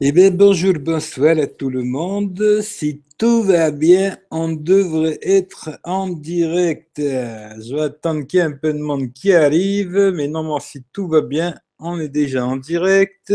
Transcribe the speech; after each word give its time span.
Eh 0.00 0.12
bien, 0.12 0.30
bonjour, 0.30 0.74
bonsoir 0.80 1.38
à 1.38 1.46
tout 1.46 1.70
le 1.70 1.82
monde. 1.84 2.60
Si 2.62 3.02
tout 3.16 3.42
va 3.44 3.70
bien, 3.70 4.18
on 4.30 4.52
devrait 4.52 5.18
être 5.22 5.78
en 5.84 6.08
direct. 6.08 6.96
Je 6.98 7.74
vais 7.74 7.82
attendre 7.82 8.26
qu'il 8.26 8.38
y 8.38 8.42
ait 8.42 8.46
un 8.46 8.52
peu 8.52 8.72
de 8.72 8.78
monde 8.78 9.12
qui 9.12 9.32
arrive, 9.32 10.12
mais 10.14 10.26
normalement, 10.28 10.60
si 10.60 10.84
tout 10.92 11.06
va 11.08 11.20
bien, 11.22 11.54
on 11.78 11.98
est 12.00 12.08
déjà 12.08 12.44
en 12.46 12.56
direct. 12.56 13.32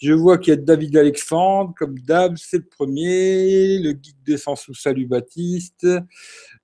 Je 0.00 0.14
vois 0.14 0.38
qu'il 0.38 0.54
y 0.54 0.56
a 0.56 0.56
David 0.56 0.96
Alexandre, 0.96 1.74
comme 1.76 1.98
d'hab, 1.98 2.36
c'est 2.38 2.56
le 2.56 2.64
premier. 2.64 3.78
Le 3.80 3.90
geek 3.90 4.16
de 4.26 4.36
sous 4.36 4.72
salut 4.72 5.06
Baptiste. 5.06 5.86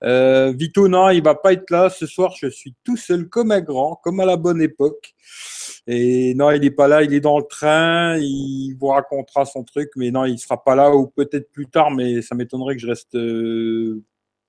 Euh, 0.03 0.51
Vito, 0.57 0.87
non, 0.87 1.11
il 1.11 1.21
va 1.21 1.35
pas 1.35 1.53
être 1.53 1.69
là 1.69 1.89
ce 1.89 2.07
soir. 2.07 2.33
Je 2.35 2.47
suis 2.47 2.73
tout 2.83 2.97
seul 2.97 3.29
comme 3.29 3.51
un 3.51 3.61
grand, 3.61 3.95
comme 4.03 4.19
à 4.21 4.25
la 4.25 4.37
bonne 4.37 4.59
époque. 4.59 5.13
Et 5.85 6.33
non, 6.33 6.49
il 6.49 6.61
n'est 6.61 6.71
pas 6.71 6.87
là, 6.87 7.03
il 7.03 7.13
est 7.13 7.19
dans 7.19 7.37
le 7.37 7.45
train, 7.45 8.17
il 8.17 8.75
vous 8.79 8.87
racontera 8.87 9.45
son 9.45 9.63
truc, 9.63 9.91
mais 9.95 10.09
non, 10.09 10.25
il 10.25 10.39
sera 10.39 10.61
pas 10.63 10.75
là 10.75 10.93
ou 10.93 11.07
peut-être 11.07 11.51
plus 11.51 11.67
tard, 11.67 11.91
mais 11.91 12.23
ça 12.23 12.33
m'étonnerait 12.33 12.75
que 12.75 12.81
je 12.81 12.87
reste. 12.87 13.13
Euh, 13.13 14.03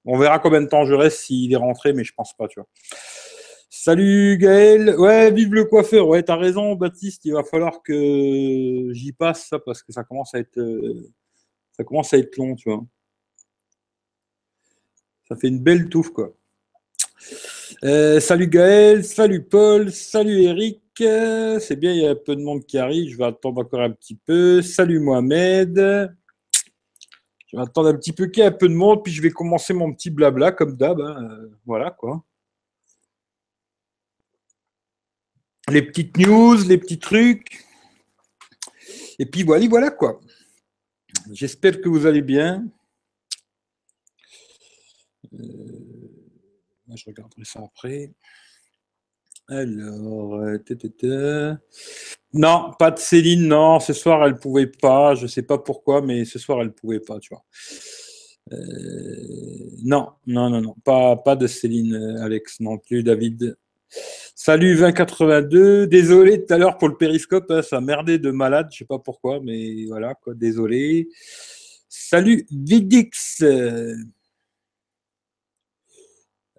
on 0.07 0.17
verra 0.19 0.39
combien 0.39 0.62
de 0.62 0.67
temps 0.67 0.87
je 0.87 0.95
reste 0.95 1.19
s'il 1.19 1.53
est 1.53 1.57
rentré, 1.57 1.93
mais 1.93 2.05
je 2.05 2.15
pense 2.15 2.34
pas, 2.34 2.48
tu 2.48 2.59
vois. 2.59 2.69
Salut 3.81 4.37
Gaël. 4.39 4.97
Ouais, 4.99 5.31
vive 5.31 5.55
le 5.55 5.65
coiffeur. 5.65 6.09
Ouais, 6.09 6.21
t'as 6.25 6.35
raison, 6.35 6.75
Baptiste. 6.75 7.25
Il 7.27 7.35
va 7.35 7.45
falloir 7.45 7.81
que 7.81 8.89
j'y 8.91 9.13
passe 9.13 9.47
ça 9.47 9.61
parce 9.61 9.85
que 9.85 9.93
ça 9.93 10.03
commence 10.03 10.35
à 10.35 10.41
être, 10.41 10.59
euh, 10.59 11.09
ça 11.71 11.85
commence 11.85 12.13
à 12.13 12.19
être 12.19 12.37
long, 12.39 12.57
tu 12.57 12.69
vois. 12.69 12.85
Ça 15.29 15.37
fait 15.37 15.47
une 15.47 15.61
belle 15.61 15.89
touffe, 15.89 16.11
quoi. 16.11 16.35
Euh, 17.85 18.19
salut 18.19 18.49
Gaël, 18.49 19.05
salut 19.05 19.45
Paul, 19.45 19.93
salut 19.93 20.43
Eric. 20.43 20.83
C'est 20.97 21.77
bien, 21.77 21.93
il 21.93 22.03
y 22.03 22.07
a 22.07 22.11
un 22.11 22.17
peu 22.17 22.35
de 22.35 22.43
monde 22.43 22.65
qui 22.65 22.79
arrive. 22.79 23.13
Je 23.13 23.17
vais 23.17 23.27
attendre 23.27 23.61
encore 23.61 23.81
un 23.81 23.93
petit 23.93 24.17
peu. 24.17 24.61
Salut 24.61 24.99
Mohamed. 24.99 25.77
Je 27.47 27.57
vais 27.57 27.63
attendre 27.63 27.91
un 27.91 27.95
petit 27.95 28.13
peu 28.13 28.27
qu'il 28.27 28.42
y 28.42 28.45
ait 28.45 28.48
un 28.48 28.53
peu 28.53 28.69
de 28.69 28.75
monde, 28.75 29.05
puis 29.05 29.13
je 29.13 29.23
vais 29.23 29.31
commencer 29.31 29.73
mon 29.73 29.92
petit 29.92 30.11
blabla 30.11 30.51
comme 30.51 30.77
d'hab. 30.77 31.01
Hein. 31.01 31.48
Voilà 31.65 31.92
quoi. 31.92 32.25
Les 35.70 35.83
petites 35.83 36.16
news, 36.16 36.56
les 36.66 36.78
petits 36.78 36.98
trucs. 36.98 37.64
Et 39.19 39.27
puis 39.27 39.42
voilà, 39.42 39.66
voilà 39.69 39.91
quoi. 39.91 40.20
J'espère 41.30 41.80
que 41.80 41.88
vous 41.88 42.06
allez 42.06 42.22
bien. 42.22 42.66
Euh, 45.34 45.39
je 46.94 47.05
regarderai 47.06 47.44
ça 47.44 47.61
après. 47.62 48.12
Alors, 49.48 50.34
euh, 50.34 51.55
non, 52.33 52.72
pas 52.78 52.91
de 52.91 52.98
Céline, 52.98 53.48
non, 53.48 53.80
ce 53.80 53.92
soir 53.92 54.27
elle 54.27 54.39
pouvait 54.39 54.66
pas, 54.66 55.14
je 55.14 55.27
sais 55.27 55.42
pas 55.42 55.58
pourquoi, 55.58 56.02
mais 56.02 56.24
ce 56.27 56.39
soir 56.39 56.61
elle 56.61 56.72
pouvait 56.72 57.00
pas. 57.00 57.19
Euh, 58.52 59.70
non, 59.84 60.12
non, 60.27 60.50
non, 60.50 60.61
non, 60.61 60.74
pas, 60.84 61.16
pas 61.16 61.36
de 61.36 61.46
Céline, 61.46 61.94
Alex 62.22 62.61
non 62.61 62.78
plus, 62.78 63.02
David. 63.02 63.56
Salut 63.91 64.77
2082, 64.77 65.86
désolé 65.86 66.44
tout 66.44 66.53
à 66.53 66.58
l'heure 66.58 66.78
pour 66.78 66.89
le 66.89 66.97
périscope, 66.97 67.50
hein, 67.50 67.62
ça 67.62 67.81
merdait 67.81 68.19
de 68.19 68.30
malade, 68.30 68.69
je 68.72 68.78
sais 68.78 68.84
pas 68.84 68.98
pourquoi, 68.98 69.41
mais 69.42 69.84
voilà, 69.86 70.14
quoi, 70.14 70.34
désolé. 70.34 71.08
Salut 71.89 72.47
Vidix. 72.50 73.42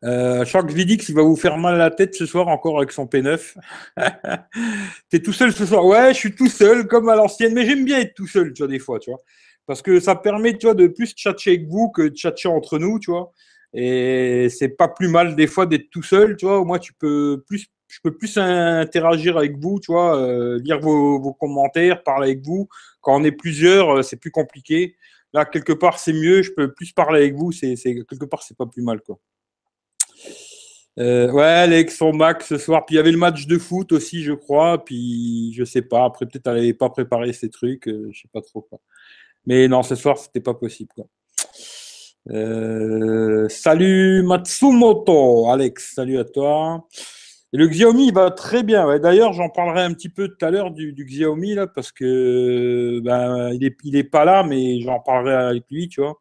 Euh, 0.04 0.46
je 0.46 0.50
crois 0.50 0.64
que 0.64 0.72
Vidix, 0.72 1.12
va 1.12 1.22
vous 1.22 1.36
faire 1.36 1.58
mal 1.58 1.76
à 1.76 1.78
la 1.78 1.92
tête 1.92 2.16
ce 2.16 2.26
soir 2.26 2.48
encore 2.48 2.78
avec 2.78 2.92
son 2.92 3.06
P9. 3.06 3.56
T'es 5.10 5.20
tout 5.20 5.34
seul 5.34 5.52
ce 5.52 5.66
soir? 5.66 5.86
Ouais, 5.86 6.14
je 6.14 6.20
suis 6.20 6.36
tout 6.36 6.48
seul, 6.48 6.88
comme 6.88 7.10
à 7.10 7.16
l'ancienne, 7.16 7.54
mais 7.54 7.66
j'aime 7.66 7.86
bien 7.86 8.00
être 8.00 8.14
tout 8.14 8.28
seul, 8.28 8.54
tu 8.54 8.64
vois, 8.64 8.72
des 8.72 8.80
fois, 8.80 9.00
tu 9.00 9.12
vois. 9.12 9.20
Parce 9.66 9.82
que 9.82 10.00
ça 10.00 10.16
permet, 10.16 10.58
tu 10.58 10.68
vois, 10.68 10.74
de 10.74 10.88
plus 10.88 11.12
tchatcher 11.12 11.52
avec 11.52 11.68
vous 11.68 11.90
que 11.90 12.04
de 12.04 12.16
tchatcher 12.16 12.50
entre 12.50 12.80
nous, 12.80 13.00
tu 13.00 13.12
vois. 13.12 13.34
Et 13.74 14.48
c'est 14.50 14.70
pas 14.70 14.88
plus 14.88 15.08
mal 15.08 15.36
des 15.36 15.48
fois 15.48 15.66
d'être 15.66 15.90
tout 15.90 16.04
seul, 16.04 16.36
tu 16.36 16.46
vois. 16.46 16.64
Moi, 16.64 16.80
tu 16.80 16.94
peux 16.94 17.44
plus, 17.48 17.68
je 17.88 18.00
peux 18.04 18.16
plus 18.18 18.38
interagir 18.38 19.38
avec 19.38 19.58
vous, 19.58 19.80
tu 19.80 19.92
vois, 19.92 20.18
euh, 20.20 20.60
lire 20.64 20.80
vos, 20.80 21.34
commentaires, 21.34 22.04
parler 22.04 22.32
avec 22.32 22.42
vous. 22.44 22.68
Quand 23.02 23.20
on 23.20 23.24
est 23.24 23.32
plusieurs, 23.32 23.98
euh, 23.98 24.02
c'est 24.02 24.18
plus 24.18 24.32
compliqué. 24.32 24.96
Là, 25.34 25.46
quelque 25.46 25.74
part, 25.74 26.00
c'est 26.00 26.14
mieux. 26.14 26.42
Je 26.42 26.52
peux 26.52 26.74
plus 26.74 26.92
parler 26.94 27.22
avec 27.22 27.36
vous. 27.36 27.52
C'est 27.52 27.76
quelque 27.76 28.26
part, 28.26 28.44
c'est 28.44 28.58
pas 28.58 28.66
plus 28.66 28.82
mal, 28.82 29.02
quoi. 29.02 29.20
Euh, 31.00 31.32
ouais, 31.32 31.44
Alex, 31.44 31.98
son 31.98 32.14
Mac 32.14 32.42
ce 32.44 32.58
soir. 32.58 32.86
Puis 32.86 32.96
il 32.96 32.98
y 32.98 33.00
avait 33.00 33.12
le 33.12 33.18
match 33.18 33.48
de 33.48 33.58
foot 33.58 33.92
aussi, 33.94 34.24
je 34.24 34.34
crois. 34.34 34.84
Puis 34.84 35.54
je 35.54 35.64
sais 35.64 35.82
pas. 35.82 36.06
Après, 36.06 36.26
peut-être 36.26 36.48
elle 36.48 36.56
n'avait 36.56 36.74
pas 36.74 36.90
préparé 36.90 37.32
ces 37.34 37.50
trucs. 37.50 37.88
Euh, 37.88 38.10
je 38.12 38.22
sais 38.22 38.28
pas 38.32 38.42
trop 38.42 38.62
quoi. 38.62 38.80
Mais 39.46 39.68
non, 39.68 39.84
ce 39.84 39.96
soir, 39.96 40.18
c'était 40.18 40.42
pas 40.42 40.54
possible. 40.54 40.90
Quoi. 40.96 41.08
Euh, 42.30 43.48
salut 43.50 44.24
Matsumoto, 44.24 45.50
Alex. 45.50 45.94
Salut 45.96 46.20
à 46.20 46.26
toi. 46.26 46.88
Et 47.52 47.58
le 47.58 47.68
Xiaomi 47.68 48.12
va 48.12 48.30
très 48.30 48.62
bien. 48.62 49.00
D'ailleurs, 49.00 49.34
j'en 49.34 49.50
parlerai 49.50 49.82
un 49.82 49.94
petit 49.94 50.10
peu 50.10 50.28
tout 50.28 50.46
à 50.46 50.52
l'heure 50.52 50.72
du, 50.72 50.94
Xiaomi 50.94 51.56
là, 51.56 51.66
parce 51.66 51.92
que 51.92 53.00
ben, 53.00 53.52
il 53.54 53.64
est, 53.66 53.76
il 53.84 53.96
est 53.96 54.04
pas 54.04 54.24
là, 54.26 54.44
mais 54.44 54.82
j'en 54.82 55.00
parlerai 55.00 55.34
avec 55.34 55.64
lui, 55.72 55.88
tu 55.88 56.02
vois. 56.02 56.20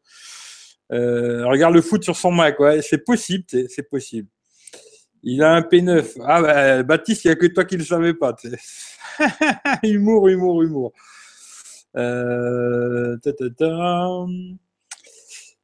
Euh, 0.92 1.46
regarde 1.46 1.74
le 1.74 1.82
foot 1.82 2.02
sur 2.02 2.16
son 2.16 2.32
Mac, 2.32 2.56
c'est 2.80 3.04
possible, 3.04 3.44
c'est 3.48 3.88
possible. 3.88 4.28
Il 5.22 5.42
a 5.42 5.52
un 5.52 5.60
P9. 5.60 6.18
Ah, 6.24 6.40
bah, 6.40 6.82
Baptiste, 6.82 7.24
il 7.24 7.28
n'y 7.28 7.32
a 7.32 7.36
que 7.36 7.46
toi 7.46 7.64
qui 7.64 7.74
ne 7.74 7.80
le 7.80 7.86
savais 7.86 8.14
pas. 8.14 8.34
humour, 9.82 10.28
humour, 10.28 10.62
humour. 10.62 10.92
Euh, 11.96 13.16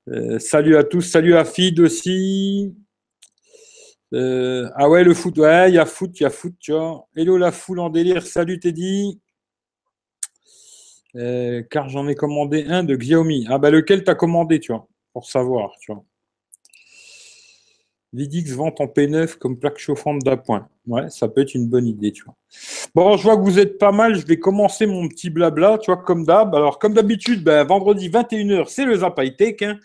euh, 0.09 0.39
salut 0.39 0.77
à 0.77 0.85
tous. 0.85 1.03
Salut 1.03 1.35
à 1.35 1.45
Fid 1.45 1.79
aussi. 1.81 2.75
Euh, 4.13 4.69
ah 4.77 4.89
ouais, 4.89 5.05
le 5.05 5.15
foot. 5.15 5.39
Ouais, 5.39 5.71
il 5.71 5.75
y 5.75 5.79
a 5.79 5.87
foot, 5.87 6.19
il 6.21 6.25
y 6.25 6.27
a 6.27 6.31
foot, 6.31 6.55
tu 6.61 6.73
vois. 6.73 7.07
Hello 7.17 7.37
la 7.37 7.53
foule 7.53 7.81
en 7.81 7.91
délire. 7.91 8.27
Salut 8.27 8.61
Teddy. 8.61 9.21
car 11.71 11.89
j'en 11.89 12.09
ai 12.09 12.15
commandé 12.15 12.65
un 12.69 12.85
de 12.85 12.97
Xiaomi. 12.97 13.47
Ah 13.49 13.59
bah 13.59 13.71
lequel 13.71 14.05
t'as 14.05 14.15
commandé, 14.15 14.61
tu 14.61 14.73
vois, 14.73 14.89
pour 15.13 15.27
savoir, 15.27 15.73
tu 15.81 15.93
vois. 15.93 16.05
Vidix 18.15 18.53
vente 18.53 18.81
en 18.81 18.87
P9 18.87 19.39
comme 19.39 19.59
plaque 19.59 19.79
chauffante 19.79 20.23
d'appoint. 20.23 20.69
Ouais, 20.87 21.11
ça 21.11 21.29
peut 21.29 21.41
être 21.41 21.55
une 21.55 21.69
bonne 21.69 21.87
idée, 21.89 22.13
tu 22.13 22.25
vois. 22.25 22.37
Bon, 22.95 23.17
je 23.17 23.25
vois 23.25 23.37
que 23.37 23.43
vous 23.43 23.59
êtes 23.59 23.79
pas 23.79 23.91
mal. 23.91 24.15
Je 24.15 24.25
vais 24.25 24.39
commencer 24.39 24.87
mon 24.87 25.09
petit 25.09 25.29
blabla, 25.29 25.79
tu 25.79 25.91
vois, 25.91 26.01
comme 26.01 26.25
d'hab. 26.25 26.55
Alors, 26.55 26.79
comme 26.79 26.95
d'habitude, 26.95 27.43
ben, 27.43 27.65
vendredi 27.67 28.09
21h, 28.09 28.69
c'est 28.69 28.85
le 28.85 28.97
Zap 28.97 29.21
Tech. 29.37 29.57
Hein. 29.63 29.81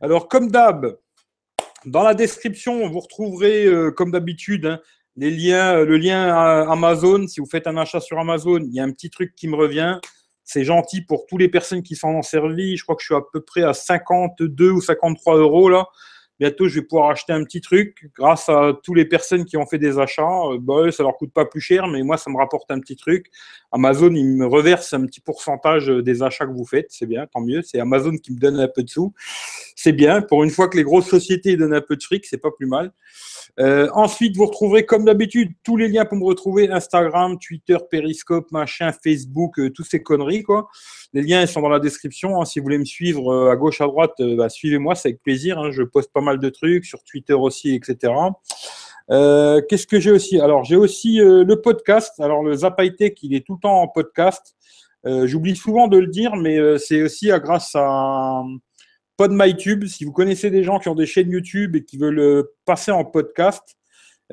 Alors, 0.00 0.28
comme 0.28 0.50
d'hab, 0.50 0.96
dans 1.84 2.02
la 2.02 2.14
description, 2.14 2.88
vous 2.88 3.00
retrouverez, 3.00 3.66
euh, 3.66 3.90
comme 3.90 4.10
d'habitude, 4.10 4.64
hein, 4.64 4.80
euh, 5.20 5.84
le 5.84 5.96
lien 5.98 6.34
Amazon. 6.70 7.26
Si 7.26 7.38
vous 7.40 7.46
faites 7.46 7.66
un 7.66 7.76
achat 7.76 8.00
sur 8.00 8.18
Amazon, 8.18 8.60
il 8.60 8.72
y 8.72 8.80
a 8.80 8.84
un 8.84 8.92
petit 8.92 9.10
truc 9.10 9.34
qui 9.36 9.46
me 9.46 9.56
revient. 9.56 9.98
C'est 10.42 10.64
gentil 10.64 11.02
pour 11.02 11.26
toutes 11.26 11.40
les 11.40 11.50
personnes 11.50 11.82
qui 11.82 11.96
s'en 11.96 12.12
ont 12.14 12.22
servi. 12.22 12.78
Je 12.78 12.82
crois 12.82 12.96
que 12.96 13.02
je 13.02 13.06
suis 13.08 13.14
à 13.14 13.22
peu 13.30 13.42
près 13.42 13.62
à 13.62 13.74
52 13.74 14.70
ou 14.70 14.80
53 14.80 15.36
euros 15.36 15.68
là. 15.68 15.86
Bientôt, 16.40 16.66
je 16.68 16.80
vais 16.80 16.86
pouvoir 16.86 17.10
acheter 17.10 17.32
un 17.32 17.44
petit 17.44 17.60
truc 17.60 18.10
grâce 18.16 18.48
à 18.48 18.72
toutes 18.82 18.96
les 18.96 19.04
personnes 19.04 19.44
qui 19.44 19.56
ont 19.56 19.66
fait 19.66 19.78
des 19.78 19.98
achats. 19.98 20.22
Euh, 20.22 20.58
bah, 20.60 20.90
ça 20.90 21.02
leur 21.04 21.16
coûte 21.16 21.32
pas 21.32 21.44
plus 21.44 21.60
cher, 21.60 21.86
mais 21.86 22.02
moi, 22.02 22.16
ça 22.16 22.30
me 22.30 22.36
rapporte 22.36 22.70
un 22.70 22.80
petit 22.80 22.96
truc. 22.96 23.26
Amazon, 23.70 24.12
il 24.12 24.26
me 24.26 24.46
reverse 24.46 24.92
un 24.92 25.06
petit 25.06 25.20
pourcentage 25.20 25.86
des 25.86 26.22
achats 26.22 26.46
que 26.46 26.52
vous 26.52 26.66
faites. 26.66 26.86
C'est 26.90 27.06
bien, 27.06 27.26
tant 27.26 27.40
mieux. 27.40 27.62
C'est 27.62 27.78
Amazon 27.78 28.16
qui 28.16 28.32
me 28.32 28.38
donne 28.38 28.58
un 28.58 28.68
peu 28.68 28.82
de 28.82 28.90
sous. 28.90 29.12
C'est 29.76 29.92
bien. 29.92 30.22
Pour 30.22 30.44
une 30.44 30.50
fois 30.50 30.68
que 30.68 30.76
les 30.76 30.84
grosses 30.84 31.08
sociétés 31.08 31.56
donnent 31.56 31.74
un 31.74 31.80
peu 31.80 31.96
de 31.96 32.02
fric, 32.02 32.24
c'est 32.26 32.38
pas 32.38 32.50
plus 32.50 32.66
mal. 32.66 32.92
Euh, 33.60 33.88
ensuite, 33.92 34.36
vous 34.36 34.46
retrouverez 34.46 34.84
comme 34.84 35.04
d'habitude 35.04 35.52
tous 35.62 35.76
les 35.76 35.88
liens 35.88 36.04
pour 36.04 36.18
me 36.18 36.24
retrouver 36.24 36.68
Instagram, 36.70 37.38
Twitter, 37.38 37.76
Periscope, 37.88 38.50
machin, 38.50 38.90
Facebook, 38.92 39.58
euh, 39.58 39.70
toutes 39.70 39.86
ces 39.86 40.02
conneries 40.02 40.42
quoi. 40.42 40.68
Les 41.12 41.22
liens 41.22 41.40
ils 41.40 41.48
sont 41.48 41.60
dans 41.60 41.68
la 41.68 41.78
description. 41.78 42.40
Hein. 42.40 42.44
Si 42.44 42.58
vous 42.58 42.64
voulez 42.64 42.78
me 42.78 42.84
suivre 42.84 43.32
euh, 43.32 43.52
à 43.52 43.56
gauche, 43.56 43.80
à 43.80 43.86
droite, 43.86 44.14
bah, 44.36 44.48
suivez-moi, 44.48 44.96
c'est 44.96 45.10
avec 45.10 45.22
plaisir. 45.22 45.58
Hein. 45.58 45.70
Je 45.70 45.82
poste 45.82 46.12
pas 46.12 46.20
mal 46.24 46.40
de 46.40 46.48
trucs 46.48 46.84
sur 46.84 47.04
Twitter 47.04 47.34
aussi, 47.34 47.74
etc. 47.74 48.12
Qu'est-ce 49.08 49.86
que 49.86 50.00
j'ai 50.00 50.10
aussi? 50.10 50.40
Alors 50.40 50.64
j'ai 50.64 50.76
aussi 50.76 51.18
le 51.18 51.54
podcast. 51.54 52.18
Alors 52.18 52.42
le 52.42 52.56
Tech, 52.96 53.12
il 53.22 53.34
est 53.34 53.46
tout 53.46 53.54
le 53.54 53.60
temps 53.60 53.82
en 53.82 53.88
podcast. 53.88 54.56
J'oublie 55.04 55.54
souvent 55.54 55.86
de 55.86 55.98
le 55.98 56.08
dire, 56.08 56.34
mais 56.34 56.58
c'est 56.78 57.02
aussi 57.02 57.28
grâce 57.28 57.72
à 57.74 58.42
PodMyTube, 59.16 59.86
si 59.86 60.04
vous 60.04 60.12
connaissez 60.12 60.50
des 60.50 60.62
gens 60.62 60.78
qui 60.78 60.88
ont 60.88 60.94
des 60.94 61.06
chaînes 61.06 61.30
YouTube 61.30 61.76
et 61.76 61.84
qui 61.84 61.98
veulent 61.98 62.18
euh, 62.18 62.54
passer 62.64 62.90
en 62.90 63.04
podcast, 63.04 63.76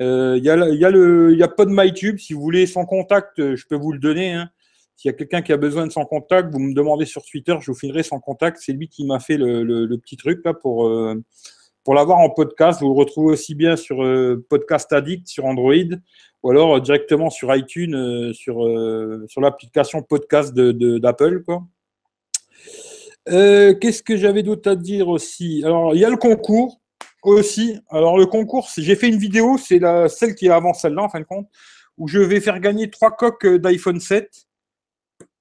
euh, 0.00 0.34
il 0.38 0.44
y, 0.44 0.50
a, 0.50 0.56
y, 0.56 0.84
a 0.84 0.90
y 0.90 1.42
a 1.42 1.48
PodMyTube. 1.48 2.18
Si 2.18 2.32
vous 2.32 2.40
voulez 2.40 2.66
son 2.66 2.84
contact, 2.84 3.38
euh, 3.38 3.54
je 3.54 3.66
peux 3.66 3.76
vous 3.76 3.92
le 3.92 3.98
donner. 3.98 4.32
Hein. 4.32 4.48
S'il 4.96 5.10
y 5.10 5.14
a 5.14 5.16
quelqu'un 5.16 5.42
qui 5.42 5.52
a 5.52 5.56
besoin 5.56 5.86
de 5.86 5.92
son 5.92 6.04
contact, 6.04 6.52
vous 6.52 6.58
me 6.58 6.74
demandez 6.74 7.06
sur 7.06 7.22
Twitter, 7.24 7.56
je 7.60 7.70
vous 7.70 7.76
filerai 7.76 8.02
son 8.02 8.20
contact. 8.20 8.58
C'est 8.60 8.72
lui 8.72 8.88
qui 8.88 9.04
m'a 9.04 9.20
fait 9.20 9.36
le, 9.36 9.62
le, 9.64 9.98
petit 9.98 10.16
truc 10.16 10.40
là 10.44 10.54
pour, 10.54 10.88
pour 11.84 11.94
l'avoir 11.94 12.18
en 12.18 12.30
podcast. 12.30 12.80
Vous 12.80 12.88
le 12.88 12.98
retrouvez 12.98 13.32
aussi 13.32 13.54
bien 13.54 13.76
sur 13.76 13.98
Podcast 14.48 14.92
Addict 14.92 15.26
sur 15.26 15.44
Android 15.44 15.74
ou 16.42 16.50
alors 16.50 16.80
directement 16.80 17.30
sur 17.30 17.54
iTunes, 17.54 18.32
sur, 18.34 18.66
sur 19.28 19.40
l'application 19.40 20.02
podcast 20.02 20.54
d'Apple. 20.54 21.42
Qu'est-ce 23.26 24.02
que 24.02 24.16
j'avais 24.16 24.42
d'autre 24.42 24.70
à 24.70 24.74
dire 24.74 25.08
aussi? 25.08 25.62
Alors, 25.64 25.94
il 25.94 26.00
y 26.00 26.04
a 26.04 26.10
le 26.10 26.16
concours 26.16 26.80
aussi. 27.22 27.78
Alors, 27.90 28.18
le 28.18 28.26
concours, 28.26 28.68
j'ai 28.76 28.96
fait 28.96 29.08
une 29.08 29.18
vidéo, 29.18 29.56
c'est 29.56 29.80
celle 30.08 30.34
qui 30.34 30.46
est 30.46 30.50
avant 30.50 30.74
celle-là, 30.74 31.02
en 31.02 31.08
fin 31.08 31.20
de 31.20 31.24
compte, 31.24 31.48
où 31.98 32.08
je 32.08 32.18
vais 32.18 32.40
faire 32.40 32.60
gagner 32.60 32.90
trois 32.90 33.12
coques 33.12 33.46
d'iPhone 33.46 34.00
7. 34.00 34.28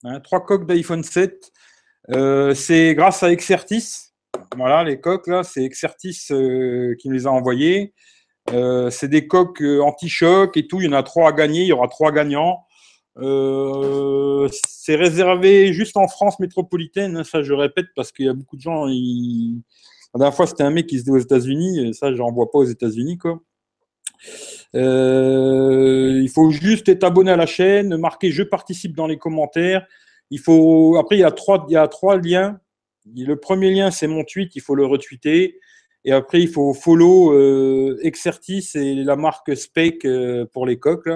Hein, 0.04 0.20
trois 0.20 0.46
coques 0.46 0.66
d'iPhone 0.66 1.04
7. 1.04 1.52
Euh, 2.12 2.54
c'est 2.54 2.96
grâce 2.96 3.24
à 3.24 3.32
Exertis. 3.32 4.11
Voilà, 4.58 4.84
les 4.84 5.00
coques, 5.00 5.28
là, 5.28 5.44
c'est 5.44 5.64
Exertis 5.64 6.28
euh, 6.32 6.96
qui 6.96 7.10
me 7.10 7.14
les 7.14 7.28
a 7.28 7.32
envoyées. 7.32 7.94
Euh, 8.52 8.90
c'est 8.90 9.08
des 9.08 9.28
coques 9.28 9.62
anti-choc 9.62 10.58
et 10.58 10.68
tout. 10.68 10.82
Il 10.82 10.86
y 10.86 10.90
en 10.90 10.94
a 10.94 11.04
trois 11.04 11.30
à 11.30 11.32
gagner. 11.32 11.62
Il 11.62 11.68
y 11.68 11.72
aura 11.72 11.88
trois 11.88 12.12
gagnants. 12.12 12.66
c'est 13.16 14.96
réservé 14.96 15.74
juste 15.74 15.96
en 15.98 16.08
France 16.08 16.40
métropolitaine. 16.40 17.18
Hein, 17.18 17.24
ça, 17.24 17.44
je 17.44 17.54
répète 17.54 17.88
parce 17.96 18.12
qu'il 18.12 18.26
y 18.26 18.30
a 18.30 18.34
beaucoup 18.34 18.58
de 18.58 18.62
gens. 18.62 18.86
La 18.86 20.18
dernière 20.18 20.36
fois, 20.36 20.48
c'était 20.48 20.64
un 20.64 20.72
mec 20.72 20.88
qui 20.88 21.00
se 21.00 21.06
dit 21.06 21.12
aux 21.12 21.18
États-Unis. 21.18 21.94
Ça, 21.94 22.12
je 22.12 22.18
n'en 22.18 22.32
vois 22.32 22.52
pas 22.52 22.60
aux 22.60 22.66
États-Unis, 22.66 23.18
quoi. 23.18 23.40
il 24.74 26.30
faut 26.34 26.52
juste 26.52 26.90
être 26.90 27.04
abonné 27.04 27.32
à 27.32 27.38
la 27.38 27.46
chaîne, 27.46 27.96
marquer 27.98 28.32
je 28.32 28.44
participe 28.44 28.96
dans 28.96 29.08
les 29.08 29.18
commentaires 29.18 29.86
il 30.32 30.40
faut, 30.40 30.96
après, 30.98 31.18
il 31.18 31.20
y 31.20 31.24
a 31.26 31.88
trois 31.88 32.18
liens. 32.18 32.60
Le 33.06 33.36
premier 33.36 33.72
lien, 33.72 33.92
c'est 33.92 34.08
mon 34.08 34.24
tweet, 34.24 34.56
il 34.56 34.62
faut 34.62 34.76
le 34.76 34.86
retweeter. 34.86 35.60
Et 36.04 36.12
après, 36.12 36.42
il 36.42 36.48
faut 36.48 36.74
follow 36.74 37.34
euh, 37.34 38.00
et 38.04 39.04
la 39.04 39.16
marque 39.16 39.56
Spake 39.56 40.06
euh, 40.06 40.46
pour 40.52 40.66
les 40.66 40.80
coques. 40.80 41.10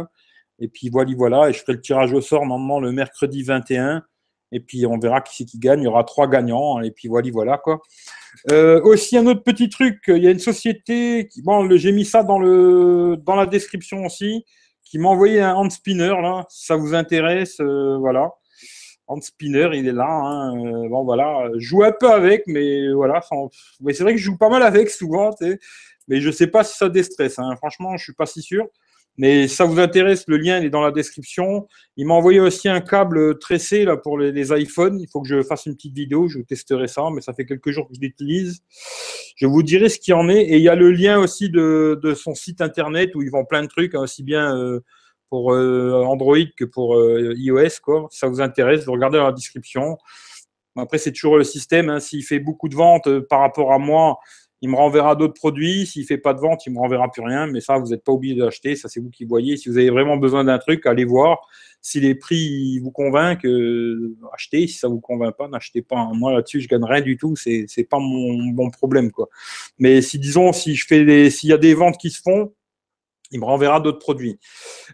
Et 0.60 0.68
puis 0.68 0.90
voilà, 0.90 1.12
voilà. 1.18 1.50
Et 1.50 1.54
je 1.54 1.60
ferai 1.60 1.74
le 1.74 1.82
tirage 1.82 2.14
au 2.14 2.22
sort 2.22 2.46
normalement 2.46 2.80
le 2.80 2.92
mercredi 2.92 3.44
21. 3.44 4.04
Et 4.52 4.60
puis 4.60 4.86
on 4.86 5.00
verra 5.00 5.22
qui 5.22 5.36
c'est 5.36 5.46
qui 5.46 5.58
gagne. 5.58 5.82
Il 5.82 5.86
y 5.86 5.88
aura 5.88 6.04
trois 6.04 6.28
gagnants. 6.28 6.82
Et 6.82 6.92
puis 6.92 7.08
voilà, 7.08 7.30
voilà. 7.32 7.62
Euh, 8.52 8.80
aussi 8.84 9.18
un 9.18 9.26
autre 9.26 9.44
petit 9.44 9.70
truc. 9.70 10.04
Il 10.08 10.24
y 10.24 10.28
a 10.28 10.32
une 10.32 10.40
société 10.40 11.30
bon, 11.44 11.68
j'ai 11.78 11.92
mis 11.92 12.06
ça 12.06 12.24
dans 12.24 12.40
la 12.40 13.46
description 13.48 14.06
aussi, 14.06 14.46
qui 14.84 15.00
m'a 15.00 15.10
envoyé 15.10 15.42
un 15.42 15.56
hand 15.56 15.72
spinner. 15.72 16.14
Si 16.50 16.66
ça 16.68 16.76
vous 16.76 16.94
intéresse, 16.94 17.60
voilà. 17.60 18.32
Hand 19.08 19.24
spinner, 19.24 19.70
il 19.74 19.88
est 19.88 19.94
là. 19.94 20.10
Hein. 20.10 20.58
Euh, 20.58 20.90
bon, 20.90 21.04
voilà. 21.04 21.50
Je 21.56 21.60
joue 21.60 21.84
un 21.84 21.92
peu 21.92 22.12
avec, 22.12 22.44
mais 22.48 22.92
voilà. 22.92 23.22
Mais 23.82 23.94
c'est 23.94 24.04
vrai 24.04 24.14
que 24.14 24.20
je 24.20 24.26
joue 24.26 24.38
pas 24.38 24.50
mal 24.50 24.64
avec 24.64 24.90
souvent, 24.90 25.32
mais 26.08 26.22
je 26.22 26.32
sais 26.32 26.48
pas 26.48 26.64
si 26.64 26.78
ça 26.78 26.90
déstresse. 26.90 27.40
Hein. 27.40 27.56
Franchement, 27.58 27.98
je 27.98 28.04
suis 28.04 28.14
pas 28.14 28.26
si 28.26 28.42
sûr. 28.42 28.68
Mais 29.18 29.48
si 29.48 29.56
ça 29.56 29.66
vous 29.66 29.80
intéresse, 29.80 30.26
le 30.28 30.38
lien 30.38 30.62
est 30.62 30.70
dans 30.70 30.82
la 30.82 30.92
description. 30.92 31.68
Il 31.96 32.06
m'a 32.08 32.16
envoyé 32.16 32.40
aussi 32.40 32.68
un 32.68 32.82
câble 32.82 33.40
tressé 33.40 33.86
là, 33.86 33.96
pour 33.96 34.18
les, 34.18 34.52
iPhones. 34.52 35.00
Il 35.00 35.08
faut 35.10 35.22
que 35.22 35.28
je 35.28 35.42
fasse 35.42 35.66
une 35.66 35.76
petite 35.76 35.96
vidéo. 35.96 36.28
Je 36.28 36.40
testerai 36.40 36.88
ça, 36.88 37.04
mais 37.14 37.22
ça 37.22 37.34
fait 37.34 37.46
quelques 37.46 37.72
jours 37.72 37.88
que 37.88 37.96
je 37.96 38.02
l'utilise. 38.02 38.62
Je 39.38 39.48
vous 39.48 39.64
dirai 39.64 39.90
ce 39.90 40.00
qu'il 40.00 40.14
en 40.16 40.28
est. 40.28 40.42
Et 40.42 40.58
il 40.58 40.64
y 40.64 40.70
a 40.70 40.76
le 40.76 40.92
lien 40.92 41.20
aussi 41.20 41.50
de, 41.50 42.14
son 42.16 42.36
site 42.36 42.62
internet 42.62 43.16
où 43.16 43.22
ils 43.22 43.32
vendent 43.32 43.48
plein 43.48 43.64
de 43.64 43.68
trucs, 43.68 43.96
hein, 43.96 44.02
aussi 44.02 44.24
bien 44.24 44.58
euh, 44.58 44.82
euh, 45.54 46.04
Android 46.04 46.38
que 46.58 46.66
pour 46.66 46.96
euh, 46.96 47.34
iOS. 47.36 47.82
Quoi. 47.84 48.08
Ça 48.12 48.28
vous 48.28 48.42
intéresse, 48.42 48.86
vous 48.86 48.94
regardez 48.94 49.18
la 49.18 49.32
description. 49.32 49.98
Après, 50.76 50.98
c'est 50.98 51.12
toujours 51.12 51.38
le 51.38 51.44
système. 51.44 51.90
Hein. 51.90 52.00
S'il 52.00 52.24
fait 52.24 52.40
beaucoup 52.40 52.70
de 52.70 52.76
ventes 52.76 53.08
euh, 53.08 53.26
par 53.28 53.40
rapport 53.40 53.72
à 53.72 53.80
moi, 53.80 54.18
il 54.62 54.70
me 54.70 54.76
renverra 54.76 55.16
d'autres 55.16 55.34
produits. 55.34 55.86
S'il 55.86 56.06
fait 56.06 56.18
pas 56.18 56.34
de 56.34 56.40
vente, 56.40 56.66
il 56.66 56.74
me 56.74 56.80
renverra 56.80 57.12
plus 57.12 57.22
rien. 57.22 57.48
Mais 57.48 57.62
ça, 57.62 57.78
vous 57.78 57.88
n'êtes 57.88 58.04
pas 58.04 58.12
obligé 58.12 58.36
d'acheter. 58.36 58.76
Ça, 58.76 58.90
c'est 58.90 59.00
vous 59.00 59.10
qui 59.10 59.26
voyez. 59.26 59.58
Si 59.58 59.70
vous 59.70 59.78
avez 59.78 59.90
vraiment 59.90 60.18
besoin 60.18 60.44
d'un 60.44 60.58
truc, 60.58 60.86
allez 60.86 61.06
voir. 61.06 61.40
Si 61.82 62.00
les 62.00 62.16
prix 62.16 62.80
vous 62.80 62.92
convainquent, 62.92 63.48
achetez. 64.34 64.68
Si 64.68 64.80
ça 64.80 64.88
vous 64.88 65.00
convainc 65.00 65.36
pas, 65.38 65.48
n'achetez 65.48 65.82
pas. 65.82 66.10
Moi, 66.14 66.34
là-dessus, 66.34 66.62
je 66.62 66.68
gagne 66.68 66.84
rien 66.84 67.02
du 67.02 67.16
tout. 67.16 67.36
C'est, 67.36 67.66
c'est 67.68 67.84
pas 67.84 68.00
mon, 68.00 68.48
bon 68.54 68.72
problème, 68.72 69.12
quoi. 69.12 69.30
Mais 69.78 70.02
si, 70.02 70.18
disons, 70.18 70.52
si 70.52 70.74
je 70.74 70.88
fais 70.88 71.30
s'il 71.30 71.50
y 71.50 71.54
a 71.54 71.58
des 71.58 71.76
ventes 71.76 71.98
qui 71.98 72.10
se 72.10 72.22
font, 72.22 72.52
il 73.32 73.40
me 73.40 73.46
renverra 73.46 73.80
d'autres 73.80 74.00
produits. 74.00 74.40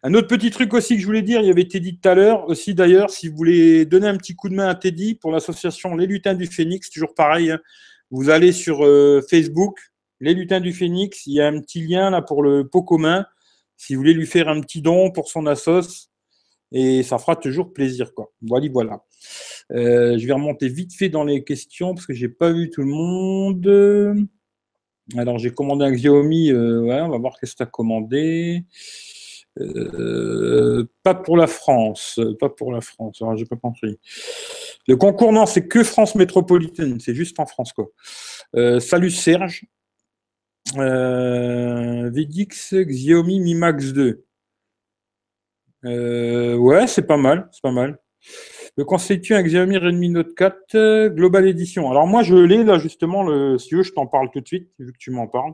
Un 0.03 0.13
autre 0.13 0.27
petit 0.27 0.51
truc 0.51 0.73
aussi 0.73 0.95
que 0.95 1.01
je 1.01 1.05
voulais 1.05 1.21
dire, 1.21 1.41
il 1.41 1.47
y 1.47 1.51
avait 1.51 1.67
Teddy 1.67 1.97
tout 1.99 2.09
à 2.09 2.15
l'heure 2.15 2.47
aussi 2.47 2.73
d'ailleurs, 2.73 3.09
si 3.09 3.27
vous 3.27 3.35
voulez 3.35 3.85
donner 3.85 4.07
un 4.07 4.17
petit 4.17 4.35
coup 4.35 4.49
de 4.49 4.55
main 4.55 4.67
à 4.67 4.75
Teddy 4.75 5.15
pour 5.15 5.31
l'association 5.31 5.95
Les 5.95 6.07
Lutins 6.07 6.33
du 6.33 6.47
Phénix, 6.47 6.89
toujours 6.89 7.13
pareil, 7.13 7.51
hein. 7.51 7.59
vous 8.09 8.29
allez 8.29 8.51
sur 8.51 8.85
euh, 8.85 9.21
Facebook, 9.29 9.79
Les 10.19 10.33
Lutins 10.33 10.59
du 10.59 10.73
Phénix, 10.73 11.25
il 11.25 11.33
y 11.33 11.41
a 11.41 11.47
un 11.47 11.59
petit 11.59 11.85
lien 11.85 12.09
là 12.09 12.21
pour 12.21 12.43
le 12.43 12.67
pot 12.67 12.83
commun, 12.83 13.25
si 13.77 13.95
vous 13.95 14.01
voulez 14.01 14.13
lui 14.13 14.27
faire 14.27 14.47
un 14.47 14.61
petit 14.61 14.81
don 14.81 15.11
pour 15.11 15.29
son 15.29 15.45
assos, 15.45 16.09
et 16.71 17.03
ça 17.03 17.17
fera 17.17 17.35
toujours 17.35 17.73
plaisir. 17.73 18.13
Quoi. 18.13 18.31
Voilà, 18.41 18.67
voilà. 18.71 19.03
Euh, 19.73 20.17
je 20.17 20.25
vais 20.25 20.33
remonter 20.33 20.69
vite 20.69 20.93
fait 20.93 21.09
dans 21.09 21.23
les 21.23 21.43
questions 21.43 21.93
parce 21.93 22.05
que 22.05 22.13
j'ai 22.13 22.29
pas 22.29 22.51
vu 22.51 22.69
tout 22.69 22.81
le 22.81 22.87
monde. 22.87 24.29
Alors, 25.17 25.37
j'ai 25.37 25.51
commandé 25.51 25.85
un 25.85 25.91
Xiaomi. 25.91 26.51
Euh, 26.51 26.81
on 26.81 27.09
va 27.09 27.17
voir 27.17 27.37
qu'est-ce 27.39 27.53
que 27.53 27.57
tu 27.57 27.63
as 27.63 27.67
commandé. 27.67 28.63
Euh, 29.59 30.85
pas 31.03 31.13
pour 31.13 31.37
la 31.37 31.47
France. 31.47 32.19
Pas 32.39 32.49
pour 32.49 32.71
la 32.71 32.81
France. 32.81 33.21
Alors, 33.21 33.35
j'ai 33.37 33.45
pas 33.45 33.55
compris. 33.55 33.99
Le 34.87 34.95
concours, 34.95 35.31
non, 35.33 35.45
c'est 35.45 35.67
que 35.67 35.83
France 35.83 36.15
métropolitaine. 36.15 36.99
C'est 36.99 37.15
juste 37.15 37.39
en 37.39 37.45
France, 37.45 37.73
quoi. 37.73 37.87
Euh, 38.55 38.79
salut 38.79 39.11
Serge. 39.11 39.65
Vidix 40.75 42.73
Xiaomi 42.73 43.39
Mi 43.39 43.55
Max 43.55 43.93
2. 43.93 44.23
ouais, 45.83 46.87
c'est 46.87 47.07
pas 47.07 47.17
mal. 47.17 47.49
C'est 47.51 47.61
pas 47.61 47.71
mal 47.71 47.99
me 48.77 48.83
constitue 48.83 49.35
un 49.35 49.43
Xiaomi 49.43 49.77
Redmi 49.77 50.09
Note 50.09 50.33
4 50.35 50.75
euh, 50.75 51.09
Global 51.09 51.47
Edition. 51.47 51.89
Alors 51.89 52.07
moi, 52.07 52.23
je 52.23 52.35
l'ai 52.35 52.63
là 52.63 52.79
justement, 52.79 53.23
le, 53.23 53.57
si 53.57 53.75
veux, 53.75 53.83
je 53.83 53.91
t'en 53.91 54.07
parle 54.07 54.29
tout 54.31 54.41
de 54.41 54.47
suite, 54.47 54.69
vu 54.79 54.91
que 54.93 54.97
tu 54.97 55.11
m'en 55.11 55.27
parles. 55.27 55.53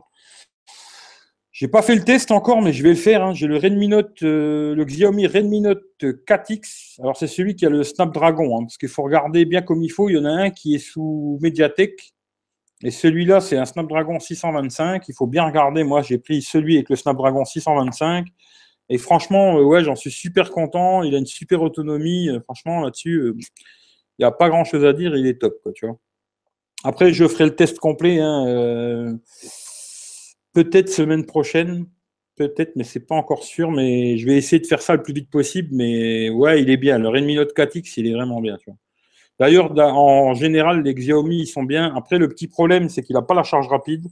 J'ai 1.50 1.66
pas 1.66 1.82
fait 1.82 1.96
le 1.96 2.04
test 2.04 2.30
encore, 2.30 2.62
mais 2.62 2.72
je 2.72 2.84
vais 2.84 2.90
le 2.90 2.94
faire. 2.94 3.24
Hein. 3.24 3.34
J'ai 3.34 3.48
le 3.48 3.56
Redmi 3.56 3.88
Note, 3.88 4.22
euh, 4.22 4.76
le 4.76 4.84
Xiaomi 4.84 5.26
Redmi 5.26 5.60
Note 5.60 5.82
4X. 6.00 7.00
Alors 7.00 7.16
c'est 7.16 7.26
celui 7.26 7.56
qui 7.56 7.66
a 7.66 7.68
le 7.68 7.82
Snapdragon, 7.82 8.56
hein, 8.56 8.62
parce 8.62 8.78
qu'il 8.78 8.88
faut 8.88 9.02
regarder 9.02 9.44
bien 9.44 9.62
comme 9.62 9.82
il 9.82 9.88
faut. 9.88 10.08
Il 10.08 10.12
y 10.12 10.18
en 10.18 10.24
a 10.24 10.30
un 10.30 10.50
qui 10.50 10.76
est 10.76 10.78
sous 10.78 11.36
Mediatek, 11.42 12.14
et 12.84 12.92
celui-là 12.92 13.40
c'est 13.40 13.56
un 13.56 13.64
Snapdragon 13.64 14.20
625. 14.20 15.08
Il 15.08 15.14
faut 15.16 15.26
bien 15.26 15.44
regarder. 15.44 15.82
Moi, 15.82 16.02
j'ai 16.02 16.18
pris 16.18 16.42
celui 16.42 16.76
avec 16.76 16.90
le 16.90 16.96
Snapdragon 16.96 17.44
625. 17.44 18.28
Et 18.90 18.98
franchement, 18.98 19.58
euh, 19.58 19.62
ouais, 19.62 19.84
j'en 19.84 19.96
suis 19.96 20.10
super 20.10 20.50
content. 20.50 21.02
Il 21.02 21.14
a 21.14 21.18
une 21.18 21.26
super 21.26 21.62
autonomie. 21.62 22.28
Euh, 22.28 22.40
franchement, 22.40 22.80
là-dessus, 22.80 23.18
euh, 23.18 23.36
il 23.38 24.22
n'y 24.22 24.24
a 24.24 24.30
pas 24.30 24.48
grand-chose 24.48 24.84
à 24.84 24.92
dire. 24.92 25.16
Il 25.16 25.26
est 25.26 25.40
top, 25.40 25.56
quoi. 25.62 25.72
Après, 26.84 27.12
je 27.12 27.26
ferai 27.26 27.44
le 27.44 27.56
test 27.56 27.78
complet. 27.78 28.20
Hein, 28.20 29.18
peut-être 30.54 30.88
semaine 30.88 31.26
prochaine. 31.26 31.86
Peut-être, 32.36 32.76
mais 32.76 32.84
c'est 32.84 33.06
pas 33.06 33.16
encore 33.16 33.42
sûr. 33.42 33.70
Mais 33.70 34.16
je 34.16 34.26
vais 34.26 34.36
essayer 34.36 34.60
de 34.60 34.66
faire 34.66 34.80
ça 34.80 34.94
le 34.94 35.02
plus 35.02 35.12
vite 35.12 35.30
possible. 35.30 35.68
Mais 35.72 36.30
ouais, 36.30 36.62
il 36.62 36.70
est 36.70 36.76
bien. 36.76 36.98
Le 36.98 37.08
Redmi 37.08 37.34
Note 37.34 37.54
4X, 37.54 37.94
il 37.98 38.06
est 38.06 38.14
vraiment 38.14 38.40
bien. 38.40 38.56
D'ailleurs, 39.38 39.76
en 39.78 40.34
général, 40.34 40.82
les 40.82 40.94
Xiaomi, 40.94 41.42
ils 41.42 41.46
sont 41.46 41.64
bien. 41.64 41.94
Après, 41.94 42.18
le 42.18 42.28
petit 42.28 42.48
problème, 42.48 42.88
c'est 42.88 43.02
qu'il 43.02 43.14
n'a 43.14 43.22
pas 43.22 43.34
la 43.34 43.42
charge 43.42 43.68
rapide. 43.68 44.06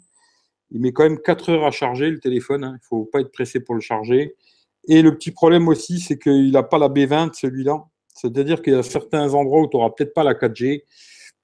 Il 0.70 0.80
met 0.80 0.92
quand 0.92 1.04
même 1.04 1.20
4 1.20 1.50
heures 1.50 1.64
à 1.64 1.70
charger 1.70 2.10
le 2.10 2.18
téléphone. 2.18 2.64
Hein. 2.64 2.72
Il 2.74 2.82
ne 2.82 2.86
faut 2.88 3.04
pas 3.04 3.20
être 3.20 3.32
pressé 3.32 3.60
pour 3.60 3.74
le 3.74 3.80
charger. 3.80 4.34
Et 4.88 5.02
le 5.02 5.14
petit 5.16 5.30
problème 5.30 5.68
aussi, 5.68 6.00
c'est 6.00 6.18
qu'il 6.18 6.52
n'a 6.52 6.62
pas 6.62 6.78
la 6.78 6.88
B20, 6.88 7.34
celui-là. 7.34 7.84
C'est-à-dire 8.14 8.62
qu'il 8.62 8.72
y 8.72 8.76
a 8.76 8.82
certains 8.82 9.34
endroits 9.34 9.60
où 9.60 9.68
tu 9.68 9.76
n'auras 9.76 9.90
peut-être 9.90 10.14
pas 10.14 10.24
la 10.24 10.34
4G. 10.34 10.84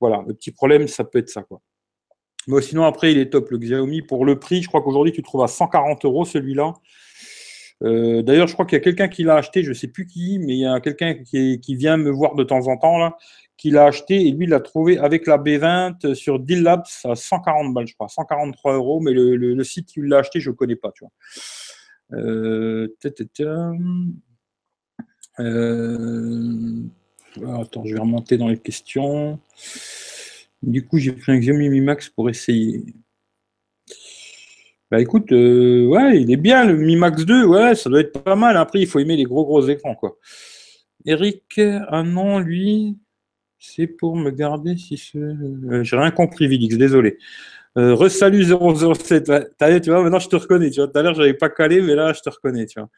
Voilà, 0.01 0.25
le 0.27 0.35
petit 0.35 0.53
problème, 0.53 0.89
ça 0.89 1.05
peut 1.05 1.19
être 1.19 1.29
ça. 1.29 1.45
Mais 2.49 2.63
sinon, 2.63 2.85
après, 2.85 3.13
il 3.13 3.19
est 3.19 3.31
top, 3.31 3.51
le 3.51 3.59
Xiaomi. 3.59 4.03
Pour 4.03 4.25
le 4.25 4.39
prix, 4.39 4.63
je 4.63 4.69
crois 4.69 4.83
qu'aujourd'hui, 4.83 5.13
tu 5.13 5.23
trouves 5.23 5.43
à 5.43 5.49
140 5.49 6.05
euros 6.05 6.25
celui-là. 6.25 6.75
Euh, 7.85 8.23
d'ailleurs, 8.23 8.47
je 8.47 8.55
crois 8.55 8.65
qu'il 8.65 8.77
y 8.77 8.81
a 8.81 8.85
quelqu'un 8.85 9.09
qui 9.09 9.25
l'a 9.25 9.37
acheté, 9.37 9.63
je 9.63 9.71
ne 9.71 9.75
sais 9.75 9.89
plus 9.89 10.07
qui, 10.07 10.39
mais 10.39 10.55
il 10.55 10.61
y 10.61 10.67
a 10.67 10.81
quelqu'un 10.81 11.15
qui, 11.15 11.75
vient 11.75 11.97
me 11.97 12.11
voir 12.11 12.35
de 12.35 12.45
temps 12.45 12.69
en 12.69 12.77
temps, 12.77 13.13
qui 13.57 13.71
l'a 13.71 13.87
acheté 13.87 14.27
et 14.27 14.31
lui, 14.31 14.45
il 14.45 14.51
l'a 14.51 14.61
trouvé 14.61 14.99
avec 14.99 15.27
la 15.27 15.37
B20 15.37 16.15
sur 16.15 16.39
Deal 16.39 16.63
Labs 16.63 16.85
à 17.05 17.17
140 17.17 17.75
balles, 17.75 17.87
je 17.87 17.95
crois, 17.95 18.09
143 18.09 18.75
euros, 18.75 19.01
mais 19.01 19.13
le, 19.13 19.65
site 19.65 19.89
qui 19.89 20.01
l'a 20.03 20.19
acheté, 20.19 20.41
je 20.41 20.51
ne 20.51 20.55
connais 20.55 20.77
pas. 20.77 20.93
Euh, 22.15 22.89
euh, 25.41 26.83
attends, 27.61 27.85
je 27.85 27.95
vais 27.95 28.01
remonter 28.01 28.37
dans 28.37 28.49
les 28.49 28.59
questions. 28.59 29.39
Du 30.63 30.87
coup, 30.87 30.99
j'ai 30.99 31.13
pris 31.13 31.33
un 31.33 31.39
Xiaomi 31.39 31.69
Mi 31.69 31.81
Max 31.81 32.09
pour 32.09 32.29
essayer. 32.29 32.85
Bah 34.91 35.01
écoute, 35.01 35.33
euh, 35.33 35.87
ouais, 35.87 36.21
il 36.21 36.31
est 36.31 36.37
bien 36.37 36.67
le 36.67 36.77
Mi 36.77 36.97
Max 36.97 37.25
2, 37.25 37.47
ouais, 37.47 37.75
ça 37.75 37.89
doit 37.89 38.01
être 38.01 38.23
pas 38.23 38.37
mal. 38.37 38.57
Après, 38.59 38.81
il 38.81 38.87
faut 38.87 38.99
aimer 38.99 39.17
les 39.17 39.25
gros 39.25 39.45
gros 39.45 39.67
écrans, 39.67 39.95
quoi. 39.95 40.19
Eric, 41.07 41.61
ah 41.89 42.03
non, 42.03 42.39
lui, 42.39 42.99
c'est 43.59 43.87
pour 43.87 44.17
me 44.17 44.31
garder 44.31 44.77
si 44.77 44.99
ce. 44.99 45.83
j'ai 45.83 45.97
rien 45.97 46.11
compris, 46.11 46.47
Vidix, 46.47 46.77
désolé. 46.77 47.19
Euh, 47.79 47.95
Resalut 47.95 48.45
007. 48.45 49.25
tu 49.83 49.91
vois, 49.91 50.03
maintenant 50.03 50.19
je 50.19 50.29
te 50.29 50.37
reconnais. 50.37 50.71
Tu 50.71 50.81
vois, 50.81 50.89
tout 50.89 50.99
à 50.99 51.03
l'heure, 51.03 51.15
je 51.15 51.21
n'avais 51.21 51.35
pas 51.35 51.49
calé, 51.49 51.81
mais 51.81 51.95
là, 51.95 52.13
je 52.13 52.21
te 52.21 52.29
reconnais. 52.29 52.67
Tu 52.67 52.79
vois. 52.79 52.89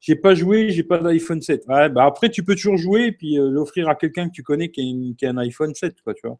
j'ai 0.00 0.16
pas 0.16 0.34
joué, 0.34 0.70
j'ai 0.70 0.82
pas 0.82 0.98
d'iPhone 0.98 1.40
7. 1.40 1.64
Ouais, 1.68 1.88
bah 1.88 2.04
après, 2.04 2.30
tu 2.30 2.42
peux 2.42 2.54
toujours 2.54 2.76
jouer 2.76 3.06
et 3.06 3.12
puis 3.12 3.38
euh, 3.38 3.50
l'offrir 3.50 3.88
à 3.88 3.94
quelqu'un 3.94 4.28
que 4.28 4.32
tu 4.34 4.42
connais 4.42 4.70
qui 4.70 5.16
a, 5.22 5.28
un 5.28 5.36
iPhone 5.38 5.74
7, 5.74 5.96
quoi, 6.02 6.14
tu 6.14 6.26
vois. 6.26 6.38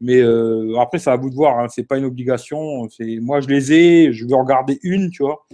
Mais 0.00 0.20
euh, 0.20 0.78
après, 0.80 0.98
c'est 0.98 1.10
à 1.10 1.16
vous 1.16 1.30
de 1.30 1.34
voir, 1.34 1.58
hein, 1.60 1.68
c'est 1.68 1.84
pas 1.84 1.98
une 1.98 2.04
obligation. 2.04 2.88
Moi, 3.20 3.40
je 3.40 3.48
les 3.48 3.72
ai, 3.72 4.12
je 4.12 4.26
vais 4.26 4.34
en 4.34 4.44
garder 4.44 4.78
une, 4.82 5.10
tu 5.10 5.22
vois. 5.22 5.46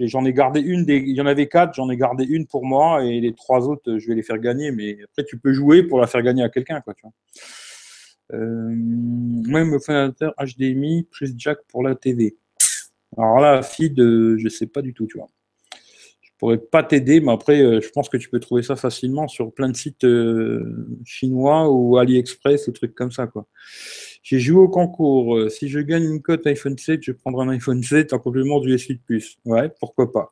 J'en 0.00 0.24
ai 0.24 0.32
gardé 0.32 0.60
une, 0.60 0.84
il 0.88 1.16
y 1.16 1.20
en 1.20 1.26
avait 1.26 1.48
quatre, 1.48 1.74
j'en 1.74 1.90
ai 1.90 1.96
gardé 1.96 2.24
une 2.24 2.46
pour 2.46 2.64
moi 2.64 3.04
et 3.04 3.20
les 3.20 3.34
trois 3.34 3.68
autres, 3.68 3.98
je 3.98 4.06
vais 4.06 4.14
les 4.14 4.22
faire 4.22 4.38
gagner. 4.38 4.70
Mais 4.70 4.96
après, 5.04 5.24
tu 5.24 5.38
peux 5.38 5.52
jouer 5.52 5.82
pour 5.82 6.00
la 6.00 6.06
faire 6.06 6.22
gagner 6.22 6.44
à 6.44 6.48
quelqu'un, 6.48 6.80
quoi, 6.80 6.94
tu 6.94 7.02
vois. 7.02 7.12
Euh, 8.32 8.74
même 8.74 9.78
fondateur 9.80 10.34
HDMI 10.38 11.04
plus 11.10 11.34
jack 11.36 11.58
pour 11.68 11.82
la 11.82 11.94
TV. 11.94 12.36
Alors 13.16 13.40
là, 13.40 13.62
feed, 13.62 13.96
je 13.98 14.48
sais 14.48 14.66
pas 14.66 14.82
du 14.82 14.92
tout, 14.92 15.06
tu 15.06 15.18
vois. 15.18 15.28
Je 16.38 16.46
pourrais 16.46 16.58
pas 16.58 16.84
t'aider, 16.84 17.18
mais 17.18 17.32
après, 17.32 17.60
euh, 17.60 17.80
je 17.80 17.88
pense 17.88 18.08
que 18.08 18.16
tu 18.16 18.28
peux 18.28 18.38
trouver 18.38 18.62
ça 18.62 18.76
facilement 18.76 19.26
sur 19.26 19.52
plein 19.52 19.68
de 19.68 19.76
sites 19.76 20.04
euh, 20.04 20.86
chinois 21.04 21.68
ou 21.68 21.98
AliExpress 21.98 22.68
ou 22.68 22.70
trucs 22.70 22.94
comme 22.94 23.10
ça, 23.10 23.26
quoi. 23.26 23.48
J'ai 24.22 24.38
joué 24.38 24.60
au 24.60 24.68
concours. 24.68 25.36
Euh, 25.36 25.48
si 25.48 25.68
je 25.68 25.80
gagne 25.80 26.04
une 26.04 26.22
cote 26.22 26.46
iPhone 26.46 26.78
7, 26.78 27.02
je 27.02 27.10
prendrai 27.10 27.44
un 27.44 27.48
iPhone 27.48 27.82
7 27.82 28.12
en 28.12 28.20
complément 28.20 28.60
du 28.60 28.72
S8 28.72 29.00
Plus. 29.04 29.38
Ouais, 29.46 29.68
pourquoi 29.80 30.12
pas. 30.12 30.30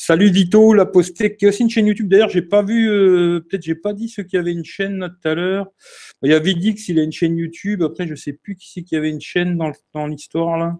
Salut 0.00 0.30
Vito, 0.30 0.74
la 0.74 0.86
posté, 0.86 1.34
qui 1.34 1.44
a 1.44 1.48
aussi 1.48 1.64
une 1.64 1.70
chaîne 1.70 1.88
YouTube. 1.88 2.08
D'ailleurs, 2.08 2.28
j'ai 2.28 2.40
pas 2.40 2.62
vu, 2.62 2.86
peut-être 2.86 3.64
j'ai 3.64 3.74
pas 3.74 3.92
dit 3.92 4.08
ceux 4.08 4.22
qui 4.22 4.36
avaient 4.36 4.52
une 4.52 4.64
chaîne 4.64 5.08
tout 5.20 5.28
à 5.28 5.34
l'heure. 5.34 5.72
Il 6.22 6.30
y 6.30 6.34
a 6.34 6.38
Vidix, 6.38 6.88
il 6.88 7.00
a 7.00 7.02
une 7.02 7.10
chaîne 7.10 7.36
YouTube. 7.36 7.82
Après, 7.82 8.06
je 8.06 8.14
sais 8.14 8.32
plus 8.32 8.54
qui 8.54 8.70
c'est 8.70 8.82
qui 8.84 8.94
avait 8.94 9.10
une 9.10 9.20
chaîne 9.20 9.58
dans, 9.92 10.06
l'histoire 10.06 10.56
là. 10.56 10.78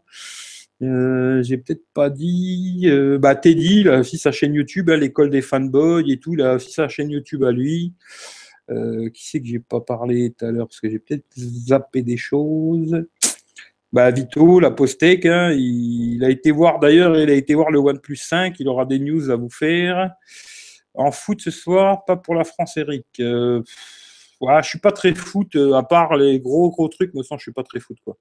Euh, 0.82 1.42
j'ai 1.42 1.58
peut-être 1.58 1.82
pas 1.94 2.10
dit. 2.10 2.82
Euh, 2.84 3.18
bah, 3.18 3.34
Teddy, 3.34 3.80
il 3.80 3.88
a 3.88 3.98
aussi 3.98 4.18
sa 4.18 4.30
chaîne 4.30 4.54
YouTube, 4.54 4.88
hein, 4.88 4.96
l'école 4.96 5.30
des 5.30 5.42
fanboys 5.42 6.08
et 6.08 6.18
tout, 6.18 6.34
il 6.34 6.40
a 6.40 6.54
aussi 6.54 6.70
sa 6.70 6.88
chaîne 6.88 7.10
YouTube 7.10 7.42
à 7.42 7.50
lui. 7.50 7.94
Euh, 8.70 9.10
qui 9.10 9.26
c'est 9.26 9.40
que 9.40 9.48
j'ai 9.48 9.58
pas 9.58 9.80
parlé 9.80 10.30
tout 10.30 10.44
à 10.44 10.52
l'heure? 10.52 10.68
Parce 10.68 10.78
que 10.78 10.88
j'ai 10.88 11.00
peut-être 11.00 11.26
zappé 11.37 12.02
des 12.02 12.16
choses. 12.16 13.04
Bah, 13.92 14.11
Vito, 14.11 14.61
la 14.61 14.71
Postec, 14.71 15.25
hein, 15.25 15.52
il, 15.52 16.23
a 16.23 16.28
été 16.28 16.50
voir 16.50 16.78
d'ailleurs, 16.78 17.18
il 17.18 17.30
a 17.30 17.35
été 17.35 17.54
voir 17.54 17.71
le 17.71 17.78
OnePlus 17.78 18.16
5, 18.16 18.61
il 18.61 18.68
aura 18.68 18.85
des 18.85 18.99
news 18.99 19.30
à 19.30 19.37
vous 19.37 19.49
faire. 19.49 20.11
En 20.95 21.11
foot 21.11 21.40
ce 21.40 21.50
soir, 21.50 22.04
pas 22.04 22.16
pour 22.16 22.35
la 22.35 22.45
France, 22.45 22.76
Eric. 22.76 23.07
Euh, 23.21 23.62
je 24.40 24.68
suis 24.68 24.78
pas 24.78 24.92
très 24.92 25.14
foot, 25.14 25.57
à 25.75 25.83
part 25.83 26.16
les 26.16 26.38
gros 26.40 26.71
gros 26.71 26.88
trucs, 26.88 27.14
me 27.14 27.23
semble, 27.23 27.40
je 27.40 27.45
suis 27.45 27.52
pas 27.52 27.62
très 27.62 27.80
foot 27.80 27.97
quoi. 28.04 28.16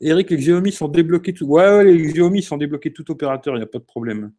Eric, 0.00 0.30
les 0.30 0.36
Xiaomi 0.36 0.72
sont 0.72 0.88
débloqués 0.88 1.34
tout. 1.34 1.46
Ouais, 1.46 1.84
les 1.84 2.12
Xiaomi 2.12 2.42
sont 2.42 2.56
débloqués 2.56 2.92
tout 2.92 3.10
opérateur, 3.10 3.54
il 3.54 3.58
n'y 3.58 3.64
a 3.64 3.66
pas 3.66 3.78
de 3.78 3.84
problème. 3.84 4.32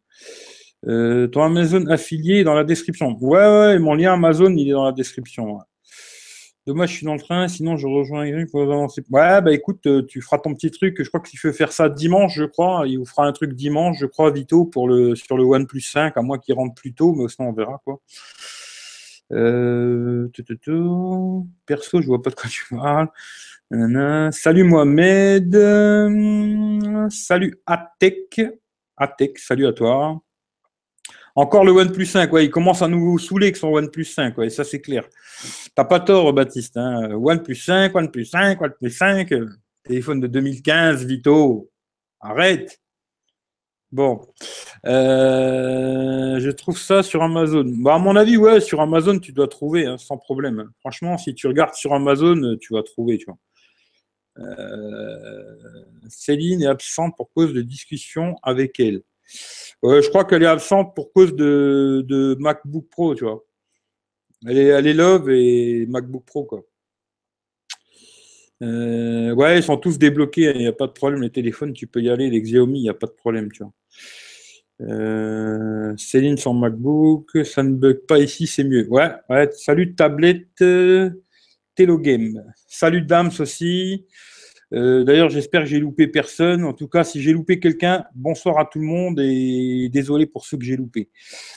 Euh, 0.88 1.26
ton 1.28 1.42
Amazon 1.42 1.86
affilié 1.88 2.40
est 2.40 2.44
dans 2.44 2.54
la 2.54 2.64
description. 2.64 3.16
Ouais, 3.20 3.38
ouais, 3.38 3.78
mon 3.78 3.94
lien 3.94 4.14
Amazon, 4.14 4.50
il 4.56 4.68
est 4.68 4.72
dans 4.72 4.84
la 4.84 4.92
description. 4.92 5.58
Dommage, 6.66 6.90
je 6.90 6.96
suis 6.96 7.06
dans 7.06 7.14
le 7.14 7.20
train, 7.20 7.48
sinon 7.48 7.78
je 7.78 7.86
rejoins 7.86 8.24
Eric 8.24 8.50
pour 8.50 8.62
avancer. 8.62 9.02
Ouais, 9.10 9.40
bah 9.40 9.52
écoute, 9.52 9.86
euh, 9.86 10.02
tu 10.06 10.20
feras 10.20 10.38
ton 10.38 10.54
petit 10.54 10.70
truc. 10.70 11.02
Je 11.02 11.08
crois 11.08 11.20
qu'il 11.20 11.38
faut 11.38 11.52
faire 11.52 11.72
ça 11.72 11.88
dimanche, 11.88 12.34
je 12.36 12.44
crois. 12.44 12.84
Il 12.86 12.98
vous 12.98 13.06
fera 13.06 13.26
un 13.26 13.32
truc 13.32 13.54
dimanche, 13.54 13.96
je 13.98 14.06
crois, 14.06 14.30
Vito, 14.30 14.66
pour 14.66 14.86
le, 14.86 15.14
sur 15.16 15.38
le 15.38 15.44
OnePlus 15.44 15.80
5, 15.80 16.16
à 16.16 16.22
moins 16.22 16.38
qu'il 16.38 16.54
rentre 16.54 16.74
plus 16.74 16.92
tôt, 16.92 17.14
mais 17.14 17.28
sinon 17.28 17.48
on 17.48 17.52
verra, 17.52 17.80
quoi. 17.84 18.00
Euh, 19.32 20.28
Perso, 21.66 22.02
je 22.02 22.06
vois 22.06 22.22
pas 22.22 22.30
de 22.30 22.34
quoi 22.34 22.50
tu 22.50 22.66
parles. 22.74 23.08
Salut 24.32 24.64
Mohamed. 24.64 25.54
Salut 27.10 27.58
Atek. 27.66 28.42
Atek, 28.96 29.38
salut 29.38 29.66
à 29.66 29.72
toi. 29.72 30.20
Encore 31.36 31.64
le 31.64 31.72
OnePlus 31.72 32.06
5, 32.06 32.32
ouais, 32.32 32.46
il 32.46 32.50
commence 32.50 32.82
à 32.82 32.88
nous 32.88 33.18
saouler 33.18 33.46
avec 33.46 33.56
son 33.56 33.68
OnePlus 33.68 34.04
5, 34.04 34.36
ouais, 34.38 34.50
ça 34.50 34.64
c'est 34.64 34.80
clair. 34.80 35.04
T'as 35.74 35.84
pas 35.84 36.00
tort, 36.00 36.32
Baptiste. 36.32 36.76
Hein. 36.76 37.10
OnePlus 37.12 37.54
5, 37.54 37.94
OnePlus 37.94 38.24
5, 38.26 38.60
OnePlus 38.60 38.90
5, 38.90 39.32
téléphone 39.84 40.20
de 40.20 40.26
2015, 40.26 41.04
Vito. 41.04 41.70
Arrête. 42.20 42.80
Bon, 43.92 44.20
euh, 44.86 46.38
je 46.38 46.50
trouve 46.50 46.78
ça 46.78 47.02
sur 47.02 47.22
Amazon. 47.24 47.64
Bah, 47.66 47.94
à 47.94 47.98
mon 47.98 48.14
avis, 48.14 48.36
ouais, 48.36 48.60
sur 48.60 48.80
Amazon, 48.80 49.18
tu 49.18 49.32
dois 49.32 49.48
trouver 49.48 49.86
hein, 49.86 49.98
sans 49.98 50.16
problème. 50.16 50.70
Franchement, 50.78 51.18
si 51.18 51.34
tu 51.34 51.48
regardes 51.48 51.74
sur 51.74 51.92
Amazon, 51.92 52.56
tu 52.60 52.74
vas 52.74 52.84
trouver. 52.84 53.18
Euh, 54.38 55.56
Céline 56.08 56.62
est 56.62 56.66
absente 56.66 57.16
pour 57.16 57.32
cause 57.32 57.52
de 57.52 57.62
discussion 57.62 58.36
avec 58.44 58.78
elle. 58.78 59.02
Je 59.82 60.08
crois 60.08 60.24
qu'elle 60.24 60.42
est 60.42 60.46
absente 60.46 60.94
pour 60.94 61.12
cause 61.12 61.34
de, 61.34 62.36
MacBook 62.38 62.88
Pro, 62.90 63.14
tu 63.14 63.24
vois. 63.24 63.44
Elle 64.46 64.58
est, 64.58 64.94
Love 64.94 65.30
et 65.30 65.86
MacBook 65.86 66.24
Pro, 66.24 66.44
quoi. 66.44 66.62
Euh, 68.62 69.32
ouais, 69.34 69.58
ils 69.58 69.62
sont 69.62 69.78
tous 69.78 69.98
débloqués, 69.98 70.52
il 70.54 70.58
n'y 70.58 70.66
a 70.66 70.72
pas 70.72 70.86
de 70.86 70.92
problème. 70.92 71.22
Les 71.22 71.30
téléphones, 71.30 71.72
tu 71.72 71.86
peux 71.86 72.00
y 72.00 72.10
aller. 72.10 72.28
Les 72.28 72.42
Xiaomi, 72.42 72.78
il 72.78 72.82
n'y 72.82 72.88
a 72.90 72.94
pas 72.94 73.06
de 73.06 73.12
problème, 73.12 73.50
tu 73.50 73.62
vois. 73.62 73.72
Euh, 74.82 75.94
Céline 75.96 76.36
son 76.36 76.54
MacBook, 76.54 77.44
ça 77.44 77.62
ne 77.62 77.74
bug 77.74 78.06
pas 78.06 78.18
ici, 78.18 78.46
c'est 78.46 78.64
mieux. 78.64 78.86
Ouais, 78.88 79.10
ouais. 79.28 79.50
Salut 79.52 79.94
tablette, 79.94 80.62
Telogame. 81.74 82.52
Salut 82.66 83.02
Dams 83.02 83.30
aussi. 83.38 84.06
Euh, 84.72 85.02
d'ailleurs, 85.02 85.28
j'espère 85.30 85.62
que 85.62 85.66
j'ai 85.66 85.80
loupé 85.80 86.06
personne. 86.06 86.64
En 86.64 86.72
tout 86.72 86.86
cas, 86.86 87.02
si 87.02 87.20
j'ai 87.20 87.32
loupé 87.32 87.58
quelqu'un, 87.58 88.04
bonsoir 88.14 88.58
à 88.58 88.64
tout 88.64 88.78
le 88.78 88.86
monde 88.86 89.18
et 89.20 89.88
désolé 89.92 90.26
pour 90.26 90.44
ceux 90.44 90.56
que 90.56 90.64
j'ai 90.64 90.76
loupés. 90.76 91.10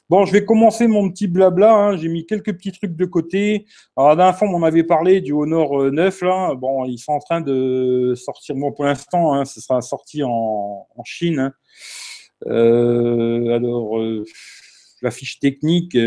Bon, 0.09 0.25
je 0.25 0.31
vais 0.31 0.45
commencer 0.45 0.87
mon 0.87 1.09
petit 1.11 1.27
blabla. 1.27 1.73
Hein. 1.73 1.97
J'ai 1.97 2.09
mis 2.09 2.25
quelques 2.25 2.53
petits 2.53 2.71
trucs 2.71 2.95
de 2.95 3.05
côté. 3.05 3.65
Alors, 3.95 4.35
fond, 4.35 4.47
on 4.47 4.63
avait 4.63 4.83
parlé 4.83 5.21
du 5.21 5.31
Honor 5.31 5.91
9. 5.91 6.21
Là. 6.21 6.55
Bon, 6.55 6.85
ils 6.85 6.97
sont 6.97 7.13
en 7.13 7.19
train 7.19 7.41
de 7.41 8.13
sortir. 8.15 8.55
Bon, 8.55 8.71
pour 8.71 8.85
l'instant, 8.85 9.33
hein, 9.33 9.45
ce 9.45 9.61
sera 9.61 9.81
sorti 9.81 10.23
en, 10.23 10.87
Chine. 11.05 11.39
Hein. 11.39 11.53
Euh, 12.47 13.55
alors, 13.55 13.99
euh, 13.99 14.25
la 15.01 15.11
fiche 15.11 15.39
technique, 15.39 15.97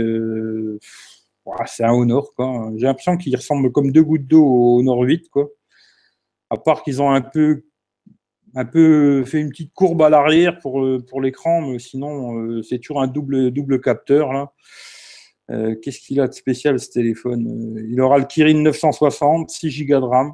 c'est 1.66 1.84
un 1.84 1.92
Honor. 1.92 2.32
J'ai 2.76 2.86
l'impression 2.86 3.16
qu'il 3.16 3.36
ressemble 3.36 3.70
comme 3.70 3.92
deux 3.92 4.02
gouttes 4.02 4.26
d'eau 4.26 4.44
au 4.44 4.80
Honor 4.80 5.02
8. 5.02 5.28
Quoi 5.28 5.50
à 6.50 6.56
part 6.56 6.82
qu'ils 6.82 7.02
ont 7.02 7.10
un 7.10 7.20
peu, 7.20 7.64
un 8.54 8.64
peu 8.64 9.24
fait 9.24 9.40
une 9.40 9.50
petite 9.50 9.72
courbe 9.74 10.02
à 10.02 10.08
l'arrière 10.08 10.58
pour, 10.58 10.84
euh, 10.84 11.04
pour 11.06 11.20
l'écran, 11.20 11.62
mais 11.62 11.78
sinon, 11.78 12.38
euh, 12.38 12.62
c'est 12.62 12.78
toujours 12.78 13.02
un 13.02 13.06
double, 13.06 13.50
double 13.50 13.80
capteur. 13.80 14.50
Euh, 15.50 15.76
qu'est-ce 15.76 16.00
qu'il 16.00 16.20
a 16.20 16.28
de 16.28 16.32
spécial 16.32 16.78
ce 16.80 16.90
téléphone 16.90 17.86
Il 17.88 18.00
aura 18.00 18.18
le 18.18 18.24
Kirin 18.24 18.62
960, 18.62 19.50
6 19.50 19.84
Go 19.84 20.00
de 20.00 20.04
RAM. 20.04 20.32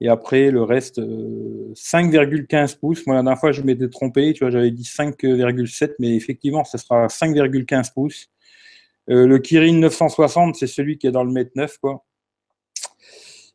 Et 0.00 0.08
après, 0.08 0.52
le 0.52 0.62
reste, 0.62 1.00
5,15 1.00 2.78
pouces. 2.78 3.04
Moi, 3.06 3.16
la 3.16 3.22
dernière 3.22 3.40
fois, 3.40 3.50
je 3.50 3.62
m'étais 3.62 3.88
trompé. 3.88 4.32
Tu 4.32 4.44
vois, 4.44 4.50
j'avais 4.50 4.70
dit 4.70 4.84
5,7, 4.84 5.94
mais 5.98 6.14
effectivement, 6.14 6.62
ce 6.64 6.78
sera 6.78 7.08
5,15 7.08 7.92
pouces. 7.92 8.28
le 9.08 9.38
Kirin 9.38 9.72
960, 9.80 10.54
c'est 10.54 10.68
celui 10.68 10.98
qui 10.98 11.08
est 11.08 11.10
dans 11.10 11.24
le 11.24 11.32
Mate 11.32 11.54
9, 11.56 11.78
quoi. 11.78 12.04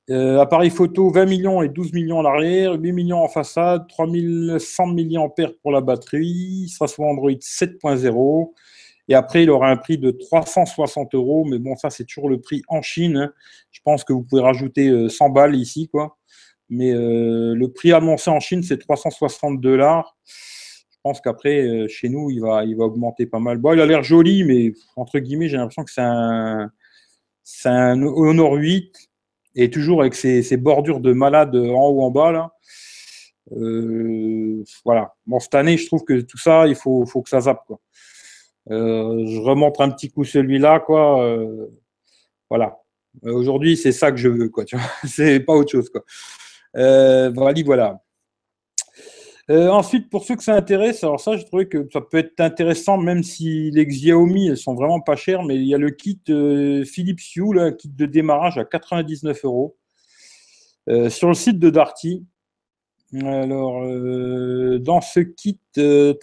Euh, 0.10 0.40
appareil 0.40 0.70
photo 0.70 1.10
20 1.10 1.26
millions 1.26 1.62
et 1.62 1.70
12 1.70 1.94
millions 1.94 2.20
à 2.20 2.24
l'arrière, 2.24 2.74
8 2.74 2.92
millions 2.92 3.24
en 3.24 3.30
façade, 3.30 3.88
3100 3.88 4.88
mAh 4.88 5.30
pour 5.62 5.72
la 5.72 5.80
batterie, 5.80 6.64
il 6.64 6.68
sera 6.68 6.90
sur 6.90 7.04
Android 7.04 7.32
7.0. 7.32 8.54
Et 9.08 9.16
après, 9.16 9.44
il 9.44 9.50
aura 9.50 9.70
un 9.70 9.78
prix 9.78 9.98
de 9.98 10.12
360 10.12 11.16
euros, 11.16 11.46
mais 11.46 11.58
bon, 11.58 11.76
ça, 11.78 11.90
c'est 11.90 12.06
toujours 12.06 12.30
le 12.30 12.42
prix 12.42 12.64
en 12.68 12.82
Chine. 12.82 13.18
Hein. 13.18 13.34
Je 13.72 13.80
pense 13.84 14.04
que 14.04 14.12
vous 14.12 14.24
pouvez 14.24 14.42
rajouter 14.42 15.10
100 15.10 15.26
euh, 15.26 15.30
balles 15.30 15.56
ici, 15.56 15.88
quoi. 15.88 16.18
Mais 16.70 16.92
euh, 16.92 17.54
le 17.56 17.72
prix 17.72 17.94
annoncé 17.94 18.30
en 18.30 18.40
Chine, 18.40 18.64
c'est 18.64 18.78
360 18.78 19.62
dollars. 19.62 20.18
Je 20.26 20.98
pense 21.04 21.22
qu'après, 21.22 21.88
chez 21.90 22.10
nous, 22.10 22.30
il 22.30 22.42
va, 22.42 22.64
augmenter 22.86 23.26
pas 23.26 23.40
mal. 23.40 23.58
Bon, 23.58 23.74
il 23.74 23.82
a 23.82 23.86
l'air 23.86 24.04
joli, 24.04 24.44
mais 24.44 24.72
entre 24.96 25.20
guillemets, 25.20 25.50
j'ai 25.50 25.58
l'impression 25.58 25.84
que 25.84 25.92
c'est 25.92 26.02
un, 26.02 26.72
c'est 27.44 27.70
un 27.70 28.02
Honor 28.04 28.54
8 28.54 29.13
et 29.56 29.70
toujours 29.70 30.02
avec 30.02 30.16
ces, 30.16 30.58
bordures 30.58 31.00
de 31.00 31.14
malade 31.14 31.56
en 31.56 31.88
haut 31.88 32.02
en 32.02 32.12
bas 32.12 32.32
là. 32.32 32.52
Euh, 33.52 34.64
voilà. 34.86 35.14
Bon, 35.26 35.40
cette 35.40 35.56
année, 35.56 35.78
je 35.78 35.86
trouve 35.88 36.04
que 36.04 36.22
tout 36.22 36.38
ça, 36.38 36.68
il 36.68 36.76
faut, 36.76 37.06
faut 37.06 37.22
que 37.22 37.30
ça 37.30 37.42
zappe. 37.42 37.64
Quoi. 37.68 37.80
Euh, 38.72 39.26
je 39.28 39.40
remonte 39.40 39.80
un 39.82 39.90
petit 39.90 40.10
coup 40.10 40.24
celui-là, 40.24 40.80
quoi. 40.80 41.24
Euh, 41.24 41.68
voilà. 42.50 42.80
Aujourd'hui, 43.24 43.78
c'est 43.78 43.92
ça 43.92 44.12
que 44.12 44.18
je 44.18 44.30
veux, 44.30 44.50
quoi. 44.50 44.66
Tu 44.66 44.76
vois, 44.78 44.86
c'est 45.08 45.40
pas 45.42 45.54
autre 45.54 45.72
chose, 45.72 45.90
quoi. 45.90 46.04
voilà, 46.74 47.54
voilà. 47.66 48.03
Euh, 49.50 49.70
ensuite, 49.70 50.10
pour 50.10 50.24
ceux 50.24 50.36
que 50.38 50.44
ça 50.44 50.56
intéresse, 50.56 51.04
alors 51.04 51.20
ça, 51.20 51.36
je 51.36 51.44
trouvais 51.44 51.68
que 51.68 51.88
ça 51.92 52.00
peut 52.00 52.18
être 52.18 52.40
intéressant, 52.40 52.98
même 52.98 53.24
si 53.24 53.72
les 53.72 53.86
Xiaomi, 53.86 54.48
elles 54.48 54.58
sont 54.58 54.74
vraiment 54.74 55.02
pas 55.02 55.18
chères, 55.18 55.44
mais 55.44 55.56
il 55.56 55.66
y 55.66 55.76
a 55.76 55.78
le 55.78 55.90
kit 55.90 56.22
euh, 56.30 56.86
Philips 56.86 57.36
Hue, 57.36 57.60
un 57.60 57.74
kit 57.74 57.90
de 57.90 58.06
démarrage 58.06 58.58
à 58.58 58.64
99 58.64 59.44
euros, 59.44 59.76
euh, 60.90 61.10
sur 61.10 61.28
le 61.28 61.34
site 61.34 61.60
de 61.60 61.70
Darty. 61.70 62.26
Alors, 63.24 63.84
dans 64.80 65.02
ce 65.02 65.20
kit, 65.20 65.60
Il 65.76 66.16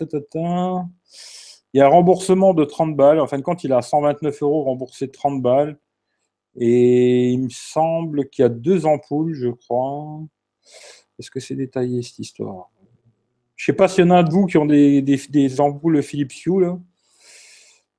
y 1.74 1.80
a 1.80 1.86
un 1.86 1.88
remboursement 1.88 2.52
de 2.54 2.64
30 2.64 2.96
balles. 2.96 3.20
En 3.20 3.28
fin 3.28 3.38
de 3.38 3.42
compte, 3.42 3.62
il 3.64 3.72
a 3.72 3.80
129 3.80 4.42
euros 4.42 4.64
remboursé 4.64 5.08
30 5.08 5.40
balles. 5.40 5.78
Et 6.56 7.30
il 7.30 7.44
me 7.44 7.48
semble 7.50 8.28
qu'il 8.28 8.42
y 8.42 8.46
a 8.46 8.48
deux 8.48 8.86
ampoules, 8.86 9.34
je 9.34 9.48
crois. 9.50 10.20
Est-ce 11.18 11.30
que 11.30 11.38
c'est 11.38 11.54
détaillé 11.54 12.02
cette 12.02 12.18
histoire? 12.18 12.70
Je 13.60 13.66
sais 13.66 13.72
pas 13.74 13.88
s'il 13.88 14.06
y 14.06 14.06
en 14.06 14.10
a 14.12 14.22
de 14.22 14.30
vous 14.30 14.46
qui 14.46 14.56
ont 14.56 14.64
des, 14.64 15.60
ampoules 15.60 16.02
Philips 16.02 16.32
Hue 16.46 16.62
là. 16.62 16.78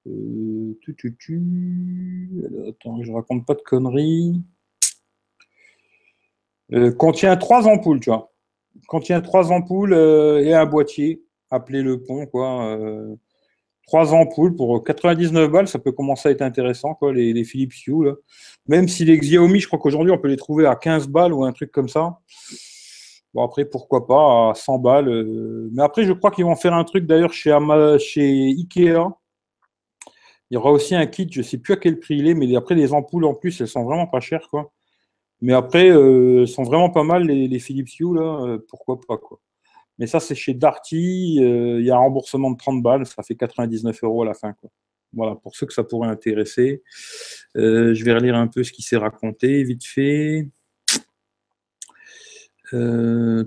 Euh, 0.08 0.76
tu, 0.82 0.96
tu, 0.96 1.16
tu. 1.20 1.40
attends, 2.68 3.04
je 3.04 3.12
raconte 3.12 3.46
pas 3.46 3.54
de 3.54 3.62
conneries. 3.62 4.42
Euh, 6.74 6.92
contient 6.92 7.38
trois 7.38 7.68
ampoules, 7.68 8.00
tu 8.00 8.10
vois. 8.10 8.34
Contient 8.88 9.22
trois 9.22 9.52
ampoules 9.52 9.94
euh, 9.94 10.44
et 10.44 10.56
un 10.56 10.66
boîtier, 10.66 11.22
appelé 11.52 11.84
le 11.84 12.02
pont, 12.02 12.26
quoi. 12.26 12.66
Euh, 12.66 13.16
trois 13.86 14.16
ampoules 14.16 14.56
pour 14.56 14.84
99 14.84 15.52
balles, 15.52 15.68
ça 15.68 15.78
peut 15.78 15.92
commencer 15.92 16.30
à 16.30 16.32
être 16.32 16.42
intéressant, 16.42 16.96
quoi, 16.96 17.14
les, 17.14 17.34
les 17.34 17.44
Philips 17.44 17.86
Hue, 17.86 18.06
là. 18.06 18.14
Même 18.66 18.88
si 18.88 19.06
les 19.06 19.20
Xiaomi, 19.20 19.60
je 19.60 19.68
crois 19.68 19.78
qu'aujourd'hui, 19.78 20.12
on 20.12 20.18
peut 20.18 20.28
les 20.28 20.38
trouver 20.38 20.66
à 20.66 20.76
15 20.76 21.08
balles 21.08 21.34
ou 21.34 21.44
un 21.44 21.52
truc 21.52 21.72
comme 21.72 21.88
ça. 21.88 22.18
Bon, 23.34 23.44
après, 23.44 23.66
pourquoi 23.66 24.08
pas, 24.08 24.52
à 24.52 24.54
100 24.56 24.80
balles. 24.80 25.70
Mais 25.74 25.84
après, 25.84 26.04
je 26.04 26.14
crois 26.14 26.32
qu'ils 26.32 26.46
vont 26.46 26.56
faire 26.56 26.74
un 26.74 26.84
truc, 26.84 27.06
d'ailleurs, 27.06 27.34
chez, 27.34 27.52
Ikea. 27.52 29.10
Il 30.52 30.56
y 30.56 30.58
aura 30.58 30.72
aussi 30.72 30.96
un 30.96 31.06
kit, 31.06 31.28
je 31.32 31.40
ne 31.40 31.44
sais 31.44 31.58
plus 31.58 31.74
à 31.74 31.78
quel 31.78 31.98
prix 31.98 32.18
il 32.18 32.28
est, 32.28 32.34
mais 32.34 32.54
après, 32.58 32.76
les 32.76 32.92
ampoules 32.92 33.24
en 33.24 33.34
plus, 33.34 33.62
elles 33.62 33.70
sont 33.70 33.86
vraiment 33.86 34.08
pas 34.08 34.20
chères. 34.20 34.50
Mais 35.42 35.54
après, 35.54 35.90
euh, 35.90 36.46
sont 36.46 36.64
vraiment 36.64 36.90
pas 36.90 37.04
mal 37.04 37.26
les, 37.26 37.60
Philips 37.60 37.90
Hue, 38.00 38.14
là, 38.16 38.46
euh, 38.46 38.60
pourquoi 38.70 39.00
pas, 39.08 39.18
quoi. 39.18 39.40
Mais 39.98 40.08
ça, 40.08 40.20
c'est 40.20 40.36
chez 40.36 40.54
Darty, 40.54 41.40
euh, 41.42 41.80
il 41.80 41.86
y 41.86 41.92
a 41.92 41.96
un 41.96 42.00
remboursement 42.00 42.52
de 42.52 42.58
30 42.58 42.84
balles, 42.84 43.06
ça 43.06 43.24
fait 43.24 43.36
99 43.36 44.04
euros 44.04 44.24
à 44.24 44.26
la 44.26 44.34
fin. 44.34 44.54
Voilà, 45.14 45.36
pour 45.36 45.56
ceux 45.56 45.66
que 45.66 45.74
ça 45.74 45.84
pourrait 45.84 46.10
intéresser. 46.10 46.84
je 47.56 48.04
vais 48.04 48.14
relire 48.14 48.36
un 48.36 48.48
peu 48.48 48.64
ce 48.64 48.72
qui 48.72 48.82
s'est 48.82 48.98
raconté, 48.98 49.64
vite 49.64 49.86
fait. 49.86 50.48
Euh, 52.74 53.44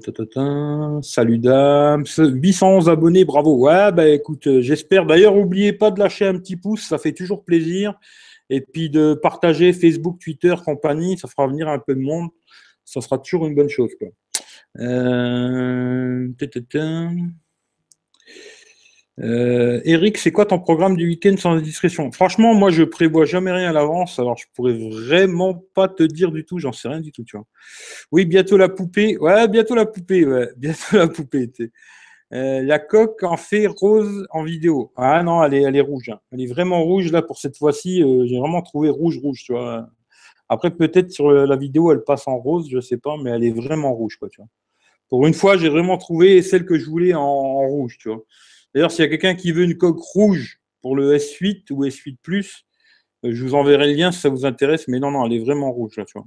Salut 1.03 1.39
Dams. 1.39 2.05
811 2.19 2.89
abonnés, 2.89 3.25
bravo. 3.25 3.57
Ouais, 3.57 3.93
bah 3.93 4.09
écoute, 4.09 4.47
euh, 4.47 4.61
j'espère. 4.61 5.07
D'ailleurs, 5.07 5.35
n'oubliez 5.35 5.73
pas 5.73 5.91
de 5.91 5.99
lâcher 5.99 6.27
un 6.27 6.39
petit 6.39 6.57
pouce, 6.57 6.83
ça 6.83 6.99
fait 6.99 7.13
toujours 7.13 7.45
plaisir. 7.45 7.95
Et 8.51 8.61
puis 8.61 8.91
de 8.91 9.15
partager 9.15 9.73
Facebook, 9.73 10.19
Twitter, 10.21 10.55
compagnie, 10.65 11.17
ça 11.17 11.29
fera 11.29 11.47
venir 11.47 11.69
un 11.69 11.79
peu 11.79 11.95
de 11.95 12.01
monde. 12.01 12.29
Ça 12.85 13.01
sera 13.01 13.19
toujours 13.19 13.47
une 13.47 13.55
bonne 13.55 13.71
chose. 13.71 13.91
Quoi. 13.99 14.09
Euh... 14.81 16.29
Euh, 19.21 19.81
Eric, 19.85 20.19
c'est 20.19 20.33
quoi 20.33 20.45
ton 20.45 20.59
programme 20.59 20.97
du 20.97 21.07
week-end 21.07 21.37
sans 21.37 21.53
indiscrétion? 21.53 22.11
Franchement, 22.11 22.55
moi, 22.55 22.71
je 22.71 22.83
prévois 22.83 23.25
jamais 23.25 23.53
rien 23.53 23.71
à 23.71 23.73
l'avance, 23.73 24.19
alors 24.19 24.37
je 24.37 24.47
pourrais 24.55 24.73
vraiment 24.73 25.55
pas 25.75 25.89
te 25.89 26.03
dire 26.03 26.33
du 26.33 26.45
tout, 26.45 26.59
j'en 26.59 26.73
sais 26.73 26.89
rien 26.89 27.01
du 27.01 27.13
tout, 27.13 27.23
tu 27.23 27.37
vois. 27.37 27.47
Oui, 28.11 28.25
bientôt 28.25 28.57
la 28.57 28.69
poupée. 28.69 29.17
Ouais, 29.19 29.47
bientôt 29.49 29.75
la 29.75 29.87
poupée, 29.87 30.27
ouais, 30.27 30.49
bientôt 30.57 30.97
la 30.97 31.09
poupée. 31.09 31.51
Euh, 32.33 32.63
la 32.63 32.79
coque 32.81 33.23
en 33.23 33.37
fait 33.37 33.67
rose 33.69 34.27
en 34.31 34.43
vidéo. 34.43 34.93
Ah 34.97 35.23
non, 35.23 35.45
elle 35.45 35.55
est, 35.55 35.63
elle 35.63 35.77
est 35.77 35.81
rouge. 35.81 36.09
Hein. 36.09 36.19
Elle 36.33 36.41
est 36.41 36.47
vraiment 36.47 36.83
rouge 36.83 37.13
là 37.13 37.23
pour 37.23 37.39
cette 37.39 37.57
fois-ci. 37.57 38.03
Euh, 38.03 38.27
j'ai 38.27 38.39
vraiment 38.39 38.63
trouvé 38.63 38.89
rouge, 38.91 39.19
rouge, 39.19 39.43
tu 39.45 39.53
vois. 39.53 39.89
Après, 40.49 40.71
peut-être 40.71 41.11
sur 41.11 41.31
la 41.31 41.57
vidéo, 41.57 41.93
elle 41.93 42.03
passe 42.05 42.29
en 42.29 42.37
rose, 42.37 42.69
je 42.71 42.81
sais 42.81 42.99
pas, 42.99 43.17
mais 43.23 43.31
elle 43.31 43.45
est 43.45 43.53
vraiment 43.53 43.95
rouge, 43.95 44.17
quoi, 44.17 44.29
tu 44.29 44.41
vois. 44.41 44.49
Pour 45.09 45.27
une 45.27 45.35
fois, 45.35 45.57
j'ai 45.57 45.69
vraiment 45.69 45.97
trouvé 45.99 46.43
celle 46.43 46.67
que 46.67 46.79
je 46.79 46.87
voulais 46.87 47.15
en 47.15 47.61
rouge, 47.69 47.99
tu 47.99 48.09
vois. 48.09 48.23
D'ailleurs, 48.75 48.91
s'il 48.91 49.05
y 49.05 49.07
a 49.07 49.11
quelqu'un 49.11 49.35
qui 49.35 49.53
veut 49.53 49.65
une 49.65 49.77
coque 49.77 50.01
rouge 50.01 50.61
pour 50.83 50.97
le 50.97 51.17
S8 51.17 51.71
ou 51.71 51.85
S8 51.85 52.17
Plus, 52.23 52.65
euh, 53.25 53.31
je 53.33 53.45
vous 53.45 53.55
enverrai 53.55 53.89
le 53.89 53.95
lien 53.95 54.13
si 54.13 54.21
ça 54.21 54.29
vous 54.29 54.45
intéresse. 54.45 54.89
Mais 54.89 54.99
non, 54.99 55.11
non, 55.11 55.25
elle 55.27 55.35
est 55.35 55.45
vraiment 55.45 55.73
rouge 55.73 55.97
là, 55.97 56.05
tu 56.05 56.19
vois. 56.19 56.27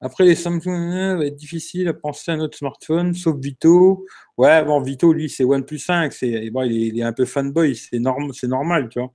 Après, 0.00 0.24
les 0.24 0.34
Samsung, 0.34 0.68
euh, 0.68 1.16
va 1.16 1.26
être 1.26 1.36
difficile 1.36 1.88
à 1.88 1.94
penser 1.94 2.30
à 2.30 2.36
notre 2.36 2.56
smartphone, 2.56 3.14
sauf 3.14 3.36
Vito. 3.38 4.04
Ouais, 4.36 4.62
bon, 4.64 4.80
Vito, 4.80 5.12
lui, 5.12 5.30
c'est 5.30 5.44
OnePlus 5.44 5.78
5. 5.78 6.12
C'est, 6.12 6.50
bon, 6.50 6.62
il, 6.62 6.98
est, 6.98 7.02
un 7.02 7.12
peu 7.12 7.24
fanboy, 7.24 7.74
c'est, 7.74 7.98
c'est 8.32 8.48
normal, 8.48 8.88
tu 8.90 8.98
vois. 8.98 9.12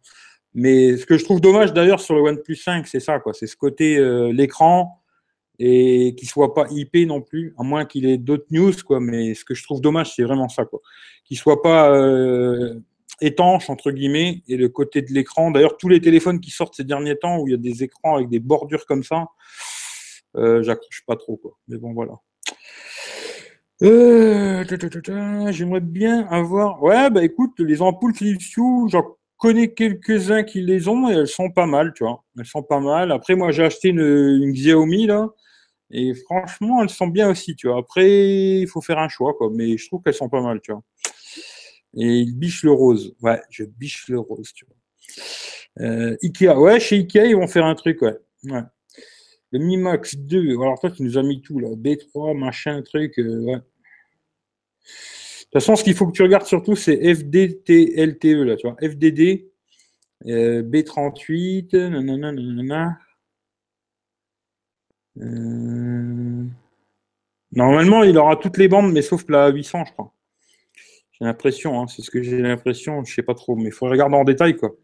Mais 0.53 0.97
ce 0.97 1.05
que 1.05 1.17
je 1.17 1.23
trouve 1.23 1.39
dommage 1.39 1.71
d'ailleurs 1.73 1.99
sur 1.99 2.15
le 2.15 2.21
OnePlus 2.21 2.55
5, 2.55 2.87
c'est 2.87 2.99
ça, 2.99 3.19
quoi. 3.19 3.33
C'est 3.33 3.47
ce 3.47 3.55
côté 3.55 3.97
euh, 3.97 4.33
l'écran, 4.33 5.00
et 5.63 6.15
qu'il 6.15 6.27
soit 6.27 6.55
pas 6.55 6.65
IP 6.71 6.95
non 7.05 7.21
plus, 7.21 7.53
à 7.55 7.61
moins 7.61 7.85
qu'il 7.85 8.07
ait 8.07 8.17
d'autres 8.17 8.47
news, 8.49 8.73
quoi. 8.83 8.99
Mais 8.99 9.35
ce 9.35 9.45
que 9.45 9.53
je 9.53 9.63
trouve 9.63 9.79
dommage, 9.79 10.15
c'est 10.15 10.23
vraiment 10.23 10.49
ça, 10.49 10.65
quoi. 10.65 10.81
Qu'il 11.23 11.37
soit 11.37 11.61
pas 11.61 11.91
euh, 11.91 12.79
étanche 13.21 13.69
entre 13.69 13.91
guillemets 13.91 14.41
et 14.47 14.57
le 14.57 14.69
côté 14.69 15.03
de 15.03 15.13
l'écran. 15.13 15.51
D'ailleurs, 15.51 15.77
tous 15.77 15.87
les 15.87 16.01
téléphones 16.01 16.39
qui 16.39 16.49
sortent 16.49 16.73
ces 16.73 16.83
derniers 16.83 17.15
temps 17.15 17.37
où 17.37 17.47
il 17.47 17.51
y 17.51 17.53
a 17.53 17.57
des 17.57 17.83
écrans 17.83 18.15
avec 18.15 18.29
des 18.29 18.39
bordures 18.39 18.87
comme 18.87 19.03
ça, 19.03 19.27
euh, 20.35 20.63
j'accroche 20.63 21.03
pas 21.05 21.15
trop, 21.15 21.37
quoi. 21.37 21.51
Mais 21.67 21.77
bon, 21.77 21.93
voilà. 21.93 22.13
Euh, 23.83 24.63
j'aimerais 25.51 25.79
bien 25.79 26.25
avoir. 26.27 26.81
Ouais, 26.81 27.11
bah 27.11 27.23
écoute, 27.23 27.53
les 27.59 27.83
ampoules 27.83 28.15
Philips 28.15 28.57
Hue, 28.57 28.89
j'en 28.89 29.15
connais 29.37 29.73
quelques-uns 29.75 30.41
qui 30.41 30.61
les 30.61 30.87
ont 30.87 31.07
et 31.07 31.13
elles 31.13 31.27
sont 31.27 31.51
pas 31.51 31.67
mal, 31.67 31.93
tu 31.95 32.03
vois. 32.03 32.23
Elles 32.39 32.45
sont 32.45 32.63
pas 32.63 32.79
mal. 32.79 33.11
Après, 33.11 33.35
moi, 33.35 33.51
j'ai 33.51 33.63
acheté 33.63 33.89
une, 33.89 33.99
une 33.99 34.53
Xiaomi 34.53 35.05
là. 35.05 35.29
Et 35.91 36.13
franchement, 36.15 36.81
elles 36.81 36.89
sont 36.89 37.07
bien 37.07 37.29
aussi, 37.29 37.55
tu 37.55 37.67
vois. 37.67 37.79
Après, 37.79 38.59
il 38.59 38.67
faut 38.67 38.81
faire 38.81 38.99
un 38.99 39.09
choix, 39.09 39.33
quoi. 39.33 39.49
Mais 39.53 39.77
je 39.77 39.87
trouve 39.87 40.01
qu'elles 40.01 40.13
sont 40.13 40.29
pas 40.29 40.41
mal, 40.41 40.61
tu 40.61 40.71
vois. 40.71 40.83
Et 41.95 42.19
il 42.19 42.37
biche 42.37 42.63
le 42.63 42.71
rose. 42.71 43.15
Ouais, 43.21 43.41
je 43.49 43.63
biche 43.65 44.07
le 44.07 44.19
rose, 44.19 44.53
tu 44.53 44.65
vois. 44.65 44.75
Euh, 45.85 46.17
Ikea, 46.23 46.57
ouais, 46.57 46.79
chez 46.79 46.97
Ikea, 46.97 47.25
ils 47.25 47.35
vont 47.35 47.47
faire 47.47 47.65
un 47.65 47.75
truc, 47.75 48.01
ouais. 48.01 48.17
Le 49.51 49.59
Mi 49.59 49.77
Max 49.77 50.15
2, 50.15 50.51
alors 50.61 50.79
toi, 50.79 50.91
tu 50.91 51.03
nous 51.03 51.17
as 51.17 51.23
mis 51.23 51.41
tout, 51.41 51.59
là. 51.59 51.69
B3, 51.75 52.37
machin, 52.37 52.81
truc, 52.81 53.19
euh. 53.19 53.25
De 53.45 53.59
toute 55.43 55.53
façon, 55.53 55.75
ce 55.75 55.83
qu'il 55.83 55.93
faut 55.93 56.07
que 56.07 56.13
tu 56.13 56.23
regardes 56.23 56.45
surtout, 56.45 56.77
c'est 56.77 56.95
FDTLTE, 57.13 58.45
là, 58.45 58.55
tu 58.55 58.67
vois. 58.67 58.77
FDD, 58.81 59.51
euh, 60.27 60.63
B38, 60.63 61.75
nanana, 61.75 62.31
nanana. 62.31 62.97
Euh, 65.19 66.45
normalement, 67.51 68.03
il 68.03 68.17
aura 68.17 68.35
toutes 68.35 68.57
les 68.57 68.67
bandes, 68.67 68.91
mais 68.91 69.01
sauf 69.01 69.23
la 69.29 69.49
800, 69.49 69.85
je 69.85 69.91
crois. 69.93 70.13
J'ai 71.11 71.25
l'impression, 71.25 71.81
hein, 71.81 71.87
c'est 71.87 72.01
ce 72.01 72.11
que 72.11 72.21
j'ai 72.21 72.39
l'impression, 72.39 73.03
je 73.03 73.13
sais 73.13 73.23
pas 73.23 73.35
trop, 73.35 73.55
mais 73.55 73.65
il 73.65 73.71
faut 73.71 73.87
regarder 73.87 74.15
en 74.15 74.23
détail, 74.23 74.55
quoi. 74.55 74.75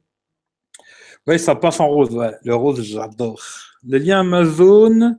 Ouais, 1.25 1.37
ça 1.37 1.55
passe 1.55 1.79
en 1.79 1.89
rose, 1.89 2.17
Le 2.43 2.55
rose, 2.55 2.81
j'adore. 2.81 3.41
Le 3.85 3.97
lien 3.97 4.21
Amazon. 4.21 5.17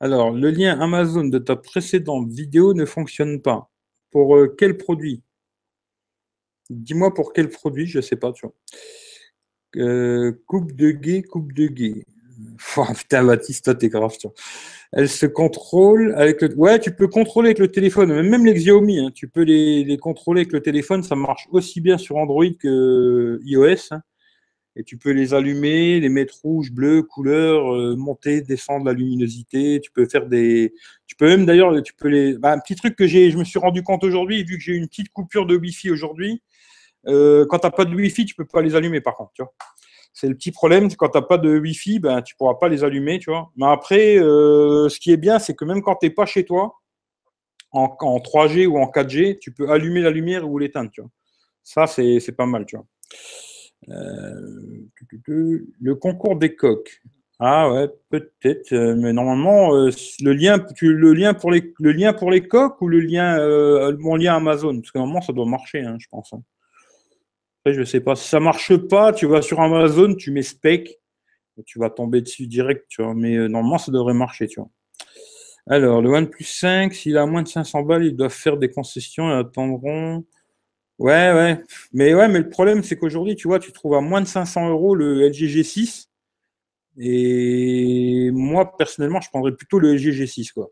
Alors, 0.00 0.32
le 0.32 0.50
lien 0.50 0.80
Amazon 0.80 1.24
de 1.24 1.38
ta 1.38 1.56
précédente 1.56 2.28
vidéo 2.28 2.74
ne 2.74 2.84
fonctionne 2.84 3.40
pas. 3.40 3.70
Pour 4.10 4.36
euh, 4.36 4.54
quel 4.58 4.76
produit? 4.76 5.22
Dis-moi 6.70 7.14
pour 7.14 7.32
quel 7.32 7.48
produit, 7.48 7.86
je 7.86 8.00
sais 8.00 8.16
pas, 8.16 8.32
tu 8.32 8.46
vois. 8.46 8.54
Euh, 9.76 10.32
coupe 10.46 10.72
de 10.72 10.90
gay, 10.90 11.22
coupe 11.22 11.52
de 11.52 11.66
gay. 11.66 12.04
Putain, 12.96 13.24
Baptiste, 13.24 13.64
toi, 13.64 13.74
t'es 13.74 13.88
grave, 13.88 14.16
Elle 14.92 15.08
se 15.08 15.26
contrôle 15.26 16.14
avec 16.16 16.40
le. 16.42 16.54
Ouais, 16.56 16.78
tu 16.78 16.94
peux 16.94 17.08
contrôler 17.08 17.48
avec 17.48 17.58
le 17.58 17.68
téléphone. 17.68 18.22
Même 18.22 18.46
les 18.46 18.54
Xiaomi, 18.54 19.00
hein, 19.00 19.10
tu 19.14 19.28
peux 19.28 19.42
les, 19.42 19.96
contrôler 19.98 20.42
avec 20.42 20.52
le 20.52 20.60
téléphone. 20.60 21.02
Ça 21.02 21.16
marche 21.16 21.48
aussi 21.50 21.80
bien 21.80 21.98
sur 21.98 22.16
Android 22.16 22.44
que 22.58 23.40
iOS. 23.44 23.92
Hein. 23.92 24.02
Et 24.76 24.84
tu 24.84 24.96
peux 24.96 25.10
les 25.10 25.34
allumer, 25.34 25.98
les 25.98 26.08
mettre 26.08 26.40
rouge, 26.42 26.70
bleu, 26.70 27.02
couleur, 27.02 27.74
euh, 27.74 27.96
monter, 27.96 28.42
descendre 28.42 28.86
la 28.86 28.92
luminosité. 28.92 29.80
Tu 29.80 29.90
peux 29.90 30.06
faire 30.06 30.26
des. 30.26 30.72
Tu 31.06 31.16
peux 31.16 31.26
même 31.26 31.46
d'ailleurs, 31.46 31.82
tu 31.82 31.94
peux 31.94 32.08
les. 32.08 32.38
Bah, 32.38 32.52
un 32.52 32.60
petit 32.60 32.76
truc 32.76 32.94
que 32.94 33.06
j'ai, 33.06 33.32
je 33.32 33.38
me 33.38 33.44
suis 33.44 33.58
rendu 33.58 33.82
compte 33.82 34.04
aujourd'hui, 34.04 34.44
vu 34.44 34.56
que 34.56 34.62
j'ai 34.62 34.74
une 34.74 34.86
petite 34.86 35.10
coupure 35.10 35.46
de 35.46 35.56
Wi-Fi 35.56 35.90
aujourd'hui. 35.90 36.42
Euh, 37.08 37.46
quand 37.48 37.58
tu 37.60 37.66
n'as 37.66 37.70
pas 37.72 37.84
de 37.84 37.94
Wi-Fi, 37.94 38.24
tu 38.24 38.34
peux 38.34 38.44
pas 38.44 38.62
les 38.62 38.76
allumer 38.76 39.00
par 39.00 39.16
contre. 39.16 39.32
C'est 40.12 40.28
le 40.28 40.34
petit 40.34 40.50
problème, 40.50 40.92
quand 40.94 41.10
tu 41.10 41.18
n'as 41.18 41.22
pas 41.22 41.38
de 41.38 41.58
Wi-Fi, 41.58 42.00
ben, 42.00 42.22
tu 42.22 42.34
ne 42.34 42.38
pourras 42.38 42.54
pas 42.54 42.68
les 42.68 42.82
allumer, 42.82 43.18
tu. 43.18 43.30
Mais 43.56 43.66
après, 43.66 44.18
euh, 44.18 44.88
ce 44.88 44.98
qui 44.98 45.12
est 45.12 45.16
bien, 45.16 45.38
c'est 45.38 45.54
que 45.54 45.64
même 45.64 45.82
quand 45.82 45.96
tu 45.96 46.06
n'es 46.06 46.10
pas 46.10 46.26
chez 46.26 46.44
toi, 46.44 46.74
en, 47.70 47.86
3G 47.86 48.66
ou 48.66 48.78
en 48.78 48.86
4G, 48.86 49.38
tu 49.38 49.52
peux 49.52 49.70
allumer 49.70 50.00
la 50.00 50.10
lumière 50.10 50.48
ou 50.48 50.58
l'éteindre, 50.58 50.90
tu. 50.90 51.02
Ça, 51.62 51.86
c'est 51.86 52.36
pas 52.36 52.46
mal, 52.46 52.66
tu. 52.66 52.76
Euh, 53.88 54.80
le 55.80 55.94
concours 55.94 56.36
des 56.36 56.56
coques. 56.56 57.00
Ah 57.40 57.70
ouais, 57.70 57.88
peut-être, 58.10 58.72
euh, 58.72 58.96
mais 58.96 59.12
normalement, 59.12 59.70
le, 59.70 60.32
lien, 60.32 60.58
le, 60.80 61.12
lien 61.12 61.34
pour 61.34 61.52
les, 61.52 61.72
le 61.78 61.92
lien 61.92 62.12
pour 62.12 62.32
les 62.32 62.48
coques 62.48 62.82
ou 62.82 62.88
le 62.88 62.98
lien, 62.98 63.38
mon 63.98 64.16
lien 64.16 64.34
Amazon? 64.34 64.80
Parce 64.80 64.90
que 64.90 64.98
normalement, 64.98 65.20
ça 65.20 65.32
doit 65.32 65.46
marcher, 65.46 65.82
hein, 65.82 65.96
je 66.00 66.08
pense. 66.10 66.32
Hein 66.32 66.42
je 67.72 67.84
sais 67.84 68.00
pas. 68.00 68.16
Si 68.16 68.28
ça 68.28 68.40
marche 68.40 68.76
pas, 68.76 69.12
tu 69.12 69.26
vas 69.26 69.42
sur 69.42 69.60
Amazon, 69.60 70.14
tu 70.14 70.30
mets 70.30 70.42
spec, 70.42 70.98
et 71.58 71.62
tu 71.64 71.78
vas 71.78 71.90
tomber 71.90 72.20
dessus 72.20 72.46
direct, 72.46 72.86
tu 72.88 73.02
vois. 73.02 73.14
Mais 73.14 73.36
euh, 73.36 73.48
normalement, 73.48 73.78
ça 73.78 73.92
devrait 73.92 74.14
marcher, 74.14 74.46
tu 74.48 74.60
vois. 74.60 74.70
Alors, 75.66 76.00
le 76.00 76.10
OnePlus 76.10 76.44
5, 76.44 76.94
s'il 76.94 77.18
a 77.18 77.26
moins 77.26 77.42
de 77.42 77.48
500 77.48 77.82
balles, 77.82 78.04
ils 78.04 78.16
doivent 78.16 78.32
faire 78.32 78.56
des 78.56 78.70
concessions 78.70 79.30
et 79.30 79.34
attendront 79.34 80.24
Ouais, 80.98 81.32
ouais. 81.32 81.62
Mais 81.92 82.14
ouais, 82.14 82.28
mais 82.28 82.40
le 82.40 82.48
problème, 82.48 82.82
c'est 82.82 82.96
qu'aujourd'hui, 82.96 83.36
tu 83.36 83.48
vois, 83.48 83.60
tu 83.60 83.72
trouves 83.72 83.94
à 83.94 84.00
moins 84.00 84.20
de 84.20 84.26
500 84.26 84.68
euros 84.68 84.94
le 84.96 85.28
LG 85.28 85.46
G6. 85.46 86.08
Et 86.98 88.30
moi, 88.32 88.76
personnellement, 88.76 89.20
je 89.20 89.28
prendrais 89.28 89.54
plutôt 89.54 89.78
le 89.78 89.94
LG 89.94 90.10
G6, 90.12 90.52
quoi. 90.52 90.70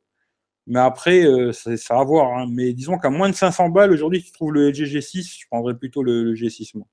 Mais 0.66 0.80
après, 0.80 1.24
euh, 1.24 1.52
ça, 1.52 1.76
ça 1.76 1.98
à 1.98 2.04
voir. 2.04 2.36
Hein. 2.36 2.46
Mais 2.50 2.72
disons 2.72 2.98
qu'à 2.98 3.10
moins 3.10 3.28
de 3.28 3.34
500 3.34 3.68
balles, 3.68 3.92
aujourd'hui, 3.92 4.22
tu 4.22 4.32
trouves 4.32 4.52
le 4.52 4.70
LG 4.70 4.84
G6, 4.84 5.40
je 5.40 5.46
prendrais 5.50 5.74
plutôt 5.74 6.02
le, 6.02 6.34
G6, 6.34 6.76
moi. 6.76 6.86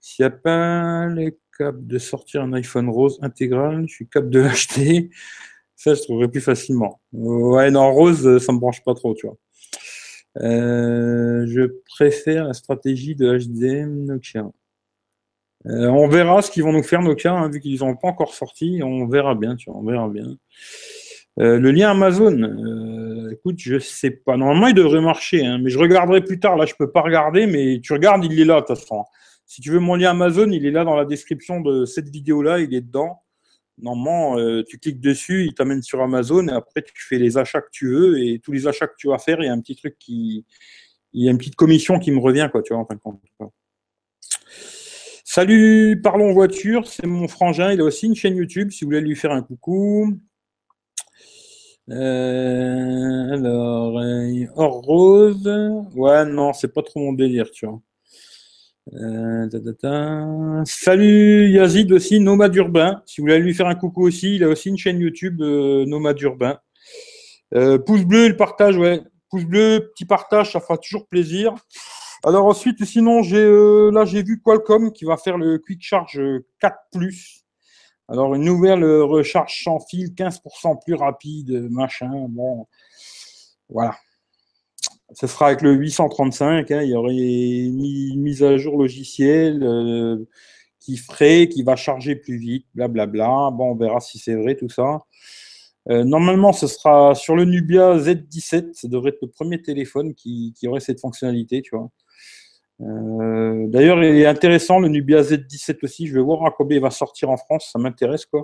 S'il 0.00 0.24
n'y 0.24 0.26
a 0.26 0.30
pas 0.30 1.06
le 1.06 1.36
cap 1.58 1.76
de 1.78 1.98
sortir 1.98 2.42
un 2.42 2.52
iPhone 2.52 2.88
rose 2.88 3.18
intégral, 3.22 3.84
je 3.88 3.94
suis 3.94 4.08
cap 4.08 4.28
de 4.28 4.40
l'acheter. 4.40 5.10
Ça, 5.76 5.94
je 5.94 6.02
trouverais 6.02 6.28
plus 6.28 6.40
facilement. 6.40 7.00
Ouais, 7.12 7.70
non, 7.70 7.92
rose, 7.92 8.38
ça 8.38 8.52
me 8.52 8.58
branche 8.58 8.84
pas 8.84 8.94
trop, 8.94 9.14
tu 9.14 9.26
vois. 9.26 9.36
Euh, 10.38 11.44
je 11.46 11.62
préfère 11.96 12.46
la 12.46 12.54
stratégie 12.54 13.14
de 13.14 13.36
HDM 13.36 14.06
Nokia. 14.06 14.50
Euh, 15.66 15.88
on 15.88 16.08
verra 16.08 16.42
ce 16.42 16.50
qu'ils 16.50 16.62
vont 16.62 16.72
nous 16.72 16.82
faire 16.82 17.02
Nokia, 17.02 17.32
hein, 17.32 17.48
vu 17.48 17.60
qu'ils 17.60 17.80
n'ont 17.80 17.96
pas 17.96 18.08
encore 18.08 18.34
sorti. 18.34 18.80
On 18.82 19.06
verra 19.06 19.34
bien, 19.34 19.56
tu 19.56 19.70
vois, 19.70 19.78
on 19.78 19.84
verra 19.84 20.08
bien. 20.08 20.36
Euh, 21.40 21.58
le 21.58 21.70
lien 21.70 21.90
Amazon, 21.90 23.30
écoute, 23.32 23.56
je 23.58 23.78
sais 23.78 24.10
pas. 24.10 24.36
Normalement, 24.36 24.68
il 24.68 24.74
devrait 24.74 25.00
marcher, 25.00 25.44
hein, 25.44 25.58
mais 25.58 25.70
je 25.70 25.78
regarderai 25.78 26.22
plus 26.22 26.38
tard. 26.38 26.56
Là, 26.56 26.66
je 26.66 26.74
peux 26.78 26.90
pas 26.90 27.00
regarder, 27.00 27.46
mais 27.46 27.80
tu 27.82 27.92
regardes, 27.92 28.24
il 28.24 28.38
est 28.38 28.44
là 28.44 28.60
de 28.60 28.66
toute 28.66 28.78
façon. 28.78 29.04
Si 29.46 29.60
tu 29.60 29.70
veux 29.70 29.80
mon 29.80 29.96
lien 29.96 30.10
Amazon, 30.10 30.50
il 30.50 30.64
est 30.64 30.70
là 30.70 30.84
dans 30.84 30.96
la 30.96 31.04
description 31.04 31.60
de 31.60 31.84
cette 31.84 32.08
vidéo-là, 32.08 32.60
il 32.60 32.74
est 32.74 32.80
dedans. 32.80 33.22
Normalement, 33.78 34.38
euh, 34.38 34.62
tu 34.66 34.78
cliques 34.78 35.00
dessus, 35.00 35.44
il 35.46 35.54
t'amène 35.54 35.82
sur 35.82 36.00
Amazon 36.00 36.46
et 36.48 36.52
après 36.52 36.82
tu 36.82 36.92
fais 36.96 37.18
les 37.18 37.36
achats 37.38 37.60
que 37.60 37.70
tu 37.72 37.88
veux 37.88 38.18
et 38.22 38.38
tous 38.38 38.52
les 38.52 38.66
achats 38.66 38.86
que 38.86 38.94
tu 38.96 39.08
vas 39.08 39.18
faire, 39.18 39.40
il 39.40 39.46
y 39.46 39.48
a 39.48 39.52
un 39.52 39.60
petit 39.60 39.76
truc 39.76 39.96
qui. 39.98 40.46
Il 41.14 41.22
y 41.24 41.28
a 41.28 41.30
une 41.30 41.36
petite 41.36 41.56
commission 41.56 41.98
qui 41.98 42.10
me 42.10 42.20
revient, 42.20 42.48
quoi, 42.50 42.62
tu 42.62 42.72
vois, 42.72 42.82
en 42.82 42.86
fin. 42.86 43.50
Salut, 45.24 46.00
parlons 46.02 46.32
voiture, 46.32 46.86
c'est 46.86 47.06
mon 47.06 47.28
frangin, 47.28 47.72
il 47.72 47.80
a 47.82 47.84
aussi 47.84 48.06
une 48.06 48.14
chaîne 48.14 48.36
YouTube, 48.36 48.70
si 48.70 48.84
vous 48.84 48.88
voulez 48.90 49.02
lui 49.02 49.16
faire 49.16 49.32
un 49.32 49.42
coucou. 49.42 50.18
Euh, 51.90 53.32
alors, 53.32 53.98
euh, 53.98 54.46
or 54.56 54.82
rose, 54.82 55.48
ouais, 55.96 56.24
non, 56.26 56.52
c'est 56.52 56.72
pas 56.72 56.82
trop 56.82 57.00
mon 57.00 57.12
délire, 57.12 57.50
tu 57.50 57.66
vois. 57.66 57.80
Euh, 58.94 60.64
Salut 60.64 61.50
Yazid 61.50 61.92
aussi, 61.92 62.20
Nomade 62.20 62.54
Urbain. 62.56 63.02
Si 63.06 63.20
vous 63.20 63.26
voulez 63.26 63.38
lui 63.38 63.54
faire 63.54 63.68
un 63.68 63.74
coucou 63.74 64.02
aussi, 64.02 64.36
il 64.36 64.44
a 64.44 64.48
aussi 64.48 64.68
une 64.68 64.78
chaîne 64.78 64.98
YouTube 65.00 65.40
euh, 65.40 65.84
Nomade 65.86 66.20
Urbain. 66.20 66.58
Euh, 67.54 67.78
pouce 67.78 68.04
bleu, 68.04 68.28
le 68.28 68.36
partage, 68.36 68.76
ouais. 68.76 69.00
Pouce 69.30 69.44
bleu, 69.44 69.90
petit 69.94 70.04
partage, 70.04 70.52
ça 70.52 70.60
fera 70.60 70.78
toujours 70.78 71.06
plaisir. 71.06 71.54
Alors 72.24 72.46
ensuite, 72.46 72.84
sinon, 72.84 73.22
j'ai 73.22 73.44
là 73.92 74.04
j'ai 74.04 74.22
vu 74.22 74.40
Qualcomm 74.40 74.92
qui 74.92 75.04
va 75.04 75.16
faire 75.16 75.38
le 75.38 75.58
Quick 75.58 75.82
Charge 75.82 76.20
4 76.60 76.76
Alors 78.12 78.34
une 78.34 78.44
nouvelle 78.44 78.84
recharge 78.84 79.64
sans 79.64 79.80
fil, 79.80 80.08
15% 80.08 80.84
plus 80.84 80.92
rapide, 80.92 81.66
machin. 81.70 82.26
Bon, 82.28 82.66
voilà. 83.70 83.96
Ce 85.14 85.26
sera 85.26 85.46
avec 85.46 85.62
le 85.62 85.72
835. 85.72 86.70
Hein, 86.70 86.82
il 86.82 86.90
y 86.90 86.94
aurait 86.94 87.14
une 87.14 88.20
mise 88.20 88.42
à 88.42 88.58
jour 88.58 88.76
logicielle 88.76 89.62
euh, 89.62 90.28
qui 90.78 90.98
ferait, 90.98 91.48
qui 91.48 91.62
va 91.62 91.74
charger 91.74 92.14
plus 92.14 92.36
vite, 92.36 92.66
blablabla. 92.74 93.50
Bon, 93.52 93.70
on 93.70 93.76
verra 93.76 94.00
si 94.00 94.18
c'est 94.18 94.34
vrai 94.34 94.56
tout 94.56 94.68
ça. 94.68 95.00
Euh, 95.88 96.04
normalement, 96.04 96.52
ce 96.52 96.66
sera 96.66 97.14
sur 97.14 97.34
le 97.34 97.46
Nubia 97.46 97.96
Z17. 97.96 98.74
Ça 98.74 98.88
devrait 98.88 99.08
être 99.08 99.22
le 99.22 99.28
premier 99.28 99.62
téléphone 99.62 100.14
qui, 100.14 100.54
aurait 100.66 100.80
cette 100.80 101.00
fonctionnalité, 101.00 101.62
tu 101.62 101.76
vois. 101.76 101.88
Euh, 102.82 103.66
d'ailleurs, 103.68 104.02
il 104.02 104.16
est 104.16 104.26
intéressant 104.26 104.78
le 104.78 104.88
Nubia 104.88 105.22
Z17 105.22 105.78
aussi. 105.84 106.06
Je 106.06 106.14
vais 106.14 106.22
voir 106.22 106.44
à 106.44 106.50
combien 106.50 106.78
il 106.78 106.82
va 106.82 106.90
sortir 106.90 107.30
en 107.30 107.36
France. 107.36 107.70
Ça 107.72 107.78
m'intéresse, 107.78 108.26
quoi. 108.26 108.42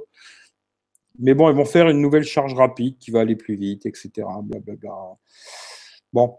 Mais 1.19 1.35
bon, 1.35 1.51
ils 1.51 1.57
vont 1.57 1.65
faire 1.65 1.89
une 1.89 2.01
nouvelle 2.01 2.25
charge 2.25 2.55
rapide 2.55 2.97
qui 2.99 3.11
va 3.11 3.21
aller 3.21 3.35
plus 3.37 3.57
vite, 3.57 3.87
etc. 3.87 4.27
Bon, 6.13 6.39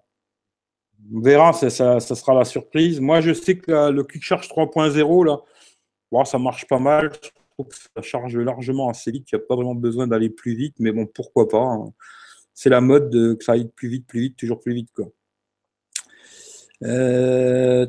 on 1.14 1.22
verra, 1.22 1.54
ça, 1.54 2.00
sera 2.00 2.34
la 2.34 2.46
surprise. 2.46 3.00
Moi, 3.00 3.22
je 3.22 3.34
sais 3.34 3.58
que 3.58 3.92
le 3.92 4.04
Quick 4.04 4.24
Charge 4.24 4.48
3.0, 4.48 5.26
là, 5.26 6.26
ça 6.26 6.40
marche 6.40 6.66
pas 6.68 6.80
mal. 6.80 7.12
Je 7.24 7.30
trouve 7.52 7.68
que 7.68 7.76
ça 7.76 8.02
charge 8.02 8.38
largement 8.38 8.90
assez 8.90 9.12
vite. 9.12 9.30
Il 9.32 9.36
n'y 9.36 9.44
a 9.44 9.46
pas 9.46 9.56
vraiment 9.56 9.76
besoin 9.76 10.08
d'aller 10.08 10.30
plus 10.30 10.56
vite, 10.56 10.76
mais 10.80 10.92
bon, 10.92 11.06
pourquoi 11.06 11.48
pas. 11.50 11.62
Hein. 11.62 11.94
C'est 12.54 12.70
la 12.70 12.82
mode 12.82 13.10
de, 13.10 13.34
que 13.34 13.44
ça 13.44 13.54
aille 13.54 13.70
plus 13.76 13.90
vite, 13.90 14.08
plus 14.08 14.22
vite, 14.22 14.38
toujours 14.38 14.62
plus 14.62 14.74
vite. 14.74 14.90
Quoi. 14.96 15.08
Euh, 16.84 17.86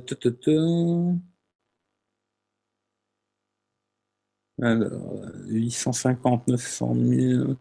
Alors, 4.63 5.23
850, 5.49 6.49
900 6.49 6.95
000. 6.95 7.57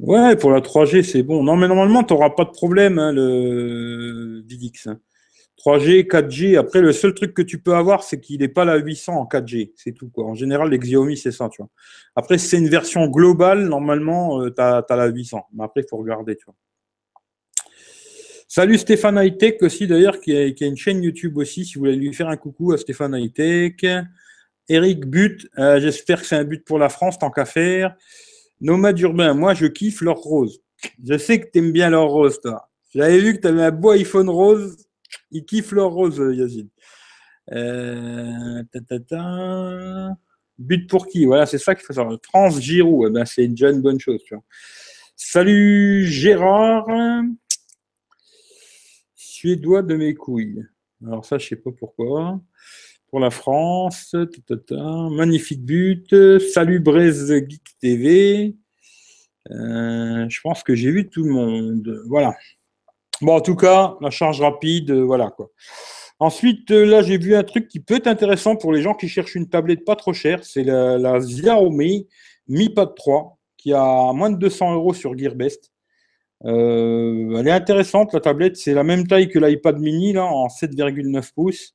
Ouais, 0.00 0.36
pour 0.36 0.50
la 0.52 0.60
3G, 0.60 1.02
c'est 1.02 1.22
bon. 1.24 1.42
Non, 1.42 1.56
mais 1.56 1.66
normalement, 1.66 2.04
tu 2.04 2.14
n'auras 2.14 2.30
pas 2.30 2.44
de 2.44 2.50
problème, 2.50 2.98
hein, 2.98 3.12
le 3.12 4.42
Vidix. 4.46 4.88
3G, 5.58 6.06
4G. 6.06 6.56
Après, 6.56 6.80
le 6.80 6.92
seul 6.92 7.14
truc 7.14 7.34
que 7.34 7.42
tu 7.42 7.60
peux 7.60 7.74
avoir, 7.74 8.04
c'est 8.04 8.20
qu'il 8.20 8.40
n'est 8.40 8.48
pas 8.48 8.64
la 8.64 8.76
800 8.76 9.14
en 9.14 9.26
4G. 9.26 9.72
C'est 9.76 9.92
tout. 9.92 10.08
Quoi. 10.08 10.24
En 10.26 10.34
général, 10.34 10.70
les 10.70 10.78
Xiaomi, 10.78 11.16
c'est 11.16 11.32
ça. 11.32 11.48
Tu 11.48 11.60
vois. 11.62 11.70
Après, 12.14 12.38
si 12.38 12.48
c'est 12.48 12.58
une 12.58 12.68
version 12.68 13.06
globale, 13.08 13.66
normalement, 13.68 14.40
euh, 14.42 14.50
tu 14.50 14.62
as, 14.62 14.84
la 14.90 15.06
800. 15.06 15.46
Mais 15.54 15.64
après, 15.64 15.80
il 15.82 15.86
faut 15.88 15.96
regarder. 15.96 16.36
Tu 16.36 16.44
vois. 16.46 16.54
Salut 18.50 18.78
Stéphane 18.78 19.18
Hightech 19.18 19.62
aussi, 19.62 19.86
d'ailleurs, 19.86 20.20
qui 20.20 20.34
a, 20.34 20.66
une 20.66 20.76
chaîne 20.76 21.02
YouTube 21.02 21.36
aussi. 21.36 21.66
Si 21.66 21.74
vous 21.74 21.80
voulez 21.80 21.96
lui 21.96 22.14
faire 22.14 22.28
un 22.28 22.38
coucou 22.38 22.72
à 22.72 22.78
Stéphane 22.78 23.14
Hightech. 23.14 23.84
Eric 24.70 25.04
But, 25.04 25.46
euh, 25.58 25.78
j'espère 25.80 26.22
que 26.22 26.26
c'est 26.26 26.36
un 26.36 26.44
but 26.44 26.64
pour 26.64 26.78
la 26.78 26.88
France, 26.88 27.18
tant 27.18 27.30
qu'à 27.30 27.44
faire. 27.44 27.94
Nomade 28.62 28.98
urbain, 29.00 29.34
moi 29.34 29.52
je 29.52 29.66
kiffe 29.66 30.00
l'or 30.00 30.16
rose. 30.16 30.62
Je 31.06 31.18
sais 31.18 31.40
que 31.40 31.50
tu 31.50 31.58
aimes 31.58 31.72
bien 31.72 31.90
l'or 31.90 32.10
rose, 32.10 32.40
toi. 32.40 32.70
J'avais 32.94 33.18
vu 33.18 33.36
que 33.36 33.42
tu 33.42 33.48
avais 33.48 33.64
un 33.64 33.70
beau 33.70 33.90
iPhone 33.90 34.30
rose. 34.30 34.78
Il 35.30 35.44
kiffe 35.44 35.72
l'or 35.72 35.92
rose, 35.92 36.18
Yazid. 36.34 36.68
Euh, 37.52 38.62
But 40.58 40.88
pour 40.88 41.06
qui? 41.06 41.26
Voilà, 41.26 41.44
c'est 41.44 41.58
ça 41.58 41.74
qu'il 41.74 41.84
faut 41.84 41.92
savoir. 41.92 42.18
France 42.22 42.60
Giroud, 42.60 43.08
eh 43.10 43.12
ben, 43.12 43.26
c'est 43.26 43.46
déjà 43.46 43.70
une 43.70 43.82
bonne 43.82 44.00
chose. 44.00 44.22
Tu 44.26 44.34
vois. 44.34 44.44
Salut 45.16 46.06
Gérard. 46.06 46.86
Suédois 49.38 49.82
de 49.82 49.94
mes 49.94 50.16
couilles. 50.16 50.66
Alors 51.06 51.24
ça, 51.24 51.38
je 51.38 51.46
sais 51.46 51.54
pas 51.54 51.70
pourquoi. 51.70 52.40
Pour 53.08 53.20
la 53.20 53.30
France, 53.30 54.16
magnifique 55.12 55.64
but. 55.64 56.12
Salut 56.52 56.80
Braise 56.80 57.32
Geek 57.48 57.62
TV. 57.80 58.56
Euh, 59.52 60.28
je 60.28 60.40
pense 60.40 60.64
que 60.64 60.74
j'ai 60.74 60.90
vu 60.90 61.08
tout 61.08 61.22
le 61.22 61.30
monde. 61.30 62.02
Voilà. 62.08 62.34
Bon, 63.20 63.36
en 63.36 63.40
tout 63.40 63.54
cas, 63.54 63.96
la 64.00 64.10
charge 64.10 64.40
rapide, 64.40 64.90
euh, 64.90 65.04
voilà 65.04 65.30
quoi. 65.30 65.52
Ensuite, 66.18 66.72
euh, 66.72 66.84
là, 66.84 67.02
j'ai 67.02 67.16
vu 67.16 67.36
un 67.36 67.44
truc 67.44 67.68
qui 67.68 67.78
peut 67.78 67.94
être 67.94 68.08
intéressant 68.08 68.56
pour 68.56 68.72
les 68.72 68.82
gens 68.82 68.94
qui 68.94 69.08
cherchent 69.08 69.36
une 69.36 69.48
tablette 69.48 69.84
pas 69.84 69.94
trop 69.94 70.14
chère. 70.14 70.42
C'est 70.42 70.64
la, 70.64 71.20
Xiaomi 71.20 72.08
Mi 72.48 72.70
Pad 72.70 72.92
3 72.96 73.38
qui 73.56 73.72
a 73.72 74.12
moins 74.12 74.30
de 74.30 74.36
200 74.36 74.74
euros 74.74 74.94
sur 74.94 75.16
Gearbest. 75.16 75.70
Elle 76.44 77.46
est 77.46 77.50
intéressante, 77.50 78.12
la 78.12 78.20
tablette. 78.20 78.56
C'est 78.56 78.74
la 78.74 78.84
même 78.84 79.06
taille 79.06 79.28
que 79.28 79.38
l'iPad 79.38 79.78
mini, 79.78 80.12
là, 80.12 80.24
en 80.24 80.48
7,9 80.48 81.32
pouces. 81.34 81.74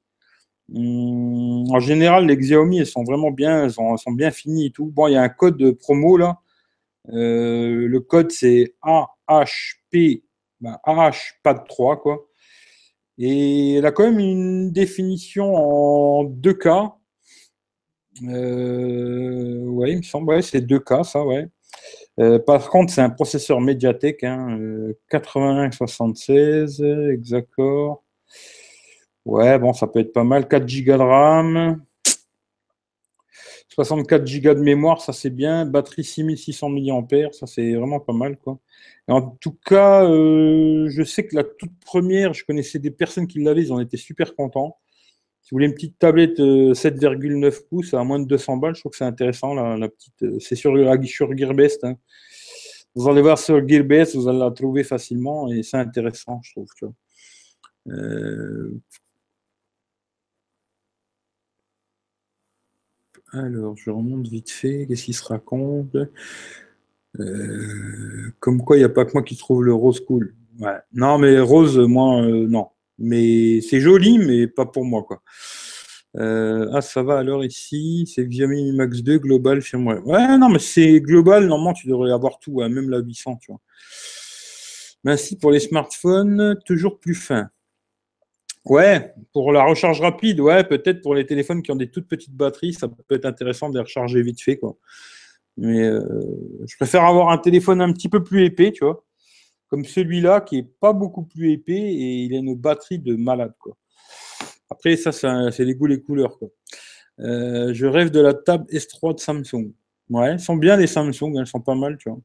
Hum, 0.73 1.65
en 1.71 1.79
général, 1.79 2.25
les 2.25 2.37
Xiaomi, 2.37 2.79
elles 2.79 2.87
sont 2.87 3.03
vraiment 3.03 3.31
bien, 3.31 3.65
elles 3.65 3.71
sont, 3.71 3.95
bien 4.11 4.31
finies 4.31 4.67
et 4.67 4.71
tout. 4.71 4.85
Bon, 4.87 5.07
il 5.07 5.13
y 5.13 5.15
a 5.15 5.21
un 5.21 5.29
code 5.29 5.73
promo 5.79 6.17
là. 6.17 6.39
Euh, 7.09 7.87
le 7.87 7.99
code 7.99 8.31
c'est 8.31 8.75
AHP, 8.81 10.23
ben, 10.61 10.77
AHPAD 10.85 11.67
3 11.67 12.01
quoi. 12.01 12.25
Et 13.17 13.75
elle 13.75 13.85
a 13.85 13.91
quand 13.91 14.03
même 14.03 14.19
une 14.19 14.71
définition 14.71 15.55
en 15.55 16.25
2K. 16.25 16.93
Euh, 18.23 19.59
ouais, 19.65 19.91
il 19.91 19.97
me 19.97 20.03
semble, 20.03 20.41
c'est 20.43 20.61
2K 20.61 21.03
ça, 21.03 21.23
ouais. 21.25 21.47
Euh, 22.19 22.39
par 22.39 22.69
contre, 22.69 22.93
c'est 22.93 23.01
un 23.01 23.09
processeur 23.09 23.59
Mediatek, 23.59 24.23
hein, 24.23 24.57
8176, 25.11 26.81
exact. 27.11 27.49
Ouais, 29.25 29.57
bon, 29.57 29.73
ça 29.73 29.87
peut 29.87 29.99
être 29.99 30.13
pas 30.13 30.23
mal. 30.23 30.47
4 30.47 30.65
Go 30.83 30.97
de 30.97 31.01
RAM. 31.01 31.81
64 33.69 34.23
Go 34.41 34.53
de 34.53 34.59
mémoire, 34.59 35.01
ça 35.01 35.13
c'est 35.13 35.29
bien. 35.29 35.65
Batterie 35.65 36.03
6600 36.03 36.69
mAh, 36.69 37.31
ça 37.31 37.47
c'est 37.47 37.73
vraiment 37.73 37.99
pas 37.99 38.13
mal. 38.13 38.37
Quoi. 38.37 38.59
en 39.07 39.21
tout 39.21 39.57
cas, 39.65 40.03
euh, 40.05 40.89
je 40.89 41.03
sais 41.03 41.25
que 41.25 41.35
la 41.35 41.43
toute 41.43 41.71
première, 41.85 42.33
je 42.33 42.45
connaissais 42.45 42.79
des 42.79 42.91
personnes 42.91 43.27
qui 43.27 43.41
l'avaient, 43.41 43.63
ils 43.63 43.73
en 43.73 43.79
étaient 43.79 43.97
super 43.97 44.35
contents. 44.35 44.77
Vous 45.53 45.57
voulez 45.57 45.67
une 45.67 45.75
petite 45.75 45.99
tablette 45.99 46.39
7,9 46.39 47.45
euh, 47.45 47.51
pouces 47.69 47.93
à 47.93 48.03
moins 48.03 48.19
de 48.19 48.25
200 48.25 48.57
balles, 48.57 48.73
je 48.73 48.79
trouve 48.79 48.89
que 48.89 48.97
c'est 48.97 49.03
intéressant. 49.03 49.53
La, 49.53 49.87
petite, 49.87 50.23
euh, 50.23 50.39
c'est 50.39 50.55
sur, 50.55 50.73
sur 51.05 51.37
Gearbest. 51.37 51.83
Hein. 51.83 51.95
Vous 52.95 53.07
allez 53.07 53.21
voir 53.21 53.37
sur 53.37 53.67
Gearbest, 53.67 54.15
vous 54.15 54.27
allez 54.27 54.39
la 54.39 54.49
trouver 54.49 54.83
facilement 54.83 55.53
et 55.53 55.61
c'est 55.61 55.77
intéressant, 55.77 56.41
je 56.41 56.53
trouve. 56.53 56.93
Euh, 57.87 58.81
alors, 63.31 63.77
je 63.77 63.91
remonte 63.91 64.27
vite 64.27 64.49
fait. 64.49 64.87
Qu'est-ce 64.87 65.03
qu'il 65.03 65.13
se 65.13 65.23
raconte 65.23 65.95
Comme 68.39 68.63
quoi, 68.65 68.77
il 68.77 68.79
n'y 68.79 68.85
a 68.85 68.89
pas 68.89 69.05
que 69.05 69.13
moi 69.13 69.21
qui 69.21 69.37
trouve 69.37 69.63
le 69.63 69.73
rose 69.75 69.99
cool. 69.99 70.33
Non, 70.93 71.19
mais 71.19 71.39
rose, 71.39 71.77
moi, 71.77 72.23
non. 72.23 72.69
Mais 72.99 73.61
c'est 73.61 73.79
joli, 73.79 74.19
mais 74.19 74.47
pas 74.47 74.65
pour 74.65 74.85
moi. 74.85 75.05
Euh, 76.15 76.69
ah, 76.73 76.81
ça 76.81 77.01
va 77.01 77.17
alors 77.17 77.43
ici, 77.43 78.09
c'est 78.13 78.25
Xiaomi 78.25 78.71
Max 78.73 79.01
2 79.01 79.17
global 79.17 79.61
moi 79.73 79.99
Ouais, 80.05 80.37
non, 80.37 80.49
mais 80.49 80.59
c'est 80.59 81.01
global, 81.01 81.47
normalement, 81.47 81.73
tu 81.73 81.87
devrais 81.87 82.11
avoir 82.11 82.39
tout, 82.39 82.59
même 82.59 82.89
la 82.89 82.99
800, 82.99 83.37
tu 83.41 83.51
vois. 83.51 83.61
Merci 85.03 85.37
pour 85.37 85.51
les 85.51 85.59
smartphones, 85.59 86.57
toujours 86.65 86.99
plus 86.99 87.15
fins. 87.15 87.49
Ouais, 88.65 89.13
pour 89.33 89.51
la 89.51 89.65
recharge 89.65 89.99
rapide, 89.99 90.39
ouais, 90.39 90.63
peut-être 90.63 91.01
pour 91.01 91.15
les 91.15 91.25
téléphones 91.25 91.61
qui 91.61 91.71
ont 91.71 91.75
des 91.75 91.89
toutes 91.89 92.07
petites 92.07 92.35
batteries, 92.35 92.73
ça 92.73 92.87
peut 92.87 93.15
être 93.15 93.25
intéressant 93.25 93.69
de 93.69 93.75
les 93.75 93.81
recharger 93.81 94.21
vite 94.21 94.41
fait. 94.41 94.59
Mais 95.57 95.83
euh, 95.83 96.01
je 96.65 96.75
préfère 96.77 97.03
avoir 97.03 97.29
un 97.29 97.37
téléphone 97.37 97.81
un 97.81 97.91
petit 97.91 98.07
peu 98.07 98.23
plus 98.23 98.45
épais, 98.45 98.71
tu 98.71 98.85
vois, 98.85 99.03
comme 99.73 99.85
celui-là 99.85 100.41
qui 100.41 100.59
est 100.59 100.69
pas 100.79 100.93
beaucoup 100.93 101.23
plus 101.23 101.51
épais 101.51 101.73
et 101.73 102.25
il 102.25 102.35
a 102.35 102.37
une 102.37 102.53
batterie 102.53 102.99
de 102.99 103.15
malade, 103.15 103.55
quoi. 103.57 103.75
Après, 104.69 104.95
ça, 104.95 105.11
c'est 105.11 105.65
les 105.65 105.73
goûts, 105.73 105.87
les 105.87 105.99
couleurs. 105.99 106.37
Euh, 107.19 107.73
je 107.73 107.87
rêve 107.87 108.11
de 108.11 108.19
la 108.19 108.35
table 108.35 108.65
S3 108.69 109.15
de 109.15 109.19
Samsung. 109.19 109.73
Ouais, 110.11 110.37
sont 110.37 110.57
bien 110.57 110.77
les 110.77 110.85
Samsung, 110.85 111.39
elles 111.39 111.47
sont 111.47 111.59
pas 111.59 111.73
mal, 111.73 111.97
tu 111.97 112.07
vois. 112.07 112.19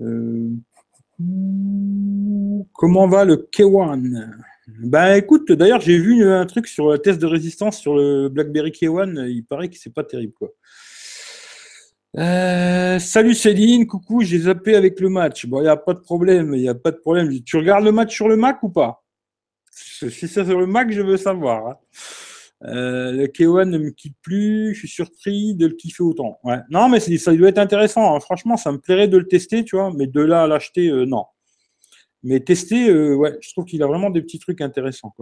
Euh, 0.00 0.48
comment 2.72 3.08
va 3.08 3.24
le 3.24 3.48
K1 3.52 4.30
Ben 4.78 5.14
écoute, 5.16 5.50
d'ailleurs, 5.50 5.80
j'ai 5.80 5.98
vu 5.98 6.24
un 6.24 6.46
truc 6.46 6.68
sur 6.68 6.92
le 6.92 6.98
test 7.00 7.20
de 7.20 7.26
résistance 7.26 7.80
sur 7.80 7.96
le 7.96 8.28
BlackBerry 8.28 8.70
K1. 8.70 9.28
Il 9.28 9.44
paraît 9.44 9.68
que 9.68 9.76
c'est 9.76 9.92
pas 9.92 10.04
terrible, 10.04 10.34
quoi. 10.34 10.50
Euh, 12.18 12.98
salut 12.98 13.34
Céline, 13.34 13.86
coucou, 13.86 14.22
j'ai 14.22 14.40
zappé 14.40 14.74
avec 14.74 14.98
le 14.98 15.08
match. 15.08 15.46
Bon, 15.46 15.60
il 15.60 15.64
n'y 15.64 15.68
a 15.68 15.76
pas 15.76 15.94
de 15.94 16.00
problème, 16.00 16.52
il 16.52 16.68
a 16.68 16.74
pas 16.74 16.90
de 16.90 16.96
problème. 16.96 17.30
Tu 17.44 17.56
regardes 17.56 17.84
le 17.84 17.92
match 17.92 18.12
sur 18.12 18.28
le 18.28 18.36
Mac 18.36 18.60
ou 18.64 18.70
pas? 18.70 19.04
Si 19.70 20.10
c'est 20.10 20.44
sur 20.44 20.58
le 20.58 20.66
Mac, 20.66 20.90
je 20.90 21.00
veux 21.00 21.16
savoir. 21.16 21.68
Hein. 21.68 21.76
Euh, 22.64 23.12
le 23.12 23.26
K1 23.28 23.68
ne 23.68 23.78
me 23.78 23.90
quitte 23.90 24.16
plus, 24.20 24.74
je 24.74 24.80
suis 24.80 24.88
surpris 24.88 25.54
de 25.54 25.68
le 25.68 25.74
kiffer 25.74 26.02
autant. 26.02 26.40
Ouais. 26.42 26.58
Non, 26.70 26.88
mais 26.88 26.98
ça 26.98 27.32
doit 27.36 27.50
être 27.50 27.58
intéressant. 27.58 28.16
Hein. 28.16 28.20
Franchement, 28.20 28.56
ça 28.56 28.72
me 28.72 28.78
plairait 28.78 29.06
de 29.06 29.16
le 29.16 29.28
tester, 29.28 29.64
tu 29.64 29.76
vois, 29.76 29.92
mais 29.94 30.08
de 30.08 30.20
là 30.20 30.42
à 30.42 30.46
l'acheter, 30.48 30.88
euh, 30.88 31.04
non. 31.04 31.24
Mais 32.24 32.40
tester, 32.40 32.86
je 32.86 33.52
trouve 33.52 33.64
qu'il 33.64 33.80
a 33.84 33.86
vraiment 33.86 34.10
des 34.10 34.22
petits 34.22 34.40
trucs 34.40 34.60
intéressants. 34.60 35.14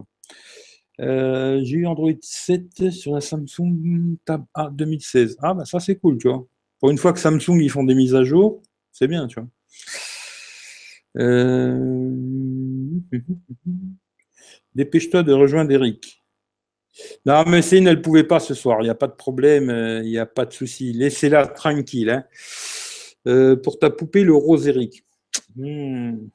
J'ai 0.99 1.77
eu 1.77 1.87
Android 1.87 2.11
7 2.23 2.91
sur 2.91 3.13
la 3.13 3.21
Samsung 3.21 4.17
Tab 4.25 4.47
A 4.55 4.71
2016. 4.73 5.37
Ah, 5.43 5.53
bah 5.53 5.67
ça, 5.67 5.79
c'est 5.79 5.97
cool, 5.97 6.17
tu 6.17 6.29
vois. 6.29 6.47
Pour 6.81 6.91
une 6.91 6.99
fois 6.99 7.13
que 7.13 7.19
Samsung, 7.19 7.61
ils 7.61 7.71
font 7.71 7.85
des 7.85 7.95
mises 7.95 8.15
à 8.15 8.25
jour, 8.25 8.63
c'est 8.93 9.09
bien, 9.09 9.27
tu 9.27 9.41
vois. 9.41 9.49
Dépêche-toi 14.75 15.23
de 15.23 15.33
rejoindre 15.33 15.73
Eric. 15.73 16.23
Non, 17.25 17.45
mais 17.47 17.63
Céline, 17.63 17.89
elle 17.89 17.97
ne 17.97 18.03
pouvait 18.03 18.25
pas 18.25 18.41
ce 18.41 18.55
soir. 18.55 18.79
Il 18.81 18.85
n'y 18.85 18.91
a 18.91 18.95
pas 18.95 19.07
de 19.07 19.15
problème, 19.15 19.71
euh, 19.71 20.03
il 20.03 20.11
n'y 20.11 20.19
a 20.19 20.27
pas 20.27 20.47
de 20.47 20.53
souci. 20.53 20.93
Laissez-la 20.93 21.47
tranquille. 21.47 22.11
Hein. 22.11 22.25
Euh, 23.27 23.57
pour 23.57 23.79
ta 23.79 23.91
poupée, 23.91 24.25
le 24.25 24.35
rose 24.35 24.69
Eric. 24.69 25.05
Hmm. 25.57 26.29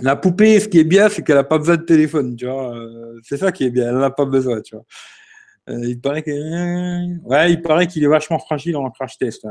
La 0.00 0.16
poupée, 0.16 0.60
ce 0.60 0.68
qui 0.68 0.78
est 0.78 0.84
bien, 0.84 1.08
c'est 1.08 1.22
qu'elle 1.22 1.36
n'a 1.36 1.44
pas 1.44 1.58
besoin 1.58 1.76
de 1.76 1.82
téléphone. 1.82 2.36
Tu 2.36 2.46
vois. 2.46 2.76
Euh, 2.76 3.18
c'est 3.22 3.36
ça 3.36 3.52
qui 3.52 3.64
est 3.64 3.70
bien. 3.70 3.88
Elle 3.88 3.98
n'a 3.98 4.10
pas 4.10 4.24
besoin. 4.24 4.60
Tu 4.60 4.74
vois. 4.74 4.84
Il 5.68 6.00
paraît 6.00 6.24
ouais, 6.26 7.52
il 7.52 7.62
paraît 7.62 7.86
qu'il 7.86 8.04
est 8.04 8.08
vachement 8.08 8.38
fragile 8.38 8.76
en 8.76 8.90
crash 8.90 9.18
test. 9.18 9.46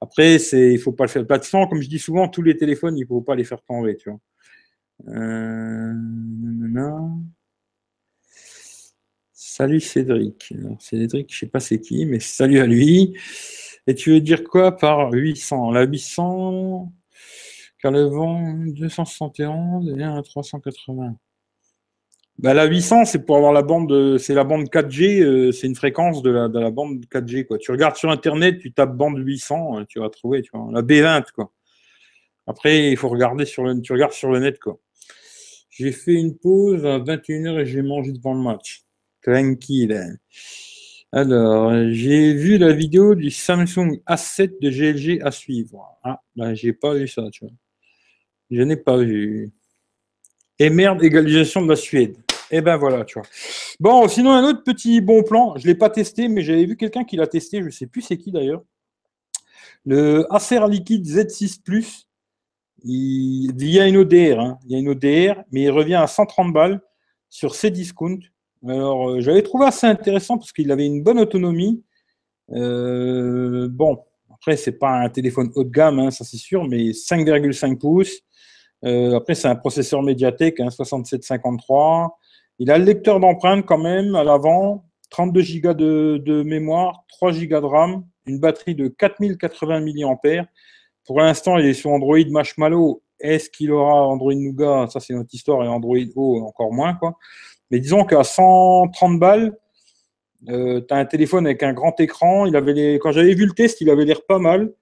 Après, 0.00 0.38
c'est, 0.40 0.72
il 0.72 0.78
faut 0.78 0.92
pas 0.92 1.04
le 1.04 1.08
faire. 1.08 1.22
De 1.22 1.28
toute 1.28 1.44
façon, 1.44 1.66
comme 1.68 1.80
je 1.80 1.88
dis 1.88 2.00
souvent, 2.00 2.28
tous 2.28 2.42
les 2.42 2.56
téléphones, 2.56 2.98
il 2.98 3.06
faut 3.06 3.20
pas 3.20 3.36
les 3.36 3.44
faire 3.44 3.62
tomber. 3.62 3.96
Tu 3.96 4.10
vois. 4.10 4.18
Euh, 5.08 5.92
salut 9.32 9.80
Cédric. 9.80 10.52
Cédric, 10.80 11.32
je 11.32 11.38
sais 11.38 11.46
pas 11.46 11.60
c'est 11.60 11.80
qui, 11.80 12.04
mais 12.06 12.18
salut 12.18 12.58
à 12.58 12.66
lui. 12.66 13.16
Et 13.86 13.94
tu 13.94 14.10
veux 14.10 14.20
dire 14.20 14.44
quoi 14.44 14.76
par 14.76 15.12
800 15.12 15.70
La 15.70 15.84
800, 15.84 16.92
car 17.80 17.92
le 17.92 18.02
vent 18.04 18.54
271 18.66 19.98
et 19.98 20.02
un 20.02 20.22
380. 20.22 21.16
Bah, 22.38 22.54
la 22.54 22.64
800, 22.64 23.04
c'est 23.04 23.24
pour 23.24 23.36
avoir 23.36 23.52
la 23.52 23.62
bande, 23.62 24.18
c'est 24.18 24.34
la 24.34 24.44
bande 24.44 24.68
4G, 24.68 25.22
euh, 25.22 25.52
c'est 25.52 25.66
une 25.66 25.76
fréquence 25.76 26.22
de 26.22 26.30
la, 26.30 26.48
de 26.48 26.58
la, 26.58 26.70
bande 26.70 27.04
4G. 27.06 27.46
Quoi. 27.46 27.58
Tu 27.58 27.70
regardes 27.70 27.96
sur 27.96 28.10
Internet, 28.10 28.58
tu 28.58 28.72
tapes 28.72 28.96
bande 28.96 29.18
800, 29.18 29.80
euh, 29.80 29.84
tu 29.88 30.00
vas 30.00 30.08
trouver, 30.10 30.42
tu 30.42 30.50
vois, 30.52 30.68
la 30.72 30.82
B20. 30.82 31.30
Quoi. 31.34 31.52
Après, 32.46 32.90
il 32.90 32.96
faut 32.96 33.08
regarder 33.08 33.44
sur 33.44 33.64
le, 33.64 33.80
tu 33.80 33.92
regardes 33.92 34.12
sur 34.12 34.30
le 34.30 34.40
net. 34.40 34.58
Quoi. 34.58 34.78
J'ai 35.70 35.92
fait 35.92 36.14
une 36.14 36.36
pause 36.36 36.84
à 36.84 36.98
21h 36.98 37.60
et 37.60 37.66
j'ai 37.66 37.82
mangé 37.82 38.12
devant 38.12 38.34
le 38.34 38.42
match. 38.42 38.82
Tranquille. 39.22 40.18
Alors, 41.12 41.72
j'ai 41.90 42.34
vu 42.34 42.58
la 42.58 42.72
vidéo 42.72 43.14
du 43.14 43.30
Samsung 43.30 44.00
A7 44.08 44.60
de 44.60 44.70
GLG 44.70 45.22
à 45.22 45.30
suivre. 45.30 45.98
Ah, 46.02 46.20
ben, 46.34 46.54
j'ai 46.54 46.72
pas 46.72 46.94
vu 46.94 47.06
ça, 47.06 47.22
tu 47.30 47.44
vois. 47.44 47.54
Je 48.50 48.62
n'ai 48.62 48.76
pas 48.76 48.96
vu. 48.96 49.52
Et 50.58 50.70
merde, 50.70 51.02
égalisation 51.02 51.62
de 51.62 51.68
la 51.68 51.76
Suède. 51.76 52.16
Et 52.52 52.58
eh 52.58 52.60
ben 52.60 52.76
voilà, 52.76 53.04
tu 53.04 53.18
vois. 53.18 53.26
Bon, 53.80 54.06
sinon, 54.08 54.30
un 54.30 54.44
autre 54.44 54.62
petit 54.62 55.00
bon 55.00 55.22
plan. 55.22 55.54
Je 55.56 55.62
ne 55.62 55.72
l'ai 55.72 55.74
pas 55.74 55.88
testé, 55.88 56.28
mais 56.28 56.42
j'avais 56.42 56.66
vu 56.66 56.76
quelqu'un 56.76 57.02
qui 57.02 57.16
l'a 57.16 57.26
testé. 57.26 57.60
Je 57.60 57.66
ne 57.66 57.70
sais 57.70 57.86
plus 57.86 58.02
c'est 58.02 58.18
qui 58.18 58.30
d'ailleurs. 58.30 58.62
Le 59.86 60.26
Acer 60.30 60.60
Liquide 60.68 61.06
Z6 61.06 61.62
Plus 61.62 62.06
il, 62.84 63.68
y 63.68 63.80
a 63.80 63.86
une 63.86 63.96
ODR, 63.96 64.40
hein. 64.40 64.58
il 64.64 64.72
y 64.72 64.74
a 64.74 64.78
une 64.78 64.88
ODR, 64.88 65.42
mais 65.50 65.62
il 65.62 65.70
revient 65.70 65.94
à 65.94 66.06
130 66.06 66.52
balles 66.52 66.80
sur 67.30 67.54
Cdiscount. 67.54 68.18
Alors, 68.66 69.10
euh, 69.10 69.20
j'avais 69.20 69.42
trouvé 69.42 69.66
assez 69.66 69.86
intéressant 69.86 70.38
parce 70.38 70.52
qu'il 70.52 70.70
avait 70.70 70.86
une 70.86 71.02
bonne 71.02 71.18
autonomie. 71.18 71.82
Euh, 72.52 73.68
bon, 73.70 73.98
après, 74.32 74.56
c'est 74.56 74.72
pas 74.72 75.00
un 75.00 75.08
téléphone 75.08 75.50
haut 75.54 75.64
de 75.64 75.70
gamme, 75.70 75.98
hein, 75.98 76.10
ça 76.10 76.24
c'est 76.24 76.36
sûr, 76.36 76.64
mais 76.68 76.92
5,5 76.92 77.78
pouces. 77.78 78.20
Euh, 78.84 79.16
après, 79.16 79.34
c'est 79.34 79.48
un 79.48 79.56
processeur 79.56 80.02
Mediatek, 80.02 80.60
hein, 80.60 80.70
6753. 80.70 82.18
Il 82.62 82.70
a 82.70 82.78
le 82.78 82.84
lecteur 82.84 83.18
d'empreintes 83.18 83.66
quand 83.66 83.76
même 83.76 84.14
à 84.14 84.22
l'avant, 84.22 84.84
32 85.10 85.42
Go 85.60 85.74
de, 85.74 86.42
mémoire, 86.44 87.04
3 87.08 87.32
Go 87.32 87.60
de 87.60 87.66
RAM, 87.66 88.04
une 88.24 88.38
batterie 88.38 88.76
de 88.76 88.86
4080 88.86 89.80
mAh 89.80 90.46
pour 91.04 91.18
l'instant, 91.18 91.58
il 91.58 91.66
est 91.66 91.74
sur 91.74 91.90
Android 91.90 92.24
Marshmallow. 92.30 93.02
Est-ce 93.18 93.50
qu'il 93.50 93.72
aura 93.72 94.06
Android 94.06 94.32
Nougat? 94.34 94.86
Ça, 94.92 95.00
c'est 95.00 95.12
notre 95.12 95.34
histoire. 95.34 95.64
Et 95.64 95.66
Android 95.66 95.96
O, 96.14 96.40
encore 96.46 96.72
moins. 96.72 96.96
Mais 97.72 97.80
disons 97.80 98.04
qu'à 98.04 98.22
130 98.22 99.18
balles, 99.18 99.58
euh, 100.48 100.80
tu 100.86 100.94
as 100.94 100.98
un 100.98 101.04
téléphone 101.04 101.46
avec 101.46 101.64
un 101.64 101.72
grand 101.72 101.98
écran. 101.98 102.46
Il 102.46 102.54
avait. 102.54 103.00
Quand 103.02 103.10
j'avais 103.10 103.34
vu 103.34 103.44
le 103.46 103.54
test, 103.54 103.80
il 103.80 103.90
avait 103.90 104.04
l'air 104.04 104.24
pas 104.24 104.38
mal. 104.38 104.72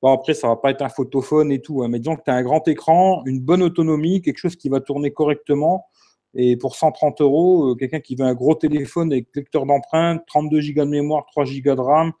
Bon, 0.00 0.14
après, 0.14 0.32
ça 0.32 0.48
va 0.48 0.56
pas 0.56 0.70
être 0.70 0.80
un 0.80 0.88
photophone 0.88 1.52
et 1.52 1.60
tout. 1.60 1.82
Hein, 1.82 1.88
mais 1.88 1.98
disons 1.98 2.16
que 2.16 2.22
tu 2.24 2.30
as 2.30 2.34
un 2.34 2.42
grand 2.42 2.66
écran, 2.68 3.22
une 3.26 3.40
bonne 3.40 3.62
autonomie, 3.62 4.22
quelque 4.22 4.38
chose 4.38 4.56
qui 4.56 4.70
va 4.70 4.80
tourner 4.80 5.12
correctement. 5.12 5.84
Et 6.34 6.56
pour 6.56 6.76
130 6.76 7.20
euros, 7.20 7.70
euh, 7.70 7.74
quelqu'un 7.74 8.00
qui 8.00 8.14
veut 8.14 8.24
un 8.24 8.34
gros 8.34 8.54
téléphone 8.54 9.12
avec 9.12 9.28
lecteur 9.34 9.66
d'empreintes, 9.66 10.22
32 10.26 10.60
Go 10.72 10.84
de 10.84 10.90
mémoire, 10.90 11.26
3 11.26 11.44
Go 11.44 11.74
de 11.74 11.80
RAM, 11.80 12.12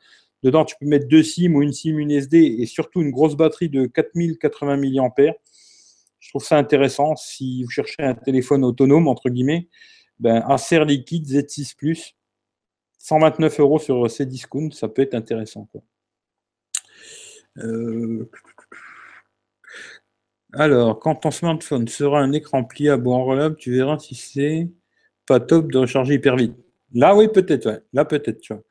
Dedans, 0.42 0.64
tu 0.64 0.74
peux 0.80 0.86
mettre 0.86 1.06
deux 1.06 1.22
SIM 1.22 1.54
ou 1.54 1.62
une 1.62 1.72
SIM, 1.72 1.98
une 1.98 2.10
SD 2.10 2.56
et 2.58 2.66
surtout 2.66 3.00
une 3.00 3.12
grosse 3.12 3.36
batterie 3.36 3.68
de 3.68 3.86
4080 3.86 4.76
mAh. 4.76 5.34
Je 6.18 6.28
trouve 6.30 6.44
ça 6.44 6.58
intéressant. 6.58 7.14
Si 7.14 7.62
vous 7.62 7.70
cherchez 7.70 8.02
un 8.02 8.14
téléphone 8.14 8.64
autonome, 8.64 9.06
entre 9.06 9.30
guillemets, 9.30 9.68
ben, 10.18 10.44
Acer 10.48 10.84
Liquide 10.84 11.26
Z6 11.26 11.76
Plus, 11.76 12.16
129 12.98 13.60
euros 13.60 13.78
sur 13.78 14.08
Cdiscount, 14.08 14.70
ça 14.72 14.88
peut 14.88 15.02
être 15.02 15.14
intéressant. 15.14 15.68
Euh, 17.58 18.28
alors, 20.52 20.98
quand 21.00 21.14
ton 21.14 21.30
smartphone 21.30 21.88
sera 21.88 22.20
un 22.20 22.32
écran 22.32 22.64
pliable 22.64 23.06
ou 23.08 23.12
enroulable, 23.12 23.56
tu 23.56 23.72
verras 23.72 23.98
si 23.98 24.14
c'est 24.14 24.68
pas 25.26 25.40
top 25.40 25.72
de 25.72 25.78
recharger 25.78 26.14
hyper 26.14 26.36
vite. 26.36 26.54
Là, 26.94 27.16
oui, 27.16 27.28
peut-être, 27.32 27.66
ouais. 27.70 27.80
Là, 27.92 28.04
peut-être, 28.04 28.40
tu 28.40 28.52
vois. 28.52 28.62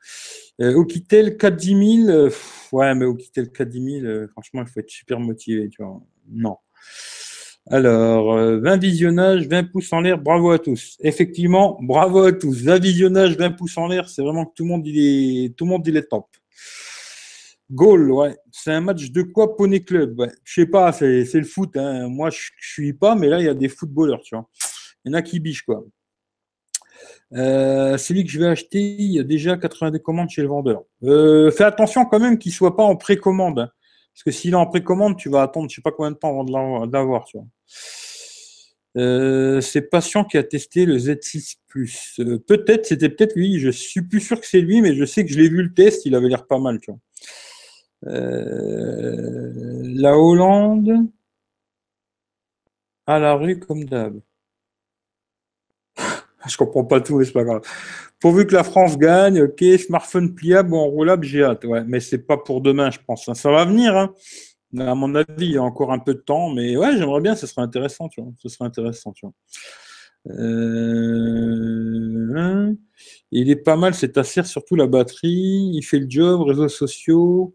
Euh, 0.60 0.74
Okitel 0.74 1.36
410 1.36 2.04
000, 2.06 2.28
ouais, 2.72 2.94
mais 2.94 3.04
Okitel 3.04 3.50
410 3.50 4.00
000, 4.00 4.06
euh, 4.06 4.28
franchement, 4.28 4.62
il 4.62 4.68
faut 4.68 4.80
être 4.80 4.90
super 4.90 5.18
motivé, 5.18 5.68
tu 5.70 5.82
vois. 5.82 6.00
Non. 6.30 6.56
Alors, 7.70 8.36
20 8.36 8.38
euh, 8.38 8.76
visionnages, 8.76 9.48
20 9.48 9.64
pouces 9.64 9.92
en 9.92 10.00
l'air, 10.00 10.18
bravo 10.18 10.50
à 10.50 10.58
tous. 10.58 10.96
Effectivement, 11.00 11.78
bravo 11.80 12.20
à 12.24 12.32
tous. 12.32 12.64
20 12.64 12.78
visionnages, 12.80 13.36
20 13.36 13.52
pouces 13.52 13.76
en 13.76 13.88
l'air, 13.88 14.08
c'est 14.08 14.22
vraiment 14.22 14.44
que 14.46 14.52
tout 14.54 14.64
le 14.64 14.68
monde, 14.68 14.86
il 14.86 14.98
est, 14.98 15.56
tout 15.56 15.64
le 15.64 15.70
monde, 15.70 15.86
il 15.86 15.96
est 15.96 16.08
top. 16.08 16.26
Goal, 17.72 18.10
ouais. 18.10 18.36
C'est 18.50 18.72
un 18.72 18.82
match 18.82 19.10
de 19.10 19.22
quoi 19.22 19.56
Poney 19.56 19.80
Club? 19.80 20.30
Je 20.44 20.60
sais 20.60 20.66
pas, 20.66 20.92
c'est 20.92 21.32
le 21.32 21.44
foot. 21.44 21.76
Hein. 21.76 22.08
Moi, 22.08 22.28
je, 22.30 22.50
suis 22.60 22.92
pas, 22.92 23.14
mais 23.14 23.28
là, 23.28 23.40
il 23.40 23.46
y 23.46 23.48
a 23.48 23.54
des 23.54 23.68
footballeurs, 23.68 24.20
tu 24.22 24.34
vois. 24.34 24.48
Il 25.04 25.10
y 25.10 25.14
en 25.14 25.18
a 25.18 25.22
qui 25.22 25.40
bichent, 25.40 25.62
quoi. 25.62 25.82
Euh, 27.34 27.96
celui 27.96 28.24
que 28.24 28.30
je 28.30 28.38
vais 28.38 28.46
acheter, 28.46 28.78
il 28.78 29.12
y 29.12 29.18
a 29.18 29.22
déjà 29.22 29.56
80 29.56 29.98
commandes 29.98 30.28
chez 30.28 30.42
le 30.42 30.48
vendeur. 30.48 30.82
Euh, 31.02 31.50
fais 31.50 31.64
attention 31.64 32.04
quand 32.04 32.20
même 32.20 32.38
qu'il 32.38 32.50
ne 32.50 32.54
soit 32.54 32.76
pas 32.76 32.82
en 32.82 32.96
précommande. 32.96 33.58
Hein. 33.58 33.70
parce 34.14 34.22
que 34.24 34.30
s'il 34.30 34.52
est 34.52 34.56
en 34.56 34.66
précommande, 34.66 35.16
tu 35.16 35.30
vas 35.30 35.42
attendre 35.42 35.68
je 35.70 35.72
ne 35.72 35.76
sais 35.76 35.82
pas 35.82 35.92
combien 35.92 36.10
de 36.10 36.16
temps 36.16 36.28
avant 36.28 36.44
de 36.44 36.92
l'avoir. 36.92 37.24
Euh, 38.98 39.62
c'est 39.62 39.80
Patient 39.80 40.24
qui 40.24 40.36
a 40.36 40.42
testé 40.42 40.84
le 40.84 40.98
Z6 40.98 41.56
Plus. 41.68 42.20
peut-être, 42.46 42.84
c'était 42.84 43.08
peut-être 43.08 43.34
lui. 43.34 43.58
Je 43.58 43.70
suis 43.70 44.02
plus 44.02 44.20
sûr 44.20 44.38
que 44.38 44.46
c'est 44.46 44.60
lui, 44.60 44.82
mais 44.82 44.94
je 44.94 45.06
sais 45.06 45.24
que 45.24 45.32
je 45.32 45.38
l'ai 45.38 45.48
vu 45.48 45.62
le 45.62 45.72
test. 45.72 46.04
Il 46.04 46.14
avait 46.14 46.28
l'air 46.28 46.46
pas 46.46 46.58
mal. 46.58 46.78
Tu 46.80 46.90
vois. 46.90 47.00
La 48.02 48.12
Hollande 50.18 51.08
à 53.06 53.18
la 53.18 53.34
rue 53.34 53.58
comme 53.58 53.84
d'hab. 53.84 54.20
Je 56.48 56.56
comprends 56.56 56.84
pas 56.84 57.00
tout, 57.00 57.18
mais 57.18 57.24
c'est 57.24 57.32
pas 57.32 57.44
grave. 57.44 57.62
Pourvu 58.20 58.46
que 58.46 58.54
la 58.54 58.64
France 58.64 58.96
gagne, 58.98 59.42
ok, 59.42 59.64
smartphone 59.78 60.34
pliable 60.34 60.74
ou 60.74 60.76
enroulable, 60.76 61.24
j'ai 61.24 61.42
hâte. 61.42 61.64
Ouais, 61.64 61.82
mais 61.84 62.00
c'est 62.00 62.26
pas 62.26 62.36
pour 62.36 62.60
demain, 62.60 62.90
je 62.90 62.98
pense. 63.04 63.32
Ça 63.32 63.50
va 63.50 63.64
venir, 63.64 63.96
hein. 63.96 64.14
À 64.78 64.94
mon 64.94 65.14
avis, 65.14 65.26
il 65.38 65.52
y 65.52 65.58
a 65.58 65.62
encore 65.62 65.92
un 65.92 65.98
peu 65.98 66.14
de 66.14 66.20
temps, 66.20 66.48
mais 66.50 66.76
ouais, 66.76 66.96
j'aimerais 66.96 67.20
bien, 67.20 67.36
ce 67.36 67.46
serait 67.46 67.62
intéressant, 67.62 68.08
tu 68.08 68.22
vois. 68.22 68.32
Ce 68.38 68.48
serait 68.48 68.64
intéressant, 68.64 69.12
tu 69.12 69.26
vois. 69.26 69.34
Euh, 70.30 71.12
il 73.32 73.50
est 73.50 73.56
pas 73.56 73.76
mal, 73.76 73.94
c'est 73.94 74.16
assez 74.18 74.42
surtout 74.44 74.76
la 74.76 74.86
batterie. 74.86 75.72
Il 75.74 75.82
fait 75.82 75.98
le 75.98 76.06
job, 76.08 76.42
réseaux 76.42 76.68
sociaux. 76.68 77.54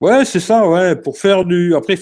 Ouais, 0.00 0.24
c'est 0.24 0.40
ça, 0.40 0.68
ouais. 0.68 0.96
Pour 0.96 1.18
faire 1.18 1.44
du. 1.44 1.74
Après, 1.74 1.96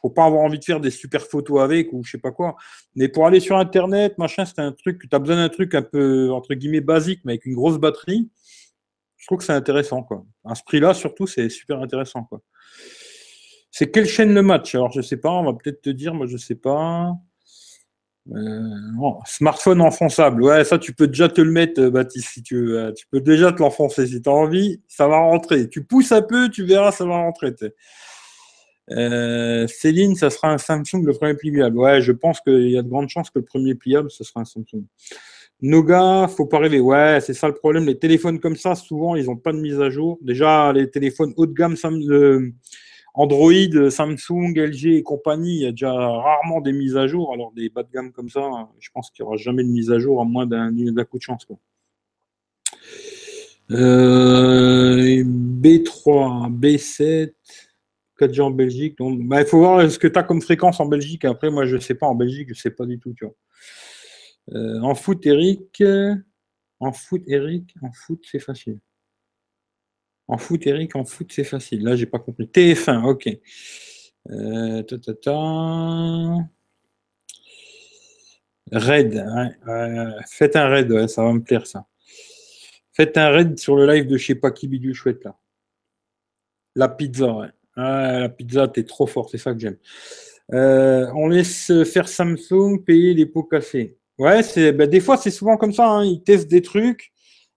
faut 0.00 0.10
pas 0.10 0.24
avoir 0.26 0.42
envie 0.42 0.58
de 0.58 0.64
faire 0.64 0.80
des 0.80 0.90
super 0.90 1.22
photos 1.22 1.60
avec 1.60 1.92
ou 1.92 2.02
je 2.04 2.12
sais 2.12 2.18
pas 2.18 2.30
quoi. 2.30 2.56
Mais 2.94 3.08
pour 3.08 3.26
aller 3.26 3.40
sur 3.40 3.56
Internet, 3.56 4.16
machin, 4.18 4.44
c'est 4.44 4.60
un 4.60 4.72
truc, 4.72 5.02
tu 5.08 5.16
as 5.16 5.18
besoin 5.18 5.36
d'un 5.36 5.48
truc 5.48 5.74
un 5.74 5.82
peu, 5.82 6.30
entre 6.32 6.54
guillemets, 6.54 6.80
basique, 6.80 7.20
mais 7.24 7.32
avec 7.32 7.46
une 7.46 7.54
grosse 7.54 7.78
batterie. 7.78 8.30
Je 9.16 9.26
trouve 9.26 9.38
que 9.38 9.44
c'est 9.44 9.52
intéressant, 9.52 10.02
quoi. 10.02 10.24
À 10.44 10.54
ce 10.54 10.62
prix-là, 10.64 10.94
surtout, 10.94 11.26
c'est 11.26 11.48
super 11.48 11.80
intéressant, 11.80 12.24
quoi. 12.24 12.40
C'est 13.70 13.90
quelle 13.90 14.06
chaîne 14.06 14.32
le 14.34 14.42
match? 14.42 14.74
Alors, 14.74 14.92
je 14.92 15.02
sais 15.02 15.16
pas, 15.18 15.30
on 15.30 15.44
va 15.44 15.52
peut-être 15.52 15.82
te 15.82 15.90
dire, 15.90 16.14
moi, 16.14 16.26
je 16.26 16.36
sais 16.36 16.54
pas. 16.54 17.12
Euh, 18.30 19.10
smartphone 19.26 19.80
enfonçable. 19.80 20.42
Ouais, 20.42 20.64
ça, 20.64 20.78
tu 20.78 20.92
peux 20.92 21.06
déjà 21.06 21.28
te 21.28 21.40
le 21.40 21.50
mettre, 21.50 21.80
euh, 21.80 21.90
Baptiste, 21.90 22.28
si 22.28 22.42
tu 22.42 22.56
veux. 22.56 22.92
Tu 22.94 23.06
peux 23.10 23.20
déjà 23.20 23.52
te 23.52 23.60
l'enfoncer. 23.60 24.06
Si 24.06 24.20
tu 24.20 24.28
as 24.28 24.32
envie, 24.32 24.82
ça 24.86 25.08
va 25.08 25.18
rentrer. 25.18 25.68
Tu 25.68 25.82
pousses 25.82 26.12
un 26.12 26.22
peu, 26.22 26.50
tu 26.50 26.64
verras, 26.64 26.92
ça 26.92 27.06
va 27.06 27.16
rentrer. 27.16 27.54
Euh, 28.90 29.66
Céline, 29.66 30.14
ça 30.14 30.30
sera 30.30 30.52
un 30.52 30.58
Samsung 30.58 31.04
le 31.04 31.12
premier 31.12 31.34
pliable. 31.34 31.78
Ouais, 31.78 32.02
je 32.02 32.12
pense 32.12 32.40
qu'il 32.40 32.70
y 32.70 32.78
a 32.78 32.82
de 32.82 32.88
grandes 32.88 33.08
chances 33.08 33.30
que 33.30 33.38
le 33.38 33.44
premier 33.44 33.74
pliable, 33.74 34.10
ce 34.10 34.24
sera 34.24 34.40
un 34.40 34.44
Samsung. 34.44 34.84
Noga, 35.60 36.28
faut 36.28 36.46
pas 36.46 36.58
rêver. 36.58 36.80
Ouais, 36.80 37.18
c'est 37.20 37.34
ça 37.34 37.48
le 37.48 37.54
problème. 37.54 37.86
Les 37.86 37.98
téléphones 37.98 38.38
comme 38.40 38.56
ça, 38.56 38.74
souvent, 38.74 39.16
ils 39.16 39.26
n'ont 39.26 39.36
pas 39.36 39.52
de 39.52 39.58
mise 39.58 39.80
à 39.80 39.90
jour. 39.90 40.18
Déjà, 40.20 40.72
les 40.72 40.90
téléphones 40.90 41.32
haut 41.36 41.46
de 41.46 41.52
gamme, 41.52 41.74
euh, 41.84 42.52
Android, 43.18 43.90
Samsung, 43.90 44.54
LG 44.54 44.86
et 44.94 45.02
compagnie, 45.02 45.56
il 45.56 45.62
y 45.62 45.66
a 45.66 45.72
déjà 45.72 45.92
rarement 45.92 46.60
des 46.60 46.72
mises 46.72 46.96
à 46.96 47.08
jour. 47.08 47.32
Alors, 47.32 47.50
des 47.50 47.68
bas 47.68 47.82
de 47.82 47.90
gamme 47.92 48.12
comme 48.12 48.28
ça, 48.28 48.48
je 48.78 48.90
pense 48.94 49.10
qu'il 49.10 49.24
n'y 49.24 49.26
aura 49.26 49.36
jamais 49.36 49.64
de 49.64 49.68
mise 49.68 49.90
à 49.90 49.98
jour, 49.98 50.20
à 50.20 50.24
moins 50.24 50.46
d'un 50.46 50.70
coup 51.04 51.18
de 51.18 51.22
chance. 51.22 51.44
Euh, 53.72 55.24
B3, 55.24 56.48
B7. 56.60 57.32
4G 58.20 58.40
en 58.40 58.50
Belgique. 58.52 58.96
Donc, 58.98 59.20
bah, 59.26 59.40
il 59.40 59.46
faut 59.48 59.58
voir 59.58 59.90
ce 59.90 59.98
que 59.98 60.06
tu 60.06 60.18
as 60.18 60.22
comme 60.22 60.40
fréquence 60.40 60.78
en 60.78 60.86
Belgique. 60.86 61.24
Après, 61.24 61.50
moi, 61.50 61.66
je 61.66 61.74
ne 61.74 61.80
sais 61.80 61.94
pas 61.94 62.06
en 62.06 62.14
Belgique, 62.14 62.48
je 62.48 62.52
ne 62.52 62.58
sais 62.58 62.70
pas 62.70 62.86
du 62.86 63.00
tout. 63.00 63.14
Euh, 64.52 64.80
en 64.80 64.94
foot, 64.94 65.26
Eric. 65.26 65.82
En 66.78 66.92
foot, 66.92 67.22
Eric. 67.26 67.74
En 67.82 67.90
foot, 67.90 68.24
c'est 68.30 68.38
facile. 68.38 68.78
En 70.28 70.36
foot, 70.36 70.66
Eric, 70.66 70.94
en 70.94 71.04
foot, 71.04 71.32
c'est 71.32 71.44
facile. 71.44 71.82
Là, 71.82 71.96
j'ai 71.96 72.06
pas 72.06 72.18
compris. 72.18 72.44
TF1, 72.44 73.02
ok. 73.04 73.28
Euh, 74.30 74.82
ta, 74.82 74.98
ta, 74.98 75.14
ta. 75.14 75.32
Raid. 78.70 79.24
faites 80.28 80.56
un 80.56 80.68
raid, 80.68 81.06
ça 81.08 81.22
va 81.22 81.32
me 81.32 81.42
plaire 81.42 81.66
ça. 81.66 81.86
Faites 82.92 83.16
un 83.16 83.30
raid 83.30 83.58
sur 83.58 83.76
le 83.76 83.86
live 83.86 84.06
de 84.06 84.18
je 84.18 84.26
sais 84.26 84.34
pas 84.34 84.50
qui 84.50 84.68
bidule 84.68 84.92
chouette 84.92 85.24
là. 85.24 85.34
La 86.74 86.88
pizza, 86.88 87.32
ouais. 87.32 87.48
La 87.76 88.28
pizza, 88.28 88.68
t'es 88.68 88.84
trop 88.84 89.06
fort, 89.06 89.30
c'est 89.30 89.38
ça 89.38 89.54
que 89.54 89.60
j'aime. 89.60 89.78
Euh, 90.52 91.10
on 91.14 91.28
laisse 91.28 91.72
faire 91.84 92.08
Samsung 92.08 92.84
payer 92.84 93.14
les 93.14 93.26
pots 93.26 93.44
cassés. 93.44 93.96
Ouais, 94.18 94.42
ben, 94.72 94.88
des 94.88 95.00
fois 95.00 95.16
c'est 95.16 95.30
souvent 95.30 95.56
comme 95.56 95.72
ça. 95.72 95.88
Hein. 95.88 96.04
ils 96.04 96.22
testent 96.22 96.48
des 96.48 96.62
trucs 96.62 97.12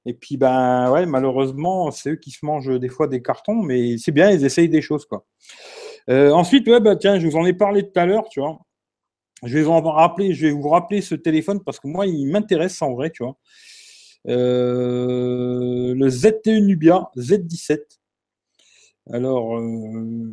et 0.06 0.14
puis 0.14 0.38
ben 0.38 0.92
ouais, 0.92 1.06
malheureusement 1.06 1.92
c'est 1.92 2.12
eux 2.12 2.16
qui 2.16 2.32
se 2.32 2.46
mangent 2.46 2.80
des 2.80 2.90
fois 2.90 3.08
des 3.08 3.22
cartons, 3.22 3.62
mais 3.62 3.98
c'est 3.98 4.12
bien, 4.12 4.32
ils 4.32 4.46
essayent 4.46 4.70
des 4.70 4.82
choses 4.82 5.06
quoi. 5.06 5.26
Euh, 6.10 6.32
ensuite, 6.32 6.68
ouais, 6.68 6.80
bah, 6.80 6.96
tiens, 6.96 7.20
je 7.20 7.28
vous 7.28 7.36
en 7.36 7.46
ai 7.46 7.54
parlé 7.54 7.84
tout 7.84 8.00
à 8.00 8.06
l'heure, 8.06 8.28
tu 8.30 8.40
vois. 8.40 8.60
Je 9.44 9.58
vais 9.58 9.64
vous 9.64 9.72
rappeler, 9.72 10.34
je 10.34 10.48
vais 10.48 10.52
vous 10.52 10.70
rappeler 10.70 11.02
ce 11.02 11.16
téléphone 11.16 11.64
parce 11.64 11.80
que 11.80 11.88
moi 11.88 12.06
il 12.06 12.28
m'intéresse 12.28 12.82
en 12.82 12.94
vrai, 12.94 13.10
tu 13.12 13.24
vois. 13.24 13.38
Euh, 14.28 15.96
le 15.96 16.10
ZTE 16.10 16.62
Nubia 16.62 17.10
Z17. 17.18 17.80
Alors, 19.12 19.58
euh, 19.58 20.32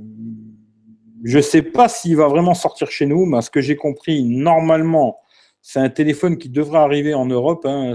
je 1.24 1.36
ne 1.38 1.42
sais 1.42 1.62
pas 1.62 1.88
s'il 1.88 2.16
va 2.16 2.28
vraiment 2.28 2.54
sortir 2.54 2.90
chez 2.90 3.06
nous, 3.06 3.24
mais 3.24 3.38
à 3.38 3.42
ce 3.42 3.50
que 3.50 3.62
j'ai 3.62 3.76
compris, 3.76 4.24
normalement, 4.24 5.18
c'est 5.62 5.80
un 5.80 5.88
téléphone 5.88 6.36
qui 6.36 6.50
devrait 6.50 6.78
arriver 6.78 7.14
en 7.14 7.24
Europe. 7.24 7.64
Hein. 7.64 7.94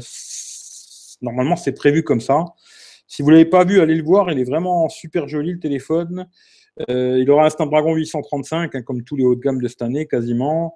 Normalement, 1.23 1.55
c'est 1.55 1.71
prévu 1.71 2.03
comme 2.03 2.21
ça. 2.21 2.45
Si 3.07 3.21
vous 3.21 3.29
ne 3.29 3.36
l'avez 3.36 3.49
pas 3.49 3.63
vu, 3.63 3.81
allez 3.81 3.95
le 3.95 4.03
voir. 4.03 4.31
Il 4.31 4.39
est 4.39 4.43
vraiment 4.43 4.88
super 4.89 5.27
joli, 5.27 5.53
le 5.53 5.59
téléphone. 5.59 6.27
Euh, 6.89 7.19
il 7.19 7.29
aura 7.29 7.45
un 7.45 7.49
Snapdragon 7.49 7.93
835, 7.95 8.75
hein, 8.75 8.81
comme 8.81 9.03
tous 9.03 9.15
les 9.15 9.23
hauts 9.23 9.36
de 9.36 9.39
gamme 9.39 9.62
de 9.62 9.67
cette 9.67 9.81
année, 9.81 10.05
quasiment. 10.05 10.75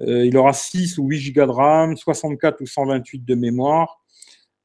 Euh, 0.00 0.24
il 0.24 0.36
aura 0.36 0.52
6 0.52 0.98
ou 0.98 1.08
8 1.08 1.32
Go 1.32 1.46
de 1.46 1.50
RAM, 1.50 1.96
64 1.96 2.60
ou 2.60 2.66
128 2.66 3.24
de 3.24 3.34
mémoire. 3.34 4.00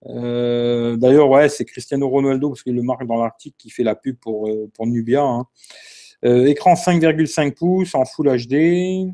Euh, 0.07 0.97
d'ailleurs, 0.97 1.29
ouais, 1.29 1.49
c'est 1.49 1.65
Cristiano 1.65 2.07
Ronaldo, 2.07 2.49
parce 2.49 2.63
qu'il 2.63 2.75
le 2.75 2.83
marque 2.83 3.07
dans 3.07 3.17
l'article, 3.17 3.55
qui 3.57 3.69
fait 3.69 3.83
la 3.83 3.95
pub 3.95 4.17
pour, 4.17 4.49
pour 4.73 4.87
Nubia. 4.87 5.23
Hein. 5.23 5.47
Écran 6.23 6.75
5,5 6.75 7.53
pouces 7.53 7.95
en 7.95 8.05
Full 8.05 8.27
HD. 8.27 9.13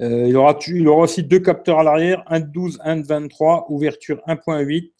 Il, 0.00 0.36
aura, 0.36 0.58
il 0.66 0.86
aura 0.88 1.02
aussi 1.02 1.22
deux 1.22 1.40
capteurs 1.40 1.80
à 1.80 1.82
l'arrière, 1.82 2.22
un 2.26 2.40
de 2.40 2.46
12, 2.46 2.80
un 2.84 2.96
de 2.98 3.06
23, 3.06 3.66
ouverture 3.70 4.22
1.8, 4.26 4.92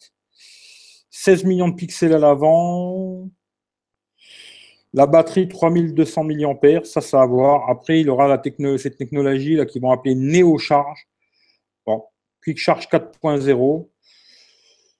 16 1.09 1.43
millions 1.45 1.69
de 1.69 1.75
pixels 1.75 2.13
à 2.13 2.19
l'avant. 2.19 3.29
La 4.93 5.05
batterie 5.05 5.47
3200 5.47 6.23
mAh, 6.23 6.83
ça, 6.83 7.01
ça 7.01 7.17
va 7.19 7.25
voir. 7.27 7.69
Après, 7.69 8.01
il 8.01 8.09
aura 8.09 8.41
cette 8.77 8.97
technologie 8.97 9.55
là 9.55 9.65
qu'ils 9.65 9.81
vont 9.81 9.91
appeler 9.91 10.15
Neo 10.15 10.57
Charge. 10.57 11.07
Bon, 11.85 12.03
Quick 12.43 12.57
Charge 12.57 12.87
4.0. 12.87 13.87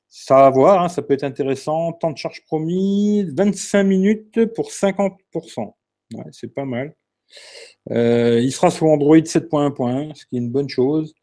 Ça 0.07 0.35
va 0.35 0.49
voir, 0.49 0.83
hein, 0.83 0.89
ça 0.89 1.01
peut 1.01 1.13
être 1.13 1.23
intéressant. 1.23 1.93
Temps 1.93 2.11
de 2.11 2.17
charge 2.17 2.43
promis, 2.45 3.23
25 3.35 3.83
minutes 3.83 4.45
pour 4.53 4.69
50%. 4.71 5.73
c'est 6.31 6.53
pas 6.53 6.65
mal. 6.65 6.95
Euh, 7.91 8.39
il 8.41 8.51
sera 8.51 8.71
sur 8.71 8.87
Android 8.87 9.17
7.1.1, 9.17 10.15
ce 10.15 10.25
qui 10.25 10.35
est 10.35 10.39
une 10.39 10.51
bonne 10.51 10.69
chose. 10.69 11.13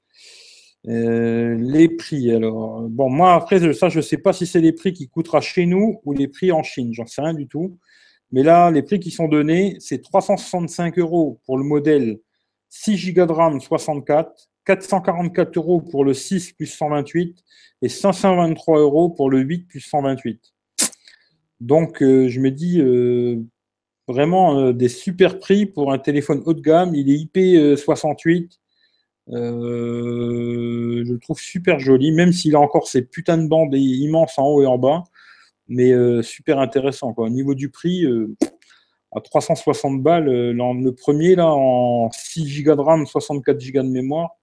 Euh, 0.89 1.57
les 1.59 1.89
prix, 1.89 2.31
alors. 2.31 2.83
Bon, 2.83 3.11
moi, 3.11 3.35
après, 3.35 3.73
ça, 3.73 3.89
je 3.89 3.99
ne 3.99 4.03
sais 4.03 4.19
pas 4.19 4.33
si 4.33 4.47
c'est 4.47 4.61
les 4.61 4.73
prix 4.73 4.93
qui 4.93 5.09
coûtera 5.09 5.41
chez 5.41 5.67
nous 5.67 6.01
ou 6.05 6.13
les 6.13 6.29
prix 6.29 6.53
en 6.53 6.63
Chine. 6.63 6.93
J'en 6.93 7.07
sais 7.07 7.23
rien 7.23 7.35
du 7.35 7.49
tout. 7.49 7.79
Mais 8.33 8.43
là, 8.43 8.71
les 8.71 8.83
prix 8.83 9.01
qui 9.01 9.11
sont 9.11 9.29
donnés, 9.29 9.77
c'est 9.81 10.03
365 10.03 10.99
euros 10.99 11.41
pour 11.47 11.59
le 11.59 11.65
modèle 11.65 12.19
6 12.71 13.13
Go 13.13 13.27
de 13.27 13.33
RAM 13.33 13.61
64 13.61 14.49
444 14.65 15.57
euros 15.57 15.81
pour 15.81 16.05
le 16.05 16.13
6 16.13 16.53
plus 16.53 16.67
128 16.67 17.39
et 17.83 17.89
523 17.89 18.81
euros 18.81 19.11
pour 19.11 19.31
le 19.31 19.39
8 19.39 19.69
plus 19.69 19.81
128. 19.81 20.41
Donc, 21.61 22.03
euh, 22.03 22.29
je 22.29 22.41
me 22.41 22.51
dis 22.51 22.81
vraiment 24.09 24.59
euh, 24.59 24.73
des 24.73 24.89
super 24.89 25.39
prix 25.39 25.67
pour 25.67 25.93
un 25.93 25.99
téléphone 25.99 26.43
haut 26.47 26.55
de 26.55 26.61
gamme. 26.61 26.95
Il 26.95 27.11
est 27.11 27.17
IP68. 27.17 28.59
je 29.29 31.13
le 31.13 31.19
trouve 31.19 31.39
super 31.39 31.79
joli, 31.79 32.13
même 32.13 32.33
s'il 32.33 32.55
a 32.55 32.61
encore 32.61 32.89
ces 32.89 33.03
putains 33.03 33.39
de 33.39 33.49
bandes 33.49 33.75
immenses 33.75 34.39
en 34.39 34.47
haut 34.47 34.63
et 34.63 34.67
en 34.67 34.79
bas. 34.79 35.05
Mais 35.69 35.93
super 36.23 36.61
intéressant. 36.61 37.13
Quoi. 37.13 37.27
Au 37.27 37.29
niveau 37.29 37.57
du 37.57 37.71
prix, 37.71 38.07
à 39.11 39.21
360 39.21 40.01
balles, 40.01 40.27
le 40.27 40.91
premier, 40.91 41.35
là, 41.35 41.49
en 41.53 42.09
6 42.13 42.63
Go 42.63 42.77
de 42.77 42.81
RAM, 42.81 43.05
64 43.05 43.73
Go 43.73 43.83
de 43.83 43.89
mémoire, 43.89 44.37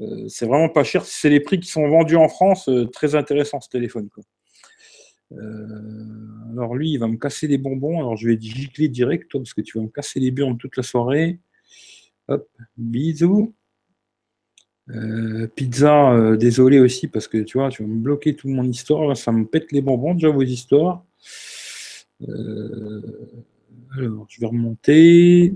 euh, 0.00 0.28
c'est 0.28 0.46
vraiment 0.46 0.68
pas 0.68 0.84
cher. 0.84 1.04
C'est 1.04 1.28
les 1.28 1.40
prix 1.40 1.60
qui 1.60 1.68
sont 1.68 1.86
vendus 1.88 2.16
en 2.16 2.28
France. 2.28 2.68
Euh, 2.68 2.86
très 2.86 3.14
intéressant 3.14 3.60
ce 3.60 3.68
téléphone. 3.68 4.08
Euh, 4.18 4.22
alors 6.52 6.74
lui, 6.74 6.92
il 6.92 6.98
va 6.98 7.08
me 7.08 7.16
casser 7.16 7.46
les 7.46 7.58
bonbons. 7.58 7.98
Alors 7.98 8.16
je 8.16 8.28
vais 8.28 8.38
gicler 8.40 8.88
direct, 8.88 9.32
parce 9.32 9.54
que 9.54 9.60
tu 9.60 9.78
vas 9.78 9.84
me 9.84 9.90
casser 9.90 10.20
les 10.20 10.30
burnes 10.30 10.58
toute 10.58 10.76
la 10.76 10.82
soirée. 10.82 11.38
Hop, 12.28 12.48
bisous. 12.76 13.54
Euh, 14.90 15.46
pizza, 15.46 16.12
euh, 16.12 16.36
désolé 16.36 16.80
aussi 16.80 17.06
parce 17.08 17.28
que 17.28 17.38
tu 17.38 17.58
vois, 17.58 17.70
tu 17.70 17.82
vas 17.82 17.88
me 17.88 18.00
bloquer 18.00 18.34
toute 18.34 18.50
mon 18.50 18.64
histoire. 18.64 19.16
ça 19.16 19.32
me 19.32 19.46
pète 19.46 19.72
les 19.72 19.80
bonbons 19.80 20.14
déjà 20.14 20.28
vos 20.30 20.42
histoires. 20.42 21.04
alors, 23.96 24.26
je 24.28 24.40
vais 24.40 24.46
remonter. 24.46 25.54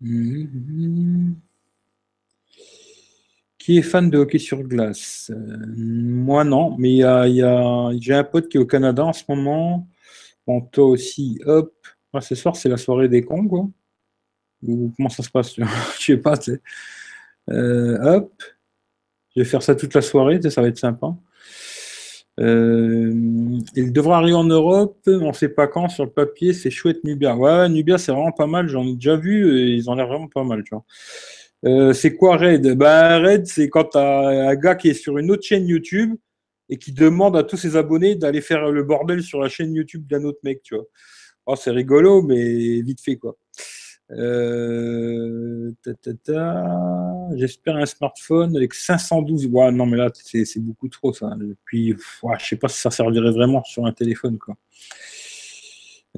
Mhm. 0.00 1.36
Qui 3.62 3.78
est 3.78 3.82
fan 3.82 4.10
de 4.10 4.18
hockey 4.18 4.40
sur 4.40 4.60
glace? 4.64 5.30
Moi 5.76 6.42
non, 6.42 6.76
mais 6.78 6.94
y 6.94 7.04
a, 7.04 7.92
j'ai 8.00 8.12
un 8.12 8.24
pote 8.24 8.48
qui 8.48 8.56
est 8.56 8.60
au 8.60 8.66
Canada 8.66 9.04
en 9.04 9.12
ce 9.12 9.22
moment. 9.28 9.86
Bon, 10.44 10.62
toi 10.62 10.86
aussi, 10.86 11.40
hop. 11.46 11.72
ce 12.20 12.34
soir, 12.34 12.56
c'est 12.56 12.68
la 12.68 12.76
soirée 12.76 13.08
des 13.08 13.22
cons. 13.22 13.72
Ou 14.64 14.92
comment 14.96 15.08
ça 15.08 15.22
se 15.22 15.30
passe? 15.30 15.54
Je 16.00 16.04
sais 16.04 16.16
pas. 16.16 16.34
Euh, 17.50 18.16
hop. 18.16 18.32
Je 19.36 19.42
vais 19.42 19.48
faire 19.48 19.62
ça 19.62 19.76
toute 19.76 19.94
la 19.94 20.02
soirée, 20.02 20.42
ça 20.50 20.60
va 20.60 20.66
être 20.66 20.78
sympa. 20.78 21.14
Euh, 22.40 23.12
il 23.76 23.92
devra 23.92 24.16
arriver 24.16 24.34
en 24.34 24.42
Europe, 24.42 24.98
on 25.06 25.28
ne 25.28 25.32
sait 25.32 25.50
pas 25.50 25.68
quand, 25.68 25.88
sur 25.88 26.04
le 26.04 26.10
papier, 26.10 26.52
c'est 26.52 26.70
chouette 26.70 27.04
Nubia. 27.04 27.36
Ouais, 27.36 27.68
Nubia, 27.68 27.96
c'est 27.96 28.10
vraiment 28.10 28.32
pas 28.32 28.48
mal, 28.48 28.66
j'en 28.66 28.84
ai 28.84 28.94
déjà 28.94 29.14
vu, 29.14 29.70
ils 29.70 29.88
ont 29.88 29.94
l'air 29.94 30.08
vraiment 30.08 30.26
pas 30.26 30.42
mal, 30.42 30.64
tu 30.64 30.74
vois. 30.74 30.84
Euh, 31.64 31.92
c'est 31.92 32.16
quoi 32.16 32.36
Red? 32.36 32.76
Ben, 32.76 33.22
Red, 33.22 33.46
c'est 33.46 33.68
quand 33.68 33.96
un 33.96 34.54
gars 34.56 34.74
qui 34.74 34.88
est 34.88 34.94
sur 34.94 35.18
une 35.18 35.30
autre 35.30 35.44
chaîne 35.44 35.66
YouTube 35.66 36.16
et 36.68 36.78
qui 36.78 36.92
demande 36.92 37.36
à 37.36 37.42
tous 37.44 37.56
ses 37.56 37.76
abonnés 37.76 38.14
d'aller 38.14 38.40
faire 38.40 38.70
le 38.70 38.82
bordel 38.82 39.22
sur 39.22 39.40
la 39.40 39.48
chaîne 39.48 39.74
YouTube 39.74 40.06
d'un 40.06 40.24
autre 40.24 40.40
mec, 40.42 40.62
tu 40.62 40.74
vois. 40.74 40.84
Oh, 41.46 41.56
c'est 41.56 41.70
rigolo, 41.70 42.22
mais 42.22 42.80
vite 42.82 43.00
fait, 43.00 43.16
quoi. 43.16 43.36
Euh, 44.10 45.72
J'espère 47.34 47.76
un 47.76 47.86
smartphone 47.86 48.56
avec 48.56 48.74
512. 48.74 49.46
Ouais, 49.46 49.70
non, 49.72 49.86
mais 49.86 49.96
là, 49.96 50.10
c'est 50.14 50.60
beaucoup 50.60 50.88
trop, 50.88 51.12
ça. 51.12 51.30
Puis, 51.64 51.94
ouais, 52.22 52.36
je 52.38 52.46
sais 52.46 52.56
pas 52.56 52.68
si 52.68 52.80
ça 52.80 52.90
servirait 52.90 53.32
vraiment 53.32 53.62
sur 53.64 53.86
un 53.86 53.92
téléphone, 53.92 54.38
quoi. 54.38 54.56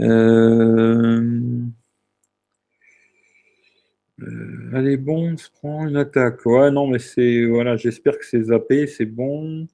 Euh... 0.01 1.63
Euh, 4.23 4.71
allez, 4.75 4.97
bon, 4.97 5.33
on 5.33 5.37
se 5.37 5.51
prend 5.51 5.87
une 5.87 5.97
attaque. 5.97 6.45
Ouais, 6.47 6.71
non, 6.71 6.87
mais 6.87 6.99
c'est. 6.99 7.45
Voilà, 7.45 7.77
j'espère 7.77 8.19
que 8.19 8.27
c'est 8.27 8.45
zappé, 8.45 8.87
c'est 8.87 9.07
bon. 9.07 9.67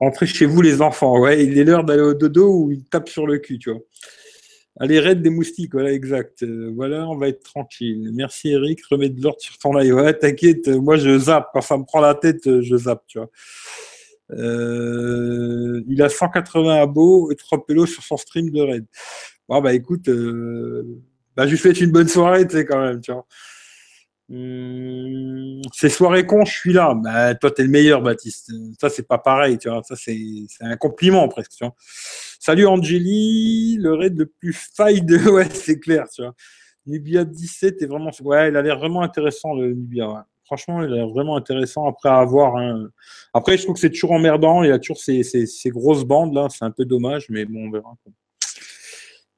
Entrez 0.00 0.26
chez 0.26 0.46
vous, 0.46 0.62
les 0.62 0.82
enfants. 0.82 1.18
Ouais, 1.20 1.44
il 1.44 1.58
est 1.58 1.64
l'heure 1.64 1.84
d'aller 1.84 2.02
au 2.02 2.14
dodo 2.14 2.64
ou 2.64 2.72
il 2.72 2.84
tape 2.84 3.08
sur 3.08 3.26
le 3.26 3.38
cul, 3.38 3.58
tu 3.58 3.70
vois. 3.70 3.80
Allez, 4.80 5.00
raid 5.00 5.22
des 5.22 5.30
moustiques, 5.30 5.72
voilà, 5.72 5.92
exact. 5.92 6.42
Euh, 6.44 6.72
voilà, 6.74 7.08
on 7.08 7.16
va 7.16 7.28
être 7.28 7.42
tranquille. 7.42 8.10
Merci 8.14 8.50
Eric, 8.50 8.84
remets 8.86 9.08
de 9.08 9.20
l'ordre 9.22 9.40
sur 9.40 9.58
ton 9.58 9.72
live. 9.74 9.94
Ouais, 9.94 10.14
t'inquiète, 10.14 10.68
moi 10.68 10.96
je 10.96 11.18
zappe. 11.18 11.50
Quand 11.52 11.60
ça 11.62 11.76
me 11.76 11.84
prend 11.84 12.00
la 12.00 12.14
tête, 12.14 12.60
je 12.62 12.76
zappe, 12.76 13.02
tu 13.08 13.18
vois. 13.18 13.30
Euh, 14.32 15.82
il 15.88 16.02
a 16.02 16.08
180 16.08 16.82
abos 16.82 17.30
et 17.30 17.36
3 17.36 17.66
pélos 17.66 17.86
sur 17.86 18.02
son 18.02 18.16
stream 18.16 18.50
de 18.50 18.60
raid. 18.60 18.86
Bon, 19.48 19.60
bah 19.60 19.72
écoute, 19.74 20.08
euh, 20.08 20.84
bah, 21.36 21.46
je 21.46 21.52
lui 21.52 21.58
souhaite 21.58 21.80
une 21.80 21.90
bonne 21.90 22.08
soirée, 22.08 22.46
tu 22.46 22.56
sais, 22.56 22.64
quand 22.64 22.80
même, 22.80 23.00
tu 23.00 23.12
vois. 23.12 23.26
Hum, 24.30 25.62
ces 25.72 25.88
soirées 25.88 26.26
cons, 26.26 26.44
je 26.44 26.52
suis 26.52 26.72
là. 26.72 26.94
Bah, 26.94 27.34
toi, 27.34 27.50
t'es 27.50 27.62
le 27.62 27.70
meilleur, 27.70 28.02
Baptiste. 28.02 28.52
Ça, 28.78 28.90
c'est 28.90 29.06
pas 29.08 29.16
pareil, 29.18 29.56
tu 29.56 29.70
vois. 29.70 29.82
Ça, 29.82 29.96
c'est 29.96 30.46
un 30.60 30.76
compliment 30.76 31.26
presque. 31.28 31.52
Tu 31.52 31.64
vois. 31.64 31.74
Salut 32.38 32.66
Angélie, 32.66 33.78
le 33.80 33.94
raid 33.94 34.18
le 34.18 34.26
plus 34.26 34.52
faille 34.52 35.02
de. 35.02 35.16
Ouais, 35.30 35.48
c'est 35.50 35.78
clair, 35.78 36.06
tu 36.14 36.22
vois. 36.22 36.34
Nubia 36.86 37.24
17 37.24 37.82
est 37.82 37.86
vraiment. 37.86 38.10
Ouais, 38.22 38.48
il 38.50 38.56
a 38.56 38.62
l'air 38.62 38.78
vraiment 38.78 39.02
intéressant, 39.02 39.54
le 39.54 39.72
Nubia. 39.72 40.26
Franchement, 40.44 40.82
il 40.82 40.92
a 40.92 40.96
l'air 40.96 41.08
vraiment 41.08 41.36
intéressant 41.36 41.86
après 41.86 42.08
avoir. 42.10 42.56
Un... 42.56 42.90
Après, 43.34 43.56
je 43.56 43.62
trouve 43.62 43.74
que 43.74 43.80
c'est 43.80 43.90
toujours 43.90 44.12
emmerdant. 44.12 44.62
Il 44.62 44.68
y 44.68 44.72
a 44.72 44.78
toujours 44.78 44.98
ces, 44.98 45.22
ces, 45.22 45.46
ces 45.46 45.70
grosses 45.70 46.04
bandes 46.04 46.34
là. 46.34 46.48
C'est 46.50 46.64
un 46.64 46.70
peu 46.70 46.84
dommage, 46.84 47.26
mais 47.30 47.44
bon, 47.46 47.68
on 47.68 47.70
verra. 47.70 47.94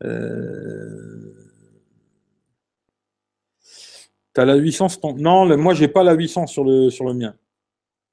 Euh. 0.05 1.50
Tu 4.35 4.41
as 4.41 4.45
la 4.45 4.57
800 4.57 5.17
Non, 5.17 5.45
le, 5.45 5.57
moi, 5.57 5.75
j'ai 5.75 5.89
pas 5.89 6.05
la 6.05 6.15
800 6.15 6.47
sur 6.47 6.65
le, 6.65 7.15
mien. 7.15 7.35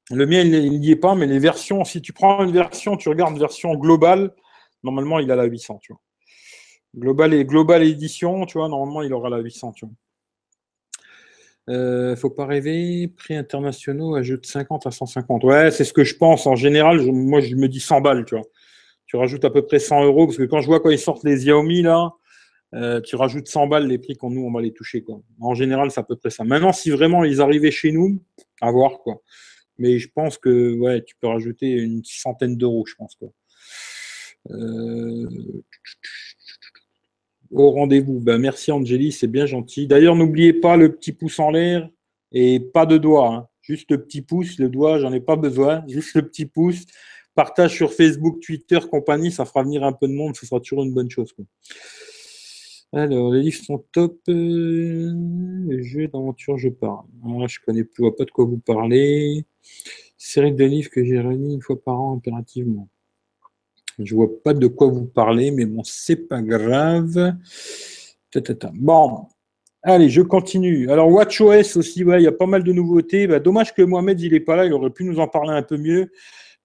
Le 0.10 0.26
mien, 0.26 0.42
il 0.42 0.80
n'y 0.80 0.92
est 0.92 0.96
pas, 0.96 1.16
mais 1.16 1.28
les 1.28 1.40
versions, 1.40 1.84
si 1.84 2.02
tu 2.02 2.14
prends 2.14 2.44
une 2.44 2.52
version, 2.52 2.98
tu 2.98 3.10
regardes 3.10 3.38
version 3.38 3.76
globale, 3.76 4.34
normalement, 4.84 5.20
il 5.20 5.32
a 5.32 5.36
la 5.36 5.46
800, 5.46 5.80
tu 5.82 5.94
vois. 5.94 6.02
Global 6.96 7.34
et 7.34 7.46
global 7.46 7.84
édition, 7.84 8.46
tu 8.46 8.58
vois, 8.58 8.70
normalement, 8.70 9.04
il 9.04 9.14
aura 9.14 9.30
la 9.30 9.40
800, 9.40 9.74
tu 9.74 9.86
vois. 9.86 9.94
Euh, 11.70 12.16
faut 12.16 12.30
pas 12.30 12.46
rêver, 12.46 13.10
prix 13.10 13.36
internationaux 13.36 14.18
de 14.20 14.40
50 14.42 14.88
à 14.88 14.92
150. 14.92 15.44
Ouais, 15.44 15.70
c'est 15.70 15.84
ce 15.84 15.92
que 15.92 16.06
je 16.06 16.16
pense. 16.16 16.48
En 16.48 16.56
général, 16.56 17.02
moi, 17.12 17.42
je 17.42 17.56
me 17.56 17.68
dis 17.68 17.82
100 17.82 18.00
balles, 18.02 18.24
tu 18.26 18.36
vois. 18.36 18.46
Tu 19.06 19.18
rajoutes 19.18 19.44
à 19.46 19.50
peu 19.50 19.66
près 19.66 19.80
100 19.80 20.06
euros, 20.06 20.28
parce 20.28 20.38
que 20.38 20.44
quand 20.44 20.62
je 20.62 20.68
vois 20.68 20.80
quand 20.80 20.90
ils 20.90 21.00
sortent 21.00 21.26
les 21.26 21.36
Xiaomi, 21.36 21.82
là, 21.82 22.14
euh, 22.76 23.00
tu 23.02 23.16
rajoutes 23.16 23.48
100 23.48 23.68
balles 23.68 23.88
les 23.88 23.98
prix 23.98 24.16
qu'on 24.16 24.30
nous, 24.30 24.42
on 24.42 24.52
va 24.52 24.62
les 24.62 24.74
toucher. 24.74 25.02
Quoi. 25.02 25.22
En 25.40 25.56
général, 25.56 25.92
c'est 25.92 26.00
à 26.00 26.04
peu 26.04 26.16
près 26.16 26.30
ça. 26.30 26.44
Maintenant, 26.44 26.74
si 26.74 26.90
vraiment 26.90 27.24
ils 27.24 27.42
arrivaient 27.42 27.72
chez 27.72 27.92
nous, 27.92 28.22
à 28.62 28.72
voir. 28.72 29.00
Quoi. 29.00 29.22
Mais 29.78 30.00
je 30.00 30.10
pense 30.14 30.38
que 30.38 30.76
ouais, 30.78 31.04
tu 31.04 31.16
peux 31.20 31.28
rajouter 31.28 31.70
une 31.70 32.02
centaine 32.04 32.58
d'euros, 32.58 32.86
je 32.86 32.96
pense. 32.96 33.16
Quoi. 33.16 33.30
Euh, 34.52 35.62
au 37.52 37.72
rendez-vous. 37.72 38.20
Ben, 38.20 38.38
merci 38.38 38.72
Angélie, 38.72 39.12
c'est 39.12 39.28
bien 39.28 39.46
gentil. 39.46 39.88
D'ailleurs, 39.88 40.16
n'oubliez 40.16 40.54
pas 40.54 40.76
le 40.78 40.94
petit 40.94 41.14
pouce 41.14 41.40
en 41.40 41.52
l'air 41.52 41.90
et 42.32 42.60
pas 42.60 42.86
de 42.86 42.98
doigt. 42.98 43.34
Hein. 43.34 43.48
Juste 43.62 43.92
le 43.92 44.04
petit 44.04 44.22
pouce, 44.22 44.60
le 44.60 44.70
doigt, 44.70 45.00
j'en 45.00 45.14
ai 45.14 45.20
pas 45.22 45.36
besoin. 45.36 45.84
Juste 45.88 46.16
le 46.16 46.22
petit 46.28 46.46
pouce. 46.46 46.86
Partage 47.36 47.76
sur 47.76 47.94
Facebook, 47.94 48.40
Twitter, 48.42 48.80
compagnie, 48.90 49.32
ça 49.32 49.46
fera 49.46 49.62
venir 49.62 49.84
un 49.84 49.94
peu 49.94 50.08
de 50.08 50.14
monde, 50.14 50.36
ce 50.36 50.48
sera 50.48 50.60
toujours 50.60 50.84
une 50.84 50.94
bonne 50.94 51.10
chose. 51.10 51.32
Alors, 52.94 53.34
les 53.34 53.42
livres 53.42 53.64
sont 53.64 53.84
top. 53.92 54.18
Euh, 54.30 55.14
les 55.68 55.84
jeux 55.84 56.08
d'aventure, 56.08 56.58
je 56.58 56.70
parle. 56.70 57.06
Je 57.48 57.60
connais 57.66 57.84
plus, 57.84 58.12
pas 58.14 58.24
de 58.24 58.32
quoi 58.32 58.46
vous 58.46 58.60
parler. 58.60 59.46
Série 60.18 60.54
de 60.54 60.64
livres 60.64 60.90
que 60.90 61.04
j'ai 61.04 61.20
réunis 61.20 61.56
une 61.56 61.62
fois 61.62 61.82
par 61.82 62.00
an 62.00 62.16
impérativement. 62.16 62.90
Je 64.00 64.16
vois 64.16 64.30
pas 64.44 64.54
de 64.54 64.68
quoi 64.68 64.88
vous 64.88 65.06
parlez, 65.06 65.52
mais 65.52 65.66
bon, 65.66 65.84
c'est 65.84 66.28
pas 66.28 66.42
grave. 66.42 67.36
Bon, 68.74 69.26
allez, 69.82 70.10
je 70.10 70.22
continue. 70.22 70.90
Alors, 70.90 71.10
WatchOS 71.10 71.78
aussi, 71.78 72.02
il 72.02 72.22
y 72.22 72.28
a 72.28 72.32
pas 72.32 72.46
mal 72.46 72.64
de 72.64 72.72
nouveautés. 72.72 73.28
Bah, 73.28 73.40
dommage 73.40 73.74
que 73.74 73.82
Mohamed, 73.82 74.20
il 74.22 74.34
est 74.34 74.40
pas 74.40 74.56
là, 74.56 74.66
il 74.66 74.74
aurait 74.74 74.92
pu 74.92 75.04
nous 75.04 75.20
en 75.20 75.28
parler 75.28 75.52
un 75.52 75.64
peu 75.64 75.78
mieux. 75.78 76.12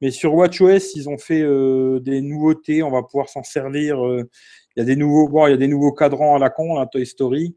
Mais 0.01 0.11
sur 0.11 0.35
WatchOS, 0.35 0.95
ils 0.97 1.09
ont 1.09 1.19
fait 1.19 1.43
euh, 1.43 2.01
des 2.01 2.21
nouveautés, 2.21 2.83
on 2.83 2.91
va 2.91 3.03
pouvoir 3.03 3.29
s'en 3.29 3.43
servir. 3.43 4.05
Euh, 4.05 4.29
il 4.77 4.81
y 4.81 4.83
a 4.83 4.85
des 4.85 4.97
nouveaux, 4.97 5.29
bon, 5.29 5.47
il 5.47 5.51
y 5.51 5.55
a 5.55 5.59
des 5.59 5.69
nouveaux 5.69 5.93
cadrans 5.93 6.37
à 6.37 6.39
la 6.39 6.51
con, 6.51 6.79
là, 6.79 6.87
Toy 6.87 7.07
Story. 7.07 7.57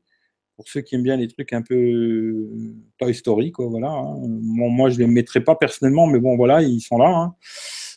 Pour 0.56 0.68
ceux 0.70 0.82
qui 0.82 0.96
aiment 0.96 1.04
bien 1.04 1.18
les 1.18 1.28
trucs 1.28 1.52
un 1.52 1.62
peu 1.62 1.76
euh, 1.76 2.50
Toy 2.98 3.14
Story, 3.14 3.52
quoi, 3.52 3.68
voilà. 3.68 3.90
Hein. 3.90 4.16
moi, 4.22 4.90
je 4.90 4.98
les 5.00 5.08
mettrai 5.08 5.44
pas 5.44 5.56
personnellement, 5.56 6.08
mais 6.08 6.20
bon, 6.20 6.38
voilà, 6.38 6.62
ils 6.62 6.80
sont 6.80 6.98
là. 6.98 7.10
Hein. 7.10 7.36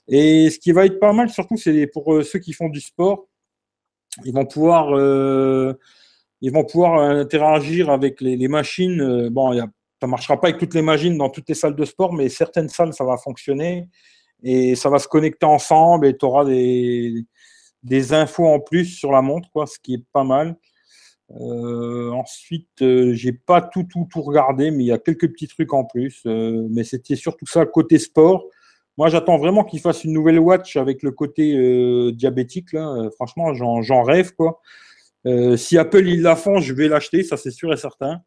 Et 0.08 0.50
ce 0.50 0.58
qui 0.58 0.72
va 0.72 0.86
être 0.86 0.98
pas 0.98 1.12
mal, 1.12 1.30
surtout, 1.30 1.56
c'est 1.56 1.86
pour 1.86 2.14
euh, 2.14 2.22
ceux 2.22 2.38
qui 2.38 2.52
font 2.52 2.68
du 2.68 2.80
sport. 2.80 3.28
Ils 4.24 4.32
vont 4.32 4.46
pouvoir, 4.46 4.96
euh, 4.96 5.74
ils 6.40 6.52
vont 6.52 6.64
pouvoir 6.64 7.00
interagir 7.00 7.90
avec 7.90 8.20
les, 8.20 8.48
machines. 8.48 9.28
Bon, 9.28 9.52
y 9.52 9.60
a, 9.60 9.68
ça 10.00 10.06
marchera 10.06 10.40
pas 10.40 10.48
avec 10.48 10.58
toutes 10.58 10.74
les 10.74 10.82
machines 10.82 11.16
dans 11.16 11.30
toutes 11.30 11.48
les 11.48 11.54
salles 11.54 11.76
de 11.76 11.84
sport, 11.84 12.12
mais 12.12 12.28
certaines 12.28 12.68
salles, 12.68 12.94
ça 12.94 13.04
va 13.04 13.16
fonctionner 13.16 13.88
et 14.42 14.76
ça 14.76 14.88
va 14.88 14.98
se 14.98 15.08
connecter 15.08 15.46
ensemble 15.46 16.06
et 16.06 16.16
tu 16.16 16.24
auras 16.24 16.44
des, 16.44 17.24
des 17.82 18.12
infos 18.12 18.46
en 18.46 18.60
plus 18.60 18.86
sur 18.86 19.12
la 19.12 19.22
montre, 19.22 19.50
quoi, 19.50 19.66
ce 19.66 19.78
qui 19.78 19.94
est 19.94 20.04
pas 20.12 20.24
mal. 20.24 20.56
Euh, 21.36 22.10
ensuite, 22.10 22.80
euh, 22.80 23.12
j'ai 23.12 23.32
pas 23.32 23.60
tout, 23.60 23.84
tout, 23.84 24.08
tout 24.10 24.22
regardé, 24.22 24.70
mais 24.70 24.84
il 24.84 24.86
y 24.86 24.92
a 24.92 24.98
quelques 24.98 25.30
petits 25.30 25.48
trucs 25.48 25.72
en 25.72 25.84
plus. 25.84 26.22
Euh, 26.26 26.66
mais 26.70 26.84
c'était 26.84 27.16
surtout 27.16 27.46
ça 27.46 27.66
côté 27.66 27.98
sport. 27.98 28.46
Moi, 28.96 29.08
j'attends 29.08 29.38
vraiment 29.38 29.64
qu'ils 29.64 29.80
fassent 29.80 30.04
une 30.04 30.12
nouvelle 30.12 30.40
watch 30.40 30.76
avec 30.76 31.02
le 31.02 31.12
côté 31.12 32.12
diabétique. 32.12 32.72
Là. 32.72 33.08
franchement, 33.14 33.54
j'en 33.54 34.02
rêve. 34.02 34.32
quoi. 34.34 34.60
si 35.56 35.78
Apple 35.78 36.08
ils 36.08 36.22
la 36.22 36.34
font, 36.34 36.58
je 36.58 36.72
vais 36.74 36.88
l'acheter, 36.88 37.22
ça 37.22 37.36
c'est 37.36 37.52
sûr 37.52 37.72
et 37.72 37.76
certain. 37.76 38.20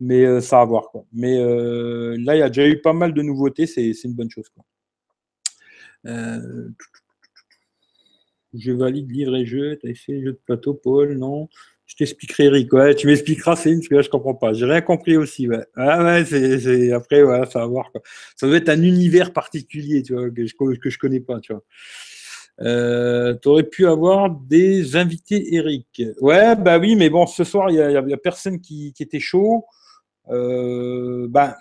Mais 0.00 0.40
ça 0.40 0.56
va 0.58 0.64
voir. 0.64 0.90
Quoi. 0.90 1.04
Mais 1.12 1.38
là, 1.38 2.34
il 2.34 2.38
y 2.40 2.42
a 2.42 2.48
déjà 2.48 2.66
eu 2.66 2.80
pas 2.80 2.92
mal 2.92 3.14
de 3.14 3.22
nouveautés, 3.22 3.68
c'est 3.68 3.92
une 4.02 4.14
bonne 4.14 4.30
chose. 4.30 4.48
Quoi. 4.48 4.64
Je 8.54 8.72
valide 8.72 9.10
livre 9.10 9.36
et 9.36 9.46
jeu. 9.46 9.78
Tu 9.80 9.90
as 9.90 9.94
fait 9.94 10.20
jeu 10.20 10.32
de 10.32 10.40
plateau, 10.44 10.74
Paul 10.74 11.16
Non. 11.16 11.48
Je 11.86 11.96
t'expliquerai, 11.96 12.44
Eric. 12.44 12.72
Ouais, 12.72 12.94
tu 12.94 13.08
m'expliqueras, 13.08 13.56
c'est 13.56 13.74
parce 13.74 13.88
que 13.88 13.94
là, 13.96 14.02
je 14.02 14.08
comprends 14.08 14.34
pas. 14.34 14.52
J'ai 14.52 14.64
rien 14.64 14.80
compris 14.80 15.16
aussi. 15.16 15.48
Ouais. 15.48 15.64
Ah 15.74 16.04
ouais, 16.04 16.92
après, 16.92 17.24
ça 17.50 17.58
va 17.58 17.66
voir. 17.66 17.90
Ça 18.36 18.46
doit 18.46 18.56
être 18.56 18.68
un 18.68 18.82
univers 18.82 19.32
particulier, 19.32 20.02
tu 20.02 20.14
vois, 20.14 20.30
que 20.30 20.46
je, 20.46 20.54
que 20.54 20.90
je 20.90 20.98
connais 20.98 21.18
pas, 21.18 21.40
tu 21.40 21.52
vois. 21.52 21.64
Euh, 22.62 23.34
pu 23.70 23.86
avoir 23.86 24.30
des 24.30 24.96
invités, 24.96 25.54
Eric. 25.54 26.02
Ouais, 26.20 26.54
bah 26.56 26.78
oui, 26.78 26.94
mais 26.94 27.08
bon, 27.08 27.26
ce 27.26 27.44
soir, 27.44 27.70
il 27.70 27.76
n'y 27.76 28.12
a, 28.12 28.16
personne 28.18 28.60
qui, 28.60 28.94
était 29.00 29.20
chaud. 29.20 29.64
Euh, 30.28 31.26
ben, 31.28 31.54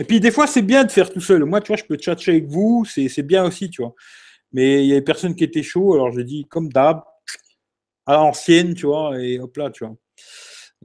et 0.00 0.04
puis 0.04 0.20
des 0.20 0.30
fois, 0.30 0.46
c'est 0.46 0.62
bien 0.62 0.84
de 0.84 0.90
faire 0.90 1.10
tout 1.12 1.20
seul. 1.20 1.44
Moi, 1.44 1.60
tu 1.60 1.68
vois, 1.68 1.76
je 1.76 1.84
peux 1.84 1.96
tchatcher 1.96 2.32
avec 2.32 2.46
vous, 2.46 2.84
c'est 2.86 3.22
bien 3.22 3.44
aussi, 3.44 3.68
tu 3.68 3.82
vois. 3.82 3.94
Mais 4.52 4.84
il 4.84 4.88
y 4.88 4.92
a 4.92 4.96
des 4.96 5.04
personnes 5.04 5.34
qui 5.34 5.44
étaient 5.44 5.62
chauds, 5.62 5.94
alors 5.94 6.12
j'ai 6.12 6.24
dit, 6.24 6.46
comme 6.48 6.70
d'hab, 6.70 7.02
à 8.06 8.14
l'ancienne, 8.14 8.74
tu 8.74 8.86
vois, 8.86 9.20
et 9.22 9.38
hop 9.38 9.56
là, 9.56 9.70
tu 9.70 9.84
vois. 9.84 9.96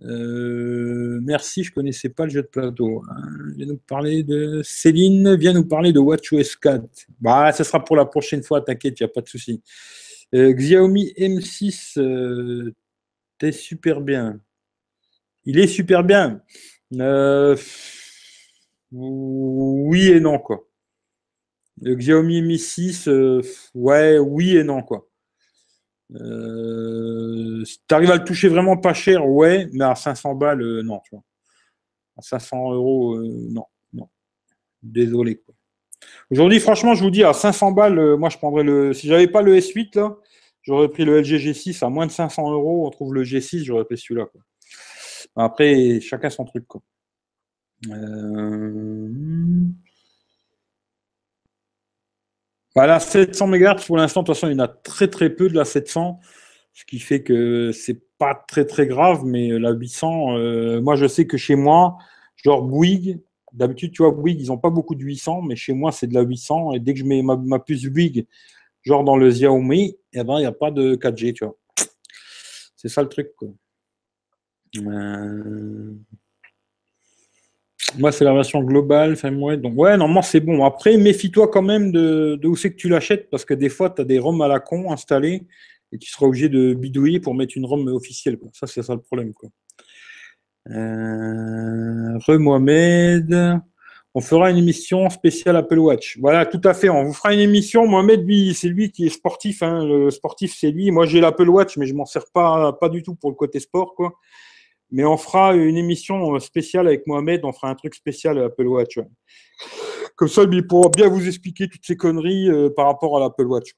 Euh, 0.01 1.19
merci, 1.23 1.63
je 1.63 1.71
ne 1.71 1.75
connaissais 1.75 2.09
pas 2.09 2.25
le 2.25 2.31
jeu 2.31 2.41
de 2.41 2.47
plateau. 2.47 3.03
Hein. 3.09 3.21
Viens 3.55 3.67
nous 3.67 3.77
parler 3.77 4.23
de 4.23 4.61
Céline, 4.63 5.35
viens 5.35 5.53
nous 5.53 5.65
parler 5.67 5.93
de 5.93 5.99
WatchOS 5.99 6.57
4. 6.61 6.83
Bah, 7.21 7.51
ça 7.51 7.63
sera 7.63 7.83
pour 7.83 7.95
la 7.95 8.05
prochaine 8.05 8.43
fois, 8.43 8.61
t'inquiète, 8.61 8.99
il 8.99 9.03
n'y 9.03 9.09
a 9.09 9.13
pas 9.13 9.21
de 9.21 9.29
souci. 9.29 9.61
Euh, 10.33 10.51
Xiaomi 10.51 11.13
M6, 11.17 11.99
euh, 11.99 12.73
t'es 13.37 13.51
super 13.51 14.01
bien. 14.01 14.39
Il 15.45 15.59
est 15.59 15.67
super 15.67 16.03
bien. 16.03 16.41
oui 18.91 20.07
et 20.09 20.19
non, 20.19 20.39
quoi. 20.39 20.67
Le 21.81 21.95
Xiaomi 21.95 22.41
Mi 22.41 22.59
6, 22.59 23.09
ouais, 23.73 24.19
oui 24.19 24.57
et 24.57 24.63
non, 24.63 24.83
quoi. 24.83 25.07
Euh, 26.15 27.65
si 27.65 27.79
tu 27.87 27.95
arrives 27.95 28.11
à 28.11 28.17
le 28.17 28.23
toucher 28.23 28.47
vraiment 28.47 28.77
pas 28.77 28.93
cher, 28.93 29.27
ouais, 29.27 29.67
mais 29.73 29.85
à 29.85 29.95
500 29.95 30.35
balles, 30.35 30.61
euh, 30.61 30.83
non, 30.83 30.99
tu 31.03 31.15
vois. 31.15 31.23
À 32.17 32.21
500 32.21 32.73
euros, 32.73 33.15
euh, 33.15 33.47
non, 33.49 33.65
non. 33.93 34.09
Désolé. 34.83 35.41
Aujourd'hui, 36.29 36.59
franchement, 36.59 36.93
je 36.95 37.03
vous 37.03 37.11
dis, 37.11 37.23
à 37.23 37.33
500 37.33 37.71
balles, 37.71 38.17
moi, 38.17 38.29
je 38.29 38.37
prendrais 38.37 38.63
le. 38.63 38.93
Si 38.93 39.07
j'avais 39.07 39.27
pas 39.27 39.41
le 39.41 39.55
S8, 39.55 39.95
là, 39.97 40.15
j'aurais 40.61 40.89
pris 40.89 41.05
le 41.05 41.19
LG 41.21 41.37
G6 41.37 41.83
à 41.83 41.89
moins 41.89 42.05
de 42.07 42.11
500 42.11 42.51
euros. 42.51 42.85
On 42.87 42.89
trouve 42.91 43.13
le 43.13 43.23
G6, 43.23 43.63
j'aurais 43.63 43.85
pris 43.85 43.97
celui-là. 43.97 44.27
Après, 45.35 45.99
chacun 46.01 46.29
son 46.29 46.45
truc, 46.45 46.67
quoi. 46.67 46.81
Voilà, 52.75 52.99
700 52.99 53.47
MHz 53.47 53.85
pour 53.85 53.97
l'instant, 53.97 54.21
de 54.21 54.27
toute 54.27 54.35
façon, 54.35 54.47
il 54.47 54.53
y 54.53 54.55
en 54.55 54.63
a 54.63 54.67
très 54.67 55.07
très 55.07 55.29
peu 55.29 55.47
de 55.47 55.55
la 55.55 55.65
700, 55.65 56.19
ce 56.73 56.85
qui 56.85 56.99
fait 56.99 57.21
que 57.21 57.71
c'est 57.71 58.01
pas 58.17 58.33
très 58.47 58.65
très 58.65 58.87
grave, 58.87 59.23
mais 59.25 59.49
la 59.59 59.71
800, 59.71 60.37
euh, 60.37 60.81
moi 60.81 60.95
je 60.95 61.07
sais 61.07 61.27
que 61.27 61.37
chez 61.37 61.55
moi, 61.55 61.97
genre 62.35 62.63
Bouygues, 62.63 63.19
d'habitude, 63.51 63.91
tu 63.91 64.01
vois, 64.01 64.11
Bouygues, 64.11 64.41
ils 64.41 64.47
n'ont 64.47 64.57
pas 64.57 64.71
beaucoup 64.71 64.95
de 64.95 65.03
800, 65.03 65.43
mais 65.43 65.55
chez 65.55 65.73
moi, 65.73 65.91
c'est 65.91 66.07
de 66.07 66.15
la 66.15 66.21
800, 66.21 66.73
et 66.73 66.79
dès 66.79 66.93
que 66.93 66.99
je 66.99 67.05
mets 67.05 67.21
ma, 67.21 67.59
puce 67.59 67.85
Bouygues, 67.85 68.25
genre 68.81 69.03
dans 69.03 69.17
le 69.17 69.29
Xiaomi, 69.29 69.95
eh 70.13 70.23
ben, 70.23 70.37
il 70.37 70.41
n'y 70.41 70.45
a 70.45 70.51
pas 70.51 70.71
de 70.71 70.95
4G, 70.95 71.33
tu 71.33 71.45
vois. 71.45 71.55
C'est 72.75 72.89
ça 72.89 73.01
le 73.03 73.09
truc. 73.09 73.29
Euh, 74.77 75.93
moi, 77.97 78.11
c'est 78.11 78.23
la 78.23 78.33
version 78.33 78.61
globale. 78.63 79.15
Donc, 79.61 79.77
ouais, 79.77 79.97
normalement, 79.97 80.21
c'est 80.21 80.39
bon. 80.39 80.65
Après, 80.65 80.97
méfie-toi 80.97 81.47
quand 81.47 81.61
même 81.61 81.91
de, 81.91 82.39
où 82.43 82.55
c'est 82.55 82.71
que 82.71 82.75
tu 82.75 82.89
l'achètes 82.89 83.29
parce 83.29 83.45
que 83.45 83.53
des 83.53 83.69
fois, 83.69 83.89
tu 83.89 84.01
as 84.01 84.05
des 84.05 84.19
ROM 84.19 84.41
à 84.41 84.47
la 84.47 84.59
con 84.59 84.91
installés 84.91 85.43
et 85.91 85.97
tu 85.97 86.09
seras 86.09 86.25
obligé 86.25 86.49
de 86.49 86.73
bidouiller 86.73 87.19
pour 87.19 87.35
mettre 87.35 87.57
une 87.57 87.65
ROM 87.65 87.87
officielle. 87.87 88.37
Ça, 88.53 88.67
c'est 88.67 88.83
ça 88.83 88.93
le 88.93 89.01
problème. 89.01 89.33
Quoi. 89.33 89.49
Euh. 90.69 92.19
On 94.15 94.21
fera 94.21 94.51
une 94.51 94.57
émission 94.57 95.09
spéciale 95.09 95.55
Apple 95.55 95.79
Watch. 95.79 96.19
Voilà, 96.19 96.45
tout 96.45 96.61
à 96.63 96.75
fait. 96.75 96.87
On 96.89 97.03
vous 97.03 97.13
fera 97.13 97.33
une 97.33 97.39
émission. 97.39 97.87
Mohamed, 97.87 98.23
lui, 98.25 98.53
c'est 98.53 98.67
lui 98.67 98.91
qui 98.91 99.07
est 99.07 99.09
sportif. 99.09 99.63
Hein. 99.63 99.85
Le 99.85 100.11
sportif, 100.11 100.55
c'est 100.55 100.69
lui. 100.69 100.91
Moi, 100.91 101.07
j'ai 101.07 101.19
l'Apple 101.19 101.49
Watch, 101.49 101.77
mais 101.77 101.87
je 101.87 101.95
m'en 101.95 102.05
sers 102.05 102.25
pas, 102.31 102.77
du 102.91 103.01
tout 103.01 103.15
pour 103.15 103.31
le 103.31 103.35
côté 103.35 103.59
sport. 103.59 103.95
Mais 104.93 105.03
on 105.05 105.17
fera 105.17 105.55
une 105.55 105.75
émission 105.75 106.39
spéciale 106.39 106.87
avec 106.87 107.07
Mohamed, 107.07 107.41
on 107.43 107.51
fera 107.51 107.69
un 107.69 107.75
truc 107.75 107.95
spécial 107.95 108.37
à 108.37 108.45
Apple 108.45 108.67
Watch. 108.67 108.99
Comme 110.15 110.27
ça, 110.27 110.43
il 110.49 110.67
pourra 110.67 110.89
bien 110.89 111.09
vous 111.09 111.27
expliquer 111.27 111.67
toutes 111.67 111.83
ces 111.83 111.97
conneries 111.97 112.47
euh, 112.47 112.69
par 112.69 112.85
rapport 112.85 113.17
à 113.17 113.19
l'Apple 113.19 113.47
Watch. 113.47 113.73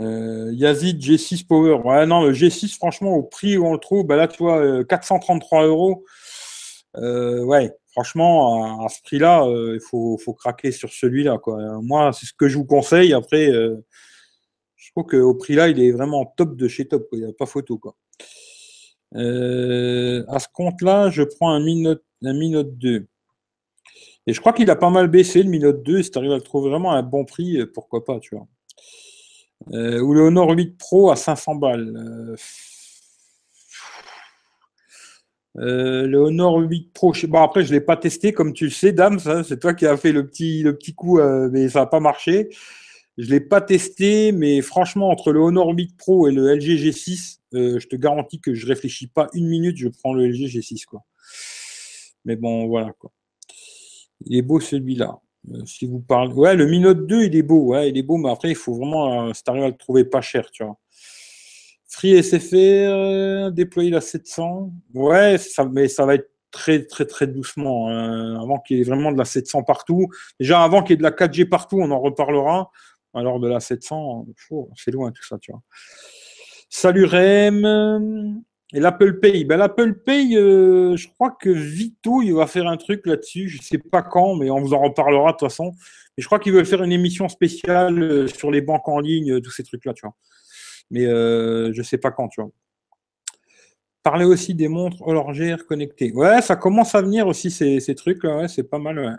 Euh, 0.00 0.50
Yazid 0.52 1.00
G6 1.00 1.46
Power. 1.46 1.76
Ouais, 1.84 2.06
non, 2.06 2.24
le 2.24 2.32
G6, 2.32 2.74
franchement, 2.74 3.14
au 3.14 3.22
prix 3.22 3.56
où 3.56 3.66
on 3.66 3.74
le 3.74 3.78
trouve, 3.78 4.04
bah 4.04 4.16
là, 4.16 4.26
tu 4.26 4.42
vois, 4.42 4.84
433 4.84 5.62
euh, 5.62 5.68
euros. 5.68 6.04
ouais, 6.96 7.72
franchement, 7.92 8.84
à, 8.84 8.88
ce 8.88 9.00
prix-là, 9.02 9.46
il 9.46 9.80
faut, 9.80 10.18
craquer 10.36 10.72
sur 10.72 10.90
celui-là. 10.90 11.38
Moi, 11.82 12.12
c'est 12.12 12.26
ce 12.26 12.32
que 12.32 12.48
je 12.48 12.58
vous 12.58 12.66
conseille. 12.66 13.12
Après, 13.12 13.46
je 13.46 14.90
trouve 14.90 15.06
qu'au 15.06 15.34
prix-là, 15.34 15.68
il 15.68 15.80
est 15.80 15.92
vraiment 15.92 16.26
top 16.36 16.56
de 16.56 16.66
chez 16.66 16.88
top. 16.88 17.06
Il 17.12 17.20
n'y 17.20 17.26
a 17.26 17.32
pas 17.32 17.46
photo. 17.46 17.78
Quoi. 17.78 17.94
Euh, 19.16 20.24
à 20.28 20.38
ce 20.38 20.46
compte-là, 20.52 21.10
je 21.10 21.22
prends 21.22 21.50
un 21.50 21.60
Mi 21.60 21.82
Note, 21.82 22.04
un 22.24 22.34
2. 22.34 23.06
Et 24.26 24.32
je 24.32 24.40
crois 24.40 24.52
qu'il 24.52 24.70
a 24.70 24.76
pas 24.76 24.90
mal 24.90 25.08
baissé 25.08 25.42
le 25.42 25.50
Mi 25.50 25.58
Note 25.58 25.82
2. 25.82 26.02
Si 26.02 26.10
tu 26.10 26.18
arrives 26.18 26.32
à 26.32 26.36
le 26.36 26.42
trouver 26.42 26.70
vraiment 26.70 26.92
à 26.92 26.96
un 26.96 27.02
bon 27.02 27.24
prix, 27.24 27.58
euh, 27.58 27.70
pourquoi 27.72 28.04
pas, 28.04 28.20
tu 28.20 28.36
vois. 28.36 28.46
Euh, 29.72 30.00
ou 30.00 30.14
le 30.14 30.22
Honor 30.22 30.50
8 30.50 30.78
Pro 30.78 31.10
à 31.10 31.16
500 31.16 31.54
balles. 31.56 32.36
le 35.54 36.16
Honor 36.16 36.58
8 36.58 36.92
Pro, 36.94 37.12
bon 37.28 37.42
après 37.42 37.62
je 37.64 37.68
ne 37.68 37.74
l'ai 37.74 37.80
pas 37.80 37.96
testé 37.96 38.32
comme 38.32 38.54
tu 38.54 38.64
le 38.64 38.70
sais, 38.70 38.92
Dame, 38.92 39.18
c'est 39.18 39.60
toi 39.60 39.74
qui 39.74 39.84
as 39.84 39.96
fait 39.98 40.12
le 40.12 40.26
petit, 40.26 40.62
le 40.62 40.74
petit 40.76 40.94
coup, 40.94 41.20
mais 41.50 41.68
ça 41.68 41.80
n'a 41.80 41.86
pas 41.86 42.00
marché. 42.00 42.48
Je 43.18 43.26
ne 43.26 43.30
l'ai 43.32 43.40
pas 43.40 43.60
testé, 43.60 44.32
mais 44.32 44.62
franchement, 44.62 45.10
entre 45.10 45.32
le 45.32 45.40
Honor 45.40 45.68
8 45.74 45.96
Pro 45.98 46.26
et 46.26 46.32
le 46.32 46.54
LG 46.54 46.78
G6, 46.78 47.36
euh, 47.36 47.39
je 47.52 47.86
te 47.86 47.96
garantis 47.96 48.40
que 48.40 48.54
je 48.54 48.66
réfléchis 48.66 49.06
pas 49.06 49.28
une 49.34 49.48
minute, 49.48 49.76
je 49.76 49.88
prends 49.88 50.14
le 50.14 50.26
LG 50.26 50.46
G6. 50.46 50.84
Quoi. 50.84 51.02
Mais 52.24 52.36
bon, 52.36 52.66
voilà. 52.66 52.92
Quoi. 52.98 53.10
Il 54.26 54.36
est 54.36 54.42
beau 54.42 54.60
celui-là. 54.60 55.20
Euh, 55.50 55.64
si 55.64 55.86
vous 55.86 56.00
parlez. 56.00 56.32
Ouais, 56.34 56.54
le 56.54 56.66
Mi 56.66 56.80
Note 56.80 57.06
2, 57.06 57.24
il 57.24 57.36
est 57.36 57.42
beau. 57.42 57.72
Ouais, 57.72 57.88
il 57.88 57.96
est 57.96 58.02
beau, 58.02 58.16
mais 58.16 58.30
après, 58.30 58.50
il 58.50 58.54
faut 58.54 58.74
vraiment. 58.74 59.28
Euh, 59.28 59.32
à 59.32 59.68
le 59.68 59.76
trouver 59.76 60.04
pas 60.04 60.20
cher, 60.20 60.50
tu 60.50 60.64
vois. 60.64 60.76
Free 61.88 62.22
SFR, 62.22 63.50
déployer 63.52 63.90
la 63.90 64.00
700. 64.00 64.72
Ouais, 64.94 65.38
ça, 65.38 65.64
mais 65.64 65.88
ça 65.88 66.06
va 66.06 66.14
être 66.14 66.30
très, 66.50 66.84
très, 66.84 67.04
très 67.04 67.26
doucement. 67.26 67.88
Hein, 67.88 68.40
avant 68.40 68.58
qu'il 68.58 68.78
y 68.78 68.80
ait 68.80 68.84
vraiment 68.84 69.12
de 69.12 69.18
la 69.18 69.24
700 69.24 69.64
partout. 69.64 70.08
Déjà, 70.38 70.62
avant 70.62 70.82
qu'il 70.82 70.90
y 70.90 70.94
ait 70.94 70.98
de 70.98 71.02
la 71.02 71.10
4G 71.10 71.48
partout, 71.48 71.78
on 71.80 71.90
en 71.90 72.00
reparlera. 72.00 72.70
Alors 73.12 73.40
de 73.40 73.48
la 73.48 73.58
700, 73.58 74.26
c'est 74.76 74.92
loin 74.92 75.10
tout 75.10 75.24
ça, 75.24 75.36
tu 75.38 75.50
vois. 75.50 75.62
Salut 76.72 77.04
Rem. 77.04 78.44
Et 78.72 78.78
l'Apple 78.78 79.18
Pay. 79.18 79.44
Ben, 79.44 79.56
L'Apple 79.56 79.94
Pay, 80.04 80.36
euh, 80.36 80.96
je 80.96 81.08
crois 81.08 81.32
que 81.32 81.50
Vito, 81.50 82.22
il 82.22 82.32
va 82.32 82.46
faire 82.46 82.68
un 82.68 82.76
truc 82.76 83.06
là-dessus. 83.06 83.48
Je 83.48 83.58
ne 83.58 83.62
sais 83.62 83.78
pas 83.78 84.02
quand, 84.02 84.36
mais 84.36 84.50
on 84.50 84.60
vous 84.60 84.72
en 84.72 84.80
reparlera 84.80 85.32
de 85.32 85.36
toute 85.36 85.48
façon. 85.48 85.72
Et 86.16 86.22
je 86.22 86.26
crois 86.26 86.38
qu'il 86.38 86.52
veut 86.52 86.62
faire 86.62 86.84
une 86.84 86.92
émission 86.92 87.28
spéciale 87.28 88.00
euh, 88.00 88.28
sur 88.28 88.52
les 88.52 88.60
banques 88.60 88.88
en 88.88 89.00
ligne, 89.00 89.40
tous 89.40 89.50
ces 89.50 89.64
trucs-là, 89.64 89.94
tu 89.94 90.02
vois. 90.02 90.14
Mais 90.92 91.06
euh, 91.06 91.72
je 91.72 91.78
ne 91.78 91.84
sais 91.84 91.98
pas 91.98 92.12
quand, 92.12 92.28
tu 92.28 92.40
vois. 92.40 92.52
Parler 94.04 94.24
aussi 94.24 94.54
des 94.54 94.68
montres 94.68 95.02
horlogères 95.02 95.66
connectées. 95.66 96.12
Ouais, 96.12 96.40
ça 96.40 96.54
commence 96.54 96.94
à 96.94 97.02
venir 97.02 97.26
aussi, 97.26 97.50
ces, 97.50 97.94
trucs-là. 97.96 98.36
Ouais, 98.36 98.48
c'est 98.48 98.62
pas 98.62 98.78
mal, 98.78 99.00
ouais. 99.00 99.14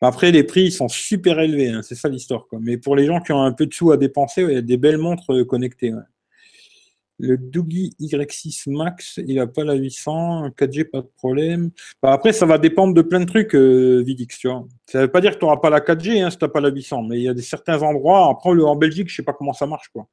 Après, 0.00 0.30
les 0.30 0.44
prix 0.44 0.70
sont 0.70 0.88
super 0.88 1.40
élevés, 1.40 1.70
hein, 1.70 1.82
c'est 1.82 1.96
ça 1.96 2.08
l'histoire. 2.08 2.46
Mais 2.60 2.78
pour 2.78 2.94
les 2.94 3.06
gens 3.06 3.20
qui 3.20 3.32
ont 3.32 3.42
un 3.42 3.52
peu 3.52 3.66
de 3.66 3.74
sous 3.74 3.90
à 3.90 3.96
dépenser, 3.96 4.42
il 4.42 4.52
y 4.52 4.56
a 4.56 4.62
des 4.62 4.76
belles 4.76 4.98
montres 4.98 5.34
euh, 5.34 5.44
connectées. 5.44 5.92
Le 7.20 7.36
Doogie 7.36 7.94
Y6 8.00 8.70
Max, 8.70 9.18
il 9.26 9.36
n'a 9.36 9.46
pas 9.46 9.62
la 9.62 9.74
800, 9.74 10.48
4G, 10.50 10.84
pas 10.84 11.02
de 11.02 11.10
problème. 11.18 11.70
Bah, 12.02 12.12
après, 12.12 12.32
ça 12.32 12.46
va 12.46 12.56
dépendre 12.56 12.94
de 12.94 13.02
plein 13.02 13.20
de 13.20 13.26
trucs, 13.26 13.54
euh, 13.54 14.02
Vidix, 14.02 14.38
tu 14.38 14.48
vois. 14.48 14.66
Ça 14.86 14.98
ne 14.98 15.04
veut 15.04 15.10
pas 15.10 15.20
dire 15.20 15.32
que 15.32 15.38
tu 15.38 15.44
n'auras 15.44 15.58
pas 15.58 15.68
la 15.68 15.80
4G 15.80 16.22
hein, 16.22 16.30
si 16.30 16.38
tu 16.38 16.44
n'as 16.44 16.48
pas 16.48 16.60
la 16.60 16.70
800, 16.70 17.02
mais 17.02 17.18
il 17.18 17.24
y 17.24 17.28
a 17.28 17.34
des 17.34 17.42
certains 17.42 17.82
endroits, 17.82 18.30
après, 18.30 18.50
en 18.50 18.76
Belgique, 18.76 19.08
je 19.08 19.12
ne 19.12 19.16
sais 19.16 19.22
pas 19.22 19.34
comment 19.34 19.52
ça 19.52 19.66
marche, 19.66 19.88
quoi. 19.88 20.08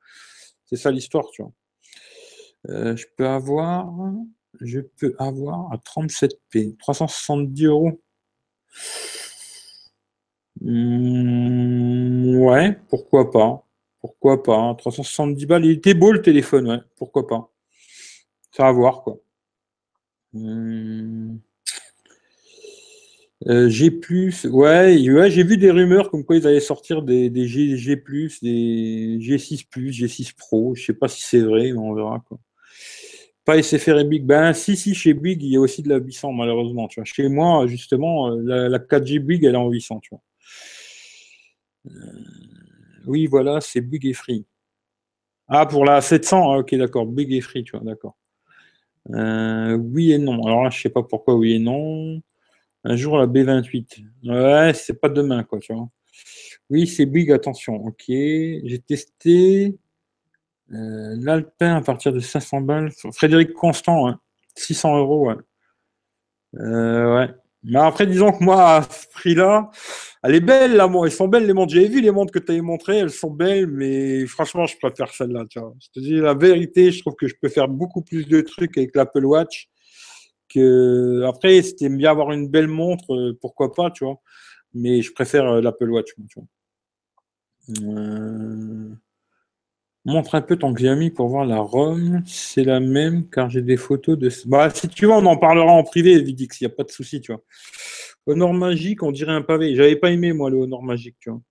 C'est 0.65 0.75
ça 0.75 0.91
l'histoire, 0.91 1.29
tu 1.31 1.43
vois. 1.43 1.51
Euh, 2.69 2.95
je 2.97 3.05
peux 3.15 3.27
avoir, 3.27 3.89
je 4.59 4.81
peux 4.81 5.15
avoir 5.17 5.71
à 5.71 5.77
37p, 5.77 6.77
370 6.77 7.65
euros. 7.65 8.01
Mmh, 10.61 12.37
ouais, 12.39 12.79
pourquoi 12.89 13.31
pas. 13.31 13.66
Pourquoi 13.99 14.43
pas. 14.43 14.75
370 14.77 15.45
balles. 15.45 15.65
Il 15.65 15.71
était 15.71 15.93
beau 15.93 16.11
le 16.11 16.21
téléphone, 16.21 16.69
ouais. 16.69 16.79
Pourquoi 16.95 17.27
pas. 17.27 17.51
Ça 18.51 18.63
va 18.63 18.71
voir, 18.71 19.03
quoi. 19.03 19.19
Mmh. 20.33 21.37
Euh, 23.45 23.69
G+, 23.69 23.91
ouais, 24.45 25.11
ouais 25.11 25.31
j'ai 25.31 25.43
vu 25.43 25.57
des 25.57 25.69
rumeurs 25.69 26.09
comme 26.09 26.25
quoi 26.25 26.37
ils 26.37 26.47
allaient 26.47 26.59
sortir 26.59 27.03
des, 27.03 27.29
des 27.29 27.47
G, 27.47 27.77
G+, 27.77 27.95
des 28.41 29.19
G6+, 29.21 29.67
G6 29.69 30.35
Pro. 30.35 30.73
Je 30.75 30.85
sais 30.85 30.93
pas 30.93 31.07
si 31.07 31.21
c'est 31.21 31.41
vrai, 31.41 31.71
mais 31.71 31.77
on 31.77 31.93
verra, 31.93 32.23
quoi. 32.27 32.39
Pas 33.45 33.61
SFR 33.61 33.99
et 33.99 34.03
Big. 34.03 34.23
Ben, 34.25 34.53
si, 34.53 34.75
si, 34.75 34.93
chez 34.93 35.13
Big, 35.13 35.41
il 35.41 35.51
y 35.51 35.55
a 35.55 35.59
aussi 35.61 35.81
de 35.81 35.89
la 35.89 35.97
800, 35.97 36.33
malheureusement. 36.33 36.89
Chez 37.05 37.29
moi, 37.29 37.65
justement, 37.67 38.29
la, 38.29 38.67
la 38.67 38.79
4G 38.79 39.19
Big, 39.19 39.43
elle 39.45 39.53
est 39.53 39.57
en 39.57 39.69
800, 39.69 39.99
tu. 40.01 40.15
Euh, 41.85 41.91
oui, 43.07 43.27
voilà, 43.27 43.61
c'est 43.61 43.81
Big 43.81 44.05
et 44.05 44.13
Free. 44.13 44.45
Ah, 45.47 45.65
pour 45.65 45.85
la 45.85 46.01
700, 46.01 46.51
ah, 46.53 46.57
ok, 46.59 46.75
d'accord. 46.75 47.05
Big 47.05 47.31
et 47.33 47.41
Free, 47.41 47.63
tu 47.63 47.71
vois, 47.71 47.85
d'accord. 47.85 48.17
Euh, 49.11 49.77
oui 49.77 50.11
et 50.11 50.17
non. 50.17 50.43
Alors 50.45 50.63
là, 50.63 50.69
je 50.69 50.81
sais 50.81 50.89
pas 50.89 51.03
pourquoi 51.03 51.35
oui 51.35 51.53
et 51.53 51.59
non. 51.59 52.21
Un 52.83 52.95
jour, 52.95 53.17
la 53.17 53.27
B28. 53.27 54.03
Ouais, 54.25 54.73
c'est 54.73 54.99
pas 54.99 55.09
demain, 55.09 55.43
quoi, 55.43 55.59
tu 55.59 55.73
vois. 55.73 55.89
Oui, 56.69 56.87
c'est 56.87 57.05
big, 57.05 57.31
attention. 57.31 57.75
Ok. 57.85 58.03
J'ai 58.07 58.81
testé 58.85 59.77
euh, 60.73 61.15
l'Alpin 61.19 61.75
à 61.77 61.81
partir 61.81 62.11
de 62.11 62.19
500 62.19 62.61
balles. 62.61 62.91
Frédéric 63.13 63.53
Constant, 63.53 64.13
600 64.55 64.97
euros, 64.97 65.27
ouais. 65.29 65.35
Euh, 66.59 67.15
ouais. 67.15 67.33
Mais 67.63 67.79
après, 67.79 68.05
disons 68.07 68.31
que 68.31 68.43
moi, 68.43 68.77
à 68.77 68.83
ce 68.83 69.07
prix-là, 69.13 69.69
elle 70.23 70.35
est 70.35 70.39
belle, 70.39 70.75
là, 70.75 70.87
moi. 70.87 71.05
Elles 71.07 71.13
sont 71.13 71.27
belles, 71.27 71.45
les 71.45 71.53
montres. 71.53 71.73
J'avais 71.73 71.87
vu 71.87 72.01
les 72.01 72.11
montres 72.11 72.31
que 72.31 72.39
tu 72.39 72.51
avais 72.51 72.61
montrées, 72.61 72.97
elles 72.97 73.11
sont 73.11 73.31
belles, 73.31 73.67
mais 73.67 74.25
franchement, 74.25 74.65
je 74.65 74.77
préfère 74.77 75.13
celle-là, 75.13 75.45
tu. 75.49 75.59
Je 75.79 75.87
te 75.93 75.99
dis 75.99 76.15
la 76.15 76.33
vérité, 76.33 76.91
je 76.91 77.01
trouve 77.01 77.15
que 77.15 77.27
je 77.27 77.35
peux 77.41 77.49
faire 77.49 77.67
beaucoup 77.67 78.01
plus 78.01 78.27
de 78.27 78.41
trucs 78.41 78.77
avec 78.77 78.95
l'Apple 78.95 79.25
Watch. 79.25 79.69
Après, 81.27 81.61
c'était 81.61 81.89
bien 81.89 82.11
avoir 82.11 82.31
une 82.31 82.47
belle 82.47 82.67
montre, 82.67 83.13
euh, 83.13 83.37
pourquoi 83.39 83.73
pas, 83.73 83.91
tu 83.91 84.05
vois. 84.05 84.19
Mais 84.73 85.01
je 85.01 85.13
préfère 85.13 85.45
euh, 85.45 85.61
l'Apple 85.61 85.89
Watch, 85.89 86.13
tu 86.15 86.39
vois. 86.39 86.47
Euh, 87.81 88.89
montre 90.07 90.35
un 90.35 90.41
peu 90.41 90.55
ton 90.55 90.71
Xiaomi 90.71 91.11
pour 91.11 91.27
voir 91.27 91.45
la 91.45 91.59
ROM. 91.59 92.23
C'est 92.25 92.63
la 92.63 92.79
même 92.79 93.29
car 93.29 93.49
j'ai 93.49 93.61
des 93.61 93.77
photos 93.77 94.17
de. 94.17 94.31
Bah, 94.45 94.69
si 94.69 94.87
tu 94.87 95.05
veux, 95.05 95.11
on 95.11 95.25
en 95.25 95.37
parlera 95.37 95.71
en 95.71 95.83
privé, 95.83 96.19
Vidix, 96.21 96.59
il 96.59 96.63
n'y 96.63 96.71
a 96.71 96.75
pas 96.75 96.83
de 96.83 96.91
souci, 96.91 97.21
tu 97.21 97.33
vois. 97.33 97.43
Honor 98.25 98.53
magique, 98.53 99.03
on 99.03 99.11
dirait 99.11 99.33
un 99.33 99.41
pavé. 99.41 99.75
J'avais 99.75 99.95
pas 99.95 100.09
aimé, 100.09 100.33
moi, 100.33 100.49
le 100.49 100.57
Honor 100.57 100.81
magique, 100.81 101.17
tu 101.19 101.29
vois. 101.29 101.41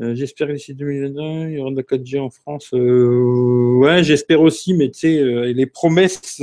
Euh, 0.00 0.14
j'espère 0.14 0.48
que 0.48 0.52
d'ici 0.52 0.74
2021, 0.74 1.48
il 1.48 1.54
y 1.54 1.58
aura 1.58 1.70
de 1.70 1.76
la 1.76 1.82
4G 1.82 2.20
en 2.20 2.28
France. 2.28 2.70
Euh, 2.74 3.76
ouais, 3.78 4.04
j'espère 4.04 4.42
aussi, 4.42 4.74
mais 4.74 4.90
tu 4.90 5.00
sais, 5.00 5.18
euh, 5.18 5.52
les 5.52 5.66
promesses, 5.66 6.42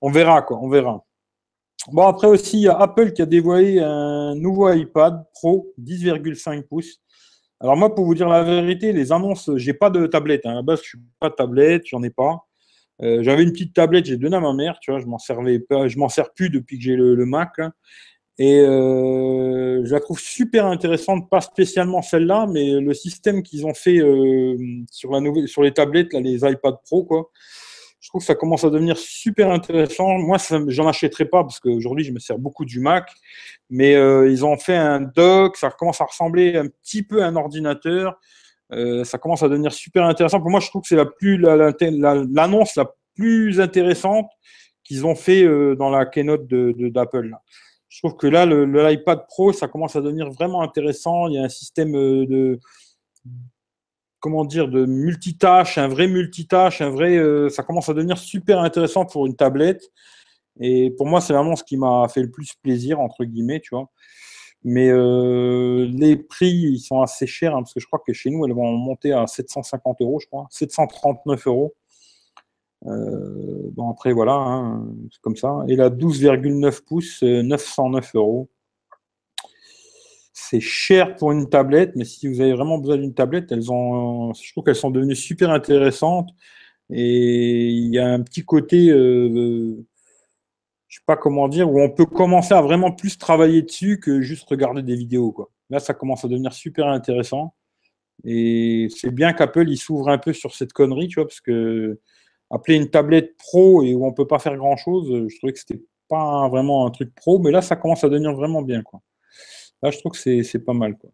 on 0.00 0.10
verra, 0.10 0.40
quoi, 0.42 0.58
on 0.62 0.68
verra. 0.68 1.04
Bon, 1.92 2.06
après 2.06 2.26
aussi, 2.26 2.58
il 2.58 2.62
y 2.62 2.68
a 2.68 2.76
Apple 2.78 3.12
qui 3.12 3.22
a 3.22 3.26
dévoilé 3.26 3.80
un 3.80 4.34
nouveau 4.34 4.72
iPad 4.72 5.24
Pro 5.34 5.72
10,5 5.78 6.62
pouces. 6.62 7.00
Alors 7.60 7.76
moi, 7.76 7.94
pour 7.94 8.04
vous 8.04 8.14
dire 8.14 8.28
la 8.28 8.42
vérité, 8.42 8.92
les 8.92 9.12
annonces, 9.12 9.50
j'ai 9.56 9.72
pas 9.72 9.90
de 9.90 10.06
tablette. 10.06 10.44
Hein. 10.44 10.52
À 10.52 10.54
la 10.56 10.62
base, 10.62 10.80
je 10.82 10.88
suis 10.88 10.98
pas 11.18 11.30
de 11.30 11.34
tablette, 11.34 11.86
j'en 11.86 12.02
ai 12.02 12.10
pas. 12.10 12.46
Euh, 13.02 13.22
j'avais 13.22 13.42
une 13.42 13.52
petite 13.52 13.74
tablette, 13.74 14.06
j'ai 14.06 14.16
donné 14.16 14.36
à 14.36 14.40
ma 14.40 14.54
mère, 14.54 14.78
tu 14.80 14.90
vois, 14.90 15.00
je 15.00 15.06
m'en 15.06 15.18
servais 15.18 15.62
je 15.70 15.98
m'en 15.98 16.08
sers 16.08 16.32
plus 16.32 16.48
depuis 16.48 16.78
que 16.78 16.84
j'ai 16.84 16.96
le, 16.96 17.26
Mac. 17.26 17.58
Hein. 17.58 17.72
Et 18.38 18.60
euh, 18.60 19.82
je 19.84 19.92
la 19.92 20.00
trouve 20.00 20.20
super 20.20 20.66
intéressante, 20.66 21.30
pas 21.30 21.40
spécialement 21.40 22.02
celle-là, 22.02 22.46
mais 22.50 22.80
le 22.80 22.94
système 22.94 23.42
qu'ils 23.42 23.66
ont 23.66 23.74
fait 23.74 23.98
euh, 23.98 24.56
sur, 24.90 25.12
les 25.62 25.72
tablettes, 25.72 26.12
les 26.12 26.36
iPad 26.36 26.76
Pro, 26.84 27.04
quoi. 27.04 27.30
Je 28.06 28.10
trouve 28.10 28.20
que 28.20 28.26
ça 28.26 28.36
commence 28.36 28.62
à 28.62 28.70
devenir 28.70 28.96
super 28.96 29.50
intéressant. 29.50 30.16
Moi, 30.18 30.36
j'en 30.68 30.86
achèterai 30.86 31.24
pas 31.24 31.42
parce 31.42 31.58
qu'aujourd'hui, 31.58 32.04
je 32.04 32.12
me 32.12 32.20
sers 32.20 32.38
beaucoup 32.38 32.64
du 32.64 32.78
Mac, 32.78 33.10
mais 33.68 33.94
ils 34.30 34.44
ont 34.44 34.56
fait 34.56 34.76
un 34.76 35.00
dock, 35.00 35.56
ça 35.56 35.70
commence 35.70 36.00
à 36.00 36.04
ressembler 36.04 36.54
un 36.56 36.68
petit 36.68 37.02
peu 37.02 37.24
à 37.24 37.26
un 37.26 37.34
ordinateur. 37.34 38.16
Euh, 38.72 39.04
ça 39.04 39.18
commence 39.18 39.42
à 39.42 39.48
devenir 39.48 39.72
super 39.72 40.04
intéressant. 40.04 40.40
Pour 40.40 40.50
moi, 40.50 40.60
je 40.60 40.68
trouve 40.68 40.82
que 40.82 40.88
c'est 40.88 40.96
la 40.96 41.06
plus 41.06 41.38
l'annonce 41.38 42.76
la, 42.76 42.86
plus 43.14 43.60
intéressante 43.60 44.30
qu'ils 44.84 45.06
ont 45.06 45.14
fait 45.14 45.42
euh, 45.42 45.74
dans 45.74 45.90
la 45.90 46.06
keynote 46.06 46.46
d'Apple. 46.46 47.30
De, 47.30 47.34
je 47.88 47.98
trouve 48.00 48.16
que 48.16 48.26
là, 48.26 48.44
l'iPad 48.44 49.26
Pro, 49.26 49.52
ça 49.52 49.68
commence 49.68 49.96
à 49.96 50.00
devenir 50.00 50.30
vraiment 50.30 50.62
intéressant. 50.62 51.28
Il 51.28 51.34
y 51.34 51.38
a 51.38 51.44
un 51.44 51.48
système 51.48 51.94
euh, 51.96 52.26
de 52.26 52.60
comment 54.20 54.44
dire 54.44 54.68
de 54.68 54.86
multitâche, 54.86 55.78
un 55.78 55.88
vrai 55.88 56.08
multitâche, 56.08 56.80
un 56.80 56.90
vrai. 56.90 57.20
ça 57.50 57.62
commence 57.62 57.88
à 57.88 57.94
devenir 57.94 58.18
super 58.18 58.60
intéressant 58.60 59.04
pour 59.04 59.26
une 59.26 59.36
tablette. 59.36 59.90
Et 60.60 60.90
pour 60.90 61.06
moi, 61.06 61.20
c'est 61.20 61.32
vraiment 61.32 61.56
ce 61.56 61.64
qui 61.64 61.76
m'a 61.76 62.06
fait 62.08 62.22
le 62.22 62.30
plus 62.30 62.54
plaisir 62.62 63.00
entre 63.00 63.24
guillemets, 63.24 63.60
tu 63.60 63.74
vois. 63.74 63.90
Mais 64.68 64.88
euh, 64.90 65.86
les 65.92 66.16
prix, 66.16 66.50
ils 66.50 66.80
sont 66.80 67.00
assez 67.00 67.26
chers, 67.26 67.54
hein, 67.54 67.62
parce 67.62 67.72
que 67.72 67.78
je 67.78 67.86
crois 67.86 68.02
que 68.04 68.12
chez 68.12 68.30
nous, 68.30 68.44
elles 68.46 68.52
vont 68.52 68.72
monter 68.72 69.12
à 69.12 69.26
750 69.28 70.00
euros, 70.00 70.18
je 70.20 70.26
crois, 70.26 70.48
739 70.50 71.46
euros. 71.46 71.74
Euh, 72.86 73.70
bon, 73.72 73.90
après, 73.90 74.12
voilà, 74.12 74.32
hein, 74.32 74.86
c'est 75.12 75.20
comme 75.20 75.36
ça. 75.36 75.64
Et 75.68 75.76
la 75.76 75.88
12,9 75.88 76.82
pouces, 76.84 77.22
909 77.22 78.16
euros. 78.16 78.48
C'est 80.48 80.60
cher 80.60 81.16
pour 81.16 81.32
une 81.32 81.48
tablette, 81.48 81.92
mais 81.96 82.04
si 82.04 82.28
vous 82.28 82.40
avez 82.40 82.52
vraiment 82.52 82.78
besoin 82.78 82.98
d'une 82.98 83.14
tablette, 83.14 83.50
elles 83.52 83.70
ont, 83.72 84.32
je 84.34 84.52
trouve 84.52 84.64
qu'elles 84.64 84.76
sont 84.76 84.90
devenues 84.90 85.16
super 85.16 85.50
intéressantes. 85.50 86.30
Et 86.90 87.68
il 87.68 87.92
y 87.94 87.98
a 87.98 88.08
un 88.08 88.22
petit 88.22 88.44
côté 88.44 88.90
euh, 88.90 89.76
je 90.88 90.96
sais 90.96 91.04
pas 91.06 91.16
comment 91.16 91.48
dire, 91.48 91.70
où 91.70 91.80
on 91.80 91.90
peut 91.90 92.06
commencer 92.06 92.54
à 92.54 92.62
vraiment 92.62 92.92
plus 92.92 93.18
travailler 93.18 93.62
dessus 93.62 94.00
que 94.00 94.22
juste 94.22 94.48
regarder 94.48 94.82
des 94.82 94.96
vidéos. 94.96 95.34
Là, 95.70 95.80
ça 95.80 95.94
commence 95.94 96.24
à 96.24 96.28
devenir 96.28 96.52
super 96.52 96.86
intéressant. 96.86 97.54
Et 98.24 98.88
c'est 98.96 99.10
bien 99.10 99.32
qu'Apple 99.32 99.68
il 99.68 99.76
s'ouvre 99.76 100.08
un 100.08 100.18
peu 100.18 100.32
sur 100.32 100.54
cette 100.54 100.72
connerie, 100.72 101.08
tu 101.08 101.16
vois, 101.16 101.26
parce 101.26 101.40
que 101.40 102.00
appeler 102.50 102.76
une 102.76 102.88
tablette 102.88 103.36
pro 103.36 103.82
et 103.82 103.94
où 103.94 104.06
on 104.06 104.12
peut 104.12 104.26
pas 104.26 104.38
faire 104.38 104.56
grand 104.56 104.76
chose, 104.76 105.28
je 105.28 105.36
trouvais 105.36 105.52
que 105.52 105.58
c'était 105.58 105.82
pas 106.08 106.48
vraiment 106.48 106.86
un 106.86 106.90
truc 106.90 107.14
pro, 107.14 107.40
mais 107.40 107.50
là, 107.50 107.60
ça 107.62 107.76
commence 107.76 108.04
à 108.04 108.08
devenir 108.08 108.32
vraiment 108.34 108.62
bien. 108.62 108.82
Là, 109.82 109.90
je 109.90 109.98
trouve 109.98 110.12
que 110.12 110.42
c'est 110.42 110.64
pas 110.64 110.72
mal. 110.72 110.96
Quoi. 110.96 111.10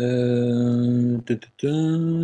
Euh, 0.00 1.18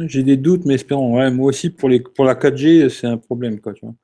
j'ai 0.06 0.22
des 0.22 0.36
doutes, 0.36 0.64
mais 0.64 0.74
espérons. 0.74 1.18
Ouais, 1.18 1.30
moi 1.30 1.46
aussi, 1.46 1.70
pour, 1.70 1.88
les, 1.88 2.00
pour 2.00 2.24
la 2.24 2.34
4G, 2.34 2.88
c'est 2.88 3.06
un 3.06 3.18
problème. 3.18 3.60
Quoi, 3.60 3.74
tu 3.74 3.84
vois. 3.84 3.94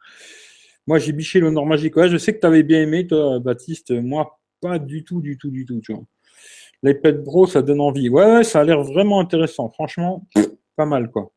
Moi, 0.87 0.99
j'ai 0.99 1.13
biché 1.13 1.41
le 1.41 1.51
Nord 1.51 1.67
Magique. 1.67 1.95
je 1.97 2.17
sais 2.17 2.35
que 2.35 2.41
tu 2.41 2.47
avais 2.47 2.63
bien 2.63 2.83
aimé, 2.83 3.07
toi, 3.07 3.39
Baptiste. 3.39 3.93
Moi, 3.93 4.41
pas 4.61 4.79
du 4.79 5.05
tout, 5.05 5.21
du 5.21 5.39
tout, 5.39 5.51
du 5.51 5.65
tout. 5.65 6.07
L'iPad 6.83 7.23
Pro, 7.23 7.47
ça 7.47 7.63
donne 7.63 7.81
envie. 7.81 8.09
Ouais, 8.09 8.25
ouais 8.25 8.45
ça 8.45 8.61
a 8.61 8.65
l'air 8.65 8.83
vraiment 8.83 9.21
intéressant. 9.21 9.69
Franchement, 9.71 10.27
pas 10.77 10.87
mal, 10.87 11.11
quoi. 11.11 11.33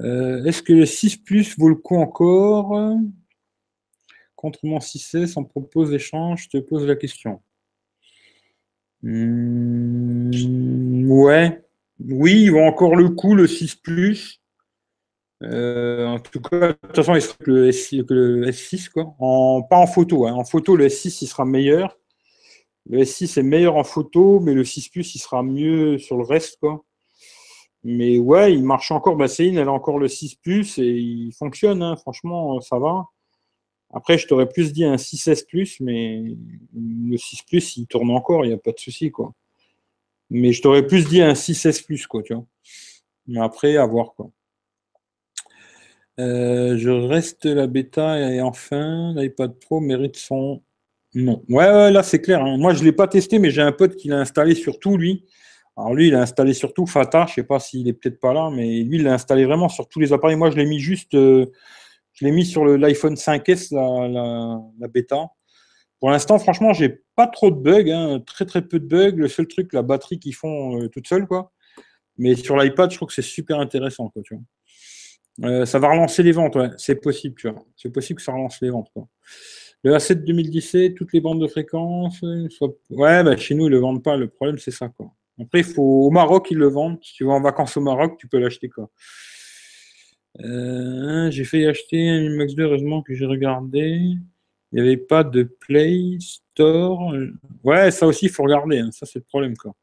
Euh, 0.00 0.44
est-ce 0.44 0.62
que 0.62 0.72
le 0.72 0.86
6 0.86 1.18
Plus 1.18 1.56
vaut 1.58 1.68
le 1.68 1.76
coup 1.76 1.96
encore? 1.96 2.96
Contre 4.34 4.58
mon 4.64 4.78
6S, 4.78 5.34
on 5.36 5.44
propose 5.44 5.92
l'échange. 5.92 6.44
Je 6.44 6.58
te 6.58 6.62
pose 6.62 6.86
la 6.86 6.96
question. 6.96 7.40
Hmm, 9.04 10.30
ouais. 11.10 11.62
Oui, 12.00 12.44
il 12.44 12.52
vaut 12.52 12.60
encore 12.60 12.96
le 12.96 13.10
coup, 13.10 13.34
le 13.34 13.46
6 13.46 13.74
Plus. 13.76 14.40
Euh, 15.42 16.06
en 16.06 16.18
tout 16.20 16.40
cas, 16.40 16.68
de 16.68 16.72
toute 16.72 16.96
façon, 16.96 17.14
il 17.14 17.20
sera 17.20 17.36
que 17.38 17.50
le, 17.50 17.70
S6, 17.70 18.88
quoi. 18.88 19.14
Pas 19.68 19.76
en 19.76 19.86
photo. 19.86 20.26
Hein. 20.26 20.32
En 20.32 20.44
photo, 20.44 20.74
le 20.76 20.86
S6, 20.86 21.18
il 21.22 21.26
sera 21.26 21.44
meilleur. 21.44 21.98
Le 22.88 23.00
S6 23.00 23.38
est 23.38 23.42
meilleur 23.42 23.76
en 23.76 23.84
photo, 23.84 24.40
mais 24.40 24.54
le 24.54 24.64
6 24.64 24.88
Plus, 24.88 25.14
il 25.14 25.18
sera 25.18 25.42
mieux 25.42 25.98
sur 25.98 26.16
le 26.16 26.24
reste, 26.24 26.58
quoi. 26.60 26.82
Mais 27.84 28.18
ouais, 28.18 28.54
il 28.54 28.64
marche 28.64 28.90
encore. 28.90 29.16
Bah, 29.16 29.26
elle 29.38 29.58
a 29.58 29.72
encore 29.72 29.98
le 29.98 30.08
6 30.08 30.36
Plus 30.36 30.78
et 30.78 30.88
il 30.88 31.32
fonctionne. 31.32 31.82
Hein. 31.82 31.96
Franchement, 31.96 32.60
ça 32.62 32.78
va. 32.78 33.04
Après, 33.94 34.18
je 34.18 34.26
t'aurais 34.26 34.48
plus 34.48 34.72
dit 34.72 34.84
un 34.84 34.96
6S 34.96 35.46
Plus, 35.46 35.80
mais 35.80 36.22
le 36.74 37.16
6 37.16 37.42
Plus, 37.42 37.76
il 37.76 37.86
tourne 37.86 38.10
encore, 38.10 38.44
il 38.44 38.48
n'y 38.48 38.54
a 38.54 38.58
pas 38.58 38.72
de 38.72 38.78
souci, 38.78 39.10
quoi. 39.10 39.32
Mais 40.30 40.52
je 40.52 40.62
t'aurais 40.62 40.86
plus 40.86 41.06
dit 41.06 41.22
un 41.22 41.34
6S 41.34 41.84
Plus, 41.84 42.06
quoi, 42.06 42.22
tu 42.22 42.34
vois. 42.34 42.44
Mais 43.26 43.40
après, 43.40 43.76
à 43.76 43.86
voir, 43.86 44.14
quoi. 44.14 44.30
Euh, 46.20 46.78
je 46.78 46.90
reste 46.90 47.44
la 47.44 47.66
bêta 47.66 48.20
et 48.20 48.40
enfin, 48.40 49.12
l'iPad 49.16 49.58
Pro 49.58 49.80
mérite 49.80 50.16
son 50.16 50.62
nom. 51.14 51.42
Ouais, 51.48 51.90
là 51.90 52.02
c'est 52.04 52.20
clair. 52.20 52.40
Hein. 52.44 52.56
Moi 52.56 52.72
je 52.72 52.80
ne 52.80 52.84
l'ai 52.84 52.92
pas 52.92 53.08
testé, 53.08 53.40
mais 53.40 53.50
j'ai 53.50 53.62
un 53.62 53.72
pote 53.72 53.96
qui 53.96 54.08
l'a 54.08 54.20
installé 54.20 54.54
sur 54.54 54.78
tout 54.78 54.96
lui. 54.96 55.24
Alors 55.76 55.92
lui, 55.92 56.08
il 56.08 56.14
a 56.14 56.22
installé 56.22 56.54
sur 56.54 56.72
tout 56.72 56.86
Fata. 56.86 57.26
Je 57.26 57.32
ne 57.32 57.34
sais 57.34 57.42
pas 57.42 57.58
s'il 57.58 57.88
est 57.88 57.92
peut-être 57.94 58.20
pas 58.20 58.32
là, 58.32 58.48
mais 58.50 58.82
lui, 58.82 58.98
il 58.98 59.02
l'a 59.02 59.14
installé 59.14 59.44
vraiment 59.44 59.68
sur 59.68 59.88
tous 59.88 59.98
les 59.98 60.12
appareils. 60.12 60.36
Moi, 60.36 60.50
je 60.50 60.56
l'ai 60.56 60.66
mis 60.66 60.78
juste, 60.78 61.14
euh, 61.14 61.46
je 62.14 62.24
l'ai 62.24 62.30
mis 62.30 62.46
sur 62.46 62.64
l'iPhone 62.64 63.14
5S, 63.14 63.74
la, 63.74 64.88
bêta. 64.88 65.26
Pour 66.00 66.10
l'instant, 66.10 66.38
franchement, 66.38 66.72
j'ai 66.72 67.00
pas 67.16 67.26
trop 67.26 67.50
de 67.50 67.56
bugs, 67.56 67.90
hein. 67.90 68.20
très 68.20 68.44
très 68.44 68.62
peu 68.62 68.78
de 68.78 68.86
bugs. 68.86 69.16
Le 69.16 69.28
seul 69.28 69.48
truc, 69.48 69.72
la 69.72 69.82
batterie 69.82 70.18
qu'ils 70.18 70.34
font 70.34 70.80
euh, 70.80 70.88
toute 70.88 71.08
seule, 71.08 71.26
quoi. 71.26 71.52
Mais 72.16 72.36
sur 72.36 72.56
l'iPad, 72.56 72.90
je 72.90 72.96
trouve 72.96 73.08
que 73.08 73.14
c'est 73.14 73.22
super 73.22 73.58
intéressant, 73.58 74.08
quoi, 74.10 74.22
tu 74.22 74.34
vois. 74.34 74.44
Euh, 75.50 75.66
ça 75.66 75.80
va 75.80 75.90
relancer 75.90 76.22
les 76.22 76.32
ventes. 76.32 76.56
C'est 76.78 77.00
possible, 77.00 77.34
tu 77.36 77.48
vois. 77.48 77.64
C'est 77.76 77.90
possible 77.90 78.18
que 78.18 78.24
ça 78.24 78.32
relance 78.32 78.60
les 78.60 78.70
ventes, 78.70 78.90
quoi. 78.92 79.08
Le 79.82 79.92
A7 79.92 80.24
2017, 80.24 80.94
toutes 80.94 81.12
les 81.12 81.20
bandes 81.20 81.42
de 81.42 81.48
fréquence, 81.48 82.22
ouais, 82.22 83.24
bah, 83.24 83.36
chez 83.36 83.54
nous, 83.54 83.66
ils 83.66 83.70
le 83.70 83.78
vendent 83.78 84.02
pas. 84.02 84.16
Le 84.16 84.28
problème, 84.28 84.58
c'est 84.58 84.70
ça, 84.70 84.88
quoi. 84.88 85.10
Après, 85.40 85.60
il 85.60 85.64
faut, 85.64 86.06
au 86.06 86.10
Maroc, 86.10 86.50
ils 86.50 86.58
le 86.58 86.68
vendent. 86.68 86.98
Si 87.02 87.14
tu 87.14 87.24
vas 87.24 87.32
en 87.32 87.40
vacances 87.40 87.76
au 87.76 87.80
Maroc, 87.80 88.16
tu 88.18 88.28
peux 88.28 88.38
l'acheter, 88.38 88.68
quoi. 88.68 88.88
Euh, 90.40 91.30
j'ai 91.30 91.44
fait 91.44 91.66
acheter 91.66 92.08
un 92.08 92.30
Max 92.30 92.54
2, 92.54 92.64
heureusement 92.64 93.02
que 93.02 93.14
j'ai 93.14 93.26
regardé. 93.26 94.16
Il 94.72 94.74
n'y 94.74 94.80
avait 94.80 94.96
pas 94.96 95.22
de 95.22 95.44
Play 95.44 96.18
Store. 96.20 97.14
Ouais, 97.62 97.90
ça 97.90 98.06
aussi, 98.06 98.26
il 98.26 98.30
faut 98.30 98.42
regarder. 98.42 98.78
Hein. 98.80 98.90
Ça, 98.92 99.06
c'est 99.06 99.20
le 99.20 99.24
problème, 99.24 99.56
quoi. 99.56 99.74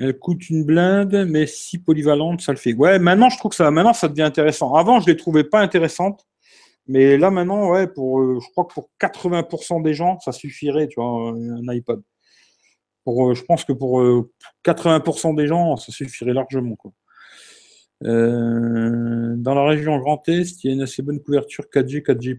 Elle 0.00 0.18
coûte 0.18 0.50
une 0.50 0.64
blinde, 0.64 1.26
mais 1.28 1.46
si 1.46 1.78
polyvalente, 1.78 2.40
ça 2.40 2.52
le 2.52 2.58
fait. 2.58 2.74
Ouais, 2.74 2.98
maintenant, 2.98 3.28
je 3.28 3.38
trouve 3.38 3.50
que 3.50 3.56
ça, 3.56 3.70
maintenant, 3.70 3.92
ça 3.92 4.08
devient 4.08 4.22
intéressant. 4.22 4.74
Avant, 4.74 5.00
je 5.00 5.06
ne 5.06 5.12
les 5.12 5.16
trouvais 5.16 5.44
pas 5.44 5.60
intéressantes. 5.60 6.26
Mais 6.88 7.18
là, 7.18 7.30
maintenant, 7.30 7.70
ouais, 7.70 7.86
pour, 7.86 8.20
euh, 8.20 8.38
je 8.40 8.48
crois 8.50 8.64
que 8.64 8.74
pour 8.74 8.90
80% 8.98 9.82
des 9.82 9.94
gens, 9.94 10.18
ça 10.20 10.32
suffirait, 10.32 10.88
tu 10.88 11.00
vois, 11.00 11.30
un 11.30 11.68
iPod. 11.68 12.02
Pour, 13.04 13.30
euh, 13.30 13.34
je 13.34 13.42
pense 13.44 13.64
que 13.64 13.72
pour 13.72 14.02
80% 14.64 15.34
des 15.34 15.46
gens, 15.46 15.76
ça 15.76 15.92
suffirait 15.92 16.32
largement. 16.32 16.76
Quoi. 16.76 16.92
Dans 18.02 19.54
la 19.54 19.64
région 19.64 19.98
Grand 19.98 20.28
Est, 20.28 20.62
il 20.64 20.68
y 20.68 20.70
a 20.70 20.74
une 20.74 20.82
assez 20.82 21.02
bonne 21.02 21.20
couverture 21.20 21.64
4G, 21.72 22.02
4G+. 22.02 22.38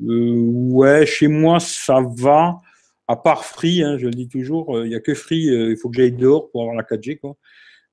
ouais, 0.00 1.06
chez 1.06 1.28
moi, 1.28 1.60
ça 1.60 2.00
va 2.16 2.60
à 3.06 3.16
part 3.16 3.44
Free, 3.44 3.82
hein, 3.82 3.98
je 3.98 4.06
le 4.06 4.12
dis 4.12 4.28
toujours, 4.28 4.76
euh, 4.76 4.86
il 4.86 4.90
n'y 4.90 4.94
a 4.94 5.00
que 5.00 5.14
Free, 5.14 5.48
euh, 5.48 5.70
il 5.70 5.76
faut 5.76 5.90
que 5.90 5.96
j'aille 5.96 6.12
dehors 6.12 6.50
pour 6.50 6.62
avoir 6.62 6.76
la 6.76 6.82
4G. 6.82 7.18
Quoi. 7.18 7.36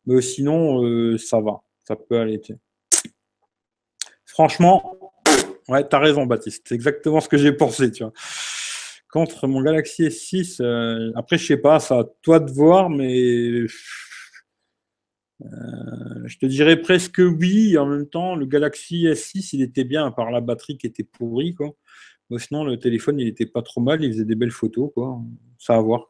Mais 0.06 0.22
sinon, 0.22 0.84
euh, 0.84 1.18
ça 1.18 1.42
va, 1.42 1.62
ça 1.86 1.96
peut 1.96 2.18
aller. 2.18 2.42
Franchement, 4.26 5.12
ouais, 5.68 5.88
tu 5.88 5.96
as 5.96 6.00
raison, 6.00 6.26
Baptiste. 6.26 6.66
C'est 6.68 6.76
exactement 6.76 7.20
ce 7.20 7.28
que 7.28 7.38
j'ai 7.38 7.52
pensé. 7.52 7.92
Tu 7.92 8.04
vois. 8.04 8.14
Contre 9.12 9.48
mon 9.48 9.62
Galaxy 9.62 10.04
S6, 10.04 11.14
après, 11.16 11.38
je 11.38 11.46
sais 11.46 11.58
pas, 11.58 11.80
ça 11.80 12.00
à 12.00 12.04
toi 12.22 12.40
de 12.40 12.50
voir, 12.50 12.90
mais 12.90 13.66
je 16.26 16.38
te 16.38 16.46
dirais 16.46 16.78
presque 16.78 17.20
oui. 17.20 17.78
En 17.78 17.86
même 17.86 18.08
temps, 18.08 18.36
le 18.36 18.46
Galaxy 18.46 19.06
S6, 19.06 19.50
il 19.54 19.62
était 19.62 19.84
bien, 19.84 20.06
à 20.06 20.12
part 20.12 20.32
la 20.32 20.42
batterie 20.42 20.78
qui 20.78 20.88
était 20.88 21.04
pourrie. 21.04 21.54
Quoi 21.56 21.76
sinon, 22.40 22.64
le 22.64 22.78
téléphone, 22.78 23.20
il 23.20 23.28
était 23.28 23.46
pas 23.46 23.62
trop 23.62 23.82
mal, 23.82 24.04
il 24.04 24.12
faisait 24.12 24.26
des 24.26 24.36
belles 24.36 24.52
photos, 24.52 24.92
quoi. 24.94 25.20
Ça 25.58 25.76
à 25.76 25.82
voir. 25.82 26.08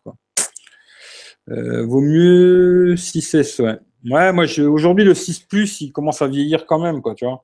Euh, 1.50 1.86
vaut 1.86 2.02
mieux 2.02 2.96
6S, 2.96 3.62
ouais. 3.62 3.80
Ouais, 4.10 4.34
moi, 4.34 4.46
aujourd'hui, 4.60 5.06
le 5.06 5.14
6 5.14 5.42
Plus, 5.42 5.82
il 5.82 5.92
commence 5.92 6.22
à 6.22 6.28
vieillir 6.28 6.66
quand 6.66 6.80
même, 6.80 7.02
quoi, 7.02 7.16
tu 7.16 7.26
vois. 7.26 7.44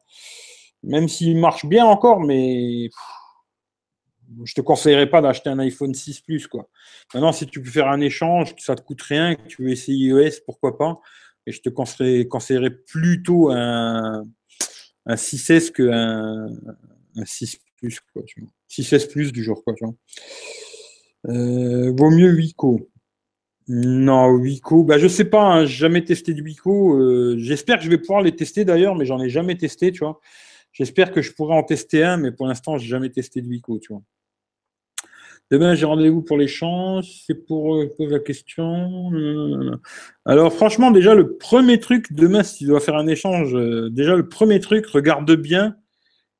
Même 0.84 1.08
s'il 1.08 1.38
marche 1.38 1.66
bien 1.66 1.86
encore, 1.86 2.20
mais 2.20 2.90
je 4.44 4.54
te 4.54 4.62
conseillerais 4.62 5.10
pas 5.10 5.22
d'acheter 5.22 5.50
un 5.50 5.60
iPhone 5.60 5.94
6 5.94 6.22
Plus, 6.22 6.48
quoi. 6.48 6.70
Maintenant, 7.14 7.32
si 7.32 7.48
tu 7.48 7.62
peux 7.62 7.70
faire 7.70 7.88
un 7.88 8.02
échange, 8.02 8.54
ça 8.58 8.76
te 8.76 8.82
coûte 8.82 9.02
rien, 9.02 9.36
que 9.36 9.48
tu 9.48 9.64
veux 9.64 9.70
essayer 9.70 10.08
iOS, 10.08 10.42
pourquoi 10.46 10.78
pas. 10.78 11.00
Et 11.48 11.52
je 11.54 11.62
te 11.62 11.70
conseillerais, 11.70 12.70
plutôt 12.70 13.50
un, 13.50 14.24
un 15.06 15.16
6S 15.16 15.72
qu'un 15.72 16.48
un 17.16 17.26
6 17.26 17.58
plus, 17.78 18.00
quoi, 18.14 18.22
tu 18.26 18.42
vois. 18.42 18.50
6S 18.70 19.10
plus 19.10 19.32
du 19.32 19.44
jour, 19.44 19.64
quoi, 19.64 19.74
tu 19.74 19.86
vois. 19.86 19.96
Euh, 21.30 21.92
vaut 21.98 22.12
mieux 22.12 22.32
Wico. 22.34 22.90
Non, 23.70 24.30
Wico, 24.32 24.84
bah, 24.84 24.98
je 24.98 25.08
sais 25.08 25.26
pas, 25.26 25.44
hein, 25.44 25.66
jamais 25.66 26.04
testé 26.04 26.34
de 26.34 26.42
Wico. 26.42 26.96
Euh, 26.96 27.36
j'espère 27.38 27.78
que 27.78 27.84
je 27.86 27.90
vais 27.90 27.98
pouvoir 27.98 28.22
les 28.22 28.36
tester 28.36 28.66
d'ailleurs, 28.66 28.96
mais 28.96 29.06
j'en 29.06 29.22
ai 29.22 29.30
jamais 29.30 29.56
testé, 29.56 29.92
tu 29.92 30.00
vois. 30.00 30.20
J'espère 30.74 31.12
que 31.12 31.22
je 31.22 31.32
pourrai 31.34 31.56
en 31.56 31.64
tester 31.64 32.04
un, 32.04 32.18
mais 32.18 32.32
pour 32.32 32.48
l'instant, 32.48 32.78
j'ai 32.78 32.88
jamais 32.88 33.10
testé 33.10 33.42
de 33.42 33.48
Wico, 33.48 33.80
tu 33.80 33.94
vois. 33.94 34.04
Demain, 35.50 35.76
j'ai 35.76 35.86
rendez-vous 35.86 36.22
pour 36.22 36.38
l'échange. 36.38 37.06
C'est 37.26 37.46
pour 37.46 37.76
euh, 37.76 37.90
la 38.00 38.20
question. 38.20 39.22
Alors, 40.26 40.54
franchement, 40.54 40.92
déjà, 40.92 41.16
le 41.16 41.38
premier 41.38 41.80
truc, 41.80 42.12
demain, 42.12 42.44
si 42.44 42.60
tu 42.60 42.66
dois 42.66 42.82
faire 42.82 42.96
un 42.96 43.08
échange, 43.08 43.56
euh, 43.56 43.90
déjà, 43.90 44.16
le 44.16 44.28
premier 44.28 44.60
truc, 44.60 44.86
regarde 44.88 45.32
bien 45.36 45.76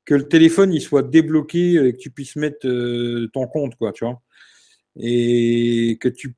que 0.08 0.14
le 0.14 0.26
téléphone 0.26 0.72
il 0.72 0.80
soit 0.80 1.02
débloqué 1.02 1.74
et 1.74 1.92
que 1.92 1.98
tu 1.98 2.10
puisses 2.10 2.36
mettre 2.36 2.66
euh, 2.66 3.28
ton 3.34 3.46
compte, 3.46 3.76
quoi, 3.76 3.92
tu 3.92 4.06
vois. 4.06 4.22
Et 4.96 5.98
que 6.00 6.08
tu 6.08 6.34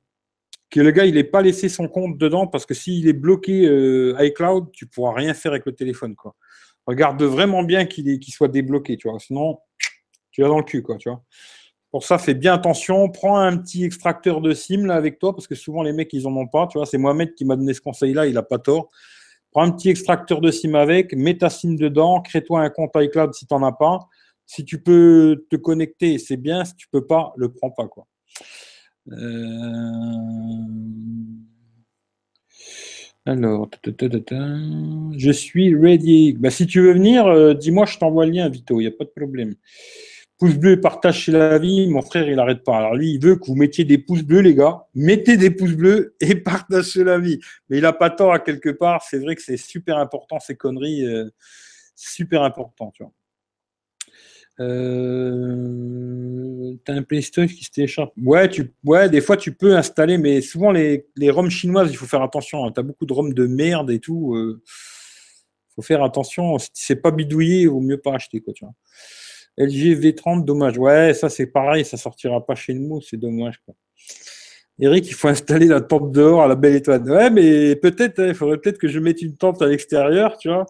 le 0.75 0.91
gars 0.91 1.05
il 1.05 1.15
n'ait 1.15 1.23
pas 1.23 1.41
laissé 1.41 1.69
son 1.69 1.87
compte 1.87 2.17
dedans 2.17 2.47
parce 2.47 2.65
que 2.65 2.73
s'il 2.73 3.07
est 3.07 3.13
bloqué 3.13 3.65
euh, 3.65 4.13
iCloud, 4.19 4.71
tu 4.73 4.87
pourras 4.87 5.13
rien 5.13 5.33
faire 5.33 5.53
avec 5.53 5.65
le 5.65 5.71
téléphone, 5.73 6.15
quoi. 6.15 6.35
Regarde 6.85 7.23
vraiment 7.23 7.63
bien 7.63 7.85
qu'il 7.85 8.19
qu'il 8.19 8.33
soit 8.33 8.49
débloqué, 8.49 8.97
tu 8.97 9.09
vois. 9.09 9.19
Sinon, 9.19 9.59
tu 10.31 10.41
vas 10.41 10.49
dans 10.49 10.57
le 10.57 10.65
cul, 10.65 10.81
quoi, 10.81 10.97
tu 10.97 11.07
vois. 11.07 11.23
Pour 11.91 12.05
ça, 12.05 12.17
fais 12.17 12.33
bien 12.33 12.53
attention. 12.53 13.09
Prends 13.09 13.37
un 13.37 13.57
petit 13.57 13.83
extracteur 13.83 14.39
de 14.39 14.53
SIM 14.53 14.85
là 14.85 14.95
avec 14.95 15.19
toi 15.19 15.35
parce 15.35 15.45
que 15.45 15.55
souvent 15.55 15.83
les 15.83 15.91
mecs 15.91 16.11
ils 16.13 16.25
en 16.25 16.35
ont 16.35 16.47
pas, 16.47 16.67
tu 16.67 16.77
vois. 16.77 16.85
C'est 16.85 16.97
Mohamed 16.97 17.35
qui 17.35 17.45
m'a 17.45 17.55
donné 17.55 17.73
ce 17.73 17.81
conseil-là, 17.81 18.27
il 18.27 18.37
a 18.37 18.43
pas 18.43 18.59
tort. 18.59 18.89
Prends 19.51 19.63
un 19.63 19.71
petit 19.71 19.89
extracteur 19.89 20.39
de 20.39 20.49
SIM 20.49 20.75
avec, 20.75 21.13
mets 21.13 21.37
ta 21.37 21.49
SIM 21.49 21.75
dedans, 21.75 22.21
crée-toi 22.21 22.61
un 22.61 22.69
compte 22.69 22.91
iCloud 22.95 23.33
si 23.33 23.45
tu 23.45 23.53
n'en 23.53 23.63
as 23.63 23.73
pas. 23.73 23.99
Si 24.45 24.65
tu 24.65 24.81
peux 24.81 25.45
te 25.49 25.57
connecter, 25.57 26.17
c'est 26.17 26.37
bien. 26.37 26.65
Si 26.65 26.75
tu 26.75 26.87
ne 26.91 26.99
peux 26.99 27.05
pas, 27.05 27.33
le 27.37 27.51
prends 27.53 27.71
pas. 27.71 27.87
Quoi. 27.87 28.07
Euh, 29.11 29.15
alors, 33.25 33.69
je 33.85 35.31
suis 35.31 35.75
ready. 35.75 36.33
Bah, 36.33 36.49
si 36.49 36.65
tu 36.67 36.81
veux 36.81 36.93
venir, 36.93 37.27
euh, 37.27 37.53
dis-moi, 37.53 37.85
je 37.85 37.97
t'envoie 37.97 38.25
le 38.25 38.31
lien, 38.31 38.49
Vito, 38.49 38.79
il 38.79 38.83
n'y 38.83 38.87
a 38.87 38.91
pas 38.91 39.05
de 39.05 39.11
problème. 39.15 39.55
Pouce 40.41 40.57
bleu, 40.57 40.81
partage 40.81 41.19
chez 41.19 41.31
la 41.31 41.59
vie. 41.59 41.87
Mon 41.87 42.01
frère, 42.01 42.27
il 42.27 42.35
n'arrête 42.35 42.63
pas. 42.63 42.75
Alors 42.75 42.95
lui, 42.95 43.11
il 43.13 43.23
veut 43.23 43.35
que 43.35 43.45
vous 43.45 43.53
mettiez 43.53 43.85
des 43.85 43.99
pouces 43.99 44.23
bleus, 44.23 44.39
les 44.39 44.55
gars. 44.55 44.87
Mettez 44.95 45.37
des 45.37 45.51
pouces 45.51 45.75
bleus 45.75 46.15
et 46.19 46.33
partagez 46.43 47.03
la 47.03 47.19
vie. 47.19 47.39
Mais 47.69 47.77
il 47.77 47.81
n'a 47.83 47.93
pas 47.93 48.09
tort 48.09 48.33
à 48.33 48.39
quelque 48.39 48.69
part. 48.69 49.03
C'est 49.07 49.19
vrai 49.19 49.35
que 49.35 49.43
c'est 49.43 49.55
super 49.55 49.99
important, 49.99 50.39
ces 50.39 50.55
conneries. 50.55 51.05
Euh, 51.05 51.29
super 51.95 52.41
important, 52.41 52.89
tu 52.89 53.03
vois. 53.03 53.13
Euh, 54.61 55.85
T'as 56.85 56.93
un 56.93 57.03
PlayStation 57.03 57.45
qui 57.45 57.63
se 57.63 57.69
télécharge. 57.69 58.09
Ouais, 58.17 58.49
tu, 58.49 58.73
ouais, 58.83 59.09
des 59.09 59.21
fois 59.21 59.37
tu 59.37 59.53
peux 59.53 59.75
installer, 59.75 60.17
mais 60.17 60.41
souvent 60.41 60.71
les, 60.71 61.05
les 61.17 61.31
chinoises, 61.51 61.91
il 61.91 61.97
faut 61.97 62.07
faire 62.07 62.23
attention. 62.23 62.65
Hein. 62.65 62.71
Tu 62.73 62.79
as 62.79 62.83
beaucoup 62.83 63.05
de 63.05 63.13
ROM 63.13 63.31
de 63.31 63.45
merde 63.45 63.91
et 63.91 63.99
tout. 63.99 64.33
Euh, 64.33 64.59
faut 65.75 65.83
faire 65.83 66.03
attention. 66.03 66.57
Si 66.57 66.71
c'est 66.73 66.95
pas 66.95 67.11
bidouillé, 67.11 67.61
il 67.61 67.69
vaut 67.69 67.79
mieux 67.79 67.99
pas 67.99 68.15
acheter, 68.15 68.41
quoi, 68.41 68.53
tu 68.53 68.65
vois. 68.65 68.73
LG 69.65 69.99
V30, 69.99 70.45
dommage. 70.45 70.77
Ouais, 70.77 71.13
ça 71.13 71.29
c'est 71.29 71.47
pareil, 71.47 71.85
ça 71.85 71.97
sortira 71.97 72.45
pas 72.45 72.55
chez 72.55 72.73
nous, 72.73 73.01
c'est 73.01 73.17
dommage. 73.17 73.61
Quoi. 73.65 73.75
Eric, 74.79 75.07
il 75.07 75.13
faut 75.13 75.27
installer 75.27 75.67
la 75.67 75.81
tente 75.81 76.11
dehors 76.11 76.41
à 76.41 76.47
la 76.47 76.55
belle 76.55 76.75
étoile. 76.75 77.03
Ouais, 77.03 77.29
mais 77.29 77.75
peut-être, 77.75 78.19
hein, 78.19 78.27
il 78.29 78.35
faudrait 78.35 78.57
peut-être 78.57 78.79
que 78.79 78.87
je 78.87 78.99
mette 78.99 79.21
une 79.21 79.37
tente 79.37 79.61
à 79.61 79.67
l'extérieur, 79.67 80.37
tu 80.37 80.49
vois, 80.49 80.65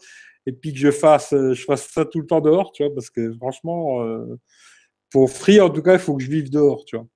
et 0.45 0.51
puis 0.51 0.73
que 0.73 0.79
je 0.79 0.91
fasse, 0.91 1.33
euh, 1.33 1.53
je 1.53 1.63
fasse 1.63 1.87
ça 1.89 2.05
tout 2.05 2.19
le 2.19 2.27
temps 2.27 2.41
dehors, 2.41 2.71
tu 2.73 2.83
vois, 2.83 2.93
parce 2.93 3.09
que 3.09 3.33
franchement, 3.33 4.03
euh, 4.03 4.37
pour 5.11 5.31
free, 5.31 5.61
en 5.61 5.69
tout 5.69 5.81
cas, 5.81 5.93
il 5.93 5.99
faut 5.99 6.15
que 6.15 6.23
je 6.23 6.29
vive 6.29 6.49
dehors, 6.49 6.83
tu 6.85 6.97
vois. 6.97 7.07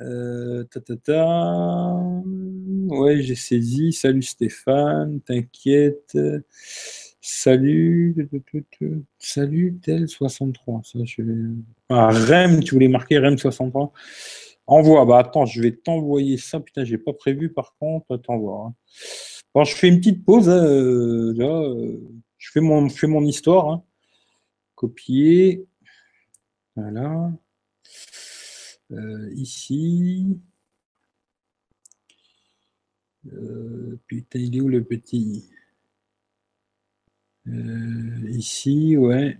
Euh, 0.00 0.64
ta, 0.64 0.80
ta, 0.80 0.96
ta. 0.96 1.94
Ouais, 2.88 3.20
j'ai 3.22 3.34
saisi. 3.34 3.92
Salut 3.92 4.22
Stéphane, 4.22 5.20
t'inquiète. 5.20 6.16
Salut, 7.22 8.30
salut, 9.18 9.78
tel 9.82 10.08
63. 10.08 10.80
Ça, 10.84 10.98
je... 11.04 11.22
ah, 11.90 12.08
REM, 12.08 12.60
tu 12.64 12.74
voulais 12.74 12.88
marquer 12.88 13.18
REM 13.18 13.36
63 13.36 13.92
Envoie. 14.66 15.04
Bah 15.04 15.18
attends, 15.18 15.44
je 15.44 15.60
vais 15.60 15.72
t'envoyer 15.72 16.38
ça. 16.38 16.60
Putain, 16.60 16.84
j'ai 16.84 16.96
pas 16.96 17.12
prévu 17.12 17.52
par 17.52 17.74
contre. 17.78 18.16
T'envoies. 18.16 18.68
Hein. 18.68 18.74
Bon, 19.54 19.64
je 19.64 19.74
fais 19.74 19.88
une 19.88 19.98
petite 19.98 20.24
pause. 20.24 20.48
Hein, 20.48 20.64
euh, 20.64 21.34
là, 21.36 21.62
euh, 21.62 22.00
je, 22.38 22.50
fais 22.52 22.60
mon, 22.60 22.88
je 22.88 23.06
mon 23.06 23.24
histoire. 23.24 23.68
Hein. 23.68 23.84
Copier. 24.74 25.66
Voilà. 26.76 27.32
Euh, 28.92 29.30
ici. 29.34 30.40
putain, 34.06 34.38
il 34.38 34.56
est 34.56 34.60
où 34.60 34.68
le 34.68 34.82
petit? 34.84 35.50
Euh, 37.48 38.30
ici, 38.30 38.96
ouais. 38.96 39.36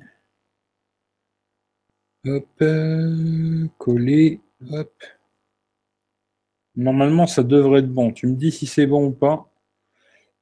Hop, 2.24 2.46
euh, 2.62 3.66
coller, 3.78 4.40
hop. 4.70 4.92
Normalement, 6.76 7.26
ça 7.26 7.42
devrait 7.42 7.80
être 7.80 7.92
bon. 7.92 8.12
Tu 8.12 8.26
me 8.26 8.34
dis 8.34 8.50
si 8.50 8.66
c'est 8.66 8.86
bon 8.86 9.06
ou 9.06 9.10
pas. 9.12 9.48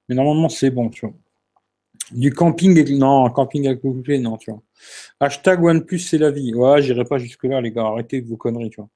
Mais 0.09 0.15
normalement, 0.15 0.49
c'est 0.49 0.71
bon, 0.71 0.89
tu 0.89 1.07
vois. 1.07 1.15
Du 2.13 2.33
camping, 2.33 2.99
non, 2.99 3.29
camping 3.31 3.69
à 3.69 3.75
couper, 3.77 4.19
non, 4.19 4.37
tu 4.39 4.51
vois. 4.51 4.63
Hashtag 5.21 5.63
OnePlus, 5.63 5.99
c'est 6.01 6.19
la 6.19 6.31
vie. 6.31 6.55
Ouais, 6.55 6.83
j'irai 6.83 7.05
pas 7.05 7.19
jusque-là, 7.19 7.61
les 7.61 7.73
gars. 7.73 7.87
Arrêtez 7.87 8.21
vos 8.23 8.37
conneries, 8.37 8.71
tu 8.71 8.81
vois. 8.81 8.91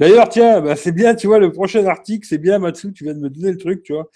D'ailleurs, 0.00 0.28
tiens, 0.28 0.60
bah, 0.60 0.76
c'est 0.76 0.92
bien, 0.92 1.14
tu 1.14 1.26
vois, 1.26 1.38
le 1.38 1.52
prochain 1.52 1.86
article, 1.86 2.26
c'est 2.26 2.38
bien, 2.38 2.58
Matsu, 2.58 2.92
tu 2.92 3.04
viens 3.04 3.14
de 3.14 3.20
me 3.20 3.30
donner 3.30 3.52
le 3.52 3.58
truc, 3.58 3.82
tu 3.82 3.92
vois. 3.92 4.10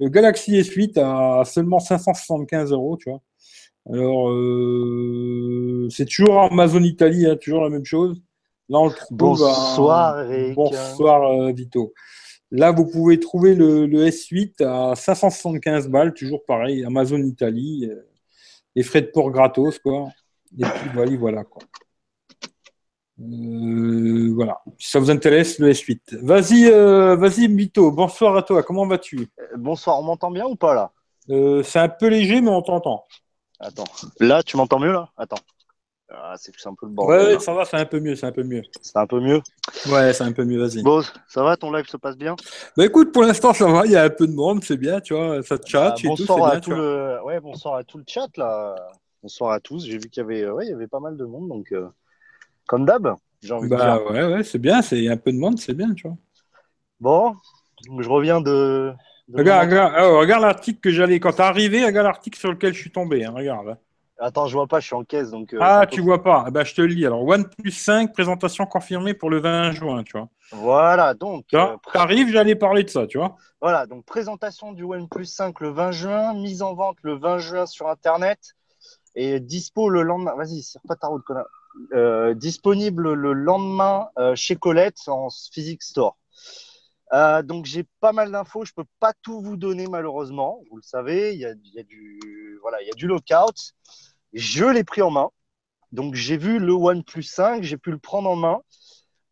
Le 0.00 0.08
Galaxy 0.08 0.52
S8 0.52 0.98
à 0.98 1.44
seulement 1.44 1.78
575 1.78 2.72
euros, 2.72 2.96
tu 2.96 3.10
vois. 3.10 3.20
Alors, 3.88 4.30
euh, 4.30 5.88
c'est 5.90 6.06
toujours 6.06 6.40
Amazon 6.40 6.82
Italie, 6.82 7.26
hein, 7.26 7.36
toujours 7.36 7.62
la 7.62 7.70
même 7.70 7.84
chose. 7.84 8.20
Là, 8.70 8.78
on 8.78 8.88
le 8.88 8.94
trouve 8.94 9.18
Bonsoir, 9.18 10.20
Eric. 10.30 10.54
Bonsoir, 10.54 11.22
euh, 11.30 11.52
Vito. 11.52 11.92
Là, 12.50 12.72
vous 12.72 12.86
pouvez 12.86 13.20
trouver 13.20 13.54
le, 13.54 13.86
S8 13.86 14.64
à 14.64 14.94
575 14.96 15.88
balles, 15.88 16.14
toujours 16.14 16.44
pareil, 16.46 16.82
Amazon 16.84 17.22
Italie. 17.22 17.86
Euh, 17.90 18.06
les 18.74 18.82
frais 18.82 19.02
de 19.02 19.08
port 19.08 19.30
gratos, 19.30 19.78
quoi. 19.80 20.08
Et 20.58 20.62
puis, 20.62 20.90
voilà, 20.94 21.16
voilà, 21.16 21.44
quoi. 21.44 21.62
Euh, 23.20 24.32
voilà. 24.34 24.60
Si 24.78 24.90
ça 24.90 24.98
vous 24.98 25.10
intéresse, 25.10 25.58
le 25.58 25.70
S8. 25.70 26.22
Vas-y, 26.22 26.66
euh, 26.66 27.16
vas-y, 27.16 27.48
Mito. 27.48 27.90
Bonsoir 27.90 28.36
à 28.36 28.42
toi. 28.42 28.62
Comment 28.62 28.86
vas-tu? 28.86 29.28
Bonsoir. 29.56 29.98
On 29.98 30.02
m'entend 30.02 30.30
bien 30.30 30.46
ou 30.46 30.56
pas 30.56 30.74
là? 30.74 30.92
C'est 31.62 31.78
un 31.78 31.88
peu 31.88 32.08
léger, 32.08 32.40
mais 32.40 32.50
on 32.50 32.62
t'entend. 32.62 33.04
Attends. 33.60 33.84
Là, 34.18 34.42
tu 34.42 34.56
m'entends 34.56 34.78
mieux 34.78 34.92
là? 34.92 35.10
Attends. 35.16 35.36
Ah, 36.12 36.34
c'est 36.36 36.52
un 36.66 36.74
peu 36.74 36.86
le 36.86 36.92
bordel. 36.92 37.34
Ouais, 37.34 37.38
ça 37.38 37.54
va, 37.54 37.64
c'est 37.64 37.76
un 37.76 37.84
peu 37.84 38.00
mieux, 38.00 38.16
c'est 38.16 38.26
un 38.26 38.32
peu 38.32 38.42
mieux. 38.42 38.62
C'est 38.80 38.96
un 38.96 39.06
peu 39.06 39.20
mieux? 39.20 39.40
Ouais, 39.88 40.12
c'est 40.12 40.24
un 40.24 40.32
peu 40.32 40.44
mieux, 40.44 40.58
vas-y. 40.58 40.82
Bon, 40.82 41.02
ça 41.28 41.44
va, 41.44 41.56
ton 41.56 41.70
live 41.70 41.86
se 41.86 41.96
passe 41.96 42.16
bien? 42.16 42.34
Bah 42.76 42.84
écoute, 42.84 43.12
pour 43.12 43.22
l'instant, 43.22 43.52
ça 43.52 43.70
va, 43.70 43.86
il 43.86 43.92
y 43.92 43.96
a 43.96 44.02
un 44.02 44.10
peu 44.10 44.26
de 44.26 44.32
monde, 44.32 44.64
c'est 44.64 44.76
bien, 44.76 45.00
tu 45.00 45.14
vois, 45.14 45.40
ça 45.44 45.56
chat 45.64 45.94
et 46.02 46.08
tout, 46.08 46.16
c'est 46.16 46.34
bien. 46.34 46.58
Tout 46.58 46.72
le... 46.72 47.20
Ouais, 47.24 47.38
bonsoir 47.38 47.76
à 47.76 47.84
tout 47.84 47.98
le 47.98 48.04
chat, 48.08 48.26
là. 48.36 48.74
Bonsoir 49.22 49.52
à 49.52 49.60
tous. 49.60 49.84
J'ai 49.84 49.98
vu 49.98 50.08
qu'il 50.08 50.20
y 50.20 50.24
avait, 50.24 50.50
ouais, 50.50 50.66
il 50.66 50.70
y 50.70 50.74
avait 50.74 50.88
pas 50.88 50.98
mal 50.98 51.16
de 51.16 51.24
monde, 51.24 51.48
donc 51.48 51.70
euh, 51.70 51.88
comme 52.70 52.84
d'hab, 52.84 53.16
j'ai 53.42 53.52
envie 53.52 53.68
bah, 53.68 53.76
de 53.76 53.82
dire. 53.82 54.10
Ouais, 54.12 54.32
ouais, 54.32 54.44
c'est 54.44 54.60
bien, 54.60 54.80
c'est 54.80 55.08
un 55.08 55.16
peu 55.16 55.32
de 55.32 55.38
monde, 55.38 55.58
c'est 55.58 55.74
bien, 55.74 55.92
tu 55.92 56.06
vois. 56.06 56.16
Bon, 57.00 57.34
je 57.98 58.08
reviens 58.08 58.40
de. 58.40 58.92
regarde, 59.34 59.68
regarde, 59.68 59.94
oh, 59.98 60.20
regarde 60.20 60.42
l'article 60.42 60.78
que 60.78 60.90
j'allais. 60.90 61.18
Quand 61.18 61.32
t'es 61.32 61.42
arrivé, 61.42 61.84
regarde 61.84 62.06
l'article 62.06 62.38
sur 62.38 62.52
lequel 62.52 62.72
je 62.72 62.78
suis 62.78 62.92
tombé, 62.92 63.24
hein, 63.24 63.32
regarde. 63.34 63.70
Hein. 63.70 63.78
Attends, 64.20 64.46
je 64.46 64.54
vois 64.54 64.68
pas, 64.68 64.78
je 64.78 64.86
suis 64.86 64.94
en 64.94 65.02
caisse. 65.02 65.30
Donc, 65.32 65.52
euh, 65.52 65.58
ah, 65.60 65.84
tu 65.90 66.00
vois 66.00 66.22
pas 66.22 66.44
eh 66.46 66.52
ben, 66.52 66.62
Je 66.62 66.72
te 66.72 66.80
le 66.80 66.86
lis. 66.86 67.04
Alors, 67.04 67.26
OnePlus 67.26 67.72
5, 67.72 68.12
présentation 68.12 68.64
confirmée 68.66 69.14
pour 69.14 69.30
le 69.30 69.40
20 69.40 69.72
juin, 69.72 70.04
tu 70.04 70.16
vois. 70.16 70.28
Voilà, 70.52 71.14
donc. 71.14 71.46
Tu 71.48 71.56
euh, 71.56 71.76
arrives, 71.94 72.28
j'allais 72.28 72.54
parler 72.54 72.84
de 72.84 72.90
ça, 72.90 73.08
tu 73.08 73.18
vois. 73.18 73.34
Voilà, 73.60 73.86
donc 73.86 74.04
présentation 74.04 74.70
du 74.70 74.84
OnePlus 74.84 75.24
5 75.24 75.58
le 75.58 75.70
20 75.70 75.90
juin, 75.90 76.34
mise 76.34 76.62
en 76.62 76.74
vente 76.74 76.98
le 77.02 77.18
20 77.18 77.38
juin 77.38 77.66
sur 77.66 77.88
Internet 77.88 78.54
et 79.16 79.40
dispo 79.40 79.88
le 79.88 80.02
lendemain. 80.02 80.36
Vas-y, 80.36 80.62
c'est 80.62 80.78
pas 80.86 80.94
ta 80.94 81.08
route, 81.08 81.24
connard. 81.24 81.48
Euh, 81.92 82.34
disponible 82.34 83.12
le 83.12 83.32
lendemain 83.32 84.08
chez 84.34 84.56
Colette 84.56 84.98
en 85.06 85.28
physique 85.30 85.82
store. 85.82 86.18
donc 87.44 87.64
j'ai 87.64 87.84
pas 88.00 88.12
mal 88.12 88.32
d'infos, 88.32 88.64
je 88.64 88.72
peux 88.74 88.84
pas 88.98 89.12
tout 89.22 89.40
vous 89.40 89.56
donner 89.56 89.86
malheureusement, 89.86 90.60
vous 90.70 90.76
le 90.76 90.82
savez, 90.82 91.32
il 91.34 91.40
y 91.40 91.46
a, 91.46 91.52
y 91.52 91.84
du 91.84 92.18
voilà, 92.62 92.82
il 92.82 92.86
y 92.86 92.90
a 92.90 92.94
du 92.94 93.06
lockout. 93.06 93.74
Je 94.32 94.64
l'ai 94.64 94.84
pris 94.84 95.02
en 95.02 95.10
main. 95.10 95.30
Donc, 95.92 96.14
j'ai 96.14 96.36
vu 96.36 96.58
le 96.58 96.72
OnePlus 96.72 97.24
5, 97.24 97.62
j'ai 97.62 97.76
pu 97.76 97.90
le 97.90 97.98
prendre 97.98 98.30
en 98.30 98.36
main. 98.36 98.60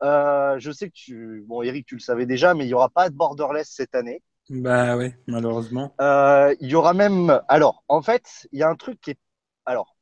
Euh, 0.02 0.58
je 0.58 0.70
sais 0.70 0.88
que 0.88 0.94
tu. 0.94 1.44
Bon, 1.46 1.62
Eric, 1.62 1.86
tu 1.86 1.94
le 1.94 2.00
savais 2.00 2.26
déjà, 2.26 2.54
mais 2.54 2.64
il 2.64 2.68
n'y 2.68 2.74
aura 2.74 2.88
pas 2.88 3.10
de 3.10 3.14
borderless 3.14 3.68
cette 3.68 3.94
année. 3.94 4.22
Bah 4.50 4.96
oui, 4.96 5.12
malheureusement. 5.26 5.94
Euh, 6.00 6.54
il 6.60 6.68
y 6.68 6.74
aura 6.74 6.94
même. 6.94 7.40
Alors, 7.48 7.84
en 7.88 8.02
fait, 8.02 8.48
il 8.52 8.58
y 8.58 8.62
a 8.62 8.68
un 8.68 8.76
truc 8.76 9.00
qui 9.00 9.10
est. 9.10 9.18
Alors, 9.66 9.96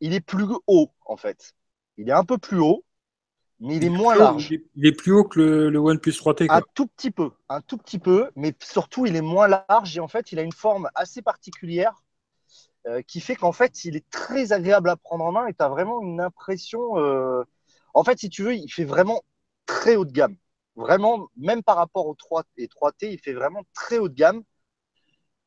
il 0.00 0.14
est 0.14 0.20
plus 0.20 0.46
haut, 0.66 0.90
en 1.04 1.16
fait. 1.16 1.54
Il 1.98 2.08
est 2.08 2.12
un 2.12 2.24
peu 2.24 2.38
plus 2.38 2.58
haut, 2.58 2.84
mais 3.60 3.76
il, 3.76 3.84
est, 3.84 3.90
moins 3.90 4.14
large. 4.14 4.50
il 4.74 4.86
est 4.86 4.92
plus 4.92 5.12
haut 5.12 5.24
que 5.24 5.40
le, 5.40 5.78
OnePlus 5.78 6.12
3T. 6.12 6.46
Un 6.50 6.60
tout 6.74 6.86
petit 6.86 7.10
peu, 7.10 7.30
un 7.48 7.60
tout 7.62 7.78
petit 7.78 7.98
peu, 7.98 8.30
mais 8.36 8.54
surtout, 8.60 9.06
il 9.06 9.16
est 9.16 9.22
moins 9.22 9.48
large 9.48 9.96
et 9.96 10.00
en 10.00 10.08
fait, 10.08 10.32
il 10.32 10.38
a 10.38 10.42
une 10.42 10.52
forme 10.52 10.90
assez 10.94 11.22
particulière 11.22 12.02
euh, 12.86 13.00
qui 13.02 13.20
fait 13.20 13.34
qu'en 13.34 13.52
fait, 13.52 13.84
il 13.84 13.96
est 13.96 14.08
très 14.10 14.52
agréable 14.52 14.90
à 14.90 14.96
prendre 14.96 15.24
en 15.24 15.32
main 15.32 15.46
et 15.46 15.54
tu 15.54 15.64
as 15.64 15.68
vraiment 15.68 16.02
une 16.02 16.20
impression. 16.20 16.98
Euh, 16.98 17.42
en 17.94 18.04
fait, 18.04 18.18
si 18.18 18.28
tu 18.28 18.42
veux, 18.42 18.54
il 18.54 18.70
fait 18.70 18.84
vraiment 18.84 19.22
très 19.64 19.96
haut 19.96 20.04
de 20.04 20.12
gamme. 20.12 20.36
Vraiment, 20.76 21.28
même 21.36 21.62
par 21.62 21.76
rapport 21.76 22.06
au 22.06 22.14
3 22.14 22.44
et 22.58 22.66
3T, 22.66 23.10
il 23.10 23.18
fait 23.18 23.32
vraiment 23.32 23.62
très 23.72 23.98
haut 23.98 24.10
de 24.10 24.14
gamme. 24.14 24.42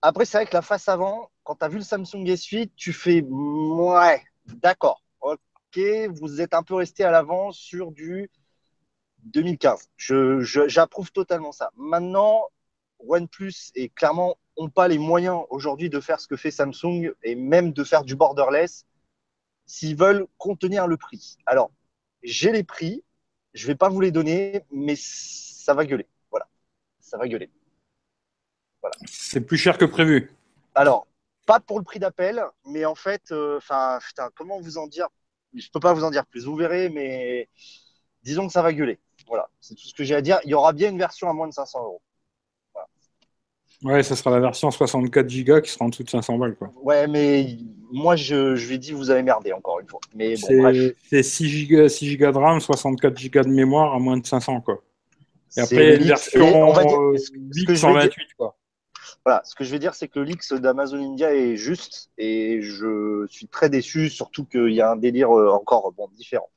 Après, 0.02 0.26
c'est 0.26 0.38
vrai 0.38 0.46
que 0.48 0.54
la 0.54 0.64
face 0.64 0.90
avant, 0.90 1.30
quand 1.44 1.56
tu 1.56 1.66
as 1.66 1.68
vu 1.68 1.78
le 1.78 1.84
Samsung 1.84 2.26
S8, 2.26 2.72
tu 2.76 2.94
fais 2.94 3.22
ouais, 3.22 4.24
d'accord, 4.46 5.04
ok, 5.76 5.82
vous 6.10 6.42
êtes 6.42 6.54
un 6.54 6.64
peu 6.64 6.76
resté 6.76 7.04
à 7.04 7.12
l'avant 7.12 7.52
sur 7.52 7.92
du 7.92 8.30
2015. 9.24 9.90
J'approuve 9.98 11.08
je, 11.08 11.12
totalement 11.12 11.52
ça. 11.52 11.72
Maintenant, 11.76 12.48
OnePlus 13.00 13.72
est 13.76 13.90
clairement 13.90 14.38
n'ont 14.58 14.70
pas 14.70 14.88
les 14.88 14.98
moyens 14.98 15.44
aujourd'hui 15.50 15.90
de 15.90 16.00
faire 16.00 16.20
ce 16.20 16.28
que 16.28 16.36
fait 16.36 16.52
Samsung 16.52 17.14
et 17.24 17.36
même 17.36 17.72
de 17.72 17.84
faire 17.84 18.04
du 18.04 18.16
borderless 18.16 18.86
s'ils 19.66 19.96
veulent 19.96 20.28
contenir 20.38 20.86
le 20.88 20.98
prix. 20.98 21.38
Alors, 21.46 21.72
j'ai 22.24 22.52
les 22.52 22.64
prix, 22.64 23.04
je 23.54 23.64
ne 23.64 23.68
vais 23.68 23.76
pas 23.76 23.88
vous 23.88 24.02
les 24.02 24.12
donner, 24.12 24.66
mais 24.72 24.96
ça 24.98 25.74
va 25.74 25.86
gueuler. 25.86 26.08
Voilà, 26.30 26.48
ça 27.00 27.18
va 27.18 27.28
gueuler. 27.28 27.50
Voilà. 28.82 28.96
C'est 29.06 29.42
plus 29.42 29.58
cher 29.58 29.78
que 29.78 29.86
prévu. 29.86 30.32
Alors, 30.76 31.08
pas 31.46 31.60
pour 31.60 31.80
le 31.80 31.86
prix 31.86 32.00
d'appel, 32.00 32.44
mais 32.66 32.84
en 32.84 32.96
fait, 32.96 33.32
euh, 33.32 33.58
enfin, 33.58 34.00
comment 34.36 34.60
vous 34.60 34.78
en 34.78 34.88
dire 34.88 35.08
Je 35.54 35.66
ne 35.66 35.72
peux 35.74 35.80
pas 35.80 35.94
vous 35.94 36.04
en 36.04 36.12
dire 36.12 36.26
plus. 36.26 36.46
Vous 36.46 36.56
verrez, 36.56 36.90
mais 36.90 37.50
disons 38.24 38.48
que 38.48 38.54
ça 38.54 38.62
va 38.62 38.74
gueuler. 38.74 39.00
Voilà, 39.28 39.50
c'est 39.60 39.76
tout 39.76 39.88
ce 39.88 39.94
que 39.94 40.04
j'ai 40.04 40.16
à 40.16 40.22
dire. 40.22 40.40
Il 40.44 40.52
y 40.52 40.54
aura 40.54 40.74
bien 40.74 40.90
une 40.90 40.98
version 40.98 41.30
à 41.30 41.34
moins 41.34 41.48
de 41.48 41.54
500 41.54 41.84
euros. 41.84 42.02
Ouais, 43.82 44.04
ça 44.04 44.16
sera 44.16 44.32
la 44.32 44.42
version 44.42 44.70
64 44.72 45.44
Go 45.46 45.62
qui 45.62 45.72
sera 45.72 45.86
en 45.86 45.90
dessous 45.90 46.04
de 46.04 46.10
500 46.10 46.38
balles. 46.38 46.56
Quoi. 46.56 46.74
Ouais, 46.82 47.08
mais 47.08 47.58
moi, 47.92 48.18
je, 48.18 48.56
je 48.56 48.68
lui 48.68 48.76
ai 48.76 48.78
dit, 48.78 48.92
vous 48.92 49.10
avez 49.10 49.24
merdé 49.24 49.54
encore 49.54 49.80
une 49.80 49.88
fois. 49.88 50.02
Mais 50.14 50.36
c'est 50.36 51.24
6 51.24 51.68
Go, 51.68 51.88
6 51.88 52.18
Go 52.18 52.32
de 52.32 52.38
RAM, 52.38 52.60
64 52.60 53.30
Go 53.30 53.42
de 53.42 53.48
mémoire 53.48 53.96
à 53.96 54.00
moins 54.00 54.18
de 54.18 54.26
500. 54.26 54.62
Quoi. 54.62 54.84
Et 55.56 55.62
après, 55.62 55.96
une 55.96 56.04
version 56.04 56.76
euh, 56.76 57.18
ce, 57.18 57.76
128. 57.76 58.14
Quoi. 58.38 58.56
Voilà, 59.30 59.44
ce 59.46 59.54
que 59.54 59.64
je 59.64 59.70
vais 59.70 59.78
dire, 59.78 59.94
c'est 59.94 60.08
que 60.08 60.18
le 60.18 60.26
leaks 60.26 60.56
d'Amazon 60.56 60.98
India 60.98 61.36
est 61.36 61.56
juste 61.56 62.10
et 62.18 62.64
je 62.64 63.28
suis 63.30 63.48
très 63.48 63.70
déçu, 63.70 64.10
surtout 64.10 64.44
qu'il 64.44 64.72
y 64.72 64.82
a 64.82 64.90
un 64.90 64.96
délire 64.96 65.30
euh, 65.38 65.52
encore 65.52 65.92
bon, 65.92 66.08
différent. 66.14 66.50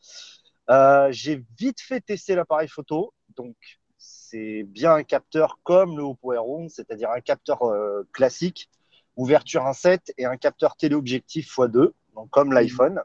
Euh, 0.70 1.08
j'ai 1.12 1.44
vite 1.58 1.82
fait 1.82 2.00
tester 2.00 2.34
l'appareil 2.34 2.68
photo, 2.68 3.12
donc 3.36 3.54
c'est 3.98 4.62
bien 4.62 4.94
un 4.94 5.02
capteur 5.02 5.58
comme 5.64 5.98
le 5.98 6.02
Oppo 6.02 6.32
Air 6.32 6.44
c'est-à-dire 6.70 7.10
un 7.10 7.20
capteur 7.20 7.62
euh, 7.64 8.08
classique, 8.14 8.70
ouverture 9.16 9.64
1.7 9.64 10.14
et 10.16 10.24
un 10.24 10.38
capteur 10.38 10.74
téléobjectif 10.74 11.54
x2, 11.54 11.92
donc 12.14 12.30
comme 12.30 12.48
mmh. 12.48 12.54
l'iPhone. 12.54 13.02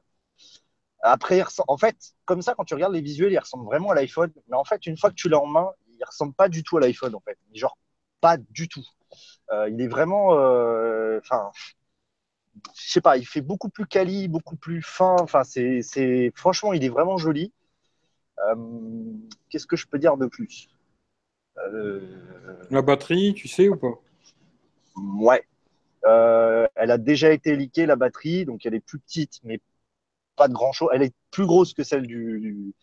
Après, 1.01 1.43
en 1.67 1.77
fait, 1.77 1.97
comme 2.23 2.41
ça, 2.41 2.55
quand 2.55 2.63
tu 2.63 2.73
regardes 2.73 2.93
les 2.93 3.01
visuels, 3.01 3.33
il 3.33 3.37
ressemble 3.37 3.65
vraiment 3.65 3.91
à 3.91 3.95
l'iPhone. 3.95 4.31
Mais 4.47 4.55
en 4.55 4.63
fait, 4.63 4.85
une 4.85 4.97
fois 4.97 5.09
que 5.09 5.15
tu 5.15 5.27
l'as 5.27 5.41
en 5.41 5.45
main, 5.45 5.71
il 5.89 6.01
ressemble 6.05 6.33
pas 6.33 6.47
du 6.47 6.63
tout 6.63 6.77
à 6.77 6.79
l'iPhone, 6.79 7.13
en 7.15 7.19
fait. 7.19 7.37
Genre, 7.53 7.77
pas 8.21 8.37
du 8.37 8.69
tout. 8.69 8.85
Euh, 9.51 9.69
il 9.69 9.81
est 9.81 9.87
vraiment. 9.87 10.37
Euh, 10.37 11.19
enfin. 11.19 11.51
je 12.75 12.91
sais 12.91 13.01
pas, 13.01 13.17
il 13.17 13.25
fait 13.25 13.41
beaucoup 13.41 13.69
plus 13.69 13.85
quali, 13.85 14.27
beaucoup 14.27 14.55
plus 14.55 14.81
fin. 14.81 15.15
Enfin, 15.19 15.43
c'est, 15.43 16.31
franchement, 16.35 16.73
il 16.73 16.83
est 16.83 16.89
vraiment 16.89 17.17
joli. 17.17 17.53
qu'est-ce 19.49 19.67
que 19.67 19.75
je 19.75 19.87
peux 19.87 19.99
dire 19.99 20.17
de 20.17 20.27
plus? 20.27 20.69
Euh, 21.57 22.01
la 22.69 22.81
batterie, 22.81 23.33
tu 23.33 23.47
sais 23.47 23.69
ou 23.69 23.75
pas? 23.75 23.99
Ouais. 24.95 25.43
Euh, 26.05 26.67
elle 26.75 26.91
a 26.91 26.97
déjà 26.97 27.31
été 27.31 27.55
liquée, 27.55 27.85
la 27.85 27.95
batterie, 27.95 28.45
donc 28.45 28.65
elle 28.65 28.75
est 28.75 28.79
plus 28.79 28.99
petite, 28.99 29.39
mais 29.43 29.59
pas 30.35 30.47
de 30.47 30.53
grand 30.53 30.71
chose. 30.71 30.89
Elle 30.93 31.03
est 31.03 31.13
plus 31.31 31.45
grosse 31.45 31.73
que 31.73 31.83
celle 31.83 32.05
du, 32.05 32.73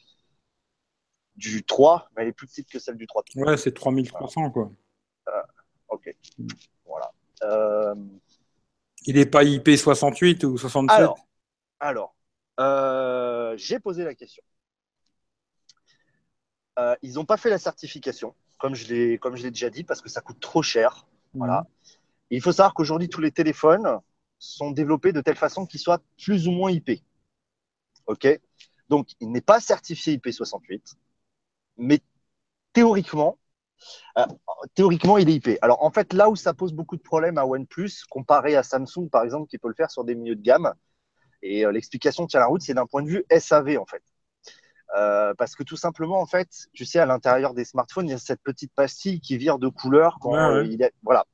du, 1.36 1.64
3, 1.64 2.08
mais 2.16 2.22
elle 2.22 2.28
est 2.28 2.32
plus 2.32 2.46
petite 2.46 2.68
que 2.68 2.78
celle 2.78 2.96
du 2.96 3.06
3. 3.06 3.22
Ouais, 3.36 3.56
c'est 3.56 3.72
3300, 3.72 4.50
quoi. 4.50 4.70
Euh, 5.94 6.10
ok. 6.10 6.16
Voilà. 6.86 7.12
Euh, 7.42 7.94
Il 9.06 9.16
n'est 9.16 9.26
pas 9.26 9.44
IP68 9.44 10.44
ou 10.44 10.58
67 10.58 11.10
Alors, 11.80 12.14
j'ai 13.56 13.78
posé 13.80 14.04
la 14.04 14.14
question. 14.14 14.42
ils 17.02 17.14
n'ont 17.14 17.24
pas 17.24 17.36
fait 17.36 17.50
la 17.50 17.58
certification 17.58 18.34
comme 18.58 18.74
je 18.74 18.86
l'ai 18.92 19.18
comme 19.18 19.36
je 19.36 19.42
l'ai 19.42 19.50
déjà 19.50 19.68
dit, 19.68 19.84
parce 19.84 20.00
que 20.00 20.08
ça 20.08 20.20
coûte 20.20 20.40
trop 20.40 20.62
cher. 20.62 21.06
Voilà. 21.34 21.66
il 22.30 22.40
faut 22.40 22.52
savoir 22.52 22.72
qu'aujourd'hui, 22.72 23.08
tous 23.08 23.20
les 23.20 23.32
téléphones 23.32 23.98
sont 24.38 24.70
développés 24.70 25.12
de 25.12 25.20
telle 25.20 25.36
façon 25.36 25.66
qu'ils 25.66 25.80
soient 25.80 26.00
plus 26.22 26.48
ou 26.48 26.52
moins 26.52 26.70
IP. 26.70 27.02
OK 28.06 28.26
Donc, 28.88 29.08
il 29.20 29.30
n'est 29.32 29.40
pas 29.40 29.60
certifié 29.60 30.16
IP68, 30.16 30.94
mais 31.76 32.00
théoriquement, 32.72 33.38
euh, 34.18 34.24
théoriquement, 34.74 35.18
il 35.18 35.28
est 35.28 35.34
IP. 35.34 35.58
Alors, 35.62 35.82
en 35.82 35.90
fait, 35.90 36.12
là 36.12 36.30
où 36.30 36.36
ça 36.36 36.54
pose 36.54 36.72
beaucoup 36.72 36.96
de 36.96 37.02
problèmes 37.02 37.38
à 37.38 37.46
OnePlus, 37.46 38.04
comparé 38.08 38.56
à 38.56 38.62
Samsung, 38.62 39.08
par 39.10 39.24
exemple, 39.24 39.48
qui 39.48 39.58
peut 39.58 39.68
le 39.68 39.74
faire 39.74 39.90
sur 39.90 40.04
des 40.04 40.14
milieux 40.14 40.36
de 40.36 40.42
gamme, 40.42 40.72
et 41.42 41.66
euh, 41.66 41.72
l'explication 41.72 42.26
tient 42.26 42.40
la 42.40 42.46
route, 42.46 42.62
c'est 42.62 42.74
d'un 42.74 42.86
point 42.86 43.02
de 43.02 43.08
vue 43.08 43.24
SAV, 43.30 43.78
en 43.78 43.86
fait. 43.86 44.02
Euh, 44.96 45.34
parce 45.34 45.56
que 45.56 45.64
tout 45.64 45.76
simplement, 45.76 46.20
en 46.20 46.26
fait, 46.26 46.48
tu 46.72 46.84
sais, 46.84 47.00
à 47.00 47.06
l'intérieur 47.06 47.54
des 47.54 47.64
smartphones, 47.64 48.08
il 48.08 48.12
y 48.12 48.14
a 48.14 48.18
cette 48.18 48.42
petite 48.42 48.72
pastille 48.72 49.20
qui 49.20 49.36
vire 49.36 49.58
de 49.58 49.68
couleur. 49.68 50.18
Quand, 50.20 50.60
Il 50.60 50.88
voilà. 51.02 51.24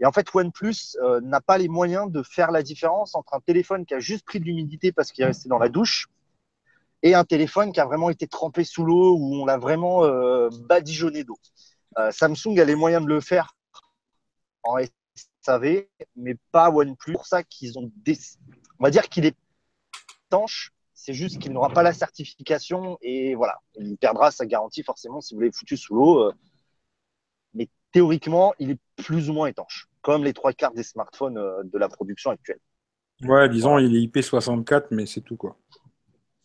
Et 0.00 0.06
en 0.06 0.12
fait, 0.12 0.26
OnePlus 0.34 0.96
n'a 1.22 1.40
pas 1.40 1.58
les 1.58 1.68
moyens 1.68 2.10
de 2.10 2.22
faire 2.22 2.50
la 2.50 2.62
différence 2.62 3.14
entre 3.14 3.34
un 3.34 3.40
téléphone 3.40 3.84
qui 3.84 3.94
a 3.94 4.00
juste 4.00 4.24
pris 4.24 4.40
de 4.40 4.44
l'humidité 4.44 4.92
parce 4.92 5.12
qu'il 5.12 5.24
est 5.24 5.26
resté 5.26 5.48
dans 5.48 5.58
la 5.58 5.68
douche 5.68 6.08
et 7.02 7.14
un 7.14 7.24
téléphone 7.24 7.70
qui 7.72 7.80
a 7.80 7.84
vraiment 7.84 8.08
été 8.08 8.26
trempé 8.26 8.64
sous 8.64 8.84
l'eau 8.84 9.14
où 9.14 9.34
on 9.34 9.44
l'a 9.44 9.58
vraiment 9.58 10.02
badigeonné 10.66 11.24
d'eau. 11.24 11.38
Samsung 12.10 12.58
a 12.58 12.64
les 12.64 12.74
moyens 12.74 13.04
de 13.04 13.08
le 13.08 13.20
faire 13.20 13.56
en 14.62 14.76
SAV, 15.42 15.86
mais 16.16 16.36
pas 16.52 16.70
OnePlus. 16.70 17.12
C'est 17.12 17.12
pour 17.12 17.26
ça 17.26 17.42
qu'ils 17.42 17.78
ont 17.78 17.90
On 18.78 18.84
va 18.84 18.90
dire 18.90 19.08
qu'il 19.08 19.26
est 19.26 19.36
étanche 20.28 20.72
C'est 20.94 21.14
juste 21.14 21.38
qu'il 21.38 21.52
n'aura 21.52 21.70
pas 21.70 21.82
la 21.82 21.92
certification 21.92 22.98
et 23.00 23.34
voilà, 23.34 23.58
il 23.76 23.96
perdra 23.96 24.30
sa 24.30 24.46
garantie 24.46 24.82
forcément 24.82 25.20
si 25.20 25.34
vous 25.34 25.40
l'avez 25.40 25.52
foutu 25.52 25.76
sous 25.76 25.94
l'eau. 25.94 26.28
Euh. 26.28 26.32
Mais 27.54 27.68
théoriquement, 27.92 28.54
il 28.58 28.70
est 28.72 28.78
plus 28.96 29.30
ou 29.30 29.32
moins 29.32 29.48
étanche, 29.48 29.88
comme 30.02 30.24
les 30.24 30.32
trois 30.32 30.52
quarts 30.52 30.74
des 30.74 30.82
smartphones 30.82 31.38
euh, 31.38 31.62
de 31.64 31.78
la 31.78 31.88
production 31.88 32.30
actuelle. 32.30 32.60
Ouais, 33.22 33.48
disons, 33.48 33.78
il 33.78 33.96
est 33.96 34.06
IP64, 34.06 34.86
mais 34.90 35.06
c'est 35.06 35.20
tout 35.20 35.36
quoi. 35.36 35.56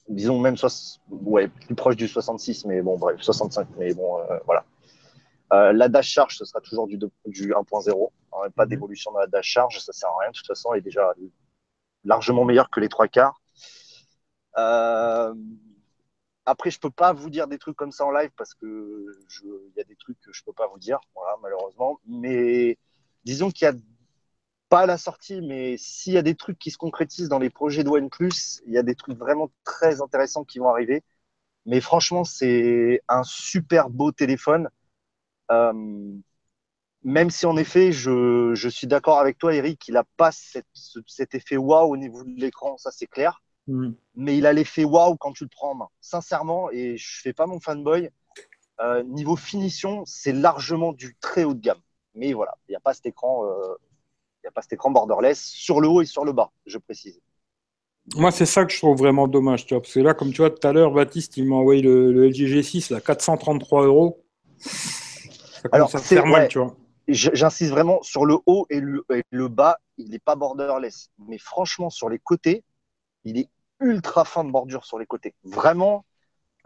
Disons 0.08 0.40
même 0.40 0.56
ouais, 1.10 1.48
plus 1.48 1.76
proche 1.76 1.96
du 1.96 2.08
66, 2.08 2.66
mais 2.66 2.82
bon, 2.82 2.98
bref, 2.98 3.20
65, 3.22 3.68
mais 3.78 3.94
bon, 3.94 4.20
euh, 4.20 4.38
voilà. 4.46 4.66
La 5.52 5.90
dash 5.90 6.10
charge, 6.10 6.38
ce 6.38 6.46
sera 6.46 6.62
toujours 6.62 6.88
du, 6.88 6.98
du 6.98 7.54
1.0. 7.54 8.12
Hein, 8.34 8.50
pas 8.56 8.66
mhm. 8.66 8.70
d'évolution 8.70 9.12
dans 9.12 9.20
la 9.20 9.28
dash 9.28 9.48
charge, 9.48 9.80
ça 9.80 9.94
sert 9.94 10.10
à 10.10 10.20
rien. 10.22 10.32
De 10.32 10.36
toute 10.36 10.48
façon, 10.48 10.74
elle 10.74 10.80
est 10.80 10.84
déjà 10.84 11.14
largement 12.04 12.46
meilleure 12.46 12.70
que 12.70 12.80
les 12.80 12.90
trois 12.90 13.08
quarts. 13.08 13.42
Euh, 14.58 15.34
après, 16.46 16.70
je 16.70 16.80
peux 16.80 16.92
pas 16.92 17.14
vous 17.14 17.30
dire 17.30 17.48
des 17.48 17.58
trucs 17.58 17.76
comme 17.76 17.92
ça 17.92 18.06
en 18.06 18.12
live 18.12 18.30
parce 18.38 18.54
que 18.54 19.06
il 19.44 19.74
y 19.76 19.82
a 19.82 19.84
des 19.84 19.96
trucs 19.96 20.20
que 20.22 20.32
je 20.32 20.44
peux 20.44 20.54
pas 20.54 20.68
vous 20.68 20.80
dire, 20.80 21.00
voilà, 21.16 21.36
malheureusement. 21.42 22.00
Mais 22.08 22.78
disons 23.24 23.50
qu'il 23.52 23.66
y 23.66 23.70
a 23.70 23.74
pas 24.70 24.82
à 24.82 24.86
la 24.86 24.98
sortie, 24.98 25.42
mais 25.42 25.78
s'il 25.78 26.14
y 26.14 26.18
a 26.18 26.22
des 26.22 26.36
trucs 26.36 26.60
qui 26.60 26.72
se 26.72 26.78
concrétisent 26.78 27.30
dans 27.30 27.40
les 27.40 27.50
projets 27.50 27.84
de 27.84 27.90
OnePlus, 27.90 28.62
il 28.68 28.74
y 28.74 28.78
a 28.78 28.84
des 28.84 28.96
trucs 28.96 29.18
vraiment 29.18 29.52
très 29.64 30.02
intéressants 30.02 30.44
qui 30.44 30.60
vont 30.60 30.70
arriver. 30.70 31.04
Mais 31.66 31.82
franchement, 31.82 32.24
c'est 32.24 33.02
un 33.08 33.24
super 33.24 33.90
beau 33.90 34.12
téléphone. 34.12 34.70
Euh, 35.52 36.12
même 37.04 37.30
si 37.30 37.46
en 37.46 37.56
effet, 37.56 37.92
je, 37.92 38.56
je 38.56 38.70
suis 38.70 38.88
d'accord 38.88 39.20
avec 39.20 39.38
toi, 39.38 39.54
Eric, 39.54 39.88
il 39.88 39.94
n'a 39.94 40.04
pas 40.18 40.32
cette, 40.32 40.66
cet 41.06 41.36
effet 41.36 41.58
waouh 41.58 41.92
au 41.92 41.98
niveau 41.98 42.24
de 42.24 42.40
l'écran, 42.40 42.78
ça 42.78 42.92
c'est 42.92 43.08
clair. 43.08 43.42
Mm. 43.68 43.92
Mais 44.16 44.38
il 44.38 44.46
a 44.46 44.54
l'effet 44.54 44.84
waouh 44.84 45.16
quand 45.18 45.34
tu 45.34 45.44
le 45.44 45.50
prends 45.50 45.72
en 45.72 45.76
main. 45.76 45.90
Sincèrement, 46.02 46.72
et 46.72 46.98
je 46.98 47.22
fais 47.22 47.34
pas 47.34 47.46
mon 47.46 47.60
fanboy, 47.60 48.10
euh, 48.82 49.04
niveau 49.04 49.36
finition, 49.36 50.04
c'est 50.06 50.34
largement 50.34 50.94
du 50.94 51.16
très 51.20 51.44
haut 51.44 51.54
de 51.54 51.62
gamme. 51.62 51.80
Mais 52.16 52.34
voilà, 52.34 52.58
il 52.68 52.72
n'y 52.72 52.76
a 52.76 52.80
pas 52.80 52.94
cet 52.94 53.06
écran, 53.06 53.46
euh, 53.46 53.76
il 54.44 54.48
a 54.48 54.52
pas 54.52 54.62
cet 54.62 54.74
écran 54.74 54.92
borderless 54.92 55.40
sur 55.40 55.82
le 55.82 55.88
haut 55.88 56.02
et 56.02 56.06
sur 56.06 56.26
le 56.26 56.34
bas, 56.34 56.52
je 56.66 56.78
précise. 56.78 57.20
Moi, 58.16 58.32
c'est 58.32 58.46
ça 58.46 58.66
que 58.66 58.72
je 58.72 58.78
trouve 58.78 58.98
vraiment 58.98 59.28
dommage, 59.28 59.66
tu 59.66 59.74
vois, 59.74 59.82
parce 59.82 59.94
que 59.94 60.00
là, 60.00 60.14
comme 60.14 60.32
tu 60.32 60.38
vois, 60.38 60.52
tout 60.52 60.66
à 60.68 60.72
l'heure, 60.72 60.92
Baptiste, 60.92 61.38
il 61.38 61.46
m'a 61.46 61.56
envoyé 61.56 61.82
le, 61.82 62.28
LG 62.28 62.48
G6, 62.48 62.94
là, 62.94 63.02
433 63.02 63.86
euros. 63.86 64.24
Ça 65.70 65.76
Alors, 65.76 65.96
à 65.96 66.00
faire 66.00 66.26
mal, 66.26 66.48
tu 66.48 66.60
vois 66.60 66.76
j'insiste 67.08 67.72
vraiment 67.72 68.02
sur 68.02 68.26
le 68.26 68.38
haut 68.46 68.66
et 68.70 68.80
le, 68.80 69.48
bas, 69.48 69.78
il 69.98 70.10
n'est 70.10 70.20
pas 70.20 70.36
borderless. 70.36 71.10
Mais 71.28 71.38
franchement, 71.38 71.90
sur 71.90 72.10
les 72.10 72.20
côtés, 72.20 72.64
il 73.24 73.38
est 73.38 73.50
ultra 73.80 74.26
fin 74.26 74.44
de 74.44 74.52
bordure 74.52 74.86
sur 74.86 74.98
les 74.98 75.06
côtés. 75.06 75.36
Vraiment, 75.44 76.06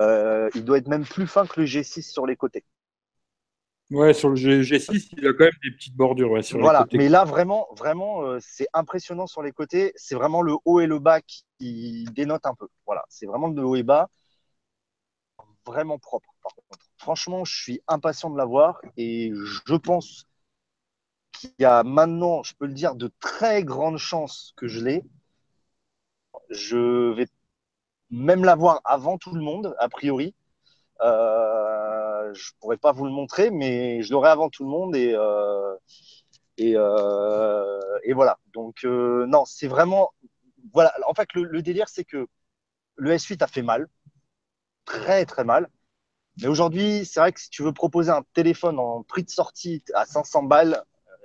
euh, 0.01 0.49
il 0.55 0.63
doit 0.63 0.77
être 0.77 0.87
même 0.87 1.05
plus 1.05 1.27
fin 1.27 1.45
que 1.45 1.59
le 1.59 1.65
G6 1.65 2.03
sur 2.03 2.25
les 2.25 2.35
côtés. 2.35 2.63
Ouais, 3.91 4.13
sur 4.13 4.29
le 4.29 4.35
G6, 4.35 5.09
il 5.17 5.27
a 5.27 5.33
quand 5.33 5.45
même 5.45 5.51
des 5.63 5.71
petites 5.71 5.95
bordures. 5.95 6.39
voilà, 6.53 6.85
mais 6.93 7.09
là, 7.09 7.25
vraiment, 7.25 7.67
vraiment, 7.75 8.21
euh, 8.21 8.37
c'est 8.39 8.67
impressionnant 8.73 9.25
sur 9.25 9.41
les 9.41 9.51
côtés. 9.51 9.93
C'est 9.95 10.13
vraiment 10.13 10.43
le 10.43 10.53
haut 10.63 10.79
et 10.79 10.85
le 10.85 10.99
bas 10.99 11.21
qui 11.57 12.05
dénotent 12.13 12.45
un 12.45 12.53
peu. 12.53 12.67
Voilà, 12.85 13.03
c'est 13.09 13.25
vraiment 13.25 13.47
le 13.47 13.63
haut 13.63 13.75
et 13.75 13.83
bas. 13.83 14.07
Vraiment 15.69 15.99
propre. 15.99 16.27
Franchement, 16.97 17.45
je 17.45 17.55
suis 17.55 17.81
impatient 17.87 18.31
de 18.31 18.37
l'avoir 18.37 18.81
et 18.97 19.31
je 19.35 19.75
pense 19.75 20.25
qu'il 21.31 21.53
y 21.59 21.65
a 21.65 21.83
maintenant, 21.83 22.41
je 22.41 22.55
peux 22.55 22.65
le 22.65 22.73
dire, 22.73 22.95
de 22.95 23.11
très 23.19 23.63
grandes 23.63 23.99
chances 23.99 24.51
que 24.57 24.67
je 24.67 24.83
l'ai. 24.83 25.03
Je 26.49 27.13
vais 27.13 27.27
même 28.09 28.43
l'avoir 28.43 28.81
avant 28.83 29.19
tout 29.19 29.31
le 29.35 29.41
monde, 29.41 29.75
a 29.77 29.89
priori. 29.89 30.33
Euh, 31.01 32.33
je 32.33 32.51
pourrais 32.59 32.77
pas 32.77 32.91
vous 32.91 33.05
le 33.05 33.11
montrer, 33.11 33.51
mais 33.51 34.01
je 34.01 34.11
l'aurai 34.11 34.29
avant 34.29 34.49
tout 34.49 34.63
le 34.63 34.71
monde 34.71 34.95
et 34.95 35.13
euh, 35.13 35.75
et, 36.57 36.73
euh, 36.77 37.79
et, 38.05 38.13
voilà. 38.13 38.39
Donc 38.53 38.85
euh, 38.85 39.27
non, 39.27 39.45
c'est 39.45 39.67
vraiment 39.67 40.13
voilà. 40.73 40.91
En 41.07 41.13
fait, 41.13 41.31
le 41.35 41.61
délire, 41.61 41.89
c'est 41.89 42.05
que 42.05 42.27
le 42.95 43.11
S8 43.11 43.43
a 43.43 43.47
fait 43.47 43.61
mal, 43.61 43.87
très 44.89 45.25
très 45.25 45.43
mal. 45.43 45.69
Mais 46.41 46.47
aujourd'hui, 46.47 47.05
c'est 47.05 47.19
vrai 47.19 47.31
que 47.31 47.39
si 47.39 47.49
tu 47.49 47.63
veux 47.63 47.73
proposer 47.73 48.11
un 48.11 48.23
téléphone 48.33 48.79
en 48.79 49.03
prix 49.03 49.23
de 49.23 49.29
sortie 49.29 49.83
à 49.93 50.05
500 50.05 50.43
balles, 50.43 50.83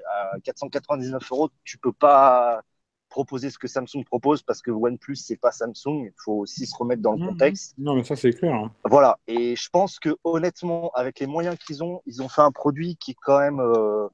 à 0.08 0.36
499 0.42 1.22
euros, 1.32 1.50
tu 1.64 1.78
peux 1.78 1.92
pas 1.92 2.62
proposer 3.08 3.48
ce 3.48 3.58
que 3.58 3.68
Samsung 3.68 4.04
propose 4.04 4.42
parce 4.42 4.60
que 4.60 4.72
OnePlus 4.72 5.16
c'est 5.16 5.36
pas 5.36 5.52
Samsung. 5.52 6.06
Il 6.06 6.12
faut 6.16 6.32
aussi 6.32 6.66
se 6.66 6.76
remettre 6.76 7.00
dans 7.00 7.12
le 7.12 7.22
mmh, 7.22 7.28
contexte. 7.28 7.74
Non, 7.78 7.94
mais 7.94 8.02
ça 8.02 8.16
c'est 8.16 8.32
clair. 8.32 8.54
Hein. 8.54 8.72
Voilà. 8.84 9.18
Et 9.28 9.54
je 9.54 9.68
pense 9.70 10.00
que 10.00 10.16
honnêtement, 10.24 10.90
avec 10.94 11.20
les 11.20 11.26
moyens 11.26 11.56
qu'ils 11.56 11.84
ont, 11.84 12.02
ils 12.06 12.22
ont 12.22 12.28
fait 12.28 12.42
un 12.42 12.50
produit 12.50 12.96
qui 12.96 13.12
est 13.12 13.16
quand 13.22 13.38
même. 13.38 13.60
Euh, 13.60 14.08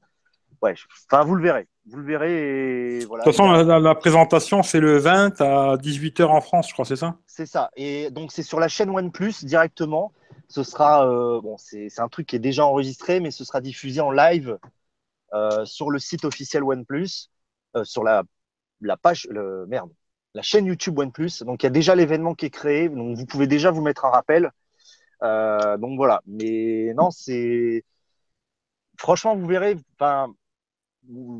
ouais. 0.61 0.75
Enfin, 1.11 1.23
vous 1.23 1.35
le 1.35 1.43
verrez. 1.43 1.67
Vous 1.87 1.97
le 1.97 2.05
verrez. 2.05 2.99
Et 2.99 3.05
voilà. 3.05 3.23
De 3.23 3.29
toute 3.29 3.37
façon, 3.37 3.51
la, 3.51 3.95
présentation 3.95 4.63
c'est 4.63 4.79
le 4.79 4.97
20 4.97 5.41
à 5.41 5.75
18h 5.77 6.25
en 6.25 6.41
France, 6.41 6.69
je 6.69 6.73
crois, 6.73 6.85
c'est 6.85 6.95
ça? 6.95 7.17
C'est 7.25 7.45
ça. 7.45 7.71
Et 7.75 8.11
donc 8.11 8.31
c'est 8.31 8.43
sur 8.43 8.59
la 8.59 8.67
chaîne 8.67 8.89
OnePlus 8.89 9.43
directement. 9.43 10.11
Ce 10.47 10.63
sera 10.63 11.07
euh, 11.07 11.41
bon, 11.41 11.57
c'est 11.57 11.87
un 11.99 12.09
truc 12.09 12.27
qui 12.27 12.35
est 12.35 12.39
déjà 12.39 12.65
enregistré, 12.65 13.19
mais 13.19 13.31
ce 13.31 13.43
sera 13.43 13.61
diffusé 13.61 14.01
en 14.01 14.11
live 14.11 14.57
euh, 15.33 15.63
sur 15.65 15.91
le 15.91 15.99
site 15.99 16.25
officiel 16.25 16.63
OnePlus, 16.63 17.29
euh, 17.77 17.85
sur 17.85 18.03
la, 18.03 18.23
la 18.81 18.97
page, 18.97 19.27
le, 19.29 19.65
merde, 19.67 19.89
la 20.33 20.41
chaîne 20.41 20.65
YouTube 20.65 20.99
OnePlus. 20.99 21.43
Donc 21.45 21.63
il 21.63 21.65
y 21.65 21.67
a 21.67 21.71
déjà 21.71 21.95
l'événement 21.95 22.35
qui 22.35 22.47
est 22.47 22.49
créé, 22.49 22.89
donc 22.89 23.17
vous 23.17 23.25
pouvez 23.25 23.47
déjà 23.47 23.71
vous 23.71 23.81
mettre 23.81 24.05
un 24.05 24.09
rappel. 24.09 24.51
Euh, 25.23 25.77
donc 25.77 25.97
voilà, 25.97 26.21
mais 26.27 26.93
non, 26.95 27.11
c'est 27.11 27.83
franchement, 28.97 29.35
vous 29.35 29.47
verrez. 29.47 29.77
Enfin, 29.95 30.33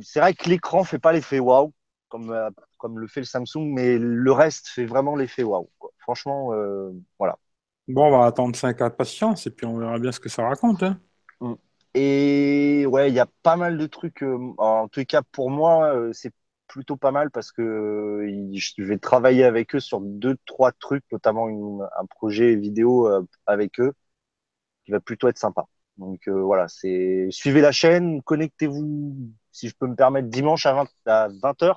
c'est 0.01 0.20
vrai 0.20 0.34
que 0.34 0.49
l'écran 0.49 0.84
fait 0.84 0.99
pas 0.99 1.14
l'effet 1.14 1.39
waouh 1.39 1.74
comme 2.09 2.36
comme 2.78 2.99
le 2.99 3.07
fait 3.07 3.22
le 3.22 3.26
Samsung, 3.26 3.72
mais 3.74 3.97
le 3.97 4.32
reste 4.32 4.68
fait 4.68 4.86
vraiment 4.86 5.16
l'effet 5.16 5.43
waouh. 5.43 5.70
Franchement, 5.99 6.51
voilà. 7.20 7.38
Bon, 7.88 8.07
on 8.07 8.12
va 8.12 8.26
attendre 8.26 8.55
5 8.55 8.82
ans 8.82 8.89
de 8.89 8.93
patience 8.93 9.47
et 9.47 9.51
puis 9.51 9.66
on 9.66 9.78
verra 9.78 9.99
bien 9.99 10.12
ce 10.12 10.20
que 10.20 10.30
ça 10.30 10.47
raconte. 10.47 10.84
Hein. 10.84 10.99
Mm. 11.41 11.53
Et 11.93 12.86
ouais, 12.88 13.09
il 13.09 13.16
y 13.16 13.20
a 13.20 13.28
pas 13.43 13.57
mal 13.57 13.78
de 13.78 13.86
trucs. 13.88 14.24
Euh, 14.24 14.53
en 14.57 14.88
tout 14.88 15.03
cas, 15.05 15.22
pour 15.32 15.49
moi, 15.49 15.93
euh, 15.95 16.14
c'est 16.14 16.34
plutôt 16.68 16.95
pas 16.95 17.12
mal 17.12 17.32
parce 17.32 17.51
que 17.51 17.62
euh, 17.62 18.49
je 18.53 18.84
vais 18.84 18.97
travailler 18.97 19.43
avec 19.43 19.76
eux 19.76 19.80
sur 19.82 19.99
deux, 20.01 20.38
trois 20.45 20.72
trucs, 20.72 21.03
notamment 21.12 21.47
un 21.99 22.05
projet 22.05 22.55
vidéo 22.55 23.09
avec 23.45 23.80
eux 23.80 23.93
qui 24.86 24.91
va 24.91 24.99
plutôt 24.99 25.28
être 25.28 25.38
sympa. 25.38 25.66
Donc 25.97 26.28
voilà, 26.30 26.68
c'est 26.68 27.28
suivez 27.32 27.62
la 27.62 27.72
chaîne, 27.72 28.22
connectez-vous, 28.24 29.32
si 29.52 29.70
je 29.70 29.76
peux 29.76 29.88
me 29.88 29.95
permettre, 29.95 30.28
dimanche 30.30 30.66
à 30.66 30.74
20, 30.74 30.88
à 31.06 31.30
20h 31.30 31.76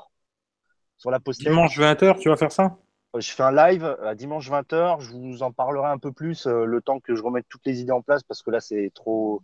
sur 0.96 1.10
la 1.10 1.20
poste. 1.20 1.40
Dimanche 1.40 1.78
20h, 1.78 2.18
tu 2.18 2.28
vas 2.28 2.36
faire 2.36 2.52
ça? 2.52 2.76
Je 3.16 3.30
fais 3.30 3.42
un 3.42 3.52
live 3.52 3.96
à 4.02 4.14
dimanche 4.14 4.50
20h. 4.50 5.00
Je 5.00 5.12
vous 5.12 5.42
en 5.42 5.52
parlerai 5.52 5.88
un 5.88 5.98
peu 5.98 6.10
plus 6.10 6.46
le 6.46 6.80
temps 6.80 6.98
que 6.98 7.14
je 7.14 7.22
remette 7.22 7.46
toutes 7.48 7.64
les 7.64 7.80
idées 7.80 7.92
en 7.92 8.02
place 8.02 8.22
parce 8.24 8.42
que 8.42 8.50
là, 8.50 8.60
c'est 8.60 8.90
trop, 8.92 9.42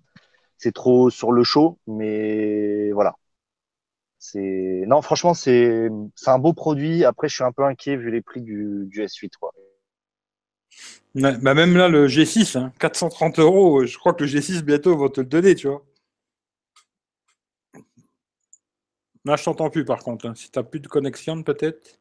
c'est 0.59 0.72
trop 0.72 1.09
sur 1.09 1.33
le 1.33 1.45
show, 1.45 1.78
mais 1.87 2.91
voilà. 2.93 3.14
C'est 4.18 4.85
non, 4.87 5.01
franchement, 5.01 5.35
c'est 5.35 5.89
un 6.26 6.39
beau 6.39 6.53
produit. 6.53 7.05
Après, 7.05 7.28
je 7.28 7.35
suis 7.35 7.45
un 7.45 7.53
peu 7.53 7.64
inquiet 7.64 7.97
vu 7.97 8.11
les 8.11 8.20
prix 8.20 8.43
du, 8.43 8.85
du 8.87 9.03
S8, 9.03 9.31
quoi. 9.41 9.53
bah 11.14 11.55
même 11.55 11.76
là, 11.76 11.89
le 11.89 12.07
G6, 12.07 12.70
430 12.78 13.39
hein, 13.39 13.43
euros, 13.43 13.87
je 13.87 13.97
crois 13.97 14.12
que 14.12 14.24
le 14.24 14.28
G6 14.28 14.62
bientôt 14.62 14.97
va 14.99 15.09
te 15.09 15.20
le 15.20 15.26
donner, 15.26 15.55
tu 15.55 15.68
vois. 15.68 15.83
Là, 19.25 19.37
je 19.37 19.45
t'entends 19.45 19.71
plus 19.71 19.85
par 19.85 20.01
contre. 20.01 20.27
Hein. 20.27 20.35
Si 20.35 20.51
tu 20.51 20.59
n'as 20.59 20.62
plus 20.62 20.81
de 20.81 20.89
connexion, 20.89 21.43
peut-être. 21.43 22.01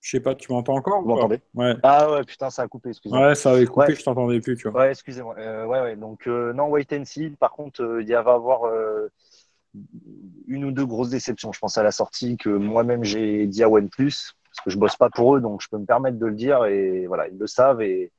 Je 0.00 0.16
sais 0.16 0.20
pas, 0.20 0.34
tu 0.34 0.50
m'entends 0.50 0.76
encore 0.76 1.02
Vous 1.02 1.08
m'entendez? 1.08 1.40
Ouais. 1.54 1.74
Ah 1.82 2.10
ouais, 2.10 2.24
putain, 2.24 2.48
ça 2.48 2.62
a 2.62 2.68
coupé, 2.68 2.88
excusez-moi. 2.88 3.28
Ouais, 3.28 3.34
ça 3.34 3.52
avait 3.52 3.66
coupé, 3.66 3.94
je 3.94 4.02
t'entendais 4.02 4.40
plus, 4.40 4.56
tu 4.56 4.68
vois. 4.68 4.80
Ouais, 4.80 4.90
excusez-moi. 4.90 5.34
Euh, 5.38 5.66
ouais, 5.66 5.80
ouais, 5.82 5.96
donc 5.96 6.26
euh, 6.26 6.54
non, 6.54 6.68
wait 6.68 6.86
and 6.92 7.04
see. 7.04 7.30
Par 7.30 7.52
contre, 7.52 7.82
euh, 7.82 8.02
il 8.02 8.08
y 8.08 8.12
va 8.12 8.32
avoir 8.32 8.62
une 10.48 10.64
ou 10.64 10.72
deux 10.72 10.86
grosses 10.86 11.10
déceptions. 11.10 11.52
Je 11.52 11.58
pense 11.60 11.76
à 11.76 11.82
la 11.82 11.92
sortie 11.92 12.36
que 12.38 12.48
moi-même 12.48 13.04
j'ai 13.04 13.46
dit 13.46 13.62
à 13.62 13.68
OnePlus, 13.68 14.34
parce 14.44 14.64
que 14.64 14.70
je 14.70 14.78
bosse 14.78 14.96
pas 14.96 15.10
pour 15.10 15.36
eux, 15.36 15.40
donc 15.40 15.60
je 15.60 15.68
peux 15.68 15.78
me 15.78 15.86
permettre 15.86 16.18
de 16.18 16.26
le 16.26 16.34
dire, 16.34 16.64
et 16.64 17.06
voilà, 17.06 17.28
ils 17.28 17.38
le 17.38 17.46
savent, 17.46 17.82
et 17.82 18.10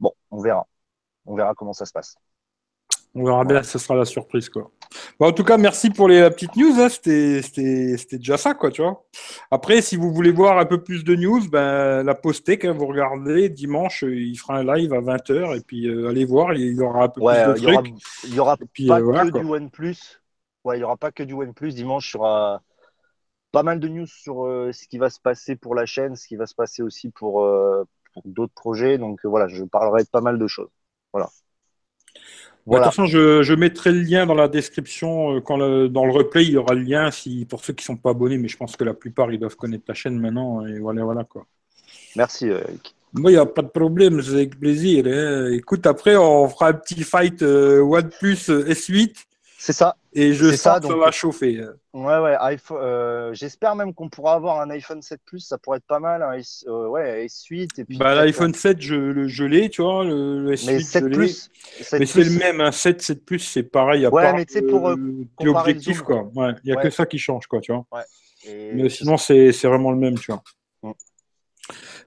bon, 0.00 0.12
on 0.30 0.40
verra. 0.40 0.66
On 1.28 1.36
verra 1.36 1.54
comment 1.54 1.74
ça 1.74 1.84
se 1.84 1.92
passe. 1.92 2.16
On 3.14 3.24
verra 3.24 3.44
bien, 3.44 3.62
ce 3.62 3.78
sera 3.78 3.94
la 3.94 4.04
surprise, 4.04 4.48
quoi. 4.48 4.70
en 5.18 5.32
tout 5.32 5.44
cas, 5.44 5.58
merci 5.58 5.90
pour 5.90 6.08
les 6.08 6.28
petites 6.30 6.56
news. 6.56 6.72
Hein. 6.78 6.88
C'était 6.88 8.16
déjà 8.16 8.36
ça, 8.36 8.54
quoi, 8.54 8.70
tu 8.70 8.82
vois. 8.82 9.04
Après, 9.50 9.82
si 9.82 9.96
vous 9.96 10.12
voulez 10.12 10.30
voir 10.30 10.58
un 10.58 10.64
peu 10.64 10.82
plus 10.82 11.04
de 11.04 11.14
news, 11.14 11.48
ben, 11.50 12.02
la 12.02 12.14
Postec, 12.14 12.64
hein, 12.64 12.72
vous 12.72 12.86
regardez, 12.86 13.48
dimanche, 13.48 14.04
il 14.06 14.36
fera 14.36 14.58
un 14.58 14.76
live 14.76 14.92
à 14.92 15.00
20h, 15.00 15.56
et 15.56 15.60
puis 15.60 15.86
euh, 15.86 16.08
allez 16.08 16.24
voir, 16.24 16.54
il 16.54 16.76
y 16.76 16.80
aura 16.80 17.04
un 17.04 17.08
peu 17.08 17.20
plus 17.20 17.26
de 17.26 17.58
il 17.58 17.68
aura, 17.70 17.82
il 18.24 18.34
y 18.34 18.40
aura 18.40 18.56
pas 18.56 19.00
euh, 19.00 19.30
que 19.30 19.38
du 19.38 19.44
OnePlus. 19.44 19.96
Ouais, 20.64 20.76
il 20.76 20.80
n'y 20.80 20.84
aura 20.84 20.96
pas 20.96 21.12
que 21.12 21.22
du 21.22 21.34
OnePlus. 21.34 21.72
Dimanche, 21.72 22.14
il 22.14 22.16
y 22.16 22.20
aura 22.20 22.62
pas 23.52 23.62
mal 23.62 23.80
de 23.80 23.88
news 23.88 24.06
sur 24.06 24.46
euh, 24.46 24.70
ce 24.72 24.86
qui 24.86 24.98
va 24.98 25.10
se 25.10 25.20
passer 25.20 25.56
pour 25.56 25.74
la 25.74 25.86
chaîne, 25.86 26.16
ce 26.16 26.26
qui 26.26 26.36
va 26.36 26.46
se 26.46 26.54
passer 26.54 26.82
aussi 26.82 27.10
pour, 27.10 27.46
pour 28.14 28.22
d'autres 28.26 28.54
projets. 28.54 28.96
Donc 28.98 29.20
voilà, 29.24 29.48
je 29.48 29.64
parlerai 29.64 30.04
de 30.04 30.08
pas 30.08 30.20
mal 30.20 30.38
de 30.38 30.46
choses. 30.46 30.70
Voilà. 31.12 31.28
De 32.66 32.74
toute 32.74 32.84
façon, 32.84 33.06
je, 33.06 33.42
je, 33.42 33.54
mettrai 33.54 33.92
le 33.92 34.00
lien 34.00 34.26
dans 34.26 34.34
la 34.34 34.46
description. 34.46 35.40
Quand 35.40 35.56
dans 35.56 36.04
le 36.04 36.12
replay, 36.12 36.44
il 36.44 36.50
y 36.50 36.56
aura 36.58 36.74
le 36.74 36.82
lien 36.82 37.10
si, 37.10 37.46
pour 37.46 37.64
ceux 37.64 37.72
qui 37.72 37.82
ne 37.82 37.86
sont 37.86 37.96
pas 37.96 38.10
abonnés, 38.10 38.36
mais 38.36 38.48
je 38.48 38.58
pense 38.58 38.76
que 38.76 38.84
la 38.84 38.92
plupart, 38.92 39.32
ils 39.32 39.38
doivent 39.38 39.56
connaître 39.56 39.84
la 39.88 39.94
chaîne 39.94 40.18
maintenant. 40.18 40.66
Et 40.66 40.78
voilà, 40.78 41.02
voilà 41.04 41.24
quoi. 41.24 41.46
Merci, 42.14 42.48
Eric. 42.48 42.94
Moi, 43.14 43.30
il 43.30 43.34
n'y 43.34 43.40
a 43.40 43.46
pas 43.46 43.62
de 43.62 43.68
problème, 43.68 44.20
c'est 44.20 44.34
avec 44.34 44.60
plaisir. 44.60 45.06
Hein. 45.06 45.50
Écoute, 45.52 45.86
après, 45.86 46.16
on 46.16 46.46
fera 46.48 46.68
un 46.68 46.74
petit 46.74 47.02
fight 47.02 47.40
OnePlus 47.40 48.50
S8. 48.50 49.27
C'est 49.60 49.72
ça. 49.72 49.96
Et 50.12 50.34
je 50.34 50.50
sens 50.52 50.60
ça, 50.60 50.80
que 50.80 50.86
ça 50.86 50.94
va 50.94 51.10
chauffer. 51.10 51.60
Ouais, 51.92 52.18
ouais. 52.18 52.36
Euh, 52.70 53.34
j'espère 53.34 53.74
même 53.74 53.92
qu'on 53.92 54.08
pourra 54.08 54.34
avoir 54.34 54.60
un 54.60 54.70
iPhone 54.70 55.02
7 55.02 55.20
Plus. 55.26 55.40
Ça 55.40 55.58
pourrait 55.58 55.78
être 55.78 55.86
pas 55.86 55.98
mal. 55.98 56.24
S, 56.38 56.64
euh, 56.68 56.86
ouais, 56.86 57.26
S8. 57.26 57.80
Et 57.80 57.84
puis 57.84 57.98
bah, 57.98 58.14
L'iPhone 58.14 58.54
7, 58.54 58.80
je, 58.80 59.26
je 59.26 59.44
l'ai, 59.44 59.68
tu 59.68 59.82
vois. 59.82 60.04
Le, 60.04 60.54
S8, 60.54 60.66
mais 60.66 60.80
7 60.80 61.10
Plus. 61.10 61.50
mais 61.92 62.06
c'est 62.06 62.22
le 62.22 62.38
même. 62.38 62.60
Un 62.60 62.70
7, 62.70 63.02
7 63.02 63.24
Plus, 63.24 63.40
c'est 63.40 63.64
pareil. 63.64 64.06
À 64.06 64.10
ouais, 64.10 64.22
part 64.22 64.36
mais 64.36 64.46
tu 64.46 64.54
sais, 64.54 64.62
pour. 64.62 64.94
L'objectif, 65.42 66.02
quoi. 66.02 66.30
Ouais. 66.36 66.52
Il 66.62 66.70
n'y 66.70 66.78
a 66.78 66.80
que 66.80 66.90
ça 66.90 67.04
qui 67.04 67.18
change, 67.18 67.48
quoi, 67.48 67.60
tu 67.60 67.72
vois. 67.72 67.84
Ouais. 67.90 68.72
Mais 68.74 68.88
sinon, 68.88 69.16
c'est 69.16 69.50
vraiment 69.64 69.90
le 69.90 69.98
même, 69.98 70.16
tu 70.16 70.30
vois. 70.30 70.42
Mm. 70.84 70.92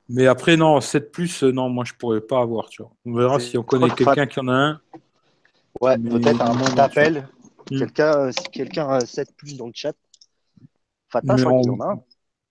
Mais 0.08 0.28
après, 0.28 0.56
non, 0.56 0.80
7 0.80 1.12
Plus, 1.12 1.44
euh, 1.44 1.52
non, 1.52 1.68
moi, 1.68 1.84
je 1.86 1.94
pourrais 1.96 2.22
pas 2.22 2.40
avoir, 2.40 2.70
tu 2.70 2.82
vois. 2.82 2.94
On 3.06 3.14
verra 3.14 3.42
si 3.42 3.58
on 3.58 3.64
connaît 3.64 3.90
quelqu'un 3.90 4.26
qui 4.26 4.40
en 4.40 4.48
a 4.48 4.54
un. 4.54 4.82
Ouais, 5.82 5.98
peut-être 5.98 6.42
un 6.42 6.56
petit 6.56 6.80
appel. 6.80 7.28
Quelqu'un, 7.78 8.18
euh, 8.18 8.32
si 8.32 8.44
quelqu'un 8.52 8.88
a 8.90 9.00
7 9.02 9.36
plus 9.36 9.58
dans 9.58 9.68
le 9.68 9.74
chat. 9.74 9.96
Fata, 11.10 11.38
je 11.38 11.46
crois 11.46 11.62
qu'il 11.62 11.72
en 11.72 11.80
a 11.80 11.94
un. 11.94 12.04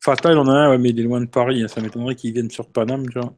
Fata, 0.02 0.32
il 0.32 0.38
en 0.38 0.48
a 0.48 0.52
un, 0.52 0.78
mais 0.78 0.90
il 0.90 1.00
est 1.00 1.02
loin 1.02 1.20
de 1.20 1.26
Paris. 1.26 1.62
Hein. 1.62 1.68
Ça 1.68 1.80
m'étonnerait 1.80 2.14
qu'il 2.14 2.32
vienne 2.32 2.50
sur 2.50 2.68
Paname, 2.68 3.08
tu 3.08 3.18
vois. 3.18 3.34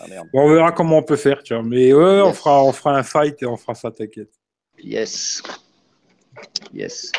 Ah, 0.00 0.04
bon, 0.32 0.42
on 0.42 0.54
verra 0.54 0.72
comment 0.72 0.98
on 0.98 1.02
peut 1.02 1.16
faire, 1.16 1.42
tu 1.42 1.54
vois. 1.54 1.62
Mais 1.62 1.92
ouais, 1.92 2.22
on, 2.22 2.32
fera, 2.32 2.62
on 2.64 2.72
fera 2.72 2.96
un 2.96 3.02
fight 3.02 3.42
et 3.42 3.46
on 3.46 3.56
fera 3.56 3.74
ça, 3.74 3.90
t'inquiète. 3.90 4.30
Yes. 4.78 5.42
Yes. 6.72 7.12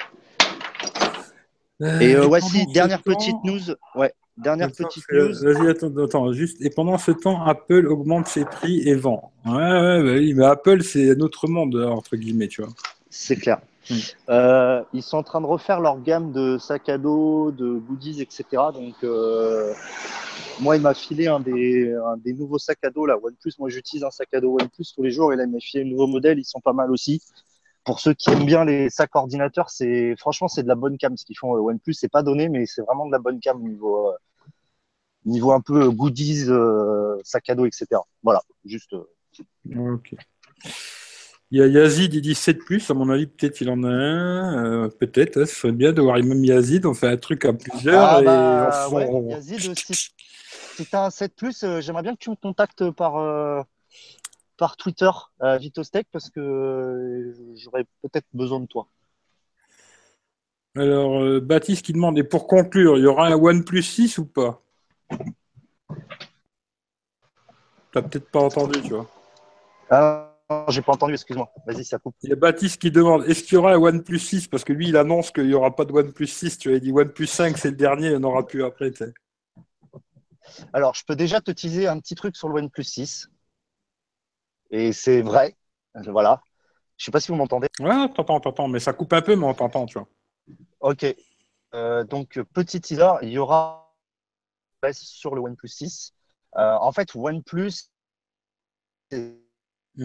Euh, 1.81 1.99
et 1.99 2.15
euh, 2.15 2.25
voici, 2.25 2.65
dernière 2.67 3.01
petite 3.03 3.35
news. 3.43 3.61
Ouais, 3.95 4.13
dernière 4.37 4.71
petite 4.71 5.03
news. 5.11 5.33
Vas-y, 5.41 5.69
attends, 5.69 5.97
attends, 5.97 6.33
juste. 6.33 6.61
Et 6.61 6.69
pendant 6.69 6.97
ce 6.97 7.11
temps, 7.11 7.43
Apple 7.45 7.87
augmente 7.87 8.27
ses 8.27 8.45
prix 8.45 8.87
et 8.87 8.95
vend. 8.95 9.31
Ouais, 9.45 9.53
ouais, 9.53 10.03
bah 10.03 10.13
oui, 10.13 10.33
mais 10.33 10.45
Apple, 10.45 10.83
c'est 10.83 11.11
un 11.11 11.19
autre 11.19 11.47
monde, 11.47 11.75
entre 11.75 12.15
guillemets, 12.15 12.47
tu 12.47 12.61
vois. 12.61 12.71
C'est 13.09 13.35
clair. 13.35 13.59
Mm. 13.89 13.95
Euh, 14.29 14.83
ils 14.93 15.03
sont 15.03 15.17
en 15.17 15.23
train 15.23 15.41
de 15.41 15.45
refaire 15.45 15.79
leur 15.81 16.01
gamme 16.01 16.31
de 16.31 16.57
sacs 16.57 16.89
à 16.89 16.97
dos, 16.97 17.51
de 17.51 17.73
goodies, 17.73 18.21
etc. 18.21 18.45
Donc, 18.73 18.95
euh, 19.03 19.73
moi, 20.59 20.75
il 20.75 20.81
m'a 20.81 20.93
filé 20.93 21.27
un 21.27 21.39
des, 21.39 21.95
des, 22.17 22.33
nouveaux 22.33 22.59
sacs 22.59 22.83
à 22.83 22.89
dos, 22.89 23.05
là, 23.05 23.17
OnePlus. 23.21 23.53
Moi, 23.59 23.69
j'utilise 23.69 24.03
un 24.03 24.11
sac 24.11 24.33
à 24.33 24.41
dos 24.41 24.57
OnePlus 24.59 24.85
tous 24.95 25.03
les 25.03 25.11
jours 25.11 25.33
et 25.33 25.35
là, 25.35 25.43
il 25.43 25.51
m'a 25.51 25.59
filé 25.59 25.83
un 25.83 25.87
nouveau 25.87 26.07
modèle. 26.07 26.39
Ils 26.39 26.45
sont 26.45 26.61
pas 26.61 26.73
mal 26.73 26.91
aussi. 26.91 27.21
Pour 27.85 27.99
ceux 27.99 28.13
qui 28.13 28.29
aiment 28.29 28.45
bien 28.45 28.65
les 28.65 28.89
sacs 28.89 29.15
ordinateurs, 29.15 29.69
c'est 29.69 30.15
franchement, 30.17 30.47
c'est 30.47 30.63
de 30.63 30.67
la 30.67 30.75
bonne 30.75 30.97
cam 30.97 31.17
ce 31.17 31.25
qu'ils 31.25 31.37
font. 31.37 31.55
Euh, 31.55 31.59
OnePlus, 31.59 31.93
c'est 31.93 32.11
pas 32.11 32.23
donné, 32.23 32.49
mais 32.49 32.65
c'est 32.65 32.81
vraiment 32.81 33.07
de 33.07 33.11
la 33.11 33.19
bonne 33.19 33.39
cam 33.39 33.59
niveau, 33.59 34.13
niveau 35.25 35.51
un 35.53 35.61
peu 35.61 35.89
goodies, 35.89 36.47
sac 37.23 37.49
à 37.49 37.55
dos, 37.55 37.65
etc. 37.65 37.87
Voilà, 38.21 38.43
juste. 38.65 38.95
Ok. 39.75 40.15
Il 41.51 41.57
y 41.57 41.63
a 41.63 41.67
Yazid, 41.67 42.13
il 42.13 42.21
dit 42.21 42.35
7 42.35 42.59
plus, 42.59 42.91
à 42.91 42.93
mon 42.93 43.09
avis, 43.09 43.25
peut-être 43.25 43.59
il 43.61 43.71
en 43.71 43.83
a 43.83 43.87
un, 43.87 44.83
euh, 44.83 44.87
peut-être, 44.87 45.37
hein, 45.37 45.45
ce 45.47 45.55
serait 45.55 45.73
bien 45.73 45.91
de 45.91 46.01
voir 46.01 46.17
même 46.17 46.45
Yazid, 46.45 46.85
on 46.85 46.93
fait 46.93 47.07
un 47.07 47.17
truc 47.17 47.43
à 47.43 47.53
plusieurs. 47.53 48.03
Ah, 48.03 48.21
bah, 48.21 49.09
Yazid, 49.29 49.75
si, 49.79 50.11
tu 50.85 50.95
as 50.95 51.05
un 51.05 51.09
7 51.09 51.33
plus, 51.35 51.63
euh, 51.63 51.81
j'aimerais 51.81 52.03
bien 52.03 52.13
que 52.13 52.19
tu 52.19 52.29
me 52.29 52.35
contactes 52.35 52.91
par, 52.91 53.17
euh, 53.17 53.63
par 54.57 54.77
Twitter, 54.77 55.09
Vitostech, 55.41 56.05
parce 56.11 56.29
que 56.29 57.33
j'aurais 57.55 57.85
peut-être 58.03 58.27
besoin 58.31 58.59
de 58.59 58.67
toi. 58.67 58.87
Alors, 60.77 61.41
Baptiste 61.41 61.83
qui 61.83 61.93
demande, 61.93 62.19
et 62.19 62.23
pour 62.23 62.45
conclure, 62.45 62.97
il 62.97 63.03
y 63.03 63.07
aura 63.07 63.27
un 63.27 63.33
OnePlus 63.33 63.81
6 63.81 64.19
ou 64.19 64.25
pas? 64.25 64.61
T'as 67.91 68.03
peut-être 68.03 68.29
pas 68.29 68.41
entendu, 68.41 68.79
tu 68.83 68.89
vois. 68.89 69.09
Ah, 69.89 70.28
j'ai 70.69 70.81
pas 70.81 70.93
entendu, 70.93 71.13
excuse-moi. 71.13 71.51
Vas-y, 71.67 71.85
ça 71.85 71.99
coupe. 71.99 72.15
Il 72.23 72.29
y 72.29 72.33
a 72.33 72.35
Baptiste 72.35 72.81
qui 72.81 72.89
demande 72.89 73.23
est-ce 73.25 73.43
qu'il 73.43 73.53
y 73.53 73.57
aura 73.57 73.73
un 73.73 73.77
OnePlus 73.77 74.19
6 74.19 74.47
Parce 74.47 74.63
que 74.63 74.73
lui, 74.73 74.89
il 74.89 74.97
annonce 74.97 75.31
qu'il 75.31 75.47
n'y 75.47 75.53
aura 75.53 75.75
pas 75.75 75.85
de 75.85 75.93
OnePlus 75.93 76.27
6. 76.27 76.57
Tu 76.57 76.73
as 76.73 76.79
dit 76.79 76.91
OnePlus 76.91 77.27
5, 77.27 77.57
c'est 77.57 77.69
le 77.69 77.75
dernier, 77.75 78.07
il 78.07 78.11
n'y 78.11 78.17
en 78.17 78.23
aura 78.23 78.45
plus 78.45 78.63
après. 78.63 78.91
Alors, 80.73 80.95
je 80.95 81.05
peux 81.05 81.15
déjà 81.15 81.39
te 81.39 81.51
teaser 81.51 81.87
un 81.87 81.99
petit 81.99 82.15
truc 82.15 82.35
sur 82.35 82.49
le 82.49 82.55
OnePlus 82.55 82.83
6. 82.83 83.29
Et 84.71 84.91
c'est 84.91 85.21
vrai. 85.21 85.55
Voilà. 86.07 86.41
Je 86.97 87.05
sais 87.05 87.11
pas 87.11 87.19
si 87.19 87.29
vous 87.29 87.37
m'entendez. 87.37 87.67
Ouais, 87.79 88.09
t'entends, 88.13 88.39
t'entends, 88.39 88.67
mais 88.67 88.79
ça 88.79 88.93
coupe 88.93 89.13
un 89.13 89.21
peu, 89.21 89.35
mais 89.35 89.45
on 89.45 89.53
t'entend, 89.53 89.85
tu 89.85 89.99
vois. 89.99 90.07
Ok. 90.79 91.05
Euh, 91.75 92.03
donc, 92.03 92.39
petit 92.53 92.81
teaser, 92.81 93.11
il 93.21 93.29
y 93.29 93.37
aura 93.37 93.95
sur 94.93 95.35
le 95.35 95.41
OnePlus 95.41 95.69
6. 95.69 96.13
Euh, 96.57 96.75
en 96.81 96.91
fait, 96.91 97.15
OnePlus, 97.15 97.91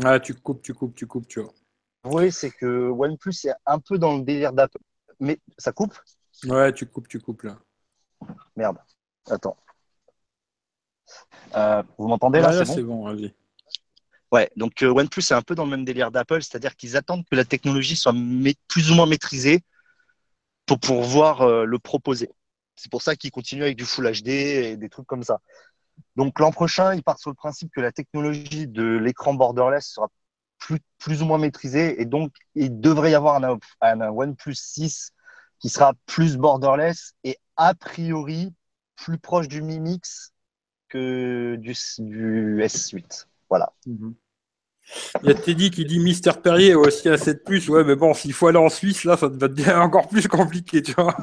ah, 0.02 0.20
tu 0.20 0.34
coupes, 0.34 0.62
tu 0.62 0.74
coupes, 0.74 0.94
tu 0.94 1.06
coupes, 1.06 1.28
tu 1.28 1.40
vois. 1.40 1.54
Oui, 2.04 2.30
c'est 2.30 2.50
que 2.50 2.88
OnePlus 2.90 3.46
est 3.46 3.54
un 3.66 3.78
peu 3.78 3.98
dans 3.98 4.16
le 4.16 4.22
délire 4.24 4.52
d'Apple. 4.52 4.78
Mais 5.20 5.38
ça 5.56 5.72
coupe? 5.72 5.94
Ouais, 6.44 6.72
tu 6.72 6.86
coupes, 6.86 7.08
tu 7.08 7.20
coupes 7.20 7.42
là. 7.42 7.58
Merde. 8.56 8.78
Attends. 9.30 9.56
Euh, 11.54 11.82
vous 11.98 12.08
m'entendez 12.08 12.40
là, 12.40 12.52
là 12.52 12.64
C'est 12.64 12.82
bon, 12.82 13.04
vas-y. 13.04 13.32
Ouais, 14.32 14.50
donc 14.56 14.82
euh, 14.82 14.90
OnePlus 14.90 15.22
est 15.22 15.32
un 15.32 15.42
peu 15.42 15.54
dans 15.54 15.64
le 15.64 15.70
même 15.70 15.84
délire 15.84 16.10
d'Apple, 16.10 16.42
c'est-à-dire 16.42 16.74
qu'ils 16.74 16.96
attendent 16.96 17.24
que 17.24 17.36
la 17.36 17.44
technologie 17.44 17.94
soit 17.94 18.12
plus 18.68 18.90
ou 18.90 18.94
moins 18.94 19.06
maîtrisée 19.06 19.62
pour 20.66 20.80
pouvoir 20.80 21.42
euh, 21.42 21.64
le 21.64 21.78
proposer. 21.78 22.30
C'est 22.74 22.90
pour 22.90 23.02
ça 23.02 23.14
qu'ils 23.14 23.30
continuent 23.30 23.62
avec 23.62 23.76
du 23.76 23.84
Full 23.84 24.10
HD 24.10 24.28
et 24.28 24.76
des 24.76 24.88
trucs 24.88 25.06
comme 25.06 25.22
ça. 25.22 25.40
Donc 26.16 26.38
l'an 26.38 26.52
prochain, 26.52 26.94
ils 26.94 27.02
partent 27.02 27.20
sur 27.20 27.30
le 27.30 27.36
principe 27.36 27.72
que 27.74 27.80
la 27.80 27.92
technologie 27.92 28.66
de 28.66 28.84
l'écran 28.96 29.34
borderless 29.34 29.86
sera 29.86 30.08
plus, 30.98 31.22
ou 31.22 31.26
moins 31.26 31.38
maîtrisée 31.38 32.00
et 32.00 32.06
donc 32.06 32.32
il 32.54 32.80
devrait 32.80 33.10
y 33.10 33.14
avoir 33.14 33.42
un, 33.42 33.58
un, 33.82 34.08
OnePlus 34.08 34.54
6 34.54 35.12
qui 35.58 35.68
sera 35.68 35.92
plus 36.06 36.38
borderless 36.38 37.12
et 37.24 37.36
a 37.56 37.74
priori 37.74 38.54
plus 38.96 39.18
proche 39.18 39.48
du 39.48 39.60
Mi 39.60 39.80
Mix 39.80 40.32
que 40.88 41.56
du, 41.56 41.74
du 41.98 42.62
S8. 42.62 43.26
Voilà. 43.50 43.72
Mhm. 43.86 44.14
Il 45.22 45.28
y 45.28 45.32
a 45.32 45.34
Teddy 45.34 45.70
qui 45.70 45.84
dit 45.84 45.98
Mister 45.98 46.32
Perrier 46.42 46.74
aussi 46.74 47.08
à 47.08 47.16
7 47.16 47.44
plus. 47.44 47.68
Ouais, 47.68 47.84
mais 47.84 47.96
bon, 47.96 48.12
s'il 48.12 48.32
faut 48.32 48.48
aller 48.48 48.58
en 48.58 48.68
Suisse, 48.68 49.04
là, 49.04 49.16
ça 49.16 49.28
va 49.28 49.48
devenir 49.48 49.80
encore 49.80 50.08
plus 50.08 50.28
compliqué, 50.28 50.82
tu 50.82 50.92
vois. 50.92 51.16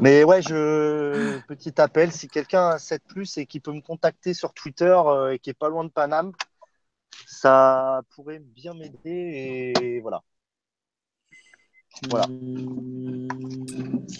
Mais 0.00 0.24
ouais, 0.24 0.42
je 0.42 1.38
petit 1.46 1.80
appel, 1.80 2.12
si 2.12 2.28
quelqu'un 2.28 2.68
a 2.68 2.78
7 2.78 3.02
plus 3.08 3.38
et 3.38 3.46
qui 3.46 3.60
peut 3.60 3.72
me 3.72 3.80
contacter 3.80 4.34
sur 4.34 4.52
Twitter 4.52 4.96
euh, 5.06 5.32
et 5.32 5.38
qui 5.38 5.50
est 5.50 5.54
pas 5.54 5.68
loin 5.68 5.84
de 5.84 5.90
Paname, 5.90 6.32
ça 7.26 8.02
pourrait 8.14 8.40
bien 8.40 8.74
m'aider 8.74 9.72
et 9.80 10.00
voilà. 10.00 10.22
Voilà. 12.08 12.26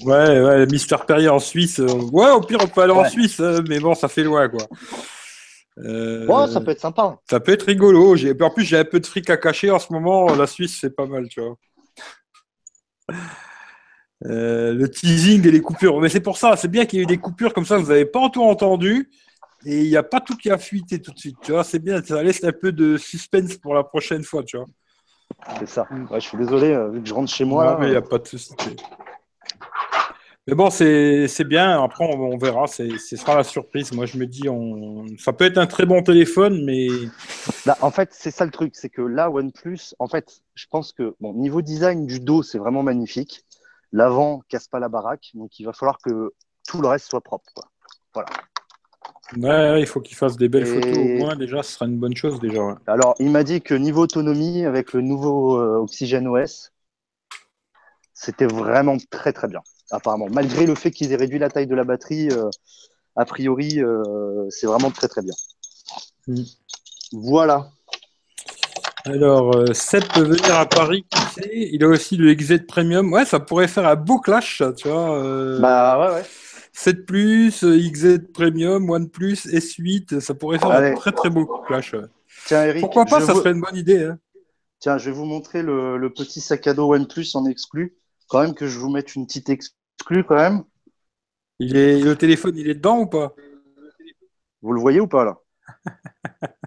Ouais, 0.05 0.41
ouais, 0.41 0.67
Mister 0.67 0.97
Perrier 1.07 1.29
en 1.29 1.39
Suisse. 1.39 1.79
Euh, 1.81 1.87
ouais, 2.13 2.31
au 2.31 2.41
pire, 2.41 2.59
on 2.63 2.67
peut 2.67 2.83
aller 2.83 2.93
en 2.93 3.09
Suisse, 3.09 3.41
hein, 3.41 3.63
mais 3.69 3.79
bon, 3.79 3.95
ça 3.95 4.09
fait 4.09 4.25
loin, 4.25 4.49
quoi. 4.49 4.67
Euh, 5.79 6.27
ouais, 6.27 6.49
ça 6.49 6.61
peut 6.61 6.73
être 6.73 6.81
sympa. 6.81 7.19
Ça 7.29 7.41
peut 7.41 7.53
être 7.53 7.63
rigolo. 7.63 8.15
En 8.15 8.51
plus, 8.51 8.65
j'ai 8.65 8.79
un 8.79 8.85
peu 8.85 9.01
de 9.01 9.07
fric 9.07 9.31
à 9.31 9.37
cacher 9.37 9.71
en 9.71 9.79
ce 9.79 9.93
moment. 9.93 10.35
La 10.35 10.47
Suisse, 10.47 10.79
c'est 10.81 10.95
pas 10.95 11.07
mal, 11.07 11.29
tu 11.29 11.41
vois. 11.41 11.57
Euh, 14.27 14.75
le 14.75 14.91
teasing 14.91 15.47
et 15.47 15.51
les 15.51 15.63
coupures. 15.63 16.01
Mais 16.01 16.09
c'est 16.09 16.21
pour 16.21 16.37
ça, 16.37 16.57
c'est 16.57 16.69
bien 16.69 16.85
qu'il 16.85 16.99
y 16.99 17.01
ait 17.01 17.05
eu 17.05 17.07
des 17.07 17.19
coupures 17.19 17.55
comme 17.55 17.65
ça, 17.65 17.79
vous 17.79 17.89
n'avez 17.89 18.05
pas 18.05 18.29
tout 18.29 18.43
entendu. 18.43 19.11
Et 19.65 19.83
il 19.83 19.89
n'y 19.89 19.97
a 19.97 20.03
pas 20.03 20.21
tout 20.21 20.37
qui 20.37 20.51
a 20.51 20.59
fuité 20.59 21.01
tout 21.01 21.13
de 21.13 21.19
suite. 21.19 21.37
Tu 21.43 21.53
vois, 21.53 21.65
c'est 21.65 21.79
bien, 21.79 22.03
ça 22.03 22.23
laisse 22.23 22.43
un 22.45 22.53
peu 22.53 22.73
de 22.73 22.97
suspense 22.97 23.57
pour 23.57 23.75
la 23.75 23.85
prochaine 23.85 24.23
fois, 24.23 24.43
tu 24.43 24.57
vois. 24.57 24.67
C'est 25.59 25.69
ça. 25.69 25.87
Ouais, 26.11 26.21
je 26.21 26.27
suis 26.27 26.39
désolé, 26.39 26.73
euh, 26.73 26.89
vu 26.89 27.03
que 27.03 27.09
je 27.09 27.15
rentre 27.15 27.31
chez 27.31 27.45
moi. 27.45 27.79
il 27.83 27.91
n'y 27.91 27.97
a 27.97 28.03
pas 28.03 28.19
de 28.19 28.27
souci. 28.27 28.55
Mais 30.47 30.55
bon, 30.55 30.71
c'est 30.71 31.45
bien. 31.45 31.83
Après, 31.83 32.05
on, 32.05 32.37
verra. 32.37 32.67
Ce 32.67 33.17
sera 33.17 33.37
la 33.37 33.45
surprise. 33.45 33.93
Moi, 33.93 34.07
je 34.07 34.19
me 34.19 34.27
dis, 34.27 34.49
on... 34.49 35.07
ça 35.19 35.33
peut 35.33 35.45
être 35.45 35.59
un 35.59 35.67
très 35.67 35.87
bon 35.87 36.03
téléphone, 36.03 36.65
mais. 36.65 36.89
Bah, 37.65 37.77
en 37.81 37.91
fait, 37.91 38.11
c'est 38.13 38.31
ça 38.31 38.45
le 38.45 38.51
truc. 38.51 38.73
C'est 38.75 38.89
que 38.89 39.03
là, 39.03 39.31
OnePlus, 39.31 39.95
en 39.99 40.09
fait, 40.09 40.43
je 40.55 40.67
pense 40.71 40.93
que, 40.93 41.15
bon, 41.21 41.35
niveau 41.35 41.63
design 41.63 42.07
du 42.07 42.21
dos, 42.21 42.43
c'est 42.43 42.59
vraiment 42.59 42.83
magnifique 42.83 43.45
l'avant 43.93 44.43
casse 44.49 44.69
pas 44.69 44.79
la 44.79 44.89
baraque, 44.89 45.31
donc 45.35 45.59
il 45.59 45.65
va 45.65 45.73
falloir 45.73 45.99
que 45.99 46.33
tout 46.67 46.81
le 46.81 46.89
reste 46.89 47.09
soit 47.09 47.21
propre. 47.21 47.53
Voilà. 48.15 48.29
Ouais, 49.37 49.81
il 49.81 49.87
faut 49.87 50.01
qu'il 50.01 50.17
fasse 50.17 50.37
des 50.37 50.49
belles 50.49 50.67
photos 50.67 50.97
au 50.97 51.19
moins, 51.19 51.37
déjà, 51.37 51.63
ce 51.63 51.73
sera 51.73 51.87
une 51.87 51.99
bonne 51.99 52.17
chose 52.17 52.41
déjà. 52.41 52.79
Alors, 52.87 53.15
il 53.21 53.31
m'a 53.31 53.45
dit 53.45 53.61
que 53.61 53.75
niveau 53.75 54.03
autonomie, 54.03 54.65
avec 54.65 54.93
le 54.93 55.03
nouveau 55.03 55.61
euh, 55.61 55.79
Oxygen 55.79 56.27
OS, 56.27 56.73
c'était 58.13 58.47
vraiment 58.47 58.97
très 59.11 59.33
très 59.33 59.49
bien, 59.49 59.61
apparemment. 59.91 60.27
Malgré 60.31 60.67
le 60.67 60.75
fait 60.75 60.91
qu'ils 60.91 61.13
aient 61.13 61.17
réduit 61.17 61.39
la 61.39 61.49
taille 61.49 61.69
de 61.69 61.75
la 61.77 61.85
batterie, 61.85 62.29
a 63.17 63.25
priori, 63.25 63.81
c'est 64.51 64.67
vraiment 64.67 64.91
très 64.91 65.09
très 65.09 65.23
bien. 65.23 65.35
Mm. 66.27 66.43
Voilà. 67.13 67.71
Alors, 69.05 69.57
euh, 69.57 69.73
Seb 69.73 70.05
peut 70.13 70.23
venir 70.23 70.55
à 70.55 70.67
Paris, 70.67 71.07
Il 71.53 71.85
a 71.85 71.89
aussi 71.89 72.17
le 72.17 72.35
XZ 72.35 72.67
Premium. 72.67 73.13
Ouais, 73.13 73.25
ça 73.25 73.41
pourrait 73.41 73.69
faire 73.69 73.87
un 73.87 73.97
beau 73.97 74.19
clash, 74.19 74.63
tu 74.77 74.89
vois. 74.89 75.17
Euh, 75.19 75.59
bah 75.61 75.99
ouais, 75.99 76.15
ouais. 76.17 76.25
7 76.73 77.05
Plus, 77.05 77.65
XZ 77.65 78.21
Premium, 78.33 78.89
OnePlus, 78.89 79.35
S8, 79.35 80.21
ça 80.21 80.35
pourrait 80.35 80.59
faire 80.59 80.71
un 80.71 80.95
très 80.95 81.13
très 81.13 81.31
beau 81.31 81.47
clash. 81.67 81.95
Tiens, 82.47 82.65
Eric, 82.65 82.81
Pourquoi 82.81 83.05
pas, 83.05 83.21
ça 83.21 83.35
serait 83.35 83.51
une 83.53 83.61
bonne 83.61 83.77
idée. 83.77 84.05
Hein. 84.05 84.19
Tiens, 84.79 84.97
je 84.97 85.11
vais 85.11 85.17
vous 85.17 85.25
montrer 85.25 85.63
le, 85.63 86.13
petit 86.17 86.41
sac 86.41 86.67
à 86.67 86.75
dos 86.75 86.93
OnePlus 86.95 87.27
en 87.35 87.45
exclu. 87.47 87.97
Quand 88.29 88.41
même 88.41 88.55
que 88.55 88.67
je 88.67 88.79
vous 88.79 88.89
mette 88.89 89.15
une 89.15 89.27
petite 89.27 89.51
exclu 89.51 90.25
quand 90.25 90.37
même. 90.37 90.63
Il 91.59 91.77
est, 91.77 92.01
le 92.01 92.17
téléphone, 92.17 92.57
il 92.57 92.71
est 92.71 92.75
dedans 92.75 93.01
ou 93.01 93.07
pas? 93.07 93.35
Vous 94.63 94.73
le 94.73 94.81
voyez 94.81 95.01
ou 95.01 95.07
pas 95.07 95.25
là? 95.25 95.39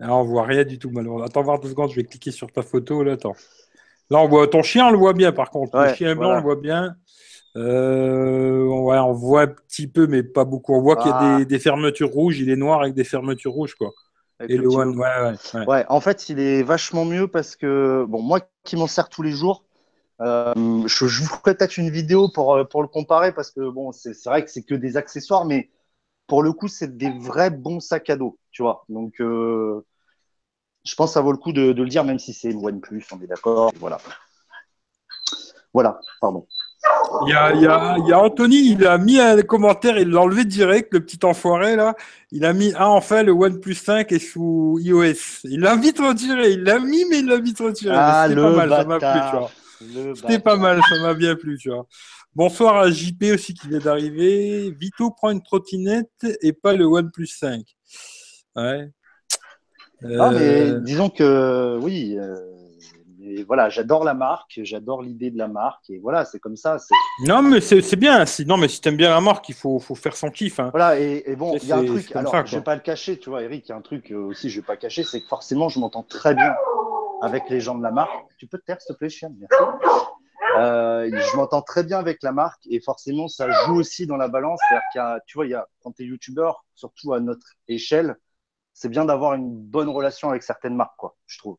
Alors, 0.00 0.18
on 0.18 0.24
voit 0.24 0.44
rien 0.44 0.64
du 0.64 0.78
tout, 0.78 0.90
malheureusement. 0.90 1.26
Attends, 1.26 1.42
voir 1.42 1.60
deux 1.60 1.68
secondes, 1.68 1.90
je 1.90 1.96
vais 1.96 2.04
cliquer 2.04 2.30
sur 2.30 2.50
ta 2.50 2.62
photo. 2.62 3.02
Là, 3.02 3.12
attends. 3.12 3.36
Là, 4.10 4.18
on 4.18 4.28
voit 4.28 4.48
ton 4.48 4.62
chien, 4.62 4.88
on 4.88 4.90
le 4.90 4.98
voit 4.98 5.12
bien, 5.12 5.32
par 5.32 5.50
contre. 5.50 5.76
le 5.78 5.94
chien 5.94 6.16
blanc, 6.16 6.32
on 6.32 6.36
le 6.36 6.42
voit 6.42 6.56
bien. 6.56 6.96
Euh, 7.56 8.66
on 8.68 9.12
voit 9.12 9.42
un 9.42 9.46
petit 9.48 9.86
peu, 9.86 10.06
mais 10.06 10.22
pas 10.22 10.44
beaucoup. 10.44 10.74
On 10.74 10.80
voit 10.80 10.96
qu'il 10.96 11.10
y 11.10 11.12
a 11.12 11.36
ah. 11.36 11.44
des, 11.44 11.58
fermetures 11.58 12.10
rouges. 12.10 12.38
Il 12.38 12.50
est 12.50 12.56
noir 12.56 12.80
avec 12.82 12.94
des 12.94 13.04
fermetures 13.04 13.52
rouges, 13.52 13.74
quoi. 13.74 13.90
Et 14.48 14.56
le 14.56 14.68
One, 14.68 14.98
ouais, 14.98 15.36
ouais, 15.54 15.66
ouais, 15.66 15.84
en 15.90 16.00
fait, 16.00 16.30
il 16.30 16.40
est 16.40 16.62
vachement 16.62 17.04
mieux 17.04 17.28
parce 17.28 17.56
que, 17.56 18.06
bon, 18.08 18.22
moi 18.22 18.40
qui 18.64 18.76
m'en 18.76 18.86
sers 18.86 19.10
tous 19.10 19.22
les 19.22 19.32
jours, 19.32 19.64
euh, 20.22 20.54
je, 20.86 21.06
je, 21.06 21.22
vous 21.22 21.28
ferai 21.28 21.54
peut-être 21.54 21.76
une 21.76 21.90
vidéo 21.90 22.30
pour, 22.32 22.54
euh, 22.54 22.64
pour 22.64 22.80
le 22.80 22.88
comparer 22.88 23.32
parce 23.32 23.50
que, 23.50 23.68
bon, 23.68 23.92
c'est 23.92 24.14
vrai 24.24 24.42
que 24.42 24.50
c'est 24.50 24.62
que 24.62 24.74
des 24.74 24.96
accessoires, 24.96 25.44
mais 25.44 25.68
pour 26.26 26.42
le 26.42 26.52
coup, 26.52 26.68
c'est 26.68 26.96
des 26.96 27.10
vrais 27.10 27.50
bons 27.50 27.80
sacs 27.80 28.08
à 28.08 28.16
dos, 28.16 28.38
tu 28.50 28.62
vois. 28.62 28.84
Donc, 28.88 29.20
euh, 29.20 29.84
je 30.84 30.94
pense 30.94 31.10
que 31.10 31.14
ça 31.14 31.20
vaut 31.20 31.32
le 31.32 31.38
coup 31.38 31.52
de, 31.52 31.72
le 31.72 31.88
dire, 31.88 32.04
même 32.04 32.18
si 32.18 32.32
c'est 32.32 32.50
une 32.50 32.64
OnePlus, 32.64 33.04
on 33.12 33.20
est 33.22 33.26
d'accord. 33.26 33.72
Voilà. 33.78 33.98
Voilà, 35.72 36.00
pardon. 36.20 36.46
Il 37.26 37.30
y, 37.30 37.34
a, 37.34 37.52
il, 37.52 37.60
y 37.60 37.66
a, 38.12 38.18
Anthony, 38.18 38.70
il 38.70 38.86
a 38.86 38.96
mis 38.96 39.20
un 39.20 39.42
commentaire, 39.42 39.98
il 39.98 40.08
l'a 40.08 40.22
enlevé 40.22 40.46
direct, 40.46 40.94
le 40.94 41.04
petit 41.04 41.18
enfoiré 41.24 41.76
là. 41.76 41.94
Il 42.32 42.46
a 42.46 42.54
mis, 42.54 42.72
ah 42.74 42.88
enfin, 42.88 43.22
le 43.22 43.32
OnePlus 43.32 43.74
5 43.74 44.10
est 44.10 44.18
sous 44.18 44.78
iOS. 44.80 45.42
Il 45.44 45.60
l'a 45.60 45.76
vite 45.76 45.98
retiré, 45.98 46.52
il 46.52 46.62
l'a 46.62 46.78
mis, 46.78 47.04
mais 47.04 47.18
il 47.18 47.26
l'a 47.26 47.38
vite 47.38 47.58
retiré. 47.58 47.94
Ah, 47.94 48.26
le 48.28 48.42
pas 48.42 48.66
mal, 48.66 48.70
ça 48.70 48.84
m'a 48.84 48.98
plu, 48.98 49.20
tu 49.30 49.36
vois. 49.36 50.14
C'était 50.16 50.38
pas 50.38 50.56
mal, 50.56 50.80
ça 50.88 50.98
m'a 51.02 51.14
bien 51.14 51.36
plu, 51.36 51.58
tu 51.58 51.68
vois. 51.68 51.86
Bonsoir 52.34 52.76
à 52.76 52.90
JP 52.90 53.24
aussi 53.34 53.52
qui 53.52 53.68
vient 53.68 53.78
d'arriver. 53.78 54.70
Vito 54.70 55.10
prend 55.10 55.30
une 55.30 55.42
trottinette 55.42 56.26
et 56.40 56.52
pas 56.54 56.72
le 56.72 56.86
OnePlus 56.86 57.26
5. 57.26 57.62
Ouais. 58.56 58.90
Mais 60.02 60.16
euh, 60.18 60.80
disons 60.80 61.10
que 61.10 61.78
oui, 61.82 62.16
euh, 62.18 62.36
voilà, 63.46 63.68
j'adore 63.68 64.04
la 64.04 64.14
marque, 64.14 64.60
j'adore 64.62 65.02
l'idée 65.02 65.30
de 65.30 65.38
la 65.38 65.48
marque 65.48 65.88
et 65.90 65.98
voilà, 65.98 66.24
c'est 66.24 66.38
comme 66.38 66.56
ça. 66.56 66.78
Non, 67.26 67.42
mais 67.42 67.60
c'est 67.60 67.96
bien. 67.96 68.24
Si, 68.26 68.46
non, 68.46 68.56
mais 68.56 68.68
si 68.68 68.80
t'aimes 68.80 68.96
bien 68.96 69.10
la 69.10 69.20
marque, 69.20 69.48
il 69.48 69.54
faut, 69.54 69.78
faut 69.78 69.94
faire 69.94 70.16
son 70.16 70.30
kiff. 70.30 70.60
Hein. 70.60 70.70
Voilà, 70.72 70.98
et, 70.98 71.34
bon, 71.36 71.56
il 71.60 71.68
y 71.68 71.72
a 71.72 71.76
un 71.76 71.84
truc. 71.84 72.14
Alors, 72.14 72.46
je 72.46 72.56
vais 72.56 72.62
pas 72.62 72.74
le 72.74 72.80
cacher, 72.80 73.18
tu 73.18 73.30
vois, 73.30 73.42
Eric, 73.42 73.68
il 73.68 73.70
y 73.70 73.72
a 73.72 73.76
un 73.76 73.82
truc 73.82 74.10
euh, 74.10 74.16
aussi, 74.16 74.50
je 74.50 74.60
vais 74.60 74.66
pas 74.66 74.76
cacher, 74.76 75.04
c'est 75.04 75.20
que 75.20 75.28
forcément, 75.28 75.68
je 75.68 75.78
m'entends 75.78 76.02
très 76.02 76.34
bien 76.34 76.54
avec 77.22 77.48
les 77.50 77.60
gens 77.60 77.76
de 77.76 77.82
la 77.82 77.90
marque. 77.90 78.10
Tu 78.38 78.46
peux 78.46 78.58
te 78.58 78.64
taire, 78.64 78.80
s'il 78.80 78.94
te 78.94 78.98
plaît, 78.98 79.10
chien 79.10 79.30
Merci. 79.38 79.62
Euh, 80.58 81.08
je 81.12 81.36
m'entends 81.36 81.62
très 81.62 81.84
bien 81.84 81.98
avec 81.98 82.22
la 82.22 82.32
marque 82.32 82.60
et 82.68 82.80
forcément, 82.80 83.28
ça 83.28 83.48
joue 83.50 83.76
aussi 83.76 84.06
dans 84.06 84.16
la 84.16 84.28
balance. 84.28 84.58
C'est-à-dire 84.68 85.20
tu 85.26 85.38
vois, 85.38 85.46
il 85.46 85.50
y 85.50 85.54
a, 85.54 85.66
quand 85.82 85.92
tu 85.92 86.02
es 86.02 86.06
youtubeur, 86.06 86.64
surtout 86.74 87.12
à 87.12 87.20
notre 87.20 87.54
échelle, 87.68 88.16
c'est 88.72 88.88
bien 88.88 89.04
d'avoir 89.04 89.34
une 89.34 89.50
bonne 89.50 89.88
relation 89.88 90.30
avec 90.30 90.42
certaines 90.42 90.74
marques, 90.74 90.96
quoi, 90.96 91.16
je 91.26 91.38
trouve. 91.38 91.58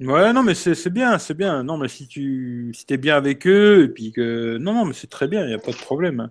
Ouais, 0.00 0.32
non, 0.32 0.44
mais 0.44 0.54
c'est 0.54 0.90
bien, 0.90 1.18
c'est 1.18 1.34
bien. 1.34 1.64
Non, 1.64 1.76
mais 1.76 1.88
si 1.88 2.06
tu 2.06 2.72
si 2.72 2.86
es 2.88 2.96
bien 2.96 3.16
avec 3.16 3.46
eux, 3.48 3.84
et 3.84 3.88
puis 3.88 4.12
que. 4.12 4.56
Non, 4.58 4.72
non, 4.72 4.84
mais 4.84 4.92
c'est 4.92 5.10
très 5.10 5.26
bien, 5.26 5.42
il 5.42 5.48
n'y 5.48 5.54
a 5.54 5.58
pas 5.58 5.72
de 5.72 5.76
problème. 5.76 6.20
Hein. 6.20 6.30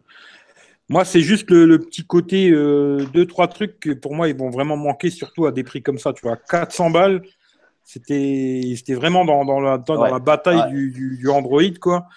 Moi, 0.89 1.03
c'est 1.03 1.19
juste 1.19 1.51
le, 1.51 1.77
petit 1.79 2.05
côté, 2.05 2.49
euh, 2.49 3.05
deux, 3.13 3.25
trois 3.25 3.49
trucs 3.49 3.77
que 3.81 3.91
pour 3.91 4.15
moi, 4.15 4.29
ils 4.29 4.37
vont 4.37 4.49
vraiment 4.49 4.77
manquer, 4.77 5.09
surtout 5.09 5.45
à 5.45 5.51
des 5.51 5.65
prix 5.65 5.83
comme 5.83 5.97
ça. 5.97 6.13
Tu 6.13 6.21
vois, 6.21 6.37
400 6.37 6.91
balles, 6.91 7.23
c'était 7.83 8.73
c'était 8.77 8.93
vraiment 8.93 9.25
dans, 9.25 9.43
dans, 9.43 9.59
la, 9.59 9.77
dans 9.77 10.01
la 10.01 10.19
bataille 10.19 10.71
du, 10.71 10.91
du, 10.91 11.29
Android, 11.29 11.61
quoi. 11.81 12.07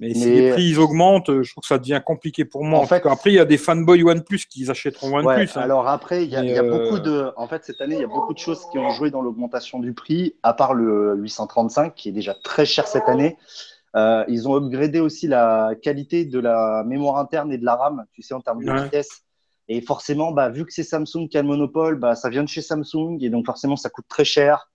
Mais, 0.00 0.14
si 0.14 0.30
les 0.30 0.52
prix 0.52 0.68
ils 0.68 0.78
augmentent, 0.78 1.42
je 1.42 1.50
trouve 1.50 1.62
que 1.62 1.66
ça 1.66 1.78
devient 1.78 2.00
compliqué 2.04 2.44
pour 2.44 2.62
moi. 2.62 2.78
En, 2.78 2.86
fait, 2.86 3.04
après, 3.04 3.30
il 3.30 3.34
y 3.34 3.40
a 3.40 3.44
des 3.44 3.58
fanboys 3.58 4.04
OnePlus 4.04 4.42
qui 4.48 4.70
achèteront 4.70 5.12
OnePlus. 5.18 5.48
Hein. 5.56 5.60
Alors 5.60 5.88
après, 5.88 6.24
il 6.24 6.30
y 6.30 6.36
a, 6.36 6.44
y 6.44 6.56
a 6.56 6.62
beaucoup 6.62 7.00
de. 7.00 7.32
En 7.36 7.48
fait, 7.48 7.64
cette 7.64 7.80
année, 7.80 7.96
il 7.96 8.00
y 8.02 8.04
a 8.04 8.08
beaucoup 8.08 8.32
de 8.32 8.38
choses 8.38 8.60
qui 8.70 8.78
ont 8.78 8.90
joué 8.90 9.10
dans 9.10 9.22
l'augmentation 9.22 9.80
du 9.80 9.94
prix, 9.94 10.36
à 10.44 10.54
part 10.54 10.74
le 10.74 11.16
835 11.16 11.94
qui 11.94 12.10
est 12.10 12.12
déjà 12.12 12.34
très 12.34 12.64
cher 12.64 12.86
cette 12.86 13.08
année. 13.08 13.36
Euh, 13.96 14.24
ils 14.28 14.48
ont 14.48 14.56
upgradé 14.56 15.00
aussi 15.00 15.26
la 15.26 15.72
qualité 15.82 16.24
de 16.24 16.38
la 16.38 16.84
mémoire 16.86 17.18
interne 17.18 17.52
et 17.52 17.58
de 17.58 17.64
la 17.64 17.74
RAM, 17.74 18.04
tu 18.12 18.22
sais, 18.22 18.34
en 18.34 18.40
termes 18.40 18.62
de 18.62 18.72
vitesse. 18.84 19.22
Et 19.68 19.80
forcément, 19.80 20.32
bah, 20.32 20.48
vu 20.48 20.64
que 20.64 20.72
c'est 20.72 20.82
Samsung 20.82 21.28
qui 21.30 21.36
a 21.36 21.42
le 21.42 21.48
monopole, 21.48 21.98
bah, 21.98 22.14
ça 22.14 22.28
vient 22.28 22.42
de 22.42 22.48
chez 22.48 22.62
Samsung 22.62 23.18
et 23.20 23.30
donc 23.30 23.46
forcément, 23.46 23.76
ça 23.76 23.90
coûte 23.90 24.06
très 24.08 24.24
cher 24.24 24.70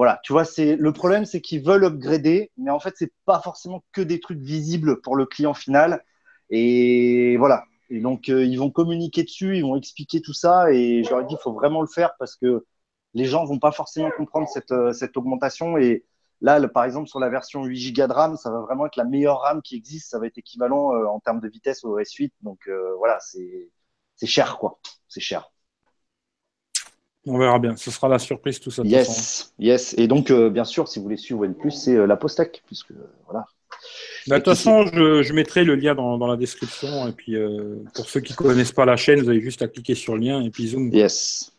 voilà, 0.00 0.18
tu 0.24 0.32
vois, 0.32 0.46
c'est 0.46 0.76
le 0.76 0.92
problème, 0.94 1.26
c'est 1.26 1.42
qu'ils 1.42 1.62
veulent 1.62 1.84
upgrader, 1.84 2.50
mais 2.56 2.70
en 2.70 2.80
fait, 2.80 2.94
c'est 2.96 3.12
pas 3.26 3.38
forcément 3.40 3.84
que 3.92 4.00
des 4.00 4.18
trucs 4.18 4.38
visibles 4.38 5.02
pour 5.02 5.14
le 5.14 5.26
client 5.26 5.52
final. 5.52 6.02
Et 6.48 7.36
voilà. 7.36 7.64
Et 7.90 8.00
donc, 8.00 8.30
euh, 8.30 8.42
ils 8.42 8.56
vont 8.58 8.70
communiquer 8.70 9.24
dessus, 9.24 9.58
ils 9.58 9.62
vont 9.62 9.76
expliquer 9.76 10.22
tout 10.22 10.32
ça. 10.32 10.72
Et 10.72 11.04
je 11.04 11.10
leur 11.10 11.20
ai 11.20 11.24
dit, 11.26 11.34
il 11.34 11.42
faut 11.42 11.52
vraiment 11.52 11.82
le 11.82 11.86
faire 11.86 12.14
parce 12.18 12.34
que 12.34 12.64
les 13.12 13.26
gens 13.26 13.44
vont 13.44 13.58
pas 13.58 13.72
forcément 13.72 14.10
comprendre 14.16 14.48
cette, 14.48 14.72
euh, 14.72 14.94
augmentation. 15.16 15.76
Et 15.76 16.06
là, 16.40 16.66
par 16.66 16.84
exemple, 16.84 17.06
sur 17.10 17.20
la 17.20 17.28
version 17.28 17.64
8 17.64 17.92
Go 17.92 18.06
de 18.06 18.12
RAM, 18.14 18.38
ça 18.38 18.50
va 18.50 18.60
vraiment 18.60 18.86
être 18.86 18.96
la 18.96 19.04
meilleure 19.04 19.40
RAM 19.42 19.60
qui 19.60 19.76
existe. 19.76 20.08
Ça 20.08 20.18
va 20.18 20.28
être 20.28 20.38
équivalent 20.38 20.94
euh, 20.94 21.04
en 21.08 21.20
termes 21.20 21.40
de 21.40 21.48
vitesse 21.48 21.84
au 21.84 21.98
S8. 21.98 22.32
Donc, 22.40 22.70
voilà, 22.96 23.18
c'est 23.20 23.70
cher, 24.26 24.56
quoi. 24.56 24.80
C'est 25.08 25.20
cher. 25.20 25.50
On 27.26 27.38
verra 27.38 27.58
bien. 27.58 27.76
Ce 27.76 27.90
sera 27.90 28.08
la 28.08 28.18
surprise, 28.18 28.60
tout 28.60 28.70
ça. 28.70 28.82
Yes, 28.84 29.52
yes. 29.58 29.94
Et 29.98 30.06
donc, 30.06 30.30
euh, 30.30 30.48
bien 30.48 30.64
sûr, 30.64 30.88
si 30.88 30.98
vous 30.98 31.04
voulez 31.04 31.16
suivre 31.16 31.40
OnePlus, 31.40 31.72
c'est 31.72 31.94
euh, 31.94 32.06
la 32.06 32.16
Postec, 32.16 32.62
puisque 32.66 32.92
voilà. 33.26 33.46
Bah, 34.26 34.38
de 34.38 34.44
toute 34.44 34.54
façon, 34.54 34.86
je, 34.86 35.32
mettrai 35.32 35.64
le 35.64 35.74
lien 35.74 35.94
dans, 35.94 36.26
la 36.26 36.36
description. 36.36 37.08
Et 37.08 37.12
puis, 37.12 37.36
euh, 37.36 37.76
pour 37.94 38.08
ceux 38.08 38.20
qui 38.20 38.32
ne 38.32 38.36
connaissent 38.36 38.72
pas 38.72 38.84
la 38.84 38.96
chaîne, 38.96 39.20
vous 39.20 39.28
avez 39.28 39.40
juste 39.40 39.62
à 39.62 39.68
cliquer 39.68 39.94
sur 39.94 40.14
le 40.14 40.22
lien 40.22 40.42
et 40.42 40.50
puis 40.50 40.68
zoom. 40.68 40.90
Yes. 40.92 41.52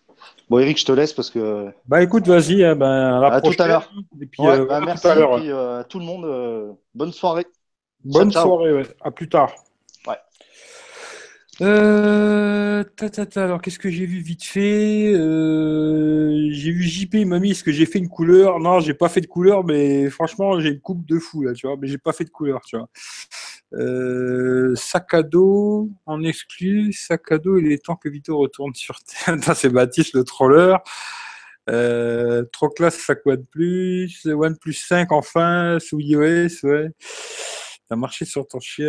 Bon, 0.50 0.60
Eric, 0.60 0.80
je 0.80 0.86
te 0.86 0.92
laisse 0.92 1.14
parce 1.14 1.30
que. 1.30 1.68
Bah, 1.88 2.02
écoute, 2.02 2.28
vas-y. 2.28 2.64
Hein, 2.64 2.76
ben, 2.76 3.22
à, 3.22 3.40
tout 3.42 3.54
à 3.60 3.68
l'heure. 3.68 3.92
Et 4.20 4.26
puis, 4.26 4.44
bah, 4.44 4.82
merci. 4.84 5.08
À 5.08 5.16
et 5.16 5.40
puis, 5.40 5.52
tout 5.90 6.00
le 6.00 6.06
monde, 6.06 6.76
bonne 6.96 7.12
soirée. 7.12 7.46
Bonne 8.04 8.32
soirée, 8.32 8.74
ouais. 8.74 8.88
À 9.02 9.12
plus 9.12 9.30
tard. 9.30 9.54
Euh, 11.62 12.84
alors 13.36 13.62
qu'est-ce 13.62 13.78
que 13.78 13.90
j'ai 13.90 14.06
vu 14.08 14.20
vite 14.20 14.44
fait? 14.44 15.14
Euh, 15.14 16.48
J'ai 16.52 16.72
vu 16.72 16.84
JP, 16.84 17.14
il 17.16 17.28
m'a 17.28 17.40
mis 17.40 17.52
est-ce 17.52 17.64
que 17.64 17.72
j'ai 17.72 17.86
fait 17.86 18.00
une 18.00 18.10
couleur? 18.10 18.60
Non, 18.60 18.80
j'ai 18.80 18.96
pas 18.96 19.10
fait 19.10 19.22
de 19.22 19.28
couleur, 19.28 19.64
mais 19.64 20.10
franchement, 20.10 20.60
j'ai 20.60 20.70
une 20.70 20.80
coupe 20.80 21.06
de 21.06 21.20
fou 21.20 21.44
là, 21.44 21.54
tu 21.54 21.68
vois, 21.68 21.78
mais 21.80 21.88
j'ai 21.88 22.00
pas 22.00 22.14
fait 22.14 22.24
de 22.26 22.32
couleur, 22.32 22.62
tu 22.62 22.78
vois. 22.78 22.90
Euh, 23.74 24.76
sac 24.76 25.14
à 25.14 25.24
dos 25.24 25.90
en 26.06 26.24
exclu, 26.24 26.92
sac 26.94 27.32
à 27.32 27.38
dos, 27.38 27.58
il 27.60 27.72
est 27.72 27.84
temps 27.86 27.96
que 27.96 28.10
Vito 28.10 28.38
retourne 28.38 28.74
sur 28.74 29.00
Terre. 29.04 29.38
c'est 29.56 29.70
Baptiste 29.70 30.16
le 30.16 30.24
troller. 30.24 30.76
Euh, 31.70 32.44
trop 32.52 32.70
classe 32.70 32.98
sac 32.98 33.20
OnePlus, 33.26 34.10
OnePlus 34.26 34.74
5 34.74 35.12
enfin, 35.12 35.78
sous 35.80 36.00
iOS, 36.00 36.50
ouais 36.64 36.90
a 37.92 37.96
marché 37.96 38.26
sur 38.26 38.48
ton 38.48 38.60
chien, 38.60 38.88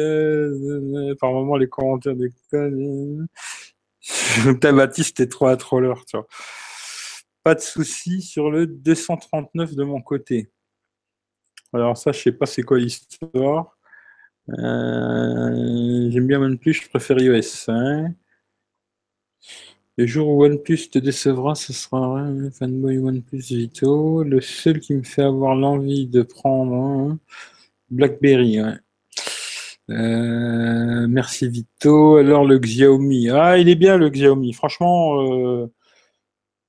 par 1.20 1.33
moment 1.33 1.57
les 1.57 1.69
commentaires 1.69 2.15
des 2.15 2.31
Putain, 4.45 4.73
Baptiste, 4.73 5.16
t'es 5.16 5.29
trop 5.29 5.47
un 5.47 5.57
troller, 5.57 5.93
tu 6.07 6.16
vois. 6.16 6.27
Pas 7.43 7.55
de 7.55 7.61
souci 7.61 8.23
sur 8.23 8.51
le 8.51 8.66
239 8.66 9.74
de 9.74 9.85
mon 9.85 10.01
côté. 10.01 10.51
Alors 11.73 11.97
ça, 11.97 12.12
je 12.12 12.20
sais 12.20 12.33
pas 12.33 12.47
c'est 12.47 12.62
quoi 12.62 12.79
l'histoire. 12.79 13.77
Euh, 14.51 16.11
j'aime 16.11 16.27
bien 16.27 16.41
OnePlus, 16.41 16.74
je 16.74 16.89
préfère 16.89 17.19
iOS. 17.19 17.69
Hein. 17.69 18.15
Le 19.97 20.07
jour 20.07 20.29
où 20.29 20.45
OnePlus 20.45 20.89
te 20.91 20.99
décevra, 20.99 21.55
ce 21.55 21.73
sera 21.73 21.99
un 22.19 22.51
fanboy 22.51 22.99
OnePlus 22.99 23.43
Vito. 23.51 24.23
Le 24.23 24.41
seul 24.41 24.81
qui 24.81 24.95
me 24.95 25.03
fait 25.03 25.23
avoir 25.23 25.55
l'envie 25.55 26.07
de 26.07 26.23
prendre 26.23 27.19
BlackBerry. 27.91 28.59
Euh, 29.93 31.06
merci 31.09 31.48
Vito. 31.48 32.16
Alors 32.16 32.44
le 32.44 32.59
Xiaomi. 32.59 33.31
Ah, 33.31 33.59
il 33.59 33.69
est 33.69 33.74
bien 33.74 33.97
le 33.97 34.09
Xiaomi. 34.09 34.52
Franchement, 34.52 35.23
euh, 35.23 35.66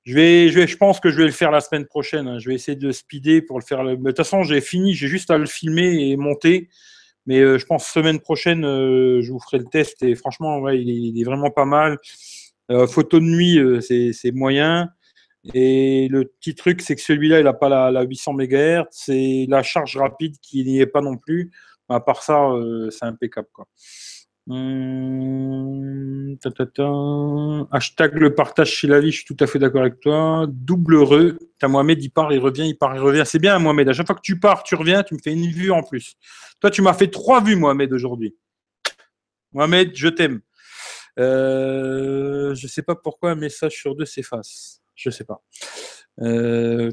Je 0.06 0.76
pense 0.78 1.00
que 1.00 1.10
je 1.10 1.18
vais 1.18 1.26
le 1.26 1.32
faire 1.32 1.52
la 1.52 1.62
semaine 1.62 1.86
prochaine. 1.86 2.28
Hein. 2.28 2.40
Je 2.40 2.50
vais 2.50 2.56
essayer 2.56 2.78
de 2.78 2.92
speeder 2.92 3.42
pour 3.42 3.60
le 3.60 3.64
faire. 3.66 3.84
De 3.84 3.96
toute 3.96 4.18
façon, 4.18 4.44
j'ai 4.44 4.62
fini, 4.62 4.94
j'ai 4.94 5.08
juste 5.08 5.32
à 5.32 5.38
le 5.38 5.46
filmer 5.46 6.10
et 6.10 6.18
monter. 6.18 6.70
Mais 7.26 7.40
euh, 7.40 7.58
je 7.58 7.66
pense 7.66 7.88
semaine 7.88 8.20
prochaine, 8.20 8.64
je 8.64 9.32
vous 9.32 9.40
ferai 9.40 9.60
le 9.60 9.66
test 9.66 10.04
et 10.04 10.14
franchement, 10.16 10.60
ouais, 10.60 10.82
il, 10.82 11.20
est, 11.20 11.24
vraiment 11.24 11.52
pas 11.52 11.66
mal. 11.66 11.98
Photo 12.88 13.20
de 13.20 13.26
nuit, 13.26 13.60
c'est 13.82 14.32
moyen. 14.32 14.90
Et 15.54 16.08
le 16.10 16.26
petit 16.26 16.56
truc, 16.56 16.82
c'est 16.82 16.96
que 16.96 17.02
celui-là, 17.02 17.40
il 17.40 17.44
n'a 17.44 17.54
pas 17.54 17.70
la, 17.70 17.92
la, 17.92 18.04
800 18.04 18.34
MHz. 18.34 18.86
C'est 18.92 19.46
la 19.50 19.62
charge 19.62 19.98
rapide 19.98 20.36
qui 20.42 20.64
n'y 20.64 20.80
est 20.80 20.88
pas 20.88 21.02
non 21.02 21.18
plus. 21.18 21.52
À 21.94 22.00
part 22.00 22.24
ça, 22.24 22.50
c'est 22.90 23.06
impeccable. 23.06 23.48
Quoi. 23.54 23.68
Hum, 24.50 26.36
Hashtag 27.72 28.16
le 28.16 28.36
partage 28.36 28.72
chez 28.72 28.88
la 28.88 29.00
vie, 29.00 29.12
je 29.12 29.24
suis 29.24 29.26
tout 29.26 29.42
à 29.42 29.48
fait 29.48 29.58
d'accord 29.60 29.82
avec 29.82 30.00
toi. 30.02 30.46
Double 30.50 30.98
re, 30.98 31.34
t'as 31.60 31.68
Mohamed, 31.70 32.04
il 32.04 32.10
part, 32.10 32.34
il 32.34 32.40
revient, 32.40 32.68
il 32.68 32.78
part, 32.78 32.96
il 32.96 33.00
revient. 33.00 33.24
C'est 33.26 33.40
bien, 33.40 33.58
Mohamed. 33.60 33.90
À 33.90 33.94
chaque 33.94 34.08
fois 34.08 34.16
que 34.16 34.22
tu 34.22 34.40
pars, 34.40 34.64
tu 34.64 34.76
reviens, 34.76 35.04
tu 35.04 35.14
me 35.14 35.20
fais 35.24 35.32
une 35.32 35.48
vue 35.48 35.72
en 35.72 35.82
plus. 35.84 36.16
Toi, 36.60 36.70
tu 36.72 36.82
m'as 36.82 36.94
fait 36.94 37.08
trois 37.08 37.42
vues, 37.42 37.56
Mohamed, 37.56 37.94
aujourd'hui. 37.94 38.36
Mohamed, 39.54 39.92
je 39.96 40.10
t'aime. 40.10 40.42
Euh, 41.20 42.54
je 42.56 42.68
sais 42.68 42.82
pas 42.82 42.96
pourquoi 42.96 43.32
un 43.32 43.36
message 43.36 43.74
sur 43.74 43.96
deux 43.96 44.06
s'efface. 44.06 44.83
Je 44.96 45.10
sais 45.10 45.24
pas. 45.24 45.42
Euh, 46.22 46.92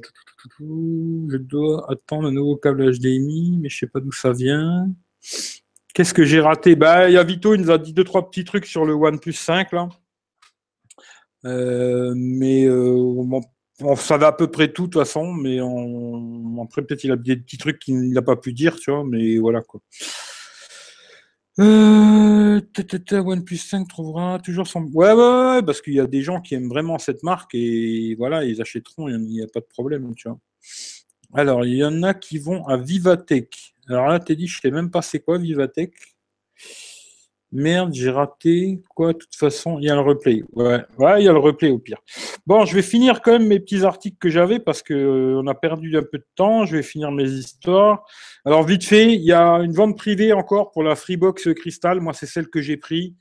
je 0.58 1.36
dois 1.36 1.90
attendre 1.90 2.28
un 2.28 2.32
nouveau 2.32 2.56
câble 2.56 2.90
HDMI, 2.90 3.58
mais 3.60 3.68
je 3.68 3.78
sais 3.78 3.86
pas 3.86 4.00
d'où 4.00 4.12
ça 4.12 4.32
vient. 4.32 4.88
Qu'est-ce 5.94 6.14
que 6.14 6.24
j'ai 6.24 6.40
raté? 6.40 6.76
Bah, 6.76 7.08
Il 7.10 7.14
y 7.14 7.18
a 7.18 7.24
Vito, 7.24 7.54
il 7.54 7.60
nous 7.60 7.70
a 7.70 7.78
dit 7.78 7.92
deux, 7.92 8.04
trois 8.04 8.30
petits 8.30 8.44
trucs 8.44 8.66
sur 8.66 8.84
le 8.84 8.94
OnePlus 8.94 9.32
5. 9.32 9.72
Là. 9.72 9.88
Euh, 11.44 12.12
mais 12.16 12.64
euh, 12.64 13.40
on, 13.80 13.96
savait 13.96 14.26
à 14.26 14.32
peu 14.32 14.50
près 14.50 14.72
tout 14.72 14.86
de 14.86 14.90
toute 14.90 15.02
façon, 15.02 15.32
mais 15.32 15.58
après 16.62 16.82
peut-être 16.82 17.04
il 17.04 17.12
a 17.12 17.16
des 17.16 17.36
petits 17.36 17.58
trucs 17.58 17.78
qu'il 17.78 18.12
n'a 18.12 18.22
pas 18.22 18.36
pu 18.36 18.52
dire, 18.52 18.76
tu 18.76 18.90
vois, 18.90 19.04
mais 19.04 19.38
voilà 19.38 19.62
quoi. 19.62 19.80
Euh, 21.60 22.60
OnePlus 23.12 23.58
5 23.58 23.86
trouvera 23.86 24.38
toujours 24.38 24.66
son. 24.66 24.84
Ouais, 24.94 25.12
ouais, 25.12 25.14
ouais 25.14 25.62
parce 25.62 25.82
qu'il 25.82 25.94
y 25.94 26.00
a 26.00 26.06
des 26.06 26.22
gens 26.22 26.40
qui 26.40 26.54
aiment 26.54 26.68
vraiment 26.68 26.98
cette 26.98 27.22
marque 27.22 27.54
et 27.54 28.14
voilà, 28.16 28.44
ils 28.44 28.62
achèteront, 28.62 29.08
il 29.08 29.18
n'y 29.18 29.42
a, 29.42 29.46
pas 29.46 29.60
de 29.60 29.66
problème, 29.66 30.14
tu 30.14 30.28
vois. 30.28 30.38
Alors, 31.34 31.64
il 31.64 31.76
y 31.76 31.84
en 31.84 32.02
a 32.02 32.14
qui 32.14 32.38
vont 32.38 32.66
à 32.66 32.76
Vivatech. 32.76 33.74
Alors 33.88 34.08
là, 34.08 34.20
t'es 34.20 34.36
dit, 34.36 34.46
je 34.46 34.60
sais 34.60 34.70
même 34.70 34.90
pas 34.90 35.02
c'est 35.02 35.20
quoi 35.20 35.38
Vivatech. 35.38 35.92
Merde, 37.52 37.92
j'ai 37.92 38.10
raté. 38.10 38.80
Quoi, 38.94 39.12
de 39.12 39.18
toute 39.18 39.34
façon, 39.34 39.78
il 39.80 39.86
y 39.86 39.90
a 39.90 39.94
le 39.94 40.00
replay. 40.00 40.44
Ouais, 40.52 40.84
il 41.18 41.24
y 41.24 41.28
a 41.28 41.32
le 41.32 41.38
replay 41.38 41.70
au 41.70 41.78
pire. 41.78 41.98
Bon, 42.46 42.64
je 42.64 42.74
vais 42.74 42.82
finir 42.82 43.22
quand 43.22 43.32
même 43.32 43.48
mes 43.48 43.58
petits 43.58 43.84
articles 43.84 44.18
que 44.20 44.30
j'avais 44.30 44.60
parce 44.60 44.82
qu'on 44.82 44.94
euh, 44.94 45.46
a 45.46 45.54
perdu 45.54 45.96
un 45.96 46.02
peu 46.02 46.18
de 46.18 46.26
temps. 46.36 46.64
Je 46.64 46.76
vais 46.76 46.82
finir 46.82 47.10
mes 47.10 47.28
histoires. 47.28 48.04
Alors, 48.44 48.62
vite 48.62 48.84
fait, 48.84 49.14
il 49.14 49.22
y 49.22 49.32
a 49.32 49.56
une 49.56 49.72
vente 49.72 49.96
privée 49.96 50.32
encore 50.32 50.70
pour 50.70 50.84
la 50.84 50.94
Freebox 50.94 51.52
Crystal. 51.54 52.00
Moi, 52.00 52.12
c'est 52.12 52.26
celle 52.26 52.48
que 52.48 52.60
j'ai 52.60 52.76
pris. 52.76 53.16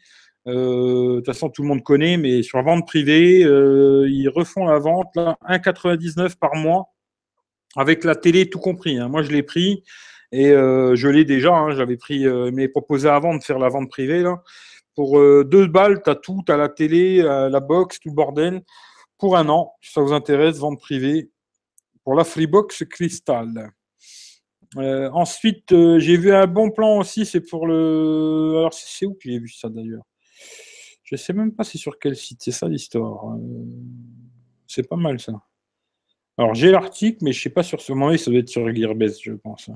Euh, 0.47 0.53
de 0.53 1.15
toute 1.17 1.25
façon, 1.25 1.49
tout 1.49 1.63
le 1.63 1.67
monde 1.67 1.83
connaît, 1.83 2.17
mais 2.17 2.43
sur 2.43 2.57
la 2.57 2.63
vente 2.63 2.87
privée, 2.87 3.43
euh, 3.43 4.07
ils 4.09 4.29
refont 4.29 4.65
la 4.65 4.79
vente 4.79 5.07
là, 5.15 5.37
1,99 5.47 6.37
par 6.37 6.55
mois 6.55 6.93
avec 7.75 8.03
la 8.03 8.15
télé 8.15 8.49
tout 8.49 8.59
compris. 8.59 8.97
Hein. 8.97 9.09
Moi, 9.09 9.23
je 9.23 9.31
l'ai 9.31 9.43
pris 9.43 9.83
et 10.31 10.49
euh, 10.51 10.95
je 10.95 11.07
l'ai 11.07 11.25
déjà. 11.25 11.53
Hein. 11.53 11.71
J'avais 11.71 11.97
pris, 11.97 12.25
euh, 12.25 12.67
proposé 12.71 13.09
avant 13.09 13.35
de 13.35 13.43
faire 13.43 13.59
la 13.59 13.69
vente 13.69 13.89
privée 13.89 14.21
là. 14.21 14.41
Pour 14.95 15.19
euh, 15.19 15.43
deux 15.43 15.67
balles, 15.67 16.01
tu 16.03 16.09
as 16.09 16.15
tout, 16.15 16.41
tu 16.45 16.51
as 16.51 16.57
la 16.57 16.69
télé, 16.69 17.21
la 17.21 17.59
box, 17.59 17.99
tout 17.99 18.11
bordel. 18.11 18.63
Pour 19.17 19.37
un 19.37 19.49
an, 19.49 19.73
si 19.81 19.91
ça 19.91 20.01
vous 20.01 20.13
intéresse, 20.13 20.57
vente 20.57 20.79
privée 20.79 21.29
pour 22.03 22.15
la 22.15 22.23
Freebox 22.23 22.85
Crystal. 22.85 23.71
ensuite, 24.75 25.69
j'ai 25.99 26.17
vu 26.17 26.33
un 26.33 26.47
bon 26.47 26.71
plan 26.71 26.97
aussi, 26.97 27.25
c'est 27.25 27.41
pour 27.41 27.67
le. 27.67 28.57
Alors, 28.59 28.73
c'est 28.73 29.05
où 29.05 29.13
que 29.13 29.29
j'ai 29.29 29.39
vu 29.39 29.49
ça 29.49 29.69
d'ailleurs? 29.69 30.03
Je 31.03 31.15
sais 31.15 31.33
même 31.33 31.53
pas 31.53 31.63
c'est 31.63 31.77
sur 31.77 31.97
quel 31.97 32.15
site, 32.15 32.41
c'est 32.43 32.51
ça 32.51 32.67
l'histoire. 32.67 33.37
c'est 34.67 34.87
pas 34.87 34.97
mal 34.97 35.19
ça. 35.19 35.33
Alors, 36.37 36.53
j'ai 36.55 36.71
l'article, 36.71 37.19
mais 37.21 37.33
je 37.33 37.41
sais 37.41 37.49
pas 37.49 37.63
sur 37.63 37.81
ce 37.81 37.91
moment, 37.91 38.15
ça 38.17 38.31
doit 38.31 38.39
être 38.39 38.49
sur 38.49 38.73
Gearbest, 38.73 39.21
je 39.23 39.33
pense. 39.33 39.69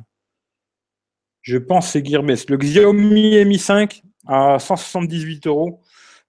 Je 1.43 1.57
pense 1.57 1.91
c'est 1.91 2.03
Gearbest. 2.03 2.49
Le 2.49 2.57
Xiaomi 2.57 3.45
Mi 3.45 3.59
5 3.59 4.01
à 4.27 4.57
178 4.59 5.45
euros. 5.47 5.81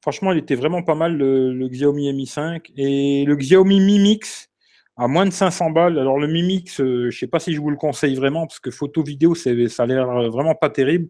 Franchement, 0.02 0.32
il 0.32 0.38
était 0.38 0.56
vraiment 0.56 0.82
pas 0.82 0.96
mal, 0.96 1.16
le, 1.16 1.68
Xiaomi 1.68 2.12
Mi 2.12 2.26
5. 2.26 2.72
Et 2.76 3.24
le 3.24 3.36
Xiaomi 3.36 3.80
Mi 3.80 3.98
Mix 4.00 4.50
à 4.96 5.08
moins 5.08 5.24
de 5.24 5.30
500 5.30 5.70
balles. 5.70 5.98
Alors, 5.98 6.18
le 6.18 6.26
Mi 6.26 6.42
Mix, 6.42 6.80
euh, 6.80 7.10
je 7.10 7.16
ne 7.16 7.18
sais 7.18 7.26
pas 7.26 7.38
si 7.38 7.54
je 7.54 7.60
vous 7.60 7.70
le 7.70 7.76
conseille 7.76 8.14
vraiment, 8.16 8.46
parce 8.46 8.60
que 8.60 8.70
photo, 8.70 9.02
vidéo, 9.02 9.34
ça 9.34 9.50
a 9.50 9.86
l'air 9.86 10.30
vraiment 10.30 10.54
pas 10.54 10.70
terrible. 10.70 11.08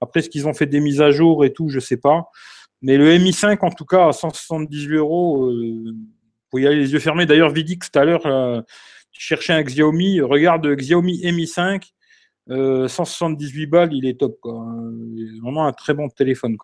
Après, 0.00 0.22
ce 0.22 0.28
qu'ils 0.28 0.46
ont 0.46 0.54
fait 0.54 0.66
des 0.66 0.80
mises 0.80 1.00
à 1.00 1.10
jour 1.10 1.44
et 1.44 1.52
tout, 1.52 1.68
je 1.68 1.76
ne 1.76 1.80
sais 1.80 1.96
pas. 1.96 2.28
Mais 2.82 2.96
le 2.96 3.18
Mi 3.18 3.32
5, 3.32 3.62
en 3.62 3.70
tout 3.70 3.86
cas, 3.86 4.08
à 4.08 4.12
178 4.12 4.96
euros, 4.96 5.46
euh, 5.46 5.94
faut 6.50 6.58
y 6.58 6.66
aller 6.66 6.76
les 6.76 6.92
yeux 6.92 6.98
fermés. 6.98 7.26
D'ailleurs, 7.26 7.50
Vidix, 7.50 7.90
tout 7.90 7.98
à 7.98 8.04
l'heure, 8.04 8.26
euh, 8.26 8.60
cherchais 9.12 9.52
un 9.52 9.62
Xiaomi. 9.62 10.20
Regarde 10.20 10.66
Xiaomi 10.74 11.20
Mi 11.32 11.46
5, 11.46 11.94
178 12.48 13.66
balles, 13.66 13.92
il 13.92 14.06
est 14.06 14.20
top. 14.20 14.38
Vraiment 14.44 15.66
un 15.66 15.72
très 15.72 15.94
bon 15.94 16.08
téléphone. 16.08 16.56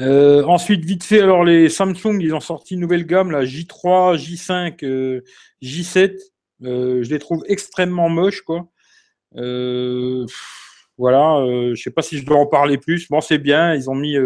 Euh, 0.00 0.44
ensuite, 0.44 0.84
vite 0.84 1.02
fait, 1.02 1.20
alors 1.20 1.44
les 1.44 1.68
Samsung, 1.68 2.20
ils 2.20 2.34
ont 2.34 2.40
sorti 2.40 2.74
une 2.74 2.80
nouvelle 2.80 3.06
gamme, 3.06 3.30
la 3.30 3.44
J3, 3.44 4.16
J5, 4.16 5.22
J7. 5.62 6.18
je 6.60 7.08
les 7.08 7.18
trouve 7.18 7.44
extrêmement 7.48 8.08
moches. 8.08 8.42
Euh, 9.36 10.24
voilà, 10.96 11.44
je 11.46 11.70
ne 11.70 11.74
sais 11.74 11.90
pas 11.90 12.02
si 12.02 12.18
je 12.18 12.24
dois 12.24 12.38
en 12.38 12.46
parler 12.46 12.78
plus. 12.78 13.08
Bon, 13.08 13.20
c'est 13.20 13.38
bien, 13.38 13.74
ils 13.74 13.90
ont 13.90 13.94
mis 13.94 14.16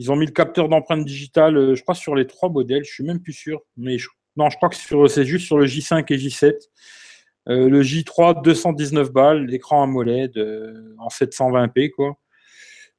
ils 0.00 0.10
ont 0.10 0.16
mis 0.16 0.24
le 0.24 0.32
capteur 0.32 0.70
d'empreinte 0.70 1.04
digitale, 1.04 1.58
euh, 1.58 1.74
je 1.74 1.82
crois, 1.82 1.94
sur 1.94 2.14
les 2.14 2.26
trois 2.26 2.48
modèles. 2.48 2.84
Je 2.84 2.90
suis 2.90 3.04
même 3.04 3.20
plus 3.20 3.34
sûr. 3.34 3.60
Mais 3.76 3.98
non, 4.34 4.48
je 4.48 4.56
crois 4.56 4.70
que 4.70 4.76
c'est 5.08 5.26
juste 5.26 5.44
sur 5.44 5.58
le 5.58 5.66
J5 5.66 6.06
et 6.08 6.16
J7. 6.16 6.54
Euh, 7.50 7.68
le 7.68 7.82
J3, 7.82 8.42
219 8.42 9.12
balles, 9.12 9.46
l'écran 9.46 9.82
AMOLED 9.82 10.38
euh, 10.38 10.94
en 10.98 11.08
720p. 11.08 11.90
quoi. 11.90 12.16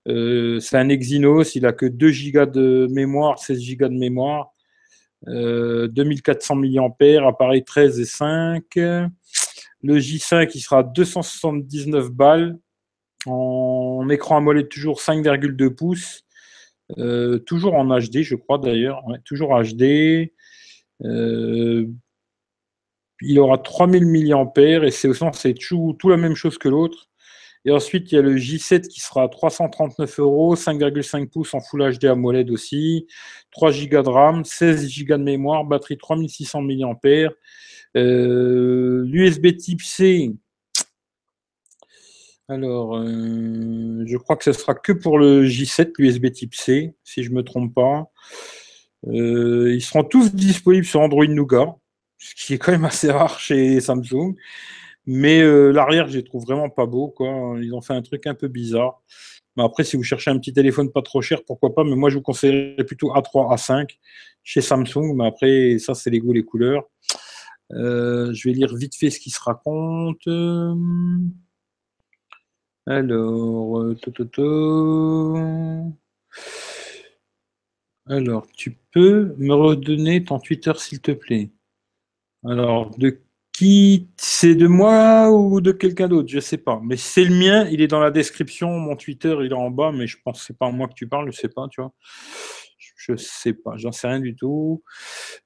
c'est 0.06 0.78
un 0.78 0.90
Exynos, 0.90 1.56
il 1.56 1.66
a 1.66 1.72
que 1.72 1.86
2 1.86 2.12
Go 2.34 2.46
de 2.46 2.88
mémoire, 2.92 3.40
16 3.40 3.78
Go 3.78 3.88
de 3.88 3.98
mémoire. 3.98 4.52
2400 5.28 6.56
mAh, 6.56 7.28
appareil 7.28 7.64
13 7.64 8.00
et 8.00 8.06
5. 8.06 8.64
Le 8.76 9.10
J5, 9.84 10.52
il 10.54 10.60
sera 10.60 10.84
279 10.84 12.12
balles. 12.12 12.58
En 13.28 14.10
écran 14.10 14.38
AMOLED 14.38 14.68
toujours 14.68 15.00
5,2 15.00 15.70
pouces. 15.70 16.26
Euh, 16.98 17.40
toujours 17.40 17.76
en 17.76 17.86
HD, 17.86 18.24
je 18.24 18.36
crois 18.36 18.58
d'ailleurs. 18.58 19.02
toujours 19.24 19.58
HD. 19.62 20.32
Il 23.22 23.40
aura 23.40 23.58
3000 23.58 24.06
mAh 24.06 24.86
et 24.86 24.92
c'est 24.92 25.08
au 25.08 25.14
sens 25.14 25.40
c'est 25.40 25.54
tout, 25.54 25.98
la 26.06 26.18
même 26.18 26.36
chose 26.36 26.58
que 26.58 26.70
l'autre. 26.70 27.08
Et 27.64 27.72
ensuite, 27.72 28.12
il 28.12 28.16
y 28.16 28.18
a 28.18 28.24
le 28.24 28.36
J7 28.38 28.88
qui 28.88 29.02
sera 29.02 29.24
à 29.24 29.28
339 29.28 30.20
euros, 30.20 30.56
5,5 30.56 31.30
pouces 31.30 31.54
en 31.54 31.60
Full 31.60 31.98
HD 32.00 32.06
AMOLED 32.06 32.50
aussi, 32.50 33.06
3 33.52 33.72
Go 33.72 34.02
de 34.02 34.10
RAM, 34.10 34.44
16 34.44 35.06
Go 35.06 35.18
de 35.18 35.24
mémoire, 35.24 35.64
batterie 35.64 35.98
3600 35.98 36.62
mAh. 36.62 37.30
L'USB 37.94 39.58
type 39.58 39.82
C, 39.82 40.32
alors, 42.52 42.98
euh, 42.98 44.04
je 44.06 44.18
crois 44.18 44.36
que 44.36 44.44
ce 44.44 44.52
sera 44.52 44.74
que 44.74 44.92
pour 44.92 45.18
le 45.18 45.46
J7, 45.46 45.94
l'USB 45.98 46.32
type 46.34 46.54
C, 46.54 46.94
si 47.02 47.24
je 47.24 47.30
ne 47.30 47.36
me 47.36 47.44
trompe 47.44 47.74
pas. 47.74 48.12
Euh, 49.08 49.74
ils 49.74 49.82
seront 49.82 50.04
tous 50.04 50.36
disponibles 50.36 50.86
sur 50.86 51.00
Android 51.00 51.26
Nougat, 51.28 51.78
ce 52.22 52.46
qui 52.46 52.54
est 52.54 52.58
quand 52.58 52.72
même 52.72 52.86
assez 52.86 53.12
rare 53.12 53.40
chez 53.40 53.80
Samsung. 53.82 54.36
Mais 55.06 55.42
euh, 55.42 55.72
l'arrière, 55.72 56.08
je 56.08 56.18
les 56.18 56.24
trouve 56.24 56.44
vraiment 56.44 56.70
pas 56.70 56.86
beau. 56.86 57.10
Quoi. 57.10 57.58
Ils 57.62 57.74
ont 57.74 57.82
fait 57.82 57.94
un 57.94 58.02
truc 58.02 58.28
un 58.28 58.36
peu 58.36 58.48
bizarre. 58.48 59.02
Mais 59.58 59.64
après, 59.64 59.84
si 59.84 59.98
vous 59.98 60.04
cherchez 60.04 60.32
un 60.32 60.38
petit 60.38 60.54
téléphone 60.54 60.92
pas 60.92 61.02
trop 61.02 61.22
cher, 61.22 61.44
pourquoi 61.46 61.74
pas. 61.74 61.84
Mais 61.84 61.96
moi, 61.96 62.10
je 62.10 62.16
vous 62.16 62.22
conseillerais 62.22 62.84
plutôt 62.86 63.10
A3, 63.14 63.56
A5 63.56 63.98
chez 64.44 64.62
Samsung. 64.62 65.16
Mais 65.16 65.26
après, 65.26 65.78
ça, 65.80 65.94
c'est 65.96 66.10
les 66.10 66.20
goûts, 66.20 66.34
les 66.34 66.46
couleurs. 66.46 66.84
je 67.72 68.48
vais 68.48 68.54
lire 68.54 68.76
vite 68.76 68.96
fait 68.96 69.10
ce 69.10 69.20
qui 69.20 69.32
se 69.32 69.42
raconte. 69.42 70.28
Alors, 72.88 73.80
euh, 73.80 73.96
alors, 78.08 78.48
tu 78.54 78.78
peux 78.92 79.36
me 79.38 79.54
redonner 79.54 80.24
ton 80.24 80.40
Twitter, 80.40 80.74
s'il 80.78 81.00
te 81.00 81.12
plaît? 81.12 81.52
Alors, 82.46 82.92
de 82.98 83.20
qui 83.54 84.08
C'est 84.18 84.56
de 84.56 84.68
moi 84.68 85.30
ou 85.32 85.62
de 85.62 85.72
quelqu'un 85.72 86.08
d'autre? 86.08 86.30
Je 86.30 86.40
sais 86.40 86.58
pas. 86.58 86.80
Mais 86.84 86.98
c'est 86.98 87.26
le 87.26 87.36
mien, 87.36 87.68
il 87.70 87.82
est 87.82 87.88
dans 87.88 88.00
la 88.00 88.12
description. 88.12 88.70
Mon 88.80 88.96
Twitter, 88.96 89.36
il 89.42 89.52
est 89.52 89.54
en 89.54 89.70
bas, 89.70 89.92
mais 89.92 90.08
je 90.08 90.18
pense 90.24 90.40
que 90.40 90.46
c'est 90.46 90.58
pas 90.58 90.72
moi 90.72 90.88
que 90.88 90.94
tu 90.94 91.08
parles, 91.08 91.32
je 91.32 91.38
sais 91.38 91.50
pas, 91.50 91.68
tu 91.70 91.82
vois. 91.82 91.94
Je 92.98 93.16
sais 93.16 93.54
pas, 93.54 93.78
j'en 93.78 93.92
sais 93.92 94.08
rien 94.08 94.20
du 94.20 94.36
tout. 94.36 94.84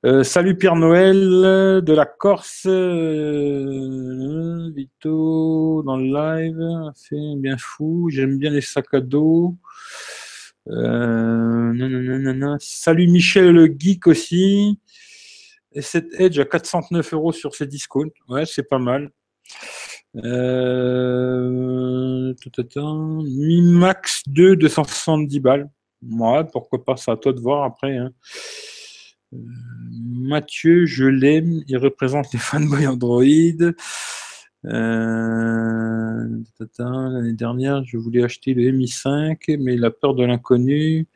Euh, 0.05 0.23
salut 0.23 0.57
Pierre 0.57 0.75
Noël 0.75 1.19
de 1.19 1.93
la 1.93 2.05
Corse. 2.05 2.63
Euh, 2.65 4.69
Vito 4.75 5.81
dans 5.83 5.97
le 5.97 6.05
live, 6.05 6.91
c'est 6.95 7.15
bien 7.37 7.57
fou. 7.57 8.09
J'aime 8.11 8.37
bien 8.37 8.51
les 8.51 8.61
sacs 8.61 8.93
à 8.93 8.99
dos. 8.99 9.55
Euh, 10.67 12.57
Salut 12.59 13.07
Michel 13.07 13.51
le 13.51 13.67
geek 13.67 14.07
aussi. 14.07 14.79
Et 15.75 15.81
cette 15.81 16.19
Edge 16.19 16.39
à 16.39 16.45
409 16.45 17.13
euros 17.13 17.33
sur 17.33 17.53
ses 17.53 17.67
discounts. 17.67 18.09
Ouais, 18.29 18.45
c'est 18.45 18.63
pas 18.63 18.79
mal. 18.79 19.11
Euh, 20.23 22.33
Mi 23.23 23.61
Max 23.61 24.23
2, 24.27 24.55
270 24.55 25.39
balles. 25.41 25.69
Ouais, 26.09 26.43
pourquoi 26.51 26.83
pas, 26.83 26.95
c'est 26.95 27.11
à 27.11 27.17
toi 27.17 27.33
de 27.33 27.41
voir 27.41 27.65
après. 27.65 27.97
Hein. 27.97 28.13
Euh, 29.33 29.37
Mathieu, 29.91 30.85
je 30.85 31.03
l'aime, 31.03 31.61
il 31.67 31.77
représente 31.77 32.31
les 32.31 32.39
fanboys 32.39 32.87
Android. 32.87 33.25
Euh, 34.65 36.27
l'année 36.79 37.33
dernière, 37.33 37.83
je 37.83 37.97
voulais 37.97 38.23
acheter 38.23 38.53
le 38.53 38.71
Mi5, 38.71 39.57
mais 39.59 39.75
la 39.75 39.91
peur 39.91 40.15
de 40.15 40.23
l'inconnu 40.23 41.07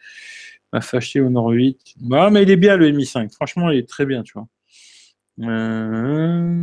acheter 0.72 1.22
au 1.22 1.30
Nord 1.30 1.50
8. 1.50 1.96
Bah, 2.02 2.30
mais 2.30 2.44
il 2.44 2.52
est 2.52 2.58
bien 2.58 2.78
le 2.78 2.92
Mi5, 2.92 3.34
franchement, 3.34 3.70
il 3.70 3.80
est 3.80 3.90
très 3.90 4.06
bien, 4.06 4.24
tu 4.24 4.34
vois. 4.34 4.48
Euh, 5.42 6.54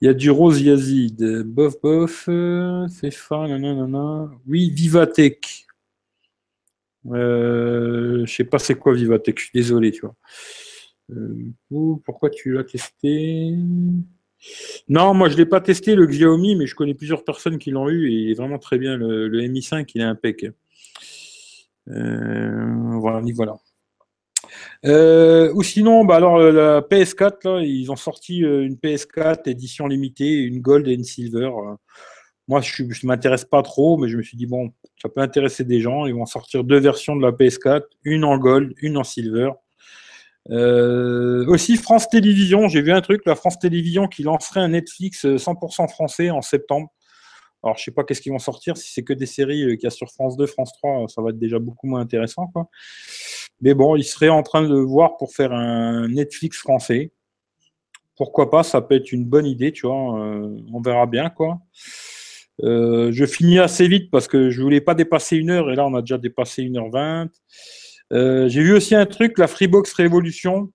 il 0.00 0.06
y 0.06 0.08
a 0.08 0.14
du 0.14 0.30
Rose 0.30 0.60
Yazid. 0.60 1.42
Bof, 1.44 1.80
bof. 1.82 2.28
Fefa, 3.00 3.48
nanana. 3.48 4.30
Oui, 4.46 4.70
Vivatech. 4.70 5.66
Euh, 7.06 8.24
je 8.24 8.32
sais 8.32 8.44
pas 8.44 8.58
c'est 8.58 8.74
quoi 8.74 8.94
Vivatech. 8.94 9.38
Je 9.38 9.44
suis 9.44 9.52
désolé, 9.54 9.90
tu 9.92 10.02
vois. 10.02 10.14
Euh, 11.10 11.98
pourquoi 12.04 12.30
tu 12.30 12.52
l'as 12.52 12.64
testé? 12.64 13.54
Non, 14.88 15.14
moi 15.14 15.28
je 15.28 15.36
l'ai 15.36 15.46
pas 15.46 15.60
testé 15.60 15.94
le 15.94 16.06
Xiaomi, 16.06 16.54
mais 16.56 16.66
je 16.66 16.74
connais 16.74 16.94
plusieurs 16.94 17.24
personnes 17.24 17.58
qui 17.58 17.70
l'ont 17.70 17.88
eu 17.88 18.10
et 18.10 18.14
il 18.14 18.30
est 18.30 18.34
vraiment 18.34 18.58
très 18.58 18.78
bien. 18.78 18.96
Le, 18.96 19.28
Mi5, 19.48 19.90
il 19.94 20.00
est 20.00 20.04
impec. 20.04 20.46
Euh, 21.88 22.98
voilà, 22.98 23.20
voilà. 23.34 23.56
Euh, 24.84 25.52
ou 25.54 25.62
sinon, 25.62 26.04
bah 26.04 26.16
alors 26.16 26.38
la 26.38 26.80
PS4, 26.80 27.48
là, 27.48 27.62
ils 27.62 27.90
ont 27.90 27.96
sorti 27.96 28.44
euh, 28.44 28.64
une 28.64 28.74
PS4 28.74 29.48
édition 29.48 29.86
limitée, 29.86 30.34
une 30.34 30.60
Gold 30.60 30.86
et 30.88 30.92
une 30.92 31.04
Silver. 31.04 31.50
Moi, 32.46 32.60
je 32.60 32.82
ne 32.82 33.06
m'intéresse 33.06 33.46
pas 33.46 33.62
trop, 33.62 33.96
mais 33.96 34.08
je 34.08 34.18
me 34.18 34.22
suis 34.22 34.36
dit, 34.36 34.46
bon, 34.46 34.72
ça 35.00 35.08
peut 35.08 35.22
intéresser 35.22 35.64
des 35.64 35.80
gens. 35.80 36.06
Ils 36.06 36.14
vont 36.14 36.26
sortir 36.26 36.62
deux 36.62 36.78
versions 36.78 37.16
de 37.16 37.22
la 37.22 37.32
PS4, 37.32 37.82
une 38.04 38.24
en 38.24 38.36
Gold, 38.36 38.74
une 38.82 38.98
en 38.98 39.04
Silver. 39.04 39.50
Euh, 40.50 41.46
aussi, 41.46 41.76
France 41.76 42.08
Télévisions, 42.10 42.68
j'ai 42.68 42.82
vu 42.82 42.92
un 42.92 43.00
truc, 43.00 43.22
la 43.24 43.34
France 43.34 43.58
Télévisions 43.58 44.08
qui 44.08 44.22
lancerait 44.22 44.60
un 44.60 44.68
Netflix 44.68 45.24
100% 45.24 45.88
français 45.88 46.30
en 46.30 46.42
septembre. 46.42 46.90
Alors, 47.64 47.78
je 47.78 47.84
sais 47.84 47.90
pas 47.90 48.04
qu'est-ce 48.04 48.20
qu'ils 48.20 48.32
vont 48.32 48.38
sortir. 48.38 48.76
Si 48.76 48.92
c'est 48.92 49.02
que 49.02 49.14
des 49.14 49.24
séries 49.24 49.64
qu'il 49.78 49.84
y 49.84 49.86
a 49.86 49.90
sur 49.90 50.10
France 50.10 50.36
2, 50.36 50.44
France 50.46 50.74
3, 50.74 51.08
ça 51.08 51.22
va 51.22 51.30
être 51.30 51.38
déjà 51.38 51.58
beaucoup 51.58 51.86
moins 51.86 52.00
intéressant. 52.00 52.52
Mais 53.62 53.72
bon, 53.72 53.96
ils 53.96 54.04
seraient 54.04 54.28
en 54.28 54.42
train 54.42 54.68
de 54.68 54.76
voir 54.76 55.16
pour 55.16 55.32
faire 55.32 55.52
un 55.52 56.06
Netflix 56.08 56.58
français. 56.58 57.12
Pourquoi 58.16 58.50
pas 58.50 58.62
Ça 58.62 58.82
peut 58.82 58.94
être 58.96 59.12
une 59.12 59.24
bonne 59.24 59.46
idée, 59.46 59.72
tu 59.72 59.86
vois. 59.86 60.20
Euh, 60.20 60.60
on 60.74 60.82
verra 60.82 61.06
bien, 61.06 61.30
quoi. 61.30 61.58
Euh, 62.62 63.10
je 63.12 63.24
finis 63.24 63.58
assez 63.58 63.88
vite 63.88 64.10
parce 64.10 64.28
que 64.28 64.50
je 64.50 64.60
voulais 64.60 64.82
pas 64.82 64.94
dépasser 64.94 65.36
une 65.36 65.50
heure 65.50 65.72
et 65.72 65.74
là 65.74 65.84
on 65.88 65.94
a 65.96 66.02
déjà 66.02 66.18
dépassé 66.18 66.62
une 66.62 66.76
heure 66.76 66.88
vingt. 66.88 67.28
Euh, 68.12 68.48
j'ai 68.48 68.62
vu 68.62 68.74
aussi 68.74 68.94
un 68.94 69.06
truc, 69.06 69.38
la 69.38 69.48
Freebox 69.48 69.92
Révolution, 69.94 70.70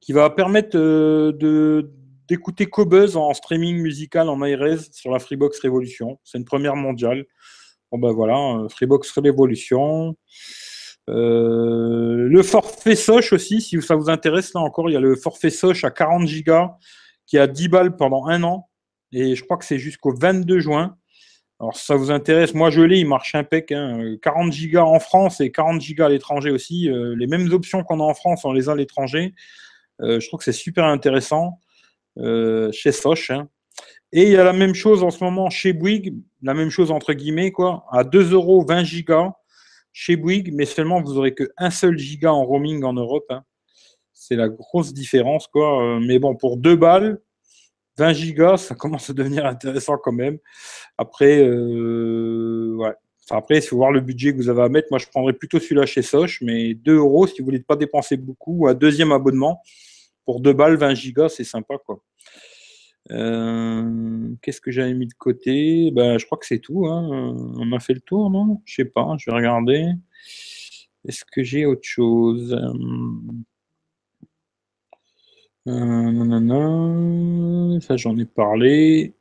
qui 0.00 0.12
va 0.12 0.28
permettre 0.30 0.76
de 0.76 1.92
d'écouter 2.30 2.66
Cobuzz 2.66 3.16
en 3.16 3.34
streaming 3.34 3.78
musical 3.78 4.28
en 4.28 4.40
ARS 4.40 4.78
sur 4.92 5.10
la 5.10 5.18
Freebox 5.18 5.58
Révolution. 5.58 6.20
C'est 6.22 6.38
une 6.38 6.44
première 6.44 6.76
mondiale. 6.76 7.24
Bon 7.90 7.98
ben 7.98 8.12
voilà, 8.12 8.68
Freebox 8.68 9.10
Révolution. 9.18 10.16
Euh, 11.08 12.28
le 12.28 12.42
forfait 12.44 12.94
Soch 12.94 13.32
aussi, 13.32 13.60
si 13.60 13.82
ça 13.82 13.96
vous 13.96 14.08
intéresse, 14.08 14.54
là 14.54 14.60
encore, 14.60 14.88
il 14.88 14.92
y 14.92 14.96
a 14.96 15.00
le 15.00 15.16
forfait 15.16 15.50
Soch 15.50 15.82
à 15.82 15.90
40 15.90 16.28
gigas 16.28 16.76
qui 17.26 17.36
a 17.36 17.48
10 17.48 17.66
balles 17.66 17.96
pendant 17.96 18.26
un 18.26 18.44
an. 18.44 18.68
Et 19.10 19.34
je 19.34 19.42
crois 19.42 19.56
que 19.56 19.64
c'est 19.64 19.80
jusqu'au 19.80 20.14
22 20.14 20.60
juin. 20.60 20.96
Alors, 21.58 21.76
si 21.76 21.84
ça 21.84 21.96
vous 21.96 22.12
intéresse, 22.12 22.54
moi 22.54 22.70
je 22.70 22.80
l'ai, 22.80 23.00
il 23.00 23.08
marche 23.08 23.34
impec. 23.34 23.72
Hein. 23.72 24.14
40 24.22 24.52
gigas 24.52 24.84
en 24.84 25.00
France 25.00 25.40
et 25.40 25.50
40 25.50 25.80
gigas 25.80 26.06
à 26.06 26.10
l'étranger 26.10 26.52
aussi. 26.52 26.88
Euh, 26.88 27.16
les 27.18 27.26
mêmes 27.26 27.52
options 27.52 27.82
qu'on 27.82 27.98
a 27.98 28.04
en 28.04 28.14
France, 28.14 28.44
on 28.44 28.52
les 28.52 28.68
a 28.68 28.72
à 28.72 28.76
l'étranger. 28.76 29.34
Euh, 30.00 30.20
je 30.20 30.28
trouve 30.28 30.38
que 30.38 30.44
c'est 30.44 30.52
super 30.52 30.84
intéressant 30.84 31.58
chez 32.16 32.92
Soch. 32.92 33.30
Hein. 33.30 33.48
Et 34.12 34.24
il 34.24 34.30
y 34.30 34.36
a 34.36 34.44
la 34.44 34.52
même 34.52 34.74
chose 34.74 35.04
en 35.04 35.10
ce 35.10 35.22
moment 35.22 35.50
chez 35.50 35.72
Bouygues, 35.72 36.14
la 36.42 36.54
même 36.54 36.70
chose 36.70 36.90
entre 36.90 37.12
guillemets, 37.12 37.52
quoi, 37.52 37.84
à 37.92 38.02
2 38.02 38.32
euros 38.32 38.64
20 38.64 38.82
gigas 38.84 39.32
chez 39.92 40.16
Bouygues, 40.16 40.52
mais 40.52 40.64
seulement 40.64 41.00
vous 41.00 41.16
aurez 41.16 41.34
qu'un 41.34 41.70
seul 41.70 41.96
giga 41.98 42.32
en 42.32 42.44
roaming 42.44 42.82
en 42.82 42.92
Europe. 42.92 43.26
Hein. 43.30 43.44
C'est 44.12 44.36
la 44.36 44.48
grosse 44.48 44.92
différence, 44.92 45.46
quoi. 45.46 45.82
Euh, 45.82 46.00
mais 46.00 46.18
bon, 46.18 46.36
pour 46.36 46.56
deux 46.56 46.76
balles, 46.76 47.20
20 47.98 48.12
gigas, 48.12 48.56
ça 48.56 48.74
commence 48.74 49.10
à 49.10 49.12
devenir 49.12 49.46
intéressant 49.46 49.96
quand 49.96 50.12
même. 50.12 50.38
Après, 50.98 51.42
euh, 51.42 52.76
après, 53.30 53.58
il 53.58 53.62
faut 53.62 53.76
voir 53.76 53.92
le 53.92 54.00
budget 54.00 54.32
que 54.32 54.38
vous 54.38 54.48
avez 54.48 54.62
à 54.62 54.68
mettre. 54.68 54.88
Moi, 54.90 54.98
je 54.98 55.06
prendrais 55.06 55.32
plutôt 55.32 55.60
celui-là 55.60 55.86
chez 55.86 56.02
Soch, 56.02 56.38
mais 56.40 56.74
2 56.74 56.96
euros 56.96 57.26
si 57.26 57.40
vous 57.40 57.44
voulez 57.44 57.60
pas 57.60 57.76
dépenser 57.76 58.16
beaucoup. 58.16 58.66
Un 58.68 58.74
deuxième 58.74 59.12
abonnement 59.12 59.60
pour 60.24 60.40
deux 60.40 60.52
balles, 60.52 60.76
20 60.76 60.94
gigas, 60.94 61.28
c'est 61.30 61.44
sympa, 61.44 61.76
quoi. 61.84 62.02
Euh, 63.10 64.28
qu'est-ce 64.42 64.60
que 64.60 64.70
j'avais 64.70 64.94
mis 64.94 65.06
de 65.06 65.14
côté? 65.14 65.90
Ben, 65.90 66.18
Je 66.18 66.26
crois 66.26 66.38
que 66.38 66.46
c'est 66.46 66.60
tout. 66.60 66.86
Hein. 66.86 67.08
On 67.56 67.72
a 67.72 67.80
fait 67.80 67.94
le 67.94 68.00
tour, 68.00 68.30
non? 68.30 68.62
Je 68.64 68.74
sais 68.76 68.84
pas, 68.84 69.16
je 69.18 69.30
vais 69.30 69.36
regarder. 69.36 69.86
Est-ce 71.08 71.24
que 71.24 71.42
j'ai 71.42 71.66
autre 71.66 71.82
chose? 71.82 72.52
Euh, 75.66 76.40
non, 76.40 77.80
Ça, 77.80 77.96
j'en 77.96 78.16
ai 78.18 78.24
parlé. 78.24 79.14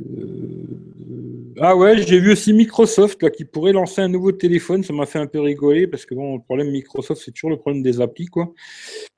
Euh, 0.00 1.54
ah 1.60 1.76
ouais, 1.76 2.02
j'ai 2.02 2.20
vu 2.20 2.32
aussi 2.32 2.52
Microsoft 2.52 3.22
là, 3.22 3.30
qui 3.30 3.44
pourrait 3.44 3.72
lancer 3.72 4.00
un 4.00 4.08
nouveau 4.08 4.32
téléphone. 4.32 4.82
Ça 4.82 4.92
m'a 4.92 5.06
fait 5.06 5.18
un 5.18 5.26
peu 5.26 5.40
rigoler 5.40 5.86
parce 5.86 6.06
que 6.06 6.14
bon, 6.14 6.36
le 6.36 6.42
problème 6.42 6.70
Microsoft, 6.70 7.22
c'est 7.24 7.32
toujours 7.32 7.50
le 7.50 7.58
problème 7.58 7.82
des 7.82 8.00
applis. 8.00 8.26
Quoi. 8.26 8.52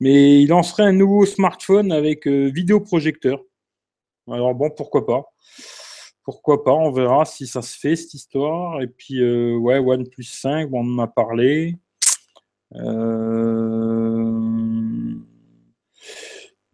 Mais 0.01 0.43
il 0.43 0.49
lancerait 0.49 0.85
un 0.85 0.93
nouveau 0.93 1.27
smartphone 1.27 1.93
avec 1.93 2.27
euh, 2.27 2.51
vidéoprojecteur. 2.53 3.43
Alors 4.31 4.55
bon, 4.55 4.71
pourquoi 4.71 5.07
pas 5.07 5.33
Pourquoi 6.25 6.65
pas 6.65 6.73
On 6.73 6.91
verra 6.91 7.25
si 7.25 7.47
ça 7.47 7.63
se 7.63 7.79
fait 7.79 7.97
cette 7.97 8.15
histoire. 8.15 8.83
Et 8.83 8.89
puis, 8.89 9.21
euh, 9.21 9.57
ouais, 9.57 9.79
OnePlus 9.79 10.25
5, 10.25 10.69
on 10.73 10.99
en 10.99 10.99
a 10.99 11.07
parlé. 11.07 11.77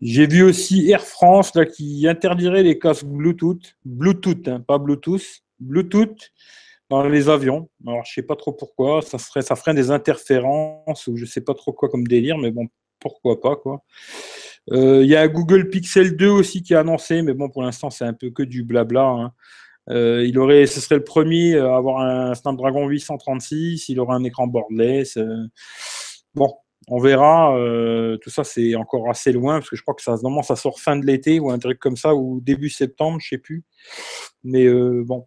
J'ai 0.00 0.26
vu 0.26 0.42
aussi 0.42 0.90
Air 0.90 1.02
France 1.02 1.54
là, 1.54 1.66
qui 1.66 2.06
interdirait 2.06 2.62
les 2.62 2.78
casques 2.78 3.04
Bluetooth, 3.04 3.76
Bluetooth, 3.84 4.46
hein, 4.46 4.60
pas 4.60 4.78
Bluetooth, 4.78 5.42
Bluetooth 5.58 6.30
dans 6.88 7.02
les 7.02 7.28
avions. 7.28 7.68
Alors 7.86 8.04
je 8.04 8.12
sais 8.14 8.22
pas 8.22 8.36
trop 8.36 8.52
pourquoi, 8.52 9.02
ça 9.02 9.18
serait, 9.18 9.42
ça 9.42 9.56
ferait 9.56 9.74
des 9.74 9.90
interférences 9.90 11.06
ou 11.06 11.16
je 11.16 11.24
sais 11.24 11.40
pas 11.40 11.54
trop 11.54 11.72
quoi 11.72 11.88
comme 11.88 12.06
délire, 12.06 12.38
mais 12.38 12.50
bon, 12.50 12.68
pourquoi 13.00 13.40
pas 13.40 13.56
quoi. 13.56 13.82
Euh, 14.70 15.02
il 15.02 15.08
y 15.08 15.16
a 15.16 15.26
Google 15.28 15.68
Pixel 15.70 16.16
2 16.16 16.28
aussi 16.28 16.62
qui 16.62 16.74
a 16.74 16.80
annoncé, 16.80 17.22
mais 17.22 17.34
bon 17.34 17.48
pour 17.48 17.62
l'instant 17.62 17.90
c'est 17.90 18.04
un 18.04 18.14
peu 18.14 18.30
que 18.30 18.42
du 18.42 18.62
blabla. 18.62 19.04
Hein. 19.04 19.32
Euh, 19.90 20.24
il 20.26 20.38
aurait, 20.38 20.66
ce 20.66 20.80
serait 20.80 20.96
le 20.96 21.04
premier 21.04 21.58
à 21.58 21.76
avoir 21.76 22.00
un 22.00 22.34
Snapdragon 22.34 22.86
836, 22.86 23.88
il 23.88 24.00
aurait 24.00 24.14
un 24.14 24.24
écran 24.24 24.46
borderless. 24.46 25.16
Euh. 25.16 25.46
bon, 26.34 26.54
on 26.86 27.00
verra. 27.00 27.56
Euh, 27.56 28.16
tout 28.18 28.30
ça, 28.30 28.44
c'est 28.44 28.74
encore 28.74 29.10
assez 29.10 29.32
loin 29.32 29.58
parce 29.58 29.70
que 29.70 29.76
je 29.76 29.82
crois 29.82 29.94
que 29.94 30.02
ça, 30.02 30.12
normalement, 30.22 30.42
ça 30.42 30.56
sort 30.56 30.80
fin 30.80 30.96
de 30.96 31.04
l'été 31.04 31.40
ou 31.40 31.50
un 31.50 31.58
truc 31.58 31.78
comme 31.78 31.96
ça 31.96 32.14
ou 32.14 32.40
début 32.40 32.70
septembre, 32.70 33.18
je 33.20 33.28
sais 33.28 33.38
plus. 33.38 33.64
Mais 34.44 34.64
euh, 34.64 35.02
bon, 35.04 35.26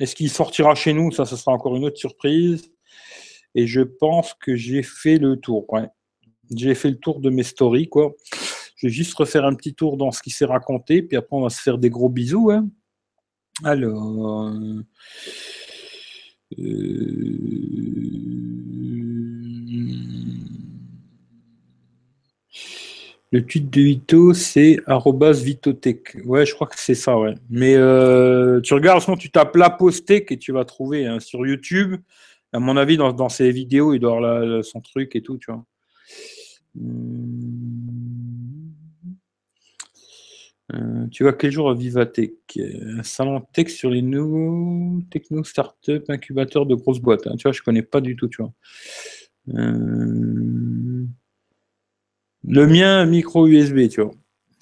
est-ce 0.00 0.14
qu'il 0.14 0.30
sortira 0.30 0.74
chez 0.74 0.92
nous? 0.92 1.12
Ça, 1.12 1.24
ce 1.24 1.36
sera 1.36 1.52
encore 1.52 1.76
une 1.76 1.84
autre 1.84 1.98
surprise. 1.98 2.72
Et 3.54 3.66
je 3.66 3.82
pense 3.82 4.34
que 4.34 4.56
j'ai 4.56 4.82
fait 4.82 5.18
le 5.18 5.36
tour. 5.36 5.66
J'ai 6.56 6.74
fait 6.74 6.90
le 6.90 6.98
tour 6.98 7.20
de 7.20 7.30
mes 7.30 7.42
stories, 7.42 7.88
quoi. 7.88 8.14
Je 8.76 8.86
vais 8.86 8.92
juste 8.92 9.14
refaire 9.14 9.44
un 9.44 9.54
petit 9.54 9.74
tour 9.74 9.96
dans 9.96 10.10
ce 10.10 10.22
qui 10.22 10.30
s'est 10.30 10.44
raconté, 10.44 11.02
puis 11.02 11.16
après 11.16 11.36
on 11.36 11.42
va 11.42 11.50
se 11.50 11.60
faire 11.60 11.78
des 11.78 11.90
gros 11.90 12.08
bisous. 12.08 12.50
Hein. 12.50 12.68
Alors. 13.62 14.50
Euh, 16.58 17.22
Le 23.32 23.44
tweet 23.44 23.70
de 23.70 23.80
Vito, 23.80 24.34
c'est 24.34 24.78
Vitotech. 24.86 26.18
Ouais, 26.26 26.44
je 26.44 26.54
crois 26.54 26.66
que 26.66 26.74
c'est 26.76 26.94
ça, 26.94 27.18
ouais. 27.18 27.34
Mais 27.48 27.74
euh, 27.74 28.60
tu 28.60 28.74
regardes, 28.74 29.00
sinon 29.00 29.16
tu 29.16 29.30
tapes 29.30 29.56
la 29.56 29.70
postec 29.70 30.30
et 30.30 30.38
tu 30.38 30.52
vas 30.52 30.66
trouver 30.66 31.06
hein, 31.06 31.18
sur 31.18 31.46
YouTube. 31.46 31.96
À 32.52 32.58
mon 32.60 32.76
avis, 32.76 32.98
dans, 32.98 33.10
dans 33.14 33.30
ses 33.30 33.50
vidéos, 33.50 33.94
il 33.94 34.00
doit 34.00 34.18
avoir 34.18 34.62
son 34.62 34.82
truc 34.82 35.16
et 35.16 35.22
tout, 35.22 35.38
tu 35.38 35.50
vois. 35.50 35.64
Euh, 40.74 41.06
tu 41.10 41.22
vois 41.22 41.32
quel 41.32 41.52
jour 41.52 41.72
Vivatech? 41.74 42.58
Un 42.58 43.02
salon 43.02 43.42
tech 43.52 43.68
sur 43.68 43.90
les 43.90 44.02
nouveaux 44.02 45.00
techno 45.10 45.42
startup 45.42 46.08
incubateurs 46.10 46.66
de 46.66 46.74
grosses 46.74 47.00
boîtes. 47.00 47.26
Hein. 47.26 47.36
Tu 47.36 47.44
vois, 47.44 47.52
je 47.52 47.62
connais 47.62 47.82
pas 47.82 48.02
du 48.02 48.14
tout, 48.14 48.28
tu 48.28 48.42
vois. 48.42 48.52
Euh, 49.54 51.06
le 52.44 52.66
mien, 52.66 53.04
micro 53.06 53.46
USB, 53.46 53.88
tu 53.88 54.02
vois. 54.02 54.12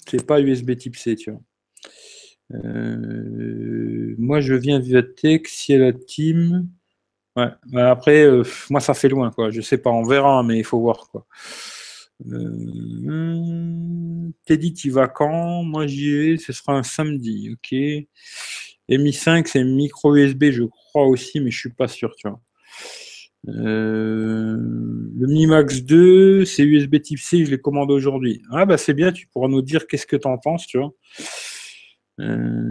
C'est 0.07 0.25
pas 0.25 0.41
USB 0.41 0.75
type 0.77 0.95
C, 0.95 1.15
tu 1.15 1.31
vois. 1.31 1.41
Euh, 2.53 4.15
moi, 4.17 4.41
je 4.41 4.53
viens 4.53 4.79
Vivatech, 4.79 5.47
si 5.47 5.73
elle 5.73 5.83
a 5.83 5.93
team. 5.93 6.69
Ouais. 7.35 7.47
Après, 7.75 8.27
moi, 8.69 8.81
ça 8.81 8.93
fait 8.93 9.09
loin, 9.09 9.31
quoi. 9.31 9.51
Je 9.51 9.61
sais 9.61 9.77
pas, 9.77 9.89
on 9.89 10.03
verra, 10.03 10.43
mais 10.43 10.59
il 10.59 10.65
faut 10.65 10.79
voir, 10.79 11.07
quoi. 11.09 11.25
Euh, 12.29 14.29
Teddy, 14.45 14.73
tu 14.73 14.91
vas 14.91 15.07
quand? 15.07 15.63
Moi, 15.63 15.87
j'y 15.87 16.11
vais. 16.11 16.37
Ce 16.37 16.53
sera 16.53 16.77
un 16.77 16.83
samedi. 16.83 17.51
Ok. 17.53 17.77
Mi 18.89 19.13
5, 19.13 19.47
c'est 19.47 19.63
micro 19.63 20.15
USB, 20.15 20.51
je 20.51 20.63
crois 20.63 21.05
aussi, 21.07 21.39
mais 21.39 21.51
je 21.51 21.59
suis 21.59 21.69
pas 21.69 21.87
sûr, 21.87 22.13
tu 22.15 22.27
vois. 22.27 22.39
Euh, 23.47 24.55
le 24.55 25.27
Mi 25.27 25.47
Max 25.47 25.81
2, 25.83 26.45
c'est 26.45 26.63
USB 26.63 27.01
type 27.01 27.19
C, 27.19 27.45
je 27.45 27.51
l'ai 27.51 27.59
commandé 27.59 27.93
aujourd'hui. 27.93 28.41
Ah 28.51 28.65
bah 28.65 28.77
c'est 28.77 28.93
bien, 28.93 29.11
tu 29.11 29.27
pourras 29.27 29.47
nous 29.47 29.61
dire 29.61 29.87
qu'est-ce 29.87 30.05
que 30.05 30.15
tu 30.15 30.27
en 30.27 30.37
penses, 30.37 30.67
tu 30.67 30.77
vois. 30.77 30.93
Euh, 32.19 32.69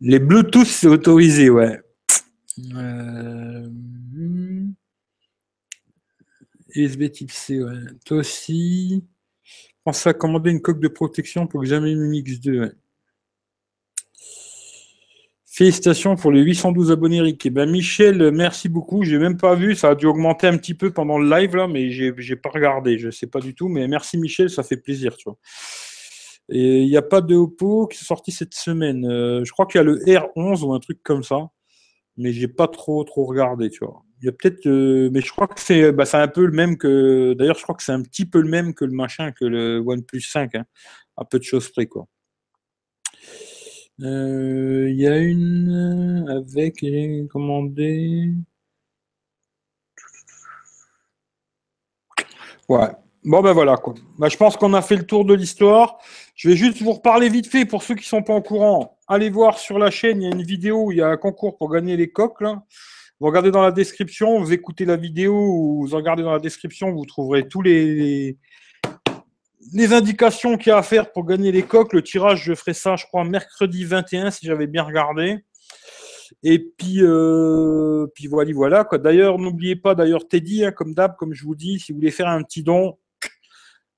Les 0.00 0.18
Bluetooth, 0.18 0.66
c'est 0.66 0.86
autorisé, 0.86 1.48
ouais. 1.50 1.80
Euh... 2.74 3.68
USB 6.74 7.10
type 7.10 7.30
C, 7.30 7.62
ouais. 7.62 7.72
Toi 8.04 8.18
aussi. 8.18 9.04
Pense 9.84 10.06
à 10.06 10.12
commander 10.12 10.50
une 10.50 10.60
coque 10.60 10.80
de 10.80 10.88
protection 10.88 11.46
pour 11.46 11.62
que 11.62 11.66
jamais 11.66 11.92
une 11.92 12.08
Mix 12.08 12.40
2. 12.40 12.60
Ouais. 12.60 12.72
Félicitations 15.58 16.14
pour 16.14 16.30
les 16.30 16.40
812 16.40 16.92
abonnés, 16.92 17.20
Rick. 17.20 17.44
Eh 17.44 17.50
ben, 17.50 17.68
Michel, 17.68 18.30
merci 18.30 18.68
beaucoup. 18.68 19.02
J'ai 19.02 19.18
même 19.18 19.36
pas 19.36 19.56
vu. 19.56 19.74
Ça 19.74 19.88
a 19.90 19.94
dû 19.96 20.06
augmenter 20.06 20.46
un 20.46 20.56
petit 20.56 20.74
peu 20.74 20.92
pendant 20.92 21.18
le 21.18 21.28
live, 21.28 21.56
là, 21.56 21.66
mais 21.66 21.90
j'ai, 21.90 22.12
n'ai 22.12 22.36
pas 22.36 22.50
regardé. 22.50 22.96
Je 22.96 23.10
sais 23.10 23.26
pas 23.26 23.40
du 23.40 23.56
tout. 23.56 23.66
Mais 23.66 23.88
merci, 23.88 24.18
Michel. 24.18 24.50
Ça 24.50 24.62
fait 24.62 24.76
plaisir. 24.76 25.16
Et 26.48 26.82
il 26.82 26.88
n'y 26.88 26.96
a 26.96 27.02
pas 27.02 27.20
de 27.20 27.34
Oppo 27.34 27.88
qui 27.88 27.98
est 27.98 28.04
sorti 28.04 28.30
cette 28.30 28.54
semaine. 28.54 29.04
Euh, 29.04 29.42
je 29.44 29.50
crois 29.50 29.66
qu'il 29.66 29.80
y 29.80 29.80
a 29.80 29.82
le 29.82 29.98
R11 30.04 30.62
ou 30.62 30.74
un 30.74 30.78
truc 30.78 31.02
comme 31.02 31.24
ça. 31.24 31.48
Mais 32.16 32.32
j'ai 32.32 32.46
pas 32.46 32.68
trop, 32.68 33.02
trop 33.02 33.24
regardé, 33.24 33.68
tu 33.68 33.84
vois. 33.84 34.04
Il 34.22 34.26
y 34.26 34.28
a 34.28 34.32
peut-être, 34.32 34.64
euh, 34.68 35.10
mais 35.12 35.22
je 35.22 35.32
crois 35.32 35.48
que 35.48 35.58
c'est, 35.60 35.90
bah, 35.90 36.04
un 36.12 36.28
peu 36.28 36.46
le 36.46 36.52
même 36.52 36.78
que. 36.78 37.34
D'ailleurs, 37.36 37.58
je 37.58 37.64
crois 37.64 37.74
que 37.74 37.82
c'est 37.82 37.90
un 37.90 38.02
petit 38.02 38.26
peu 38.26 38.40
le 38.40 38.48
même 38.48 38.74
que 38.74 38.84
le 38.84 38.92
machin, 38.92 39.32
que 39.32 39.44
le 39.44 39.82
OnePlus 39.84 40.20
5, 40.20 40.54
hein, 40.54 40.66
à 41.16 41.24
peu 41.24 41.40
de 41.40 41.44
choses 41.44 41.68
près, 41.68 41.86
quoi. 41.86 42.06
Euh, 44.00 44.88
il 44.90 44.96
y 44.96 45.08
a 45.08 45.18
une 45.18 46.26
avec, 46.28 46.78
j'ai 46.80 47.26
commandé. 47.30 48.32
Ouais. 52.68 52.88
Bon 53.24 53.42
ben 53.42 53.52
voilà. 53.52 53.76
Bah, 54.18 54.28
je 54.28 54.36
pense 54.36 54.56
qu'on 54.56 54.72
a 54.74 54.82
fait 54.82 54.96
le 54.96 55.04
tour 55.04 55.24
de 55.24 55.34
l'histoire. 55.34 55.98
Je 56.36 56.48
vais 56.48 56.56
juste 56.56 56.80
vous 56.80 56.92
reparler 56.92 57.28
vite 57.28 57.48
fait 57.48 57.64
pour 57.64 57.82
ceux 57.82 57.94
qui 57.94 58.02
ne 58.02 58.06
sont 58.06 58.22
pas 58.22 58.34
au 58.34 58.42
courant. 58.42 58.98
Allez 59.08 59.30
voir 59.30 59.58
sur 59.58 59.78
la 59.78 59.90
chaîne, 59.90 60.22
il 60.22 60.28
y 60.28 60.32
a 60.32 60.34
une 60.34 60.42
vidéo 60.44 60.92
il 60.92 60.98
y 60.98 61.02
a 61.02 61.08
un 61.08 61.16
concours 61.16 61.56
pour 61.56 61.70
gagner 61.70 61.96
les 61.96 62.10
coques. 62.10 62.42
Vous 63.20 63.26
regardez 63.26 63.50
dans 63.50 63.62
la 63.62 63.72
description, 63.72 64.38
vous 64.38 64.52
écoutez 64.52 64.84
la 64.84 64.96
vidéo 64.96 65.34
ou 65.34 65.86
vous 65.86 65.96
regardez 65.96 66.22
dans 66.22 66.32
la 66.32 66.38
description, 66.38 66.92
vous 66.92 67.04
trouverez 67.04 67.48
tous 67.48 67.62
les, 67.62 68.38
les 69.72 69.92
indications 69.92 70.56
qu'il 70.56 70.70
y 70.70 70.72
a 70.72 70.78
à 70.78 70.82
faire 70.82 71.12
pour 71.12 71.24
gagner 71.24 71.52
les 71.52 71.62
coques. 71.62 71.92
Le 71.92 72.02
tirage, 72.02 72.42
je 72.44 72.54
ferai 72.54 72.74
ça, 72.74 72.96
je 72.96 73.04
crois, 73.04 73.24
mercredi 73.24 73.84
21, 73.84 74.30
si 74.30 74.46
j'avais 74.46 74.66
bien 74.66 74.82
regardé. 74.82 75.38
Et 76.42 76.58
puis, 76.58 77.02
euh, 77.02 78.06
voilà, 78.28 78.52
voilà. 78.52 78.88
D'ailleurs, 78.92 79.38
n'oubliez 79.38 79.76
pas, 79.76 79.94
d'ailleurs, 79.94 80.28
Teddy, 80.28 80.64
hein, 80.64 80.72
comme 80.72 80.94
d'hab, 80.94 81.16
comme 81.16 81.34
je 81.34 81.44
vous 81.44 81.54
dis, 81.54 81.78
si 81.78 81.92
vous 81.92 81.98
voulez 81.98 82.10
faire 82.10 82.28
un 82.28 82.42
petit 82.42 82.62
don, 82.62 82.98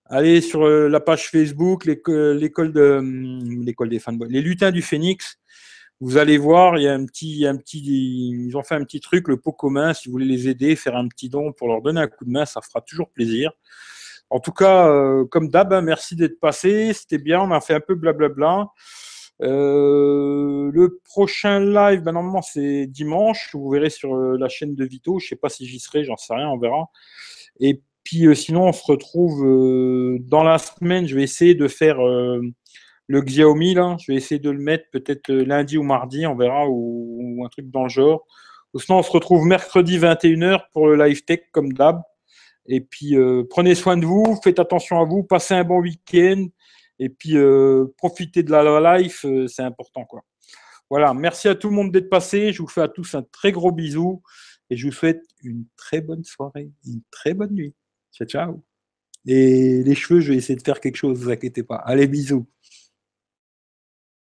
allez 0.07 0.41
sur 0.41 0.66
euh, 0.66 0.89
la 0.89 1.01
page 1.01 1.28
Facebook, 1.28 1.87
hum, 1.87 2.39
l'école 2.39 3.89
des 3.89 3.99
fanboys, 3.99 4.28
les 4.31 4.43
lutins 4.43 4.70
du 4.70 4.82
Phénix. 4.82 5.37
Vous 6.03 6.16
allez 6.16 6.39
voir, 6.39 6.78
il 6.78 6.85
y 6.85 6.89
a 6.89 6.95
un 6.95 7.05
petit, 7.05 7.47
un 7.47 7.57
petit, 7.57 7.82
ils 7.82 8.57
ont 8.57 8.62
fait 8.62 8.74
un 8.74 8.85
petit 8.85 9.01
truc, 9.01 9.28
le 9.28 9.37
pot 9.37 9.53
commun. 9.53 9.93
Si 9.93 10.09
vous 10.09 10.12
voulez 10.12 10.24
les 10.24 10.49
aider, 10.49 10.74
faire 10.74 10.97
un 10.97 11.07
petit 11.09 11.28
don 11.28 11.53
pour 11.53 11.69
leur 11.69 11.82
donner 11.82 12.01
un 12.01 12.07
coup 12.07 12.24
de 12.24 12.31
main, 12.31 12.47
ça 12.47 12.62
fera 12.62 12.81
toujours 12.81 13.11
plaisir. 13.11 13.53
En 14.31 14.40
tout 14.40 14.52
cas, 14.52 14.89
euh, 14.89 15.24
comme 15.27 15.48
d'hab, 15.48 15.73
hein, 15.73 15.82
merci 15.82 16.16
d'être 16.16 16.39
passé. 16.40 16.93
C'était 16.93 17.19
bien, 17.19 17.40
on 17.40 17.51
a 17.51 17.61
fait 17.61 17.74
un 17.74 17.81
peu 17.81 17.94
blablabla. 17.94 18.69
Euh, 19.43 20.70
le 20.73 21.01
prochain 21.05 21.61
live, 21.61 22.02
ben, 22.02 22.12
normalement, 22.12 22.43
c'est 22.43 22.86
dimanche. 22.86 23.51
Vous 23.55 23.70
verrez 23.70 23.90
sur 23.90 24.15
euh, 24.15 24.36
la 24.39 24.48
chaîne 24.48 24.74
de 24.74 24.85
Vito. 24.85 25.19
Je 25.19 25.28
sais 25.28 25.36
pas 25.36 25.48
si 25.48 25.66
j'y 25.66 25.81
serai, 25.81 26.05
j'en 26.05 26.16
sais 26.16 26.35
rien, 26.35 26.48
on 26.48 26.59
verra. 26.59 26.90
Et 27.61 27.82
puis, 28.05 28.27
euh, 28.27 28.35
sinon, 28.35 28.69
on 28.69 28.73
se 28.73 28.85
retrouve 28.85 29.40
dans 30.20 30.43
la 30.44 30.59
semaine. 30.59 31.07
Je 31.07 31.15
vais 31.16 31.23
essayer 31.23 31.55
de 31.55 31.69
faire 31.69 31.98
le 33.11 33.20
Xiaomi, 33.23 33.74
là, 33.74 33.97
je 33.98 34.12
vais 34.12 34.16
essayer 34.16 34.39
de 34.39 34.51
le 34.51 34.59
mettre 34.59 34.85
peut-être 34.93 35.32
lundi 35.32 35.77
ou 35.77 35.82
mardi, 35.82 36.27
on 36.27 36.36
verra, 36.36 36.69
ou, 36.69 37.43
un 37.44 37.48
truc 37.48 37.69
dans 37.70 37.85
le 37.85 37.89
genre. 37.89 38.24
Ou 38.73 38.78
sinon, 38.78 38.98
on 38.98 39.02
se 39.02 39.11
retrouve 39.11 39.44
mercredi 39.47 39.98
21h 39.98 40.61
pour 40.73 40.86
le 40.86 40.97
live 41.05 41.24
tech, 41.24 41.40
comme 41.51 41.73
d'hab. 41.73 42.02
Et 42.70 42.80
puis, 42.80 43.16
euh, 43.16 43.42
prenez 43.51 43.74
soin 43.74 43.97
de 43.97 44.06
vous, 44.06 44.38
faites 44.42 44.59
attention 44.59 45.01
à 45.01 45.05
vous, 45.05 45.22
passez 45.22 45.55
un 45.55 45.64
bon 45.64 45.80
week-end. 45.80 46.47
Et 46.98 47.09
puis, 47.09 47.36
euh, 47.36 47.86
profitez 47.98 48.42
de 48.42 48.51
la 48.51 48.98
life, 48.98 49.26
c'est 49.48 49.62
important, 49.62 50.05
quoi. 50.05 50.22
Voilà, 50.88 51.14
merci 51.14 51.48
à 51.48 51.55
tout 51.55 51.68
le 51.68 51.74
monde 51.74 51.92
d'être 51.92 52.09
passé. 52.09 52.52
Je 52.52 52.62
vous 52.62 52.68
fais 52.68 52.80
à 52.80 52.88
tous 52.88 53.14
un 53.14 53.22
très 53.22 53.52
gros 53.52 53.70
bisou. 53.70 54.22
Et 54.70 54.76
je 54.76 54.86
vous 54.86 54.92
souhaite 54.92 55.22
une 55.42 55.64
très 55.76 56.01
bonne 56.01 56.24
soirée, 56.24 56.70
une 56.86 57.02
très 57.10 57.34
bonne 57.34 57.52
nuit. 57.52 57.74
Ciao, 58.12 58.26
ciao. 58.26 58.62
Et 59.26 59.82
les 59.82 59.94
cheveux, 59.94 60.20
je 60.20 60.32
vais 60.32 60.38
essayer 60.38 60.56
de 60.56 60.62
faire 60.62 60.80
quelque 60.80 60.97
chose, 60.97 61.18
ne 61.18 61.24
vous 61.24 61.30
inquiétez 61.30 61.62
pas. 61.62 61.76
Allez, 61.76 62.06
bisous. 62.06 62.47